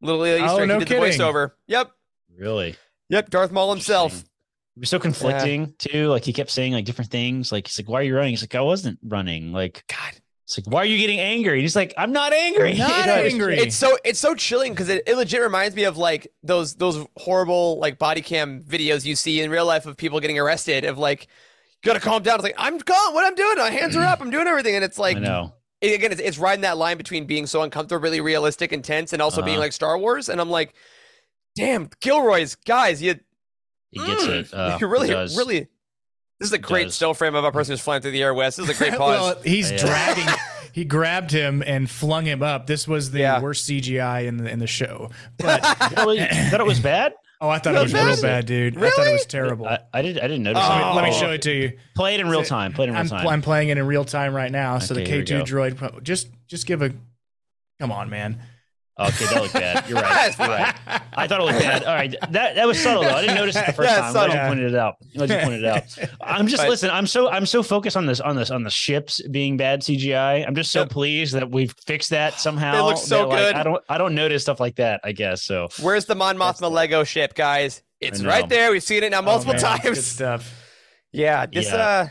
Little 0.00 0.22
uh, 0.22 0.26
Easter 0.26 0.46
Oh, 0.48 0.56
egg. 0.58 0.68
no 0.68 0.74
he 0.74 0.84
did 0.84 0.88
kidding. 0.88 1.02
the 1.02 1.08
voiceover. 1.24 1.50
Yep, 1.66 1.90
Really. 2.36 2.76
yep. 3.08 3.30
Darth 3.30 3.50
Maul 3.50 3.70
himself. 3.72 4.12
Interesting. 4.12 4.30
It 4.76 4.80
was 4.80 4.88
so 4.90 4.98
conflicting 4.98 5.74
too. 5.78 6.08
Like 6.08 6.24
he 6.24 6.32
kept 6.34 6.50
saying 6.50 6.74
like 6.74 6.84
different 6.84 7.10
things. 7.10 7.50
Like 7.50 7.66
he's 7.66 7.78
like, 7.78 7.88
"Why 7.88 8.00
are 8.00 8.02
you 8.02 8.14
running?" 8.14 8.30
He's 8.30 8.42
like, 8.42 8.54
"I 8.54 8.60
wasn't 8.60 8.98
running." 9.02 9.50
Like 9.52 9.82
God, 9.88 10.12
it's 10.44 10.58
like, 10.58 10.66
"Why 10.70 10.82
are 10.82 10.84
you 10.84 10.98
getting 10.98 11.18
angry?" 11.18 11.54
And 11.54 11.62
he's 11.62 11.74
like, 11.74 11.94
"I'm 11.96 12.12
not 12.12 12.34
angry." 12.34 12.74
Not 12.74 12.90
You 13.00 13.06
know, 13.06 13.12
it's- 13.16 13.32
angry. 13.32 13.58
it's 13.58 13.74
so 13.74 13.96
it's 14.04 14.20
so 14.20 14.34
chilling 14.34 14.72
because 14.74 14.90
it, 14.90 15.02
it 15.06 15.16
legit 15.16 15.40
reminds 15.40 15.74
me 15.74 15.84
of 15.84 15.96
like 15.96 16.28
those 16.42 16.74
those 16.74 17.06
horrible 17.16 17.78
like 17.78 17.98
body 17.98 18.20
cam 18.20 18.64
videos 18.64 19.06
you 19.06 19.16
see 19.16 19.40
in 19.40 19.50
real 19.50 19.64
life 19.64 19.86
of 19.86 19.96
people 19.96 20.20
getting 20.20 20.38
arrested. 20.38 20.84
Of 20.84 20.98
like, 20.98 21.26
gotta 21.84 22.00
calm 22.00 22.22
down. 22.22 22.36
It's 22.36 22.44
like 22.44 22.54
I'm 22.58 22.78
calm. 22.80 23.14
What 23.14 23.24
I'm 23.24 23.34
doing? 23.34 23.56
My 23.58 23.70
hands 23.70 23.96
are 23.96 24.02
up. 24.04 24.20
I'm 24.20 24.30
doing 24.30 24.46
everything, 24.46 24.74
and 24.74 24.84
it's 24.84 24.98
like 24.98 25.16
I 25.16 25.20
know. 25.20 25.54
it- 25.80 25.94
again, 25.94 26.12
it's, 26.12 26.20
it's 26.20 26.38
riding 26.38 26.62
that 26.62 26.76
line 26.78 26.96
between 26.96 27.26
being 27.26 27.46
so 27.46 27.62
uncomfortable, 27.62 28.02
really 28.02 28.20
realistic, 28.20 28.72
intense, 28.72 29.12
and 29.12 29.20
also 29.22 29.42
being 29.42 29.56
Uh-huh. 29.56 29.64
like 29.64 29.72
Star 29.72 29.96
Wars. 29.98 30.28
And 30.28 30.40
I'm 30.40 30.50
like, 30.50 30.74
damn, 31.56 31.88
Gilroy's 32.00 32.54
guys, 32.54 33.00
you 33.02 33.14
He 33.90 33.98
gets 34.04 34.24
Mm. 34.24 34.28
it. 34.40 34.54
Uh, 34.54 34.78
you 34.80 34.86
really, 34.88 35.08
does. 35.08 35.36
really. 35.36 35.68
This 36.38 36.48
is 36.48 36.52
a 36.52 36.58
great 36.58 36.84
does. 36.84 36.94
still 36.94 37.14
frame 37.14 37.34
of 37.34 37.44
a 37.44 37.52
person 37.52 37.72
who's 37.72 37.80
flying 37.80 38.02
through 38.02 38.10
the 38.10 38.22
air. 38.22 38.34
Wes. 38.34 38.56
This 38.56 38.68
is 38.68 38.74
a 38.76 38.78
great 38.78 38.92
pause. 38.98 39.20
well, 39.36 39.42
he's 39.42 39.70
Yeah. 39.70 39.78
dragging. 39.78 40.26
he 40.72 40.84
grabbed 40.84 41.30
him 41.30 41.62
and 41.66 41.88
flung 41.88 42.26
him 42.26 42.42
up. 42.42 42.66
This 42.66 42.86
was 42.86 43.10
the 43.12 43.20
Yeah. 43.20 43.40
worst 43.40 43.66
CGI 43.66 44.26
in 44.26 44.36
the 44.38 44.50
in 44.50 44.58
the 44.58 44.66
show. 44.66 45.10
But 45.38 45.62
Really? 45.96 46.18
You 46.20 46.26
thought 46.50 46.60
it 46.60 46.66
was 46.66 46.80
bad? 46.80 47.14
Oh, 47.40 47.48
I 47.48 47.58
thought 47.58 47.74
it 47.74 47.82
was 47.82 47.92
bad? 47.92 48.06
real 48.06 48.22
bad, 48.22 48.46
dude. 48.46 48.76
I 48.76 48.90
thought 48.90 49.06
it 49.06 49.12
was 49.12 49.26
terrible. 49.26 49.66
I, 49.66 49.78
I 49.92 50.02
did. 50.02 50.18
I 50.18 50.22
didn't 50.22 50.42
notice. 50.42 50.62
Let 50.62 50.78
me- 50.78 50.90
it. 50.90 50.94
let 50.94 51.04
me 51.04 51.10
Oh. 51.10 51.20
show 51.20 51.30
it 51.32 51.42
to 51.42 51.52
you. 51.52 51.78
Play 51.94 52.14
it 52.14 52.20
in 52.20 52.28
real 52.28 52.42
time. 52.44 52.72
Play 52.72 52.86
it 52.86 52.88
in 52.88 52.94
real 52.94 53.00
I'm, 53.02 53.08
time. 53.08 53.26
I'm 53.28 53.42
playing 53.42 53.68
it 53.68 53.78
in 53.78 53.86
real 53.86 54.04
time 54.04 54.34
right 54.34 54.50
now. 54.50 54.78
So 54.78 54.94
the 54.94 55.02
K2 55.04 55.42
droid, 55.42 56.02
just 56.02 56.28
just 56.46 56.66
give 56.66 56.82
a. 56.82 56.92
Come 57.80 57.92
on, 57.92 58.08
man. 58.10 58.40
Okay, 58.98 59.24
that 59.26 59.42
looked 59.42 59.52
bad. 59.54 59.88
You're 59.88 60.00
right. 60.00 60.38
You're 60.38 60.48
right. 60.48 60.74
I 61.16 61.26
thought 61.26 61.40
it 61.40 61.44
looked 61.44 61.58
bad. 61.58 61.84
All 61.84 61.94
right, 61.94 62.14
that 62.30 62.54
that 62.56 62.66
was 62.66 62.78
subtle 62.80 63.02
though. 63.02 63.10
I 63.10 63.20
didn't 63.20 63.36
notice 63.36 63.56
it 63.56 63.66
the 63.66 63.72
first 63.72 63.88
Yeah, 63.90 63.96
time. 63.96 64.04
I'm 64.06 64.12
glad 64.12 64.32
you 64.32 64.48
pointed 64.48 64.72
it 64.72 64.78
out. 64.78 64.96
I'm 65.02 65.26
glad 65.26 65.30
you 65.30 65.44
pointed 65.44 65.64
it 65.64 65.66
out. 65.66 66.08
I'm 66.20 66.46
just 66.46 66.62
But- 66.62 66.70
listen. 66.70 66.90
I'm 66.90 67.06
so 67.06 67.28
I'm 67.30 67.46
so 67.46 67.62
focused 67.62 67.96
on 67.96 68.06
this 68.06 68.20
on 68.20 68.36
this 68.36 68.50
on 68.50 68.62
the 68.62 68.70
ships 68.70 69.20
being 69.30 69.56
bad 69.56 69.80
CGI. 69.82 70.46
I'm 70.46 70.54
just 70.54 70.70
so 70.70 70.80
Yep. 70.80 70.90
pleased 70.90 71.34
that 71.34 71.50
we've 71.50 71.74
fixed 71.86 72.10
that 72.10 72.40
somehow. 72.40 72.72
They 72.72 72.80
look 72.80 72.96
so 72.98 73.18
that, 73.20 73.28
like, 73.28 73.38
good. 73.38 73.54
I 73.56 73.62
don't 73.62 73.84
I 73.88 73.98
don't 73.98 74.14
notice 74.14 74.42
stuff 74.42 74.60
like 74.60 74.76
that. 74.76 75.00
I 75.04 75.12
guess 75.12 75.42
so. 75.42 75.68
Where's 75.80 76.04
the 76.06 76.14
Mon 76.14 76.36
Mothma 76.36 76.70
Lego 76.70 77.04
ship, 77.04 77.34
guys? 77.34 77.82
It's 78.00 78.22
right 78.22 78.48
there. 78.48 78.70
We've 78.72 78.82
seen 78.82 79.02
it 79.02 79.10
now 79.10 79.22
multiple 79.22 79.54
Oh, 79.56 79.62
man, 79.62 79.76
Good 79.82 79.94
times. 79.94 80.06
stuff. 80.06 80.54
Yeah, 81.12 81.46
this 81.46 81.66
Yeah. 81.68 81.76
uh, 81.76 82.08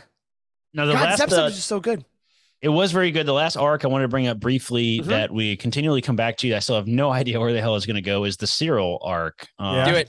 Now 0.74 0.86
the 0.86 0.92
God, 0.94 0.98
this 1.02 1.10
last 1.10 1.20
episode 1.20 1.42
uh, 1.42 1.46
is 1.46 1.54
just 1.56 1.68
so 1.68 1.78
good. 1.80 2.04
It 2.62 2.70
was 2.70 2.90
very 2.90 3.10
good. 3.10 3.26
The 3.26 3.32
last 3.34 3.56
arc 3.56 3.84
I 3.84 3.88
wanted 3.88 4.04
to 4.04 4.08
bring 4.08 4.26
up 4.26 4.40
briefly 4.40 5.00
Mhm. 5.00 5.04
that 5.06 5.30
we 5.30 5.56
continually 5.56 6.00
come 6.00 6.16
back 6.16 6.36
to. 6.38 6.54
I 6.54 6.58
still 6.60 6.76
have 6.76 6.86
no 6.86 7.10
idea 7.20 7.38
where 7.38 7.52
the 7.52 7.60
hell 7.60 7.76
it's 7.76 7.86
going 7.86 7.96
to 7.96 8.02
go. 8.02 8.24
Is 8.24 8.36
the 8.38 8.46
Syril 8.46 8.98
arc? 9.02 9.46
Um, 9.58 9.76
Yeah. 9.76 9.84
Do 9.90 9.96
it. 9.96 10.08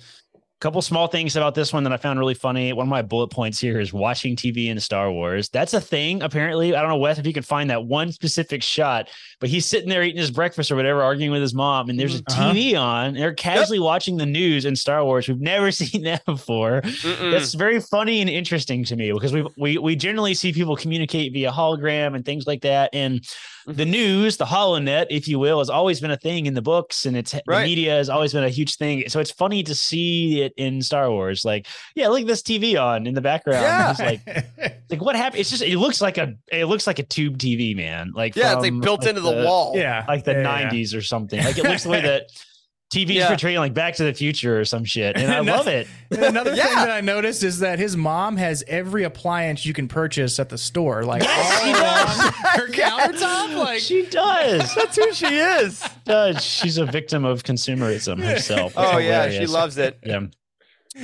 Couple 0.60 0.82
small 0.82 1.08
things 1.08 1.36
about 1.36 1.54
this 1.54 1.72
one 1.72 1.84
that 1.84 1.94
I 1.94 1.98
found 1.98 2.18
really 2.18 2.34
funny. 2.34 2.74
One 2.74 2.88
of 2.88 2.90
my 2.90 3.04
bullet 3.04 3.28
points 3.28 3.60
here 3.60 3.80
is 3.80 3.94
watching 3.94 4.36
TV 4.36 4.70
in 4.70 4.80
Star 4.80 5.12
Wars. 5.12 5.50
That's 5.50 5.74
a 5.76 5.82
thing, 5.82 6.24
apparently. 6.24 6.76
I 6.76 6.82
don't 6.82 6.90
know, 6.90 6.98
Wes, 6.98 7.20
if 7.20 7.28
you 7.28 7.34
can 7.34 7.44
find 7.44 7.70
that 7.70 7.86
one 7.86 8.12
specific 8.12 8.64
shot, 8.64 9.10
but 9.40 9.50
he's 9.50 9.66
sitting 9.68 9.88
there 9.88 10.02
eating 10.04 10.20
his 10.20 10.32
breakfast 10.32 10.72
or 10.72 10.76
whatever, 10.76 11.04
arguing 11.04 11.32
with 11.32 11.42
his 11.42 11.54
mom, 11.54 11.90
and 11.90 12.00
there's 12.00 12.16
a 12.16 12.24
Uh-huh. 12.28 12.54
TV 12.54 12.76
on. 12.80 13.08
And 13.10 13.18
they're 13.18 13.36
casually 13.36 13.80
watching 13.80 14.18
the 14.18 14.26
news 14.26 14.66
in 14.66 14.76
Star 14.76 15.04
Wars. 15.06 15.28
We've 15.28 15.40
never 15.40 15.72
seen 15.82 16.04
that 16.04 16.26
before. 16.26 16.82
Mm-mm. 16.82 17.32
That's 17.32 17.54
very 17.54 17.80
funny 17.80 18.22
and 18.22 18.30
interesting 18.30 18.84
to 18.86 18.96
me 18.96 19.12
because 19.12 19.34
we 19.34 19.46
we 19.58 19.78
we 19.78 19.96
generally 19.96 20.34
see 20.34 20.52
people 20.54 20.76
communicate 20.76 21.34
via 21.34 21.52
hologram 21.52 22.16
and 22.16 22.26
things 22.26 22.48
like 22.48 22.62
that. 22.62 22.90
And 22.94 23.24
the 23.68 23.84
Mm-hmm. 23.84 23.92
news, 23.92 24.38
the 24.38 24.46
HoloNet, 24.46 25.08
if 25.10 25.28
you 25.28 25.40
will, 25.40 25.60
has 25.60 25.70
always 25.70 26.00
been 26.00 26.12
a 26.12 26.18
thing 26.18 26.46
in 26.46 26.54
the 26.54 26.62
books, 26.62 27.06
and 27.06 27.18
it's 27.18 27.34
Right. 27.46 27.64
the 27.64 27.70
media 27.70 27.92
has 27.96 28.10
always 28.10 28.32
been 28.32 28.46
a 28.46 28.50
huge 28.50 28.78
thing. 28.78 29.04
So 29.10 29.20
it's 29.20 29.30
funny 29.32 29.62
to 29.64 29.76
see 29.76 30.42
it 30.42 30.54
in 30.56 30.82
Star 30.82 31.12
Wars. 31.12 31.44
Like, 31.44 31.68
yeah, 31.94 32.08
look 32.08 32.22
at 32.22 32.28
this 32.28 32.42
TV 32.42 32.82
on 32.82 33.06
in 33.06 33.14
the 33.14 33.22
background. 33.22 33.62
Yeah. 33.64 33.92
It's 33.92 34.00
like, 34.00 34.22
like 34.90 35.02
what 35.02 35.16
happened? 35.18 35.42
It's 35.42 35.50
just 35.50 35.62
it 35.64 35.78
looks 35.78 36.00
like 36.02 36.18
a 36.18 36.34
it 36.52 36.66
looks 36.66 36.88
like 36.88 37.00
a 37.00 37.04
tube 37.04 37.38
TV, 37.38 37.76
man. 37.76 38.14
Like 38.16 38.36
yeah, 38.38 38.54
it's 38.54 38.62
like 38.62 38.80
built 38.80 39.06
into 39.06 39.20
the, 39.22 39.44
wall. 39.44 39.74
yeah. 39.76 40.06
like 40.08 40.24
the 40.24 40.32
yeah, 40.32 40.60
yeah. 40.62 40.70
'90s 40.72 40.96
or 40.98 41.02
something. 41.02 41.44
Like 41.44 41.58
it 41.58 41.64
looks 41.66 41.84
the 41.84 41.90
way 41.90 42.02
that. 42.10 42.30
TV's 42.94 43.16
Yeah. 43.16 43.28
portraying 43.28 43.58
like 43.58 43.74
Back 43.74 43.96
to 43.96 44.04
the 44.06 44.14
Future 44.14 44.60
or 44.60 44.64
some 44.66 44.86
shit, 44.86 45.18
and 45.18 45.32
I 45.32 45.40
love 45.40 45.68
it. 45.68 45.88
And 46.10 46.24
another 46.24 46.56
thing 46.56 46.64
that 46.76 46.90
I 46.90 47.02
noticed 47.02 47.44
is 47.44 47.60
that 47.60 47.80
his 47.80 47.98
mom 47.98 48.38
has 48.38 48.64
every 48.66 49.04
appliance 49.04 49.66
you 49.66 49.74
can 49.74 49.90
purchase 49.90 50.40
at 50.40 50.48
the 50.48 50.58
store, 50.58 51.04
like 51.04 51.22
Yes, 51.22 51.54
all 51.54 51.66
she 51.66 51.74
does. 51.74 52.20
along 52.20 52.34
her 52.56 52.68
countertop. 53.52 53.58
Like 53.58 53.80
She 53.82 54.06
does. 54.06 54.74
That's 54.74 54.96
who 54.96 55.14
she 55.14 55.26
is. 55.26 55.84
does. 56.06 56.42
She's 56.42 56.78
a 56.78 56.86
victim 56.86 57.26
of 57.26 57.44
consumerism 57.44 58.24
herself. 58.24 58.74
Oh, 58.78 58.84
it's 58.84 58.94
Oh 58.94 58.98
yeah, 59.00 59.30
she 59.32 59.48
loves 59.48 59.78
it. 59.78 60.00
Yeah. 60.06 60.22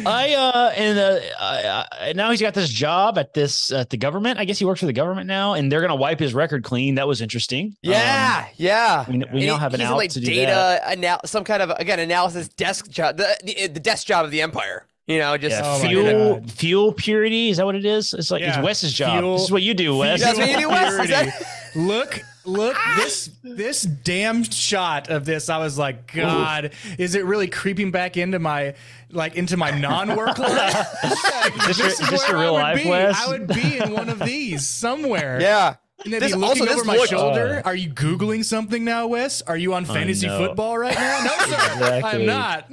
I 0.06 0.34
uh 0.34 0.72
and 0.76 0.98
uh 1.00 1.20
I, 1.40 1.86
I, 2.10 2.14
now 2.14 2.32
he's 2.32 2.42
got 2.42 2.54
this 2.54 2.70
job 2.70 3.18
at 3.18 3.34
this 3.34 3.72
at 3.72 3.90
the 3.90 3.98
government. 3.98 4.40
I 4.40 4.46
guess 4.46 4.58
he 4.60 4.66
works 4.66 4.80
for 4.80 4.86
the 4.88 4.94
government 4.94 5.28
now, 5.28 5.54
and 5.54 5.72
they're 5.72 5.82
gonna 5.82 5.96
wipe 5.96 6.20
his 6.20 6.34
record 6.34 6.64
clean. 6.64 6.96
That 6.96 7.08
was 7.08 7.22
interesting. 7.22 7.76
Yeah, 7.82 8.48
yeah. 8.58 9.06
Um, 9.08 9.14
we, 9.14 9.18
we 9.20 9.24
And 9.42 9.46
now 9.48 9.58
have 9.58 9.74
an 9.74 9.80
he's 9.80 9.90
out 9.90 9.98
like 9.98 10.12
to 10.12 10.20
do 10.20 10.26
data 10.26 10.52
that. 10.52 10.98
anal- 10.98 11.20
some 11.26 11.44
kind 11.44 11.62
of 11.62 11.70
again 11.80 12.00
analysis 12.00 12.48
desk 12.50 12.90
job, 12.90 13.18
the, 13.18 13.36
the 13.44 13.68
the 13.68 13.80
desk 13.80 14.08
job 14.08 14.26
of 14.26 14.32
the 14.32 14.42
empire. 14.42 14.86
You 15.06 15.20
know, 15.20 15.36
just 15.38 15.56
Yeah, 15.58 15.62
Oh 15.66 15.80
fuel 15.88 16.34
God. 16.40 16.52
fuel 16.52 16.94
purity 16.94 17.50
is 17.50 17.58
that 17.58 17.66
what 17.66 17.76
it 17.76 17.84
is? 17.84 18.14
It's 18.14 18.32
like 18.32 18.42
Yeah, 18.42 18.56
it's 18.60 18.64
Wes's 18.64 18.94
job. 18.94 19.20
fuel- 19.20 19.34
This 19.34 19.44
is 19.44 19.52
what 19.52 19.62
you 19.62 19.74
do, 19.74 19.98
Wes. 19.98 20.22
That's 20.22 20.38
what 20.40 20.50
you 20.50 20.58
do, 20.60 20.70
Wes. 20.70 21.10
That- 21.10 21.44
look 21.76 22.22
look 22.46 22.76
this 22.98 23.30
this 23.44 23.82
damn 23.84 24.44
shot 24.44 25.10
of 25.10 25.26
this. 25.26 25.50
I 25.50 25.58
was 25.60 25.78
like, 25.78 26.12
God, 26.14 26.72
is 26.98 27.16
it 27.16 27.26
really 27.26 27.48
creeping 27.48 27.92
back 27.92 28.18
into 28.18 28.40
my 28.40 28.76
like 29.10 29.36
into 29.36 29.58
my 29.58 29.72
non-work 29.72 30.38
life? 30.40 30.88
Like, 31.04 31.56
Is 31.58 31.66
this 31.68 31.78
your- 31.80 31.88
is 31.88 31.98
this 32.10 32.28
where 32.30 32.30
your 32.30 32.38
I 32.38 32.42
real 32.42 32.54
would 32.54 32.60
life, 32.62 32.84
be. 32.84 32.92
I 32.92 33.28
would 33.28 33.48
be 33.48 33.78
in 33.78 33.92
one 33.94 34.10
of 34.10 34.20
these 34.26 34.68
somewhere. 34.68 35.40
Yeah. 35.42 35.76
And 36.04 36.12
they'd 36.12 36.20
This- 36.20 36.36
be 36.36 36.42
also, 36.44 36.48
looking 36.48 36.66
this 36.66 36.76
over 36.76 36.86
my 36.86 36.96
looked- 36.98 37.10
shoulder. 37.12 37.62
Are 37.64 37.76
you 37.76 37.90
googling 37.90 38.44
something 38.44 38.84
now, 38.84 39.08
Wes? 39.08 39.42
Are 39.44 39.56
you 39.56 39.74
on 39.74 39.86
fantasy 39.86 40.28
football 40.28 40.78
right 40.78 40.96
now? 40.96 41.24
No, 41.24 41.46
sir. 41.46 41.70
Exactly. 41.74 42.10
I'm 42.22 42.26
not. 42.26 42.70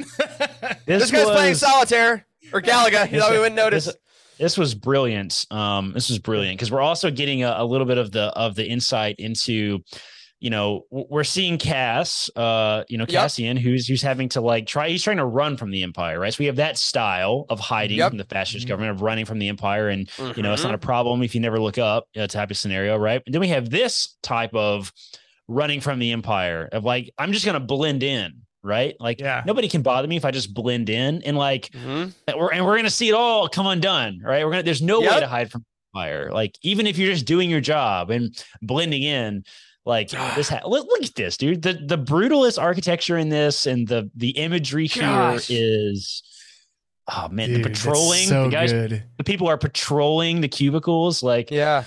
This 0.86 1.10
guy's 1.10 1.24
playing 1.30 1.54
solitaire 1.54 2.26
or 2.52 2.60
Galaga. 2.60 3.10
You 3.12 3.18
know, 3.18 3.30
we 3.30 3.38
wouldn't 3.38 3.54
notice. 3.56 3.84
This, 3.86 3.96
this 4.40 4.58
was 4.58 4.74
brilliant. 4.74 5.46
Um, 5.52 5.92
this 5.92 6.08
was 6.08 6.18
brilliant 6.18 6.58
because 6.58 6.72
we're 6.72 6.80
also 6.80 7.10
getting 7.10 7.44
a, 7.44 7.54
a 7.58 7.64
little 7.64 7.86
bit 7.86 7.98
of 7.98 8.10
the 8.10 8.24
of 8.36 8.56
the 8.56 8.66
insight 8.66 9.16
into, 9.18 9.80
you 10.40 10.48
know, 10.50 10.86
we're 10.90 11.22
seeing 11.22 11.58
Cass, 11.58 12.30
uh, 12.34 12.82
you 12.88 12.96
know, 12.98 13.04
Yep. 13.08 13.10
Cassian, 13.22 13.56
who's 13.56 13.86
who's 13.86 14.02
having 14.02 14.28
to 14.30 14.40
like 14.40 14.66
try. 14.66 14.88
He's 14.88 15.02
trying 15.02 15.18
to 15.18 15.26
run 15.26 15.56
from 15.58 15.70
the 15.70 15.82
Empire, 15.82 16.18
right? 16.18 16.32
So 16.32 16.38
we 16.40 16.46
have 16.46 16.56
that 16.56 16.78
style 16.78 17.44
of 17.50 17.60
hiding 17.60 17.98
Yep. 17.98 18.10
from 18.12 18.18
the 18.18 18.24
fascist 18.24 18.66
government, 18.66 18.92
of 18.92 19.02
running 19.02 19.26
from 19.26 19.38
the 19.38 19.48
Empire, 19.48 19.88
and 19.88 20.10
you 20.18 20.24
know, 20.24 20.32
Mm-hmm. 20.32 20.46
it's 20.54 20.64
not 20.64 20.74
a 20.74 20.78
problem 20.78 21.22
if 21.22 21.34
you 21.34 21.40
never 21.40 21.60
look 21.60 21.78
up, 21.78 22.06
uh, 22.18 22.26
type 22.26 22.50
of 22.50 22.56
scenario, 22.56 22.96
right? 22.96 23.22
And 23.26 23.34
then 23.34 23.40
we 23.40 23.48
have 23.48 23.68
this 23.70 24.16
type 24.22 24.54
of 24.54 24.90
running 25.48 25.80
from 25.80 25.98
the 25.98 26.12
Empire 26.12 26.68
of 26.72 26.84
like, 26.84 27.10
I'm 27.18 27.32
just 27.32 27.44
gonna 27.44 27.60
blend 27.60 28.02
in. 28.02 28.42
Right, 28.62 28.94
like 29.00 29.20
Yeah. 29.20 29.42
nobody 29.46 29.68
can 29.68 29.80
bother 29.80 30.06
me 30.06 30.16
if 30.18 30.24
I 30.26 30.30
just 30.30 30.52
blend 30.52 30.90
in, 30.90 31.22
and 31.22 31.36
like 31.38 31.70
Mhm. 31.70 32.12
and 32.26 32.36
we're, 32.38 32.52
and 32.52 32.64
we're 32.66 32.76
gonna 32.76 32.90
see 32.90 33.08
it 33.08 33.14
all 33.14 33.48
come 33.48 33.66
undone, 33.66 34.20
right? 34.22 34.44
We're 34.44 34.50
gonna 34.50 34.62
there's 34.64 34.82
no 34.82 35.00
way 35.00 35.18
to 35.20 35.26
hide 35.26 35.50
from 35.50 35.64
fire. 35.94 36.30
Like 36.30 36.58
even 36.62 36.86
if 36.86 36.98
you're 36.98 37.10
just 37.12 37.24
doing 37.24 37.48
your 37.48 37.62
job 37.62 38.10
and 38.10 38.36
blending 38.60 39.02
in, 39.02 39.44
like 39.86 40.10
this. 40.36 40.50
Ha- 40.50 40.60
look, 40.66 40.86
look 40.88 41.02
at 41.02 41.14
this, 41.14 41.38
dude. 41.38 41.62
The 41.62 41.72
the 41.72 41.96
brutalist 41.96 42.60
architecture 42.60 43.16
in 43.16 43.30
this 43.30 43.64
and 43.66 43.88
the 43.88 44.10
the 44.14 44.30
imagery 44.30 44.86
here 44.88 45.38
is. 45.48 46.22
Oh 47.12 47.28
man, 47.28 47.48
Dude, 47.48 47.64
the 47.64 47.70
patrolling, 47.70 48.28
so 48.28 48.44
the 48.44 48.50
guys, 48.50 48.70
good. 48.72 49.02
the 49.16 49.24
people 49.24 49.48
are 49.48 49.56
patrolling 49.58 50.42
the 50.42 50.48
cubicles. 50.48 51.22
Like, 51.24 51.50
Yeah. 51.50 51.82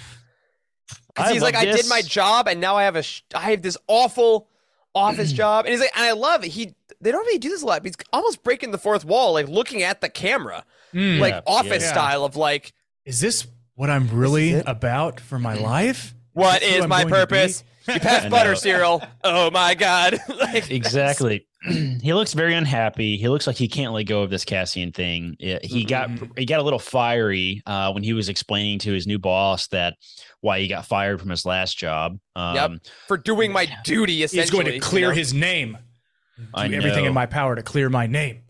Because 1.16 1.30
I 1.30 1.34
he's 1.34 1.42
like, 1.44 1.54
love 1.54 1.64
I 1.64 1.66
did 1.72 1.88
my 1.88 2.02
job, 2.02 2.48
and 2.50 2.60
now 2.60 2.76
I 2.76 2.84
have 2.84 2.96
a, 2.98 3.04
sh- 3.04 3.22
I 3.34 3.52
have 3.52 3.62
this 3.62 3.78
awful 3.88 4.50
office 4.96 5.32
job, 5.32 5.66
and 5.66 5.72
he's 5.72 5.80
like, 5.82 5.92
and 5.96 6.06
I 6.06 6.12
love 6.14 6.44
it. 6.44 6.50
He, 6.52 6.74
they 7.02 7.12
don't 7.12 7.26
really 7.26 7.40
do 7.40 7.50
this 7.50 7.62
a 7.64 7.66
lot. 7.66 7.82
But 7.84 7.88
he's 7.90 8.06
almost 8.14 8.44
breaking 8.44 8.72
the 8.72 8.78
fourth 8.78 9.06
wall, 9.06 9.34
like 9.34 9.48
looking 9.48 9.84
at 9.84 10.02
the 10.02 10.10
camera, 10.10 10.64
Mm. 10.94 11.20
like 11.20 11.34
Yeah, 11.34 11.42
office 11.48 11.82
yeah. 11.84 11.92
style 11.92 12.24
of 12.24 12.36
like, 12.36 12.72
Is 13.06 13.20
this 13.20 13.48
what 13.76 13.90
I'm 13.90 14.08
really 14.10 14.54
about 14.54 15.20
for 15.20 15.40
my 15.40 15.56
life? 15.56 16.14
what 16.34 16.62
Is 16.62 16.68
this 16.68 16.70
who 16.70 16.78
is 16.78 16.84
I'm 16.84 16.90
my 16.90 17.04
going 17.04 17.08
to 17.08 17.14
be? 17.14 17.20
purpose? 17.36 17.64
You 17.88 18.00
pass 18.00 18.26
butter 18.30 18.52
know. 18.52 18.56
cereal. 18.56 19.04
Oh 19.24 19.50
my 19.52 19.74
god! 19.74 20.20
like, 20.40 20.70
exactly. 20.72 21.48
he 22.02 22.14
looks 22.14 22.34
very 22.34 22.54
unhappy. 22.56 23.18
He 23.18 23.30
looks 23.30 23.48
like 23.48 23.56
he 23.56 23.68
can't 23.68 23.94
let 23.94 24.04
go 24.04 24.22
of 24.24 24.30
this 24.30 24.44
Cassian 24.46 24.92
thing. 24.92 25.36
Yeah, 25.40 25.60
He 25.64 25.86
got 25.86 26.10
he 26.38 26.46
got 26.46 26.60
a 26.60 26.64
little 26.64 26.80
fiery 26.80 27.62
uh, 27.66 27.92
when 27.94 28.04
he 28.04 28.14
was 28.14 28.30
explaining 28.30 28.80
to 28.80 28.92
his 28.92 29.08
new 29.08 29.20
boss 29.20 29.68
that 29.68 29.96
why 30.42 30.60
he 30.60 30.68
got 30.68 30.86
fired 30.86 31.20
from 31.22 31.30
his 31.30 31.46
last 31.46 31.78
job. 31.78 32.20
Um, 32.36 32.56
Yep. 32.56 32.72
for 33.08 33.18
doing 33.18 33.52
my 33.52 33.68
duty. 33.84 34.18
He's 34.26 34.50
going 34.52 34.66
to 34.66 34.76
you 34.76 34.82
clear 34.82 35.10
know? 35.10 35.16
his 35.16 35.34
name. 35.34 35.78
I 36.54 36.68
Do 36.68 36.74
everything 36.76 37.06
in 37.06 37.14
my 37.14 37.26
power 37.28 37.56
to 37.56 37.62
clear 37.64 37.90
my 37.90 38.08
name. 38.08 38.42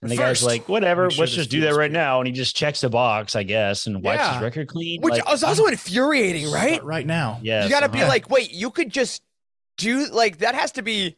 And 0.00 0.10
the 0.10 0.16
First, 0.16 0.42
guy's 0.42 0.46
like, 0.46 0.68
whatever, 0.68 1.10
sure 1.10 1.20
let's 1.22 1.32
just 1.32 1.50
do 1.50 1.60
that 1.60 1.74
right 1.74 1.88
good. 1.90 1.92
now. 1.96 2.18
And 2.20 2.26
he 2.26 2.32
just 2.32 2.56
checks 2.56 2.80
the 2.80 2.88
box, 2.88 3.36
I 3.36 3.42
guess, 3.44 3.86
and 3.86 4.02
wipes 4.02 4.18
Yeah. 4.20 4.32
his 4.34 4.42
record 4.42 4.66
clean. 4.68 5.00
which 5.00 5.12
Like, 5.14 5.28
was 5.28 5.44
also 5.44 5.66
infuriating, 5.66 6.50
right? 6.50 6.82
Right 6.82 7.06
now. 7.06 7.38
yes, 7.42 7.64
you 7.64 7.70
got 7.70 7.80
to 7.80 7.88
be 7.88 8.02
like, 8.02 8.28
wait, 8.30 8.52
you 8.52 8.70
could 8.70 8.90
just 8.90 9.22
do 9.76 10.06
like 10.10 10.38
that 10.38 10.54
has 10.54 10.72
to 10.72 10.82
be. 10.82 11.16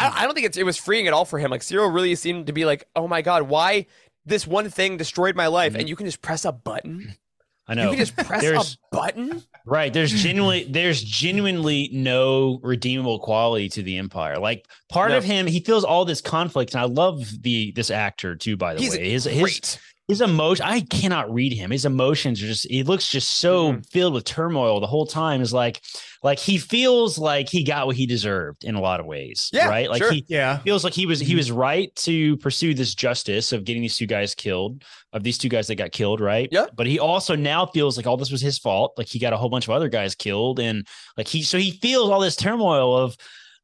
I, 0.00 0.22
I 0.22 0.24
don't 0.24 0.34
think 0.34 0.46
it's 0.46 0.56
it 0.56 0.64
was 0.66 0.76
freeing 0.76 1.06
at 1.06 1.12
all 1.12 1.24
for 1.24 1.38
him. 1.38 1.50
Like 1.50 1.60
Syril 1.62 1.92
really 1.92 2.14
seemed 2.14 2.46
to 2.48 2.52
be 2.52 2.64
like, 2.64 2.86
oh 2.96 3.06
my 3.06 3.22
god, 3.22 3.42
why 3.44 3.86
this 4.26 4.46
one 4.46 4.68
thing 4.70 4.96
destroyed 4.96 5.36
my 5.36 5.46
life, 5.46 5.74
and 5.74 5.88
you 5.88 5.96
can 5.96 6.06
just 6.06 6.22
press 6.22 6.44
a 6.44 6.52
button. 6.52 7.14
I 7.68 7.74
know. 7.74 7.84
You 7.84 7.90
can 7.90 7.98
just 8.00 8.16
press 8.16 8.40
There's- 8.42 8.76
a 8.92 8.96
button. 8.96 9.42
Right. 9.64 9.92
There's 9.92 10.10
genuinely 10.10 10.64
there's 10.64 11.02
genuinely 11.04 11.88
no 11.92 12.58
redeemable 12.62 13.20
quality 13.20 13.68
to 13.68 13.82
the 13.82 13.98
Empire. 13.98 14.38
Like 14.38 14.66
part 14.88 15.10
No. 15.12 15.18
of 15.18 15.24
him, 15.24 15.46
he 15.46 15.60
feels 15.60 15.84
all 15.84 16.04
this 16.04 16.20
conflict. 16.20 16.74
And 16.74 16.80
I 16.80 16.84
love 16.86 17.22
the 17.42 17.70
this 17.76 17.90
actor 17.92 18.34
too, 18.34 18.56
by 18.56 18.74
the 18.74 18.80
He's 18.80 18.96
way. 18.96 19.10
His 19.10 19.24
his 19.24 19.78
his 20.08 20.20
emotion 20.20 20.64
I 20.66 20.80
cannot 20.80 21.32
read 21.32 21.52
him. 21.52 21.70
His 21.70 21.84
emotions 21.84 22.42
are 22.42 22.46
just 22.46 22.66
he 22.68 22.82
looks 22.82 23.08
just 23.08 23.36
so 23.36 23.72
Mm-hmm. 23.74 23.80
filled 23.82 24.14
with 24.14 24.24
turmoil 24.24 24.80
the 24.80 24.86
whole 24.88 25.06
time. 25.06 25.40
Is 25.40 25.52
like 25.52 25.80
like 26.22 26.38
he 26.38 26.58
feels 26.58 27.18
like 27.18 27.48
he 27.48 27.64
got 27.64 27.86
what 27.86 27.96
he 27.96 28.04
deserved 28.06 28.64
in 28.64 28.74
a 28.74 28.80
lot 28.80 29.00
of 29.00 29.06
ways. 29.06 29.48
Yeah, 29.52 29.68
Right. 29.68 29.88
Like 29.88 30.02
sure. 30.02 30.12
he 30.12 30.24
Yeah. 30.28 30.58
feels 30.58 30.84
like 30.84 30.92
he 30.92 31.06
was 31.06 31.20
Mm-hmm. 31.20 31.28
he 31.28 31.34
was 31.34 31.50
right 31.50 31.94
to 31.96 32.36
pursue 32.38 32.74
this 32.74 32.94
justice 32.94 33.52
of 33.52 33.64
getting 33.64 33.80
these 33.82 33.96
two 33.96 34.06
guys 34.06 34.34
killed 34.34 34.82
of 35.12 35.22
these 35.22 35.38
two 35.38 35.48
guys 35.48 35.66
that 35.68 35.76
got 35.76 35.92
killed 35.92 36.20
right 36.20 36.48
Yeah. 36.52 36.66
but 36.74 36.86
he 36.86 36.98
also 36.98 37.34
now 37.36 37.64
feels 37.66 37.96
like 37.96 38.06
all 38.06 38.16
this 38.16 38.30
was 38.30 38.40
his 38.40 38.58
fault 38.58 38.92
like 38.98 39.08
he 39.08 39.18
got 39.18 39.32
a 39.32 39.36
whole 39.36 39.48
bunch 39.48 39.66
of 39.66 39.70
other 39.72 39.88
guys 39.88 40.14
killed 40.14 40.60
and 40.60 40.86
like 41.16 41.26
he 41.26 41.42
so 41.42 41.56
he 41.58 41.70
feels 41.72 42.10
all 42.10 42.20
this 42.20 42.36
turmoil 42.36 42.96
of 42.96 43.16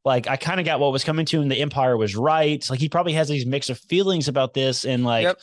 like 0.04 0.26
I 0.28 0.36
kind 0.36 0.58
of 0.60 0.64
got 0.66 0.80
what 0.80 0.92
was 0.92 1.04
coming 1.04 1.26
to 1.26 1.40
him 1.42 1.48
the 1.48 1.56
empire 1.60 1.96
was 1.96 2.16
right 2.16 2.64
like 2.70 2.80
he 2.80 2.88
probably 2.88 3.12
has 3.14 3.28
these 3.28 3.44
mix 3.44 3.68
of 3.70 3.78
feelings 3.80 4.28
about 4.28 4.54
this 4.54 4.84
and 4.84 5.04
like 5.04 5.24
Yep. 5.24 5.40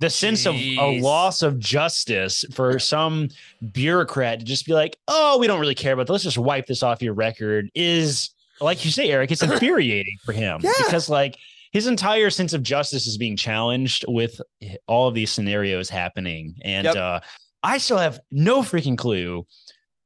The 0.00 0.10
sense 0.10 0.44
of 0.46 0.54
a 0.56 1.00
loss 1.00 1.42
of 1.42 1.58
justice 1.58 2.44
for 2.52 2.78
some 2.78 3.28
bureaucrat 3.72 4.40
to 4.40 4.44
just 4.44 4.66
be 4.66 4.72
like 4.74 4.96
oh 5.08 5.38
we 5.38 5.46
don't 5.46 5.60
really 5.60 5.74
care 5.74 5.92
about 5.92 6.04
this 6.06 6.10
let's 6.10 6.24
just 6.24 6.38
wipe 6.38 6.66
this 6.66 6.82
off 6.82 7.00
your 7.02 7.14
record 7.14 7.70
is 7.74 8.30
like 8.60 8.84
you 8.84 8.90
say 8.90 9.10
Eric 9.10 9.30
it's 9.32 9.42
infuriating 9.50 10.16
for 10.24 10.32
him 10.32 10.58
Yeah. 10.62 10.72
because 10.78 11.08
like 11.08 11.36
his 11.72 11.86
entire 11.86 12.30
sense 12.30 12.52
of 12.52 12.62
justice 12.62 13.06
is 13.06 13.16
being 13.16 13.36
challenged 13.36 14.04
with 14.08 14.40
all 14.86 15.08
of 15.08 15.14
these 15.14 15.30
scenarios 15.30 15.88
happening 15.88 16.54
and 16.62 16.84
Yep. 16.86 16.96
uh 16.96 17.20
i 17.62 17.78
still 17.78 17.98
have 17.98 18.20
no 18.30 18.60
freaking 18.62 18.98
clue 18.98 19.46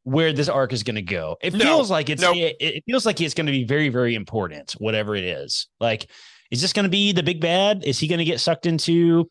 where 0.05 0.33
this 0.33 0.49
arc 0.49 0.73
is 0.73 0.83
going 0.83 0.97
to 0.97 1.03
go 1.03 1.37
it 1.43 1.53
No. 1.53 1.59
feels 1.61 1.91
like 1.91 2.09
it's 2.09 2.23
Nope. 2.23 2.37
it, 2.37 2.57
it 2.61 2.85
feels 2.87 3.05
like 3.05 3.21
it's 3.21 3.35
going 3.35 3.47
to 3.47 3.53
be 3.53 3.65
very 3.65 3.89
very 3.89 4.15
important 4.15 4.73
whatever 4.73 5.17
it 5.17 5.25
is 5.25 5.67
like 5.81 6.09
is 6.51 6.63
this 6.63 6.73
going 6.73 6.85
to 6.85 6.91
be 6.91 7.13
the 7.13 7.23
big 7.23 7.41
bad 7.41 7.85
is 7.85 7.99
he 7.99 8.07
going 8.07 8.19
to 8.21 8.25
get 8.25 8.41
sucked 8.41 8.65
into 8.67 9.29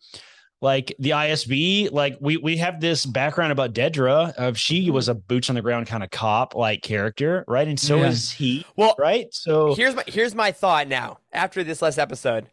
like 0.62 0.96
the 1.00 1.12
ISB, 1.12 1.92
like 1.92 2.18
we 2.20 2.38
we 2.38 2.58
have 2.58 2.80
this 2.82 3.06
background 3.06 3.52
about 3.52 3.74
Dedra 3.74 4.34
of 4.36 4.58
she 4.58 4.90
was 4.90 5.08
a 5.08 5.14
boots 5.14 5.50
on 5.50 5.56
the 5.56 5.62
ground 5.62 5.86
kind 5.88 6.04
of 6.04 6.10
cop 6.10 6.56
like 6.56 6.82
character, 6.82 7.46
right? 7.48 7.68
And 7.68 7.80
so 7.80 7.98
Yeah. 7.98 8.08
is 8.08 8.32
he, 8.32 8.66
Well, 8.76 8.96
right? 8.98 9.28
So 9.32 9.76
here's 9.76 9.94
my 9.96 10.04
here's 10.08 10.34
my 10.34 10.52
thought 10.52 10.88
now. 10.88 11.20
After 11.32 11.64
this 11.64 11.82
last 11.82 12.00
episode, 12.00 12.48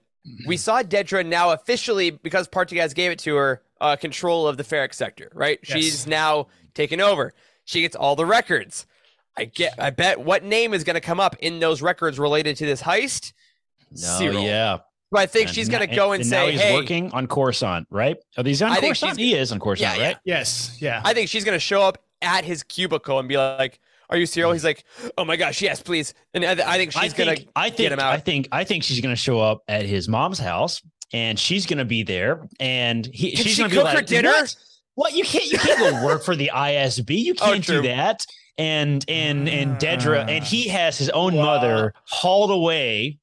we 0.47 0.57
saw 0.59 0.83
Dedra 0.83 1.25
now 1.25 1.51
officially 1.51 2.11
because 2.11 2.47
Partagaz 2.49 2.95
gave 2.95 3.11
it 3.11 3.19
to 3.21 3.35
her 3.37 3.63
uh, 3.81 3.97
control 3.97 4.47
of 4.49 4.57
the 4.59 4.65
Ferrix 4.65 4.95
sector. 4.95 5.31
Right, 5.35 5.59
Yes. 5.67 5.71
she's 5.79 6.07
now 6.07 6.49
taken 6.75 7.01
over. 7.01 7.33
She 7.65 7.81
gets 7.81 7.97
all 7.97 8.17
the 8.17 8.27
records. 8.27 8.87
I 9.37 9.47
get. 9.47 9.75
I 9.79 9.91
bet 9.91 10.21
what 10.21 10.45
name 10.45 10.75
is 10.75 10.85
going 10.85 10.95
to 10.95 11.01
come 11.01 11.19
up 11.21 11.37
in 11.41 11.59
those 11.59 11.81
records 11.83 12.19
related 12.19 12.57
to 12.59 12.67
this 12.67 12.83
heist. 12.83 13.33
no, 13.91 13.99
Syril. 14.21 14.45
yeah. 14.45 14.79
But 15.15 15.21
I 15.23 15.27
think 15.27 15.47
And 15.47 15.55
she's 15.55 15.69
going 15.69 15.89
to 15.89 15.95
go 15.95 16.11
and, 16.13 16.21
and 16.23 16.29
say, 16.29 16.37
now 16.45 16.51
he's 16.51 16.61
"Hey." 16.61 16.75
working 16.75 17.11
on 17.13 17.27
Coruscant, 17.29 17.87
right? 17.91 18.17
Are 18.37 18.43
these 18.43 18.61
on 18.63 18.71
I 18.73 18.75
think 18.75 18.87
Coruscant? 18.99 19.17
she's- 19.17 19.29
He 19.31 19.35
is 19.35 19.53
on 19.53 19.61
Coruscant, 19.61 19.97
Yeah, 19.97 20.03
yeah. 20.03 20.09
right? 20.09 20.17
Yes. 20.25 20.77
Yeah. 20.81 21.01
I 21.05 21.15
think 21.15 21.29
she's 21.29 21.45
going 21.45 21.55
to 21.55 21.61
show 21.61 21.81
up 21.83 22.03
at 22.21 22.45
his 22.45 22.63
cubicle 22.65 23.19
and 23.21 23.29
be 23.29 23.37
like, 23.37 23.79
"Are 24.11 24.17
you 24.17 24.27
Syril?" 24.27 24.53
He's 24.53 24.65
like, 24.65 24.85
"Oh 25.17 25.25
my 25.25 25.37
gosh, 25.37 25.63
yes, 25.63 25.81
please." 25.83 26.15
And 26.35 26.45
I, 26.45 26.51
I 26.53 26.77
think 26.79 26.97
I 26.97 27.03
she's 27.03 27.13
going 27.15 27.29
think 27.37 27.47
to 27.47 27.53
I 27.57 27.69
get 27.69 27.77
think 27.77 27.93
him 27.93 28.01
I 28.01 28.19
think 28.19 28.49
I 28.53 28.65
think 28.65 28.83
she's 28.83 29.01
going 29.01 29.15
to 29.15 29.21
show 29.21 29.39
up 29.41 29.63
at 29.69 29.85
his 29.87 30.09
mom's 30.09 30.39
house, 30.41 30.83
and 31.13 31.39
she's 31.39 31.65
going 31.67 31.79
to 31.79 31.85
be 31.85 32.03
there, 32.03 32.49
and 32.59 33.07
he, 33.07 33.31
Can 33.37 33.45
she's 33.45 33.53
she 33.55 33.59
going 33.63 33.71
to 33.71 33.77
be 33.77 33.77
cook 33.77 33.85
like, 33.85 33.97
her 33.99 34.03
dinner? 34.03 34.31
What? 34.31 34.57
What 34.97 35.13
you 35.15 35.25
can't 35.25 35.45
you 35.47 35.59
can't 35.59 35.79
go 35.79 36.05
work 36.07 36.25
for 36.25 36.35
the 36.35 36.51
ISB. 36.55 37.11
You 37.19 37.35
Oh, 37.41 37.47
can't 37.53 37.65
do 37.67 37.83
that. 37.83 38.27
And 38.59 39.05
and 39.09 39.49
and 39.49 39.77
Dedra 39.79 40.23
Ah. 40.25 40.29
and 40.29 40.43
he 40.45 40.69
has 40.69 40.99
his 40.99 41.11
own 41.11 41.35
mother 41.37 41.93
hauled 42.09 42.51
away 42.53 43.19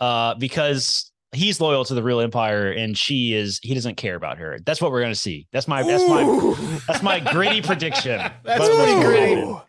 uh 0.00 0.34
because 0.34 1.10
he's 1.34 1.60
loyal 1.60 1.84
to 1.84 1.94
the 1.94 2.02
real 2.02 2.20
empire 2.20 2.70
and 2.70 2.96
she 2.96 3.34
is 3.34 3.60
he 3.62 3.74
doesn't 3.74 3.96
care 3.96 4.14
about 4.14 4.38
her. 4.38 4.58
That's 4.64 4.80
what 4.80 4.90
we're 4.90 5.00
going 5.00 5.12
to 5.12 5.18
see. 5.18 5.46
That's 5.52 5.66
my 5.68 5.82
that's 5.82 6.06
my 6.08 6.80
that's 6.86 7.02
my 7.02 7.20
gritty 7.20 7.60
prediction. 7.62 8.18
That's 8.44 8.58
But- 8.60 8.76
pretty 8.76 9.00
gritty. 9.00 9.42
Oh 9.42 9.62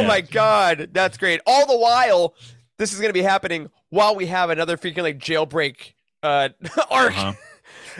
Yeah. 0.00 0.06
my 0.06 0.20
god, 0.20 0.90
that's 0.92 1.16
great. 1.16 1.40
All 1.46 1.66
the 1.66 1.78
while, 1.78 2.34
this 2.78 2.92
is 2.92 2.98
going 2.98 3.08
to 3.08 3.14
be 3.14 3.22
happening 3.22 3.70
while 3.88 4.14
we 4.14 4.26
have 4.26 4.50
another 4.50 4.76
freaking 4.76 5.02
like 5.02 5.18
jailbreak 5.18 5.92
uh, 6.22 6.50
arc 6.90 7.12
Uh-huh. 7.16 7.32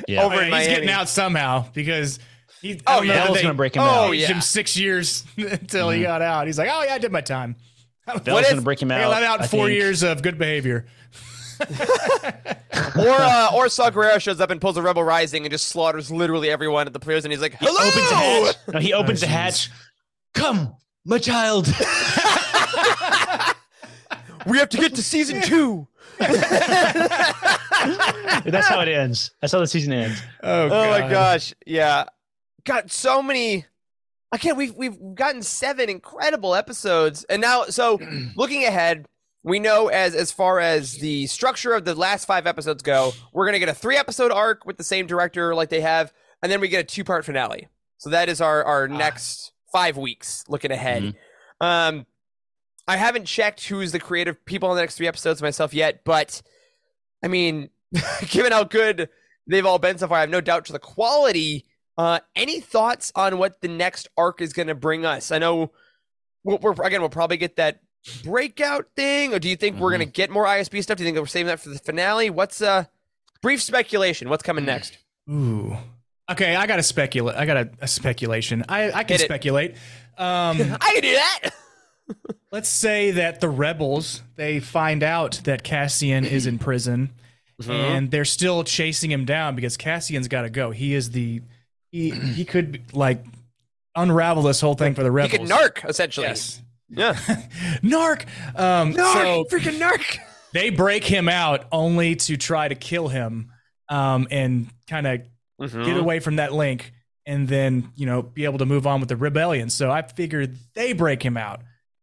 Yeah. 0.06 0.22
over 0.24 0.34
Oh, 0.34 0.38
in 0.38 0.44
yeah, 0.44 0.50
Miami. 0.50 0.64
he's 0.68 0.74
getting 0.76 0.90
out 0.90 1.08
somehow 1.08 1.64
because 1.72 2.18
he. 2.60 2.78
Oh, 2.86 2.92
I 2.92 2.96
don't 2.98 3.06
yeah. 3.06 3.14
that 3.26 3.32
going 3.34 3.46
to 3.46 3.54
break 3.54 3.74
him 3.76 3.82
Oh, 3.82 3.86
out. 3.86 4.10
aged 4.14 4.20
yeah. 4.22 4.34
him 4.34 4.40
six 4.42 4.76
years 4.76 5.24
until 5.38 5.88
he 5.90 6.02
got 6.02 6.20
out. 6.22 6.46
He's 6.46 6.58
like, 6.58 6.68
oh 6.70 6.82
yeah, 6.82 6.94
I 6.94 6.98
did 6.98 7.10
my 7.10 7.20
time. 7.22 7.56
Hell's 8.06 8.20
What 8.20 8.44
going 8.44 8.56
to 8.56 8.62
break 8.62 8.82
him 8.82 8.90
I 8.92 9.02
out. 9.02 9.10
got 9.10 9.22
out 9.22 9.40
I 9.42 9.46
four 9.46 9.66
think. 9.68 9.78
years 9.78 10.02
of 10.02 10.22
good 10.22 10.36
behavior. 10.38 10.86
or 12.98 13.10
uh, 13.10 13.50
or 13.54 13.68
Saw 13.68 13.90
Gerrera 13.90 14.20
shows 14.20 14.40
up 14.40 14.50
and 14.50 14.60
pulls 14.60 14.76
a 14.76 14.82
Rebel 14.82 15.02
Rising 15.04 15.44
and 15.44 15.50
just 15.50 15.66
slaughters 15.68 16.10
literally 16.10 16.50
everyone 16.50 16.86
at 16.86 16.92
the 16.92 17.00
players, 17.00 17.24
and 17.24 17.32
he's 17.32 17.40
like, 17.42 17.54
"Hello." 17.58 17.72
opens 17.80 18.08
the 18.10 18.16
hatch. 18.16 18.56
No, 18.72 18.80
he 18.80 18.92
opens 18.92 19.22
Oh, 19.22 19.26
the 19.26 19.32
hatch. 19.32 19.70
Come, 20.34 20.74
my 21.04 21.18
child. 21.18 21.66
we 24.46 24.58
have 24.58 24.68
to 24.70 24.76
get 24.78 24.94
to 24.96 25.02
season 25.02 25.40
two. 25.42 25.86
That's 26.18 26.36
how 28.68 28.80
it 28.80 28.88
ends. 28.88 29.30
That's 29.40 29.52
how 29.52 29.60
the 29.60 29.66
season 29.66 29.92
ends. 29.92 30.20
Oh, 30.42 30.68
Oh 30.70 30.90
my 30.90 31.08
gosh, 31.10 31.54
yeah, 31.66 32.04
got 32.64 32.90
so 32.90 33.22
many. 33.22 33.66
Again, 34.32 34.56
we've 34.56 34.74
we've 34.74 34.96
gotten 35.14 35.42
seven 35.42 35.90
incredible 35.90 36.54
episodes, 36.54 37.24
and 37.24 37.42
now 37.42 37.64
so 37.64 38.00
looking 38.36 38.64
ahead, 38.64 39.06
we 39.44 39.58
know 39.58 39.88
as 39.88 40.14
as 40.14 40.30
far 40.30 40.60
as 40.60 40.94
the 40.94 41.26
structure 41.26 41.72
of 41.72 41.84
the 41.84 41.94
last 41.94 42.26
five 42.26 42.46
episodes 42.46 42.82
go, 42.82 43.12
we're 43.32 43.46
gonna 43.46 43.58
get 43.58 43.68
a 43.68 43.74
three 43.74 43.96
episode 43.96 44.30
arc 44.30 44.64
with 44.66 44.76
the 44.76 44.84
same 44.84 45.06
director 45.06 45.54
like 45.54 45.68
they 45.68 45.80
have, 45.80 46.12
and 46.42 46.50
then 46.50 46.60
we 46.60 46.68
get 46.68 46.80
a 46.80 46.84
two 46.84 47.04
part 47.04 47.24
finale. 47.24 47.68
So 47.98 48.10
that 48.10 48.28
is 48.28 48.40
our 48.40 48.64
our 48.64 48.88
next 48.88 49.52
five 49.72 49.96
weeks 49.96 50.44
looking 50.48 50.70
ahead. 50.70 51.16
Um, 51.60 52.06
I 52.86 52.96
haven't 52.96 53.26
checked 53.26 53.66
who's 53.66 53.92
the 53.92 54.00
creative 54.00 54.44
people 54.44 54.68
on 54.68 54.76
the 54.76 54.82
next 54.82 54.96
three 54.96 55.06
episodes 55.06 55.40
myself 55.40 55.72
yet, 55.72 56.04
but 56.04 56.42
I 57.22 57.28
mean, 57.28 57.70
given 58.28 58.52
how 58.52 58.64
good 58.64 59.08
they've 59.46 59.66
all 59.66 59.78
been 59.78 59.98
so 59.98 60.08
far, 60.08 60.18
I 60.18 60.20
have 60.22 60.30
no 60.30 60.40
doubt 60.40 60.64
to 60.66 60.72
the 60.72 60.78
quality. 60.78 61.66
Uh, 61.96 62.20
any 62.34 62.60
thoughts 62.60 63.12
on 63.14 63.38
what 63.38 63.60
the 63.60 63.68
next 63.68 64.08
arc 64.16 64.40
is 64.40 64.52
going 64.52 64.68
to 64.68 64.74
bring 64.74 65.04
us? 65.04 65.30
I 65.30 65.38
know 65.38 65.72
we're, 66.42 66.56
we're 66.56 66.72
again 66.84 67.00
we'll 67.00 67.10
probably 67.10 67.36
get 67.36 67.56
that 67.56 67.80
breakout 68.24 68.86
thing, 68.96 69.32
or 69.34 69.38
do 69.38 69.48
you 69.48 69.56
think 69.56 69.78
we're 69.78 69.90
going 69.90 70.00
to 70.00 70.06
get 70.06 70.30
more 70.30 70.44
ISB 70.46 70.82
stuff? 70.82 70.96
Do 70.98 71.04
you 71.04 71.08
think 71.08 71.18
we're 71.18 71.26
saving 71.26 71.46
that 71.48 71.60
for 71.60 71.68
the 71.68 71.78
finale? 71.78 72.30
What's 72.30 72.60
uh 72.62 72.84
brief 73.42 73.62
speculation? 73.62 74.28
What's 74.28 74.42
coming 74.42 74.64
next? 74.64 74.98
Ooh. 75.30 75.76
Okay, 76.30 76.54
I 76.56 76.66
got 76.66 76.78
a 76.78 76.82
speculate. 76.82 77.36
I 77.36 77.44
got 77.46 77.56
a, 77.56 77.70
a 77.80 77.88
speculation. 77.88 78.64
I, 78.68 78.90
I 78.92 79.04
can 79.04 79.18
speculate. 79.18 79.72
Um, 80.16 80.58
I 80.80 80.90
can 80.94 81.02
do 81.02 81.12
that. 81.12 81.40
let's 82.52 82.68
say 82.68 83.10
that 83.12 83.40
the 83.40 83.48
rebels 83.48 84.22
they 84.36 84.60
find 84.60 85.02
out 85.02 85.40
that 85.44 85.62
Cassian 85.62 86.24
is 86.24 86.46
in 86.46 86.58
prison, 86.58 87.10
Mm-hmm. 87.60 87.70
and 87.70 88.10
they're 88.10 88.24
still 88.24 88.64
chasing 88.64 89.12
him 89.12 89.24
down 89.24 89.54
because 89.54 89.76
Cassian's 89.76 90.26
got 90.26 90.42
to 90.42 90.50
go. 90.50 90.70
He 90.72 90.94
is 90.94 91.10
the 91.10 91.42
he 91.92 92.10
he 92.10 92.44
could 92.44 92.80
like 92.92 93.24
unravel 93.94 94.42
this 94.42 94.60
whole 94.60 94.74
thing 94.74 94.94
for 94.94 95.02
the 95.04 95.10
rebels. 95.12 95.32
He 95.32 95.38
rebels. 95.38 95.50
could 95.74 95.84
narc 95.84 95.88
essentially. 95.88 96.26
Yes. 96.26 96.61
Yeah, 96.92 97.14
Narc. 97.82 98.24
Um, 98.54 98.92
narc, 98.94 99.12
So 99.14 99.44
freaking 99.50 99.78
narc. 99.78 100.18
they 100.52 100.70
break 100.70 101.04
him 101.04 101.28
out 101.28 101.64
only 101.72 102.16
to 102.16 102.36
try 102.36 102.68
to 102.68 102.74
kill 102.74 103.08
him, 103.08 103.50
um, 103.88 104.28
and 104.30 104.68
kind 104.88 105.06
of 105.06 105.20
Mm-hmm. 105.60 105.84
get 105.84 105.96
away 105.96 106.18
from 106.18 106.36
that 106.36 106.52
link 106.52 106.92
and 107.24 107.46
then 107.46 107.92
you 107.94 108.04
know 108.04 108.20
be 108.20 108.46
able 108.46 108.58
to 108.58 108.66
move 108.66 108.84
on 108.84 108.98
with 108.98 109.08
the 109.08 109.16
rebellion 109.16 109.70
so 109.70 109.92
i 109.92 110.02
figured 110.02 110.56
they 110.74 110.92
break 110.92 111.22
him 111.22 111.36
out 111.36 111.60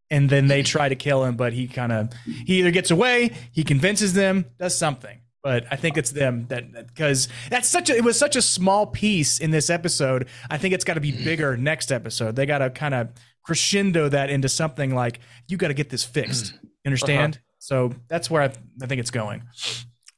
and 0.10 0.30
then 0.30 0.48
they 0.48 0.64
try 0.64 0.88
to 0.88 0.96
kill 0.96 1.26
him 1.26 1.36
but 1.36 1.52
he 1.52 1.68
kind 1.68 1.92
of 1.92 2.14
he 2.24 2.60
either 2.60 2.72
gets 2.72 2.90
away 2.90 3.32
he 3.52 3.66
convinces 3.66 4.14
them 4.14 4.46
does 4.60 4.78
something 4.78 5.20
but 5.44 5.66
i 5.72 5.76
think 5.76 5.98
it's 5.98 6.12
them 6.12 6.46
that 6.50 6.88
because 6.88 7.28
that's 7.50 7.68
such 7.68 7.90
a 7.90 7.96
it 7.96 8.04
was 8.04 8.18
such 8.18 8.36
a 8.36 8.42
small 8.42 8.86
piece 8.86 9.40
in 9.40 9.52
this 9.52 9.70
episode 9.70 10.28
i 10.50 10.58
think 10.58 10.74
it's 10.74 10.84
got 10.84 10.96
to 10.96 11.02
be 11.02 11.12
bigger 11.12 11.56
next 11.58 11.92
episode 11.92 12.36
they 12.36 12.46
got 12.46 12.60
to 12.60 12.70
kind 12.70 12.94
of 12.94 13.10
crescendo 13.44 14.10
that 14.10 14.30
into 14.30 14.50
something 14.50 14.94
like 14.94 15.20
you 15.48 15.58
got 15.58 15.70
to 15.70 15.74
get 15.74 15.90
this 15.90 16.04
fixed 16.04 16.54
You 16.62 16.70
understand 16.86 17.40
so 17.60 17.92
that's 18.08 18.30
where 18.30 18.44
I, 18.44 18.54
I 18.82 18.88
think 18.88 19.00
it's 19.00 19.12
going 19.12 19.44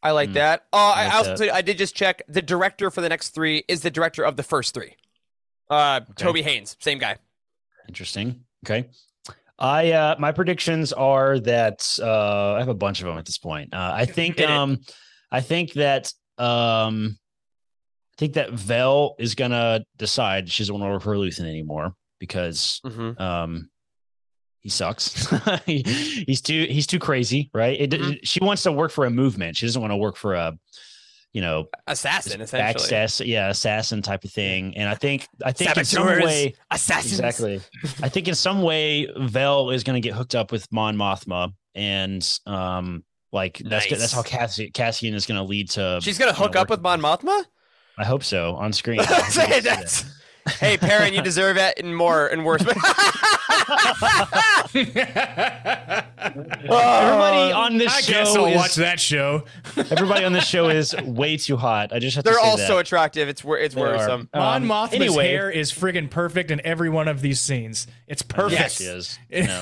I 0.04 0.12
like 0.12 0.34
that. 0.34 0.62
Uh, 0.74 0.78
I. 0.78 1.06
I 1.06 1.10
also 1.18 1.38
that. 1.38 1.54
I 1.54 1.62
did 1.62 1.78
just 1.78 1.96
check. 1.96 2.24
The 2.28 2.42
director 2.42 2.90
for 2.90 3.02
the 3.02 3.10
next 3.10 3.36
three 3.36 3.64
is 3.68 3.82
the 3.82 3.92
director 3.92 4.24
of 4.24 4.36
the 4.36 4.42
first 4.42 4.74
three. 4.74 4.96
Uh, 5.70 6.00
Toby 6.16 6.42
Haynes, 6.42 6.76
same 6.80 6.98
guy. 6.98 7.18
Interesting. 7.88 8.44
Okay. 8.66 8.90
I 9.60 9.92
uh 9.92 10.16
my 10.18 10.32
predictions 10.32 10.92
are 10.92 11.40
that 11.42 11.88
uh 12.02 12.54
I 12.54 12.60
have 12.60 12.68
a 12.68 12.74
bunch 12.74 13.02
of 13.02 13.06
them 13.06 13.18
at 13.18 13.26
this 13.26 13.38
point. 13.38 13.74
Uh 13.74 13.92
I 13.94 14.06
think 14.18 14.40
Hit 14.40 14.50
it. 14.50 14.50
um 14.50 14.80
I 15.32 15.42
think 15.42 15.74
that 15.74 16.12
um 16.38 17.18
I 18.14 18.16
think 18.18 18.34
that 18.34 18.52
Vel 18.52 19.16
is 19.20 19.36
gonna 19.36 19.84
decide 19.98 20.50
she 20.50 20.64
doesn't 20.64 20.74
want 20.78 20.88
to 20.90 20.94
work 20.94 21.02
for 21.04 21.16
Luthen 21.16 21.48
anymore 21.48 21.94
because 22.20 22.82
Mm-hmm. 22.86 23.22
um 23.22 23.70
he 24.60 24.70
sucks. 24.70 25.28
he, 25.66 25.82
he's 26.28 26.40
too 26.42 26.66
he's 26.70 26.86
too 26.86 27.00
crazy, 27.00 27.50
right? 27.54 27.80
It, 27.82 27.90
Mhm. 27.92 28.20
She 28.24 28.40
wants 28.44 28.62
to 28.64 28.72
work 28.72 28.92
for 28.92 29.06
a 29.06 29.10
movement. 29.10 29.58
She 29.58 29.66
doesn't 29.66 29.82
want 29.82 29.92
to 29.92 29.98
work 29.98 30.16
for 30.18 30.36
a 30.36 30.56
you 31.34 31.42
know 31.42 31.68
Assassin, 31.88 32.42
essentially. 32.42 32.74
backstass, 32.84 33.26
yeah, 33.26 33.50
assassin 33.50 34.02
type 34.04 34.24
of 34.24 34.32
thing. 34.32 34.76
And 34.78 34.88
I 34.88 34.94
think 34.96 35.28
I 35.44 35.52
think 35.52 35.76
in 35.78 35.86
some 35.86 36.06
way 36.06 36.54
assassins. 36.70 37.14
Exactly. 37.20 37.60
I 38.04 38.10
think 38.10 38.28
in 38.28 38.36
some 38.36 38.62
way 38.62 39.08
Vel 39.18 39.72
is 39.72 39.84
going 39.84 40.00
to 40.00 40.06
get 40.08 40.14
hooked 40.16 40.36
up 40.36 40.52
with 40.52 40.72
Mon 40.72 40.96
Mothma, 40.96 41.54
and 41.74 42.22
um, 42.46 43.04
like 43.32 43.58
that's 43.60 43.90
Nice. 43.90 44.00
that's 44.00 44.12
how 44.14 44.24
Cassi- 44.24 44.74
Cassian 44.74 45.14
is 45.14 45.26
going 45.26 45.38
to 45.38 45.44
lead 45.44 45.70
to. 45.72 46.00
She's 46.02 46.20
you 46.20 46.26
know, 46.26 46.34
hook 46.34 46.56
up 46.56 46.70
with 46.70 46.82
Mon 46.82 47.02
Mothma. 47.02 47.46
I 47.98 48.06
hope 48.06 48.24
so 48.24 48.56
on 48.56 48.74
screen. 48.74 49.04
Say 49.04 49.60
that's- 49.62 50.06
hey, 50.60 50.78
Perrin, 50.78 51.14
you 51.14 51.22
deserve 51.22 51.58
it 51.58 51.80
and 51.80 51.96
more 51.96 52.28
and 52.28 52.46
worse. 52.46 52.62
Everybody 56.24 57.52
on 57.52 57.78
this 57.78 57.94
i 57.94 58.02
show 58.02 58.12
guess 58.14 58.36
i'll 58.36 58.46
is, 58.46 58.56
watch 58.56 58.76
that 58.76 59.00
show 59.00 59.44
Everybody 59.78 60.24
on 60.26 60.34
this 60.34 60.46
show 60.48 60.70
is 60.70 60.96
way 61.04 61.38
too 61.38 61.58
hot. 61.58 61.92
I 61.94 62.00
just 62.00 62.16
have 62.16 62.24
They're 62.26 62.34
to 62.36 62.39
say 62.39 62.46
all 62.50 62.58
that. 62.58 62.68
so 62.68 62.78
attractive. 62.78 63.28
It's 63.30 63.44
wor- 63.44 63.58
it's 63.58 63.74
They 63.76 63.82
are. 63.82 63.86
worrisome. 63.96 64.30
Mon 64.34 64.64
Um, 64.64 64.70
Mothma's 64.70 64.94
anyway, 64.94 65.28
hair 65.30 65.50
is 65.50 65.72
friggin' 65.72 66.10
perfect 66.10 66.52
in 66.52 66.62
every 66.66 66.89
one 66.89 67.08
of 67.08 67.22
these 67.22 67.39
scenes. 67.39 67.88
It's 68.08 68.22
perfect. 68.22 68.60
Yes, 68.60 68.78
she 68.78 68.84
is. 68.86 69.20
No. 69.48 69.62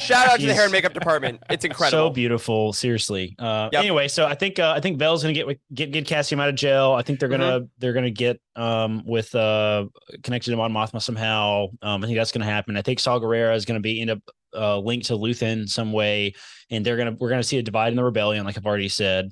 Shout 0.00 0.28
out 0.28 0.36
to 0.36 0.42
the 0.42 0.48
She's- 0.48 0.54
hair 0.54 0.64
and 0.64 0.72
makeup 0.72 0.92
department. 0.94 1.42
It's 1.50 1.64
incredible. 1.64 2.08
So 2.08 2.10
beautiful, 2.10 2.72
seriously. 2.72 3.34
Uh, 3.38 3.68
Yep. 3.72 3.80
Anyway, 3.80 4.08
so 4.08 4.26
I 4.26 4.34
think 4.34 4.58
uh, 4.58 4.72
I 4.76 4.80
think 4.80 4.98
Vel's 4.98 5.22
gonna 5.22 5.34
get 5.34 5.46
with- 5.46 5.58
get 5.72 5.90
get 5.92 6.06
Cassian 6.06 6.40
out 6.40 6.48
of 6.48 6.54
jail. 6.54 6.92
I 6.92 7.02
think 7.02 7.20
they're 7.20 7.28
gonna 7.28 7.60
Mm-hmm. 7.60 7.64
they're 7.78 7.92
gonna 7.92 8.10
get 8.10 8.40
um, 8.60 9.02
with 9.06 9.34
uh, 9.34 9.86
connected 10.22 10.50
to 10.50 10.56
Mon 10.56 10.72
Mothma 10.72 11.00
somehow. 11.00 11.66
Um, 11.82 12.04
I 12.04 12.06
think 12.06 12.18
that's 12.18 12.32
gonna 12.32 12.44
happen. 12.44 12.76
I 12.76 12.82
think 12.82 13.00
Saw 13.00 13.18
Gerrera 13.18 13.56
is 13.56 13.64
gonna 13.64 13.80
be 13.80 14.00
end 14.00 14.10
up 14.10 14.20
uh, 14.54 14.78
linked 14.78 15.06
to 15.06 15.14
Luthen 15.14 15.68
some 15.68 15.92
way, 15.92 16.34
and 16.70 16.84
they're 16.84 16.96
gonna 16.96 17.16
we're 17.18 17.30
gonna 17.30 17.42
see 17.42 17.58
a 17.58 17.62
divide 17.62 17.88
in 17.88 17.96
the 17.96 18.04
rebellion, 18.04 18.44
like 18.44 18.56
I've 18.58 18.66
already 18.66 18.88
said. 18.88 19.30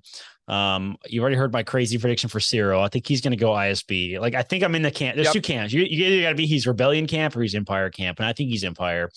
Um, 0.49 0.97
you've 1.07 1.21
already 1.21 1.37
heard 1.37 1.53
my 1.53 1.63
crazy 1.63 1.99
prediction 1.99 2.31
for 2.31 2.39
Syril. 2.39 2.81
I 2.83 2.89
think 2.89 3.07
he's 3.07 3.21
going 3.21 3.33
to 3.33 3.37
go 3.37 3.51
ISB. 3.51 4.19
Like 4.19 4.35
I 4.35 4.41
think 4.41 4.65
I'm 4.65 4.75
in 4.75 4.81
the 4.81 4.91
camp. 4.91 5.15
There's 5.17 5.27
Yep. 5.27 5.35
two 5.35 5.41
camps. 5.43 5.75
You, 5.75 5.83
you 5.83 6.07
either 6.07 6.23
got 6.23 6.31
to 6.31 6.35
be 6.37 6.47
he's 6.47 6.67
rebellion 6.67 7.07
camp 7.07 7.37
or 7.37 7.43
he's 7.43 7.55
Empire 7.55 7.91
camp, 7.91 8.19
and 8.19 8.27
I 8.27 8.33
think 8.33 8.49
he's 8.49 8.65
Empire. 8.65 9.11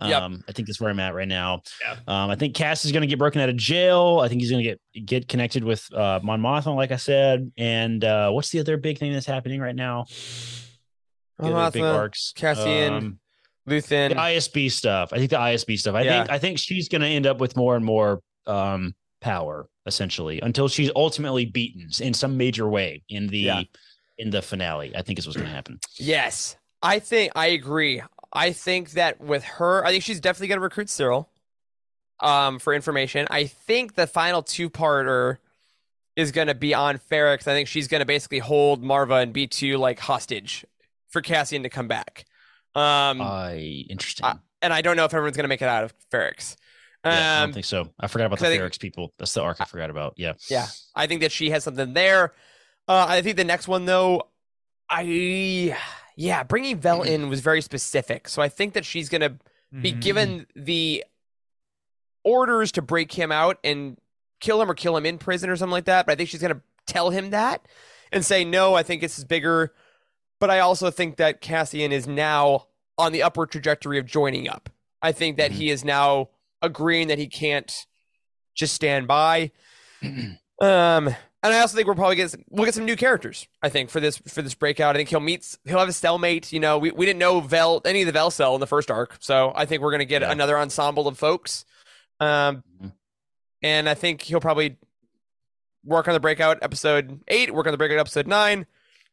Um, 0.00 0.10
Yep. 0.10 0.22
I 0.48 0.52
think 0.52 0.68
that's 0.68 0.80
where 0.80 0.90
I'm 0.90 1.00
at 1.00 1.14
right 1.14 1.26
now. 1.28 1.62
Um, 2.06 2.30
I 2.30 2.36
think 2.36 2.54
Cass 2.54 2.84
is 2.84 2.92
going 2.92 3.00
to 3.00 3.06
get 3.08 3.18
broken 3.18 3.40
out 3.40 3.48
of 3.48 3.56
jail. 3.56 4.20
I 4.22 4.28
think 4.28 4.40
he's 4.40 4.50
going 4.50 4.62
to 4.64 4.70
get 4.94 5.06
get 5.06 5.28
connected 5.28 5.64
with 5.64 5.92
uh, 5.92 6.20
Mon 6.22 6.40
Mothma, 6.40 6.74
like 6.76 6.92
I 6.92 6.96
said. 6.96 7.50
And 7.58 8.04
uh, 8.04 8.30
what's 8.30 8.50
the 8.50 8.60
other 8.60 8.76
big 8.76 8.98
thing 8.98 9.12
that's 9.12 9.26
happening 9.26 9.60
right 9.60 9.74
now? 9.76 10.06
Mon 11.40 11.52
other 11.52 11.70
big 11.72 11.82
arcs. 11.82 12.32
Cassian, 12.36 12.92
Um, 12.92 13.18
Luthen. 13.68 14.10
the 14.10 14.14
ISB 14.16 14.70
stuff. 14.70 15.12
I 15.12 15.18
think 15.18 15.30
the 15.30 15.36
ISB 15.38 15.78
stuff. 15.78 15.94
I 15.94 16.02
Yeah. 16.02 16.18
think 16.20 16.30
I 16.30 16.38
think 16.38 16.58
she's 16.58 16.88
going 16.88 17.02
to 17.02 17.08
end 17.08 17.26
up 17.26 17.38
with 17.38 17.56
more 17.56 17.76
and 17.76 17.84
more 17.84 18.20
um, 18.46 18.94
power, 19.20 19.68
essentially, 19.86 20.40
until 20.40 20.68
she's 20.68 20.90
ultimately 20.96 21.44
beaten 21.44 21.88
in 22.00 22.14
some 22.14 22.36
major 22.36 22.68
way 22.68 23.02
in 23.08 23.26
the 23.26 23.38
Yeah. 23.38 23.62
in 24.16 24.30
the 24.30 24.42
finale. 24.42 24.96
I 24.96 25.02
think 25.02 25.18
is 25.18 25.26
what's 25.26 25.36
going 25.36 25.48
to 25.48 25.54
happen. 25.54 25.78
Yes, 25.98 26.56
I 26.82 26.98
think 26.98 27.32
I 27.36 27.48
agree. 27.48 28.00
I 28.32 28.52
think 28.52 28.90
that 28.92 29.20
with 29.20 29.44
her, 29.44 29.84
I 29.84 29.90
think 29.90 30.04
she's 30.04 30.20
definitely 30.20 30.48
going 30.48 30.58
to 30.58 30.62
recruit 30.62 30.88
Syril 30.88 31.26
um, 32.20 32.58
for 32.58 32.74
information. 32.74 33.26
I 33.30 33.46
think 33.46 33.94
the 33.94 34.06
final 34.06 34.42
two 34.42 34.68
parter 34.70 35.38
is 36.16 36.32
going 36.32 36.48
to 36.48 36.54
be 36.54 36.74
on 36.74 36.98
Ferrix. 36.98 37.42
I 37.48 37.54
think 37.54 37.68
she's 37.68 37.88
going 37.88 38.00
to 38.00 38.04
basically 38.06 38.40
hold 38.40 38.82
Maarva 38.82 39.22
and 39.22 39.32
B2 39.32 39.78
like 39.78 39.98
hostage 40.00 40.66
for 41.08 41.22
Cassian 41.22 41.62
to 41.62 41.68
come 41.70 41.88
back. 41.88 42.24
Um, 42.74 43.22
I 43.22 43.84
interesting. 43.88 44.26
I- 44.26 44.36
and 44.60 44.72
I 44.72 44.82
don't 44.82 44.96
know 44.96 45.04
if 45.04 45.14
everyone's 45.14 45.36
going 45.36 45.44
to 45.44 45.48
make 45.48 45.62
it 45.62 45.68
out 45.68 45.84
of 45.84 45.94
Ferrix. 46.12 46.56
Um, 47.04 47.12
yeah, 47.12 47.38
I 47.38 47.44
don't 47.44 47.52
think 47.52 47.64
so. 47.64 47.90
I 48.00 48.08
forgot 48.08 48.26
about 48.26 48.40
the 48.40 48.46
think- 48.46 48.60
Ferrix 48.60 48.78
people. 48.80 49.12
That's 49.16 49.32
the 49.32 49.40
arc 49.40 49.60
I 49.60 49.64
forgot 49.64 49.88
about. 49.88 50.14
Yeah. 50.16 50.32
Yeah, 50.50 50.66
I 50.96 51.06
think 51.06 51.20
that 51.20 51.30
she 51.30 51.50
has 51.50 51.62
something 51.62 51.92
there. 51.94 52.34
Uh, 52.88 53.06
I 53.08 53.22
think 53.22 53.36
the 53.36 53.44
next 53.44 53.68
one 53.68 53.84
though, 53.84 54.28
I 54.90 55.76
yeah, 56.20 56.42
bringing 56.42 56.78
Vel 56.80 57.02
in 57.02 57.28
was 57.28 57.40
very 57.40 57.62
specific. 57.62 58.28
So 58.28 58.42
I 58.42 58.48
think 58.48 58.74
that 58.74 58.84
she's 58.84 59.08
gonna 59.08 59.38
be 59.80 59.92
Mhm. 59.92 60.00
given 60.00 60.46
the 60.56 61.04
orders 62.24 62.72
to 62.72 62.82
break 62.82 63.12
him 63.12 63.30
out 63.30 63.58
and 63.62 63.96
kill 64.40 64.60
him 64.60 64.68
or 64.68 64.74
kill 64.74 64.96
him 64.96 65.06
in 65.06 65.16
prison 65.18 65.48
or 65.48 65.56
something 65.56 65.72
like 65.72 65.84
that. 65.84 66.06
But 66.06 66.12
I 66.12 66.16
think 66.16 66.28
she's 66.28 66.40
gonna 66.42 66.60
tell 66.86 67.10
him 67.10 67.30
that 67.30 67.64
and 68.10 68.24
say 68.26 68.44
no. 68.44 68.74
I 68.74 68.82
think 68.82 69.00
this 69.00 69.16
is 69.18 69.24
bigger. 69.24 69.72
But 70.40 70.50
I 70.50 70.58
also 70.58 70.90
think 70.90 71.16
that 71.18 71.40
Cassian 71.40 71.92
is 71.92 72.06
now 72.08 72.66
on 72.96 73.12
the 73.12 73.22
upward 73.22 73.50
trajectory 73.52 73.98
of 73.98 74.06
joining 74.06 74.48
up. 74.48 74.68
I 75.00 75.12
think 75.12 75.36
that 75.36 75.52
Mhm. 75.52 75.54
he 75.54 75.70
is 75.70 75.84
now 75.84 76.30
agreeing 76.60 77.06
that 77.08 77.18
he 77.18 77.28
can't 77.28 77.86
just 78.56 78.74
stand 78.74 79.06
by. 79.06 79.52
Um, 80.60 81.14
and 81.42 81.52
I 81.54 81.60
also 81.60 81.76
think 81.76 81.86
we're 81.86 81.94
probably 81.94 82.16
get 82.16 82.34
we'll 82.50 82.64
get 82.64 82.74
some 82.74 82.84
new 82.84 82.96
characters. 82.96 83.46
I 83.62 83.68
think 83.68 83.90
for 83.90 84.00
this 84.00 84.18
for 84.18 84.42
this 84.42 84.54
breakout, 84.54 84.96
I 84.96 84.98
think 84.98 85.08
he'll 85.08 85.20
meet 85.20 85.56
he'll 85.64 85.78
have 85.78 85.88
a 85.88 85.92
cellmate. 85.92 86.52
You 86.52 86.60
know, 86.60 86.78
we, 86.78 86.90
we 86.90 87.06
didn't 87.06 87.18
know 87.20 87.40
Vel 87.40 87.80
any 87.84 88.02
of 88.02 88.06
the 88.06 88.12
Vel 88.12 88.30
cell 88.30 88.54
in 88.54 88.60
the 88.60 88.66
first 88.66 88.90
arc, 88.90 89.16
so 89.20 89.52
I 89.54 89.64
think 89.66 89.82
we're 89.82 89.90
gonna 89.92 90.04
get 90.04 90.22
Yeah. 90.22 90.32
another 90.32 90.58
ensemble 90.58 91.06
of 91.08 91.18
folks. 91.18 91.64
Um, 92.20 92.64
Mhm. 92.82 92.92
and 93.62 93.88
I 93.88 93.94
think 93.94 94.22
he'll 94.22 94.40
probably 94.40 94.76
work 95.84 96.08
on 96.08 96.14
the 96.14 96.20
breakout 96.20 96.58
episode 96.62 97.20
eight, 97.28 97.54
work 97.54 97.66
on 97.66 97.72
the 97.72 97.78
breakout 97.78 97.98
episode 97.98 98.26
nine, 98.26 98.66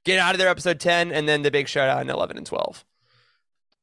get 0.03 0.17
out 0.19 0.33
of 0.33 0.39
there 0.39 0.49
episode 0.49 0.79
ten, 0.79 1.11
and 1.11 1.29
then 1.29 1.43
the 1.43 1.51
big 1.51 1.67
showdown 1.67 2.01
in 2.01 2.09
eleven 2.09 2.37
and 2.37 2.45
twelve. 2.45 2.83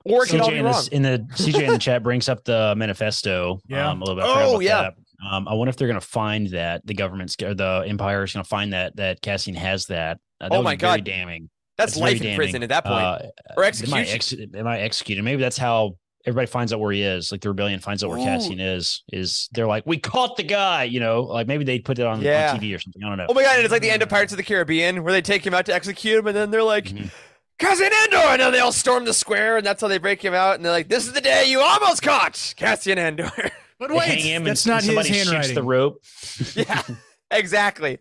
Or 0.05 0.25
it 0.25 0.31
could 0.31 0.41
all 0.41 0.49
CJ 0.51 0.59
in, 0.59 0.65
this, 0.65 0.89
in 0.89 1.03
the 1.03 1.19
CJ 1.37 1.63
in 1.67 1.73
the 1.75 1.79
chat 1.81 2.03
brings 2.03 2.29
up 2.29 2.43
the 2.43 2.75
manifesto. 2.77 3.61
Yeah. 3.69 3.89
um, 3.89 4.03
a 4.03 4.05
little 4.05 4.17
bit. 4.21 4.25
Oh, 4.27 4.59
yeah. 4.59 4.83
that. 4.83 4.95
Um, 5.31 5.47
I 5.49 5.55
wonder 5.55 5.71
if 5.71 5.77
they're 5.77 5.89
going 5.89 6.01
to 6.01 6.07
find 6.07 6.49
that 6.49 6.85
the 6.87 6.95
government's 6.95 7.37
or 7.43 7.55
the 7.55 7.85
empire 7.87 8.25
is 8.25 8.33
going 8.33 8.43
to 8.45 8.49
find 8.49 8.73
that 8.73 8.97
that 8.97 9.21
Cassian 9.23 9.55
has 9.55 9.87
that. 9.87 10.19
Uh, 10.41 10.49
that 10.49 10.57
Oh 10.57 10.63
my 10.63 10.75
God. 10.77 11.05
damning. 11.05 11.49
That's 11.79 11.95
very 11.97 12.13
life 12.13 12.17
in 12.19 12.23
damning. 12.25 12.37
prison 12.37 12.63
at 12.63 12.69
that 12.71 12.85
point, 12.85 13.05
Uh, 13.05 13.19
or 13.57 13.65
execution. 13.65 13.99
might, 13.99 14.13
ex- 14.13 14.35
they 14.51 14.63
might 14.63 14.81
execute 14.81 15.19
him. 15.19 15.25
Maybe 15.25 15.41
that's 15.41 15.57
how 15.59 15.97
everybody 16.27 16.47
finds 16.47 16.73
out 16.73 16.81
where 16.81 16.93
he 16.93 17.03
is. 17.03 17.33
Like 17.33 17.41
the 17.41 17.49
rebellion 17.49 17.81
finds 17.81 18.03
out 18.05 18.11
where 18.11 18.19
Ooh. 18.19 18.25
Cassian 18.25 18.61
is. 18.61 19.05
Is 19.13 19.49
they're 19.53 19.67
like, 19.67 19.85
we 19.87 19.99
caught 19.99 20.37
the 20.37 20.43
guy. 20.43 20.85
You 20.85 21.01
know, 21.01 21.23
like 21.23 21.47
maybe 21.47 21.65
they 21.65 21.79
put 21.79 21.99
it 21.99 22.07
on, 22.07 22.21
Yeah. 22.21 22.53
on 22.53 22.61
TV 22.61 22.75
or 22.75 22.79
something. 22.81 23.03
I 23.03 23.09
don't 23.09 23.19
know. 23.19 23.27
oh 23.29 23.35
my 23.35 23.43
god! 23.43 23.57
And 23.57 23.65
it's 23.65 23.73
like 23.73 23.83
the 23.83 23.91
end 23.91 24.03
of 24.03 24.09
Pirates 24.09 24.33
of 24.33 24.37
the 24.37 24.43
Caribbean, 24.43 25.03
where 25.05 25.13
they 25.13 25.23
take 25.23 25.47
him 25.47 25.55
out 25.55 25.67
to 25.67 25.75
execute 25.75 26.19
him, 26.19 26.27
and 26.27 26.37
then 26.37 26.51
they're 26.51 26.63
like. 26.63 26.87
Mhm. 26.87 27.11
Cassian 27.59 27.93
Andor, 27.93 28.17
and 28.17 28.41
then 28.41 28.51
they 28.53 28.59
all 28.59 28.73
storm 28.73 29.05
the 29.05 29.15
square, 29.15 29.57
and 29.57 29.65
that's 29.65 29.81
how 29.81 29.87
they 29.87 29.99
break 29.99 30.21
him 30.21 30.35
out. 30.35 30.57
And 30.57 30.65
they're 30.65 30.73
like, 30.73 30.89
"This 30.89 31.07
is 31.07 31.13
the 31.13 31.21
day 31.21 31.45
you 31.47 31.61
almost 31.61 32.03
caught 32.03 32.55
Cassian 32.57 32.99
Andor." 32.99 33.31
But 33.83 33.89
They 33.91 33.97
wait, 33.97 34.09
hang 34.09 34.19
him 34.21 34.45
that's 34.45 34.65
and 34.65 34.71
not 34.71 34.83
his 34.83 34.87
somebody 34.87 35.09
shoots 35.09 35.25
handwriting. 35.25 35.55
the 35.57 35.63
rope. 35.65 36.03
yeah, 36.55 36.83
exactly. 37.31 37.99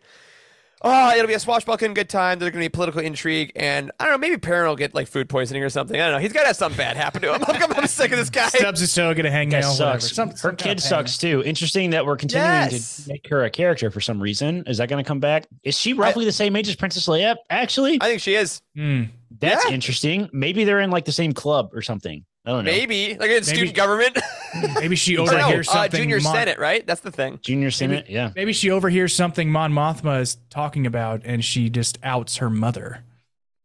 Oh, 0.84 1.12
it'll 1.16 1.28
be 1.28 1.36
a 1.36 1.40
swashbuckling 1.40 1.94
good 1.94 2.10
time. 2.10 2.40
There's 2.40 2.52
going 2.52 2.64
to 2.64 2.66
be 2.66 2.70
political 2.70 3.02
intrigue, 3.02 3.52
and 3.56 3.92
I 4.00 4.06
don't 4.06 4.14
know. 4.14 4.18
Maybe 4.18 4.38
Perrin 4.38 4.68
will 4.68 4.76
get 4.76 4.96
like 4.96 5.08
food 5.08 5.30
poisoning 5.30 5.62
or 5.62 5.70
something. 5.70 5.96
I 6.00 6.06
don't 6.06 6.14
know. 6.14 6.18
He's 6.20 6.34
got 6.34 6.42
to 6.42 6.48
have 6.48 6.56
something 6.56 6.78
bad 6.78 6.98
happen 6.98 7.22
to 7.22 7.36
him. 7.36 7.44
I'm, 7.48 7.72
I'm 7.74 7.86
sick 7.88 8.12
of 8.12 8.18
this 8.18 8.32
guy. 8.32 8.48
Stubs 8.50 8.80
his 8.80 8.94
toe, 8.94 9.14
get 9.14 9.28
a 9.28 9.30
Guy 9.30 9.46
hangnail. 9.46 9.78
whatever. 9.78 10.00
sucks. 10.00 10.12
Some- 10.16 10.30
Her 10.32 10.38
some 10.38 10.50
kind 10.56 10.58
kid 10.58 10.80
sucks 10.82 11.20
too. 11.20 11.44
Interesting 11.46 11.92
that 11.92 12.06
we're 12.08 12.18
continuing 12.18 12.50
Yes. 12.52 13.04
to 13.04 13.10
make 13.10 13.28
her 13.30 13.44
a 13.44 13.52
character 13.52 13.92
for 13.92 14.02
some 14.02 14.20
reason. 14.20 14.64
Is 14.66 14.80
that 14.80 14.90
going 14.90 15.04
to 15.04 15.08
come 15.08 15.20
back? 15.20 15.46
Is 15.64 15.78
she 15.78 15.94
roughly 15.94 16.26
the 16.26 16.32
same 16.32 16.56
age 16.56 16.68
as 16.68 16.76
Princess 16.76 17.08
Leia? 17.08 17.36
Actually, 17.52 18.00
I 18.02 18.08
think 18.08 18.22
she 18.22 18.34
is. 18.34 18.60
Hmm. 18.76 19.04
that's 19.40 19.66
yeah. 19.66 19.74
interesting. 19.76 20.30
Maybe 20.34 20.64
they're 20.64 20.80
in 20.82 20.90
like 20.90 21.06
the 21.06 21.12
same 21.12 21.34
club 21.34 21.70
or 21.74 21.84
something. 21.84 22.26
I 22.46 22.50
don't 22.50 22.66
know. 22.66 22.72
Maybe 22.72 23.16
like 23.20 23.30
in 23.30 23.44
student 23.44 23.76
government. 23.76 24.18
Maybe 24.76 24.96
she 24.96 25.16
Or 25.18 25.26
no, 25.32 25.34
overhears 25.34 25.70
uh, 25.70 25.74
something. 25.74 26.02
junior 26.02 26.20
Mon- 26.22 26.34
senate, 26.36 26.58
right? 26.58 26.86
That's 26.86 27.02
the 27.02 27.12
thing. 27.12 27.40
Junior 27.44 27.70
Senate. 27.72 28.10
Yeah. 28.10 28.32
Maybe 28.36 28.52
she 28.54 28.72
overhears 28.72 29.14
something 29.16 29.50
Mon 29.52 29.72
Mothma 29.72 30.22
is 30.22 30.38
talking 30.50 30.88
about, 30.88 31.22
and 31.24 31.46
she 31.46 31.70
just 31.70 32.00
outs 32.04 32.38
her 32.38 32.50
mother 32.50 33.04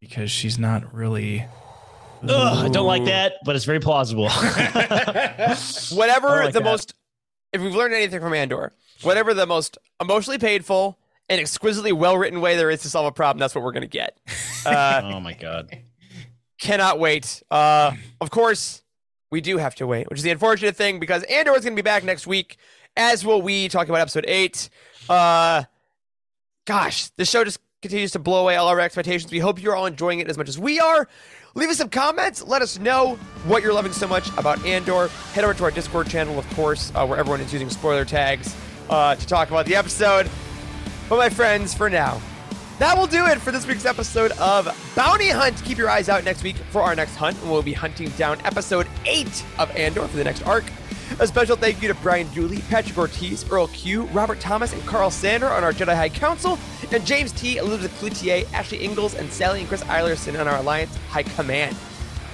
because 0.01 0.31
she's 0.31 0.59
not 0.59 0.95
really. 0.95 1.47
Ugh, 2.22 2.64
I 2.66 2.68
don't 2.68 2.87
like 2.87 3.05
that, 3.07 3.35
but 3.45 3.57
it's 3.57 3.64
very 3.64 3.81
plausible. 3.81 4.29
Whatever 4.31 6.29
like 6.29 6.53
the 6.53 6.61
that. 6.61 6.64
most, 6.64 6.95
if 7.53 7.61
we've 7.61 7.74
learned 7.74 7.95
anything 7.95 8.20
from 8.20 8.35
Andor, 8.35 8.72
whatever 9.03 9.35
the 9.35 9.47
most 9.47 9.79
emotionally 10.01 10.39
painful 10.39 10.99
and 11.29 11.41
exquisitely 11.41 11.93
well 11.93 12.16
written 12.16 12.41
way 12.41 12.57
there 12.57 12.70
is 12.70 12.81
to 12.83 12.89
solve 12.91 13.07
a 13.07 13.12
problem, 13.12 13.39
that's 13.39 13.55
what 13.55 13.62
we're 13.64 13.72
going 13.72 13.83
to 13.83 13.87
get. 13.87 14.18
Uh, 14.64 15.03
oh 15.14 15.20
my 15.20 15.35
god. 15.35 15.77
Cannot 16.59 16.99
wait. 16.99 17.43
Uh, 17.51 17.93
of 18.21 18.31
course, 18.31 18.83
we 19.31 19.41
do 19.41 19.59
have 19.59 19.75
to 19.77 19.87
wait, 19.87 20.09
which 20.09 20.19
is 20.19 20.23
the 20.23 20.31
unfortunate 20.31 20.77
thing 20.77 21.01
because 21.01 21.23
Andor 21.25 21.53
is 21.53 21.63
going 21.63 21.75
to 21.75 21.83
be 21.83 21.83
back 21.83 22.05
next 22.05 22.27
week, 22.27 22.57
as 22.97 23.25
will 23.25 23.43
we, 23.43 23.69
talking 23.69 23.91
about 23.91 24.01
episode 24.01 24.25
eight. 24.29 24.69
Uh, 25.09 25.65
gosh, 26.65 27.09
this 27.11 27.29
show 27.31 27.45
just 27.45 27.59
continues 27.83 28.13
to 28.13 28.19
blow 28.19 28.43
away 28.43 28.57
all 28.57 28.69
our 28.69 28.81
expectations. 28.81 29.31
We 29.31 29.39
hope 29.39 29.63
you're 29.63 29.77
all 29.77 29.87
enjoying 29.87 30.21
it 30.21 30.29
as 30.29 30.39
much 30.39 30.49
as 30.49 30.59
we 30.59 30.81
are. 30.81 31.09
Leave 31.55 31.71
us 31.71 31.79
some 31.79 31.89
comments. 31.89 32.43
Let 32.43 32.63
us 32.63 32.79
know 32.79 33.15
what 33.47 33.63
you're 33.63 33.73
loving 33.73 33.93
so 33.93 34.07
much 34.07 34.29
about 34.37 34.65
Andor. 34.65 35.09
Head 35.33 35.45
over 35.45 35.55
to 35.55 35.65
our 35.65 35.71
Discord 35.71 36.09
channel, 36.09 36.39
of 36.39 36.49
course, 36.51 36.93
uh, 36.95 37.07
where 37.07 37.19
everyone 37.19 37.41
is 37.41 37.53
using 37.53 37.71
spoiler 37.71 38.05
tags 38.05 38.55
uh, 38.91 39.15
to 39.15 39.27
talk 39.27 39.51
about 39.51 39.67
the 39.67 39.75
episode. 39.75 40.29
But 41.09 41.17
my 41.17 41.29
friends, 41.29 41.73
for 41.73 41.89
now, 41.89 42.21
that 42.79 42.97
will 42.97 43.07
do 43.07 43.27
it 43.27 43.41
for 43.41 43.51
this 43.51 43.66
week's 43.66 43.87
episode 43.87 44.33
of 44.33 44.66
Bounty 44.95 45.31
Hunt. 45.31 45.62
Keep 45.64 45.79
your 45.79 45.89
eyes 45.89 46.09
out 46.09 46.24
next 46.24 46.43
week 46.43 46.57
for 46.57 46.83
our 46.83 46.95
next 46.95 47.16
hunt, 47.16 47.41
and 47.41 47.51
we'll 47.51 47.62
be 47.62 47.72
hunting 47.72 48.11
down 48.11 48.39
episode 48.43 48.87
8 49.07 49.45
of 49.59 49.74
Andor 49.77 50.07
for 50.07 50.16
the 50.16 50.24
next 50.24 50.43
arc. 50.43 50.64
A 51.18 51.27
special 51.27 51.57
thank 51.57 51.81
you 51.81 51.89
to 51.89 51.95
Brian 51.95 52.29
Dooley, 52.35 52.59
Patrick 52.68 52.99
Ortiz, 52.99 53.51
Earl 53.51 53.68
Q, 53.68 54.03
Robert 54.07 54.41
Thomas, 54.41 54.72
and 54.72 54.85
Carl 54.85 55.11
Sander 55.11 55.49
on 55.49 55.64
our 55.64 55.72
Jedi 55.72 55.95
High 55.95 56.09
Council, 56.09 56.59
and 56.93 57.07
James 57.07 57.33
T, 57.33 57.57
Elizabeth 57.57 57.99
Cloutier, 57.99 58.53
Ashley 58.53 58.85
Ingalls, 58.85 59.14
and 59.14 59.33
Sally 59.33 59.61
and 59.61 59.68
Chris 59.68 59.83
Eilerson 59.85 60.39
on 60.39 60.47
our 60.47 60.59
Alliance 60.59 60.95
High 61.09 61.22
Command. 61.22 61.74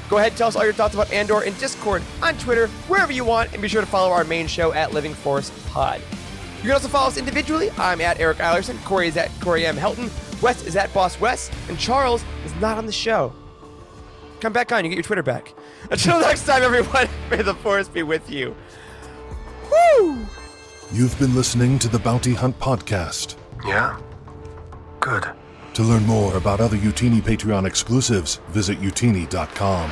Go 0.08 0.18
ahead 0.18 0.32
and 0.32 0.38
tell 0.38 0.48
us 0.48 0.56
all 0.56 0.64
your 0.64 0.72
thoughts 0.72 0.94
about 0.94 1.12
Andor 1.12 1.42
in 1.42 1.54
Discord, 1.54 2.02
on 2.20 2.36
Twitter, 2.38 2.66
wherever 2.88 3.12
you 3.12 3.24
want, 3.24 3.52
and 3.52 3.62
be 3.62 3.68
sure 3.68 3.80
to 3.80 3.86
follow 3.86 4.10
our 4.10 4.24
main 4.24 4.46
show 4.46 4.72
at 4.72 4.92
Living 4.92 5.14
Force 5.14 5.52
Pod. 5.68 6.00
You 6.62 6.68
can 6.68 6.74
also 6.74 6.86
follow 6.86 7.08
us 7.08 7.16
individually. 7.18 7.72
I'm 7.76 8.00
at 8.00 8.20
Eric 8.20 8.38
Eilerson, 8.38 8.82
Corey 8.84 9.08
is 9.08 9.16
at 9.16 9.32
Corey 9.40 9.66
M. 9.66 9.76
Helton, 9.76 10.08
Wes 10.40 10.64
is 10.64 10.76
at 10.76 10.94
Boss 10.94 11.18
Wes, 11.18 11.50
and 11.68 11.76
Charles 11.76 12.24
is 12.46 12.54
not 12.60 12.78
on 12.78 12.86
the 12.86 12.92
show. 12.92 13.32
Come 14.40 14.52
back 14.52 14.70
on, 14.70 14.84
you 14.84 14.90
get 14.90 14.94
your 14.94 15.02
Twitter 15.02 15.24
back. 15.24 15.54
Until 15.90 16.20
next 16.20 16.46
time, 16.46 16.62
everyone, 16.62 17.08
may 17.30 17.42
the 17.42 17.54
Force 17.54 17.88
be 17.88 18.04
with 18.04 18.30
you. 18.30 18.54
Woo! 19.98 20.24
You've 20.92 21.18
been 21.18 21.34
listening 21.34 21.80
to 21.80 21.88
the 21.88 21.98
Bounty 21.98 22.32
Hunt 22.34 22.56
Podcast. 22.60 23.34
Yeah? 23.66 23.98
Good. 25.00 25.26
To 25.74 25.82
learn 25.82 26.04
more 26.06 26.36
about 26.36 26.60
other 26.60 26.76
Utini 26.76 27.20
Patreon 27.20 27.66
exclusives, 27.66 28.36
visit 28.50 28.80
utini.com. 28.80 29.90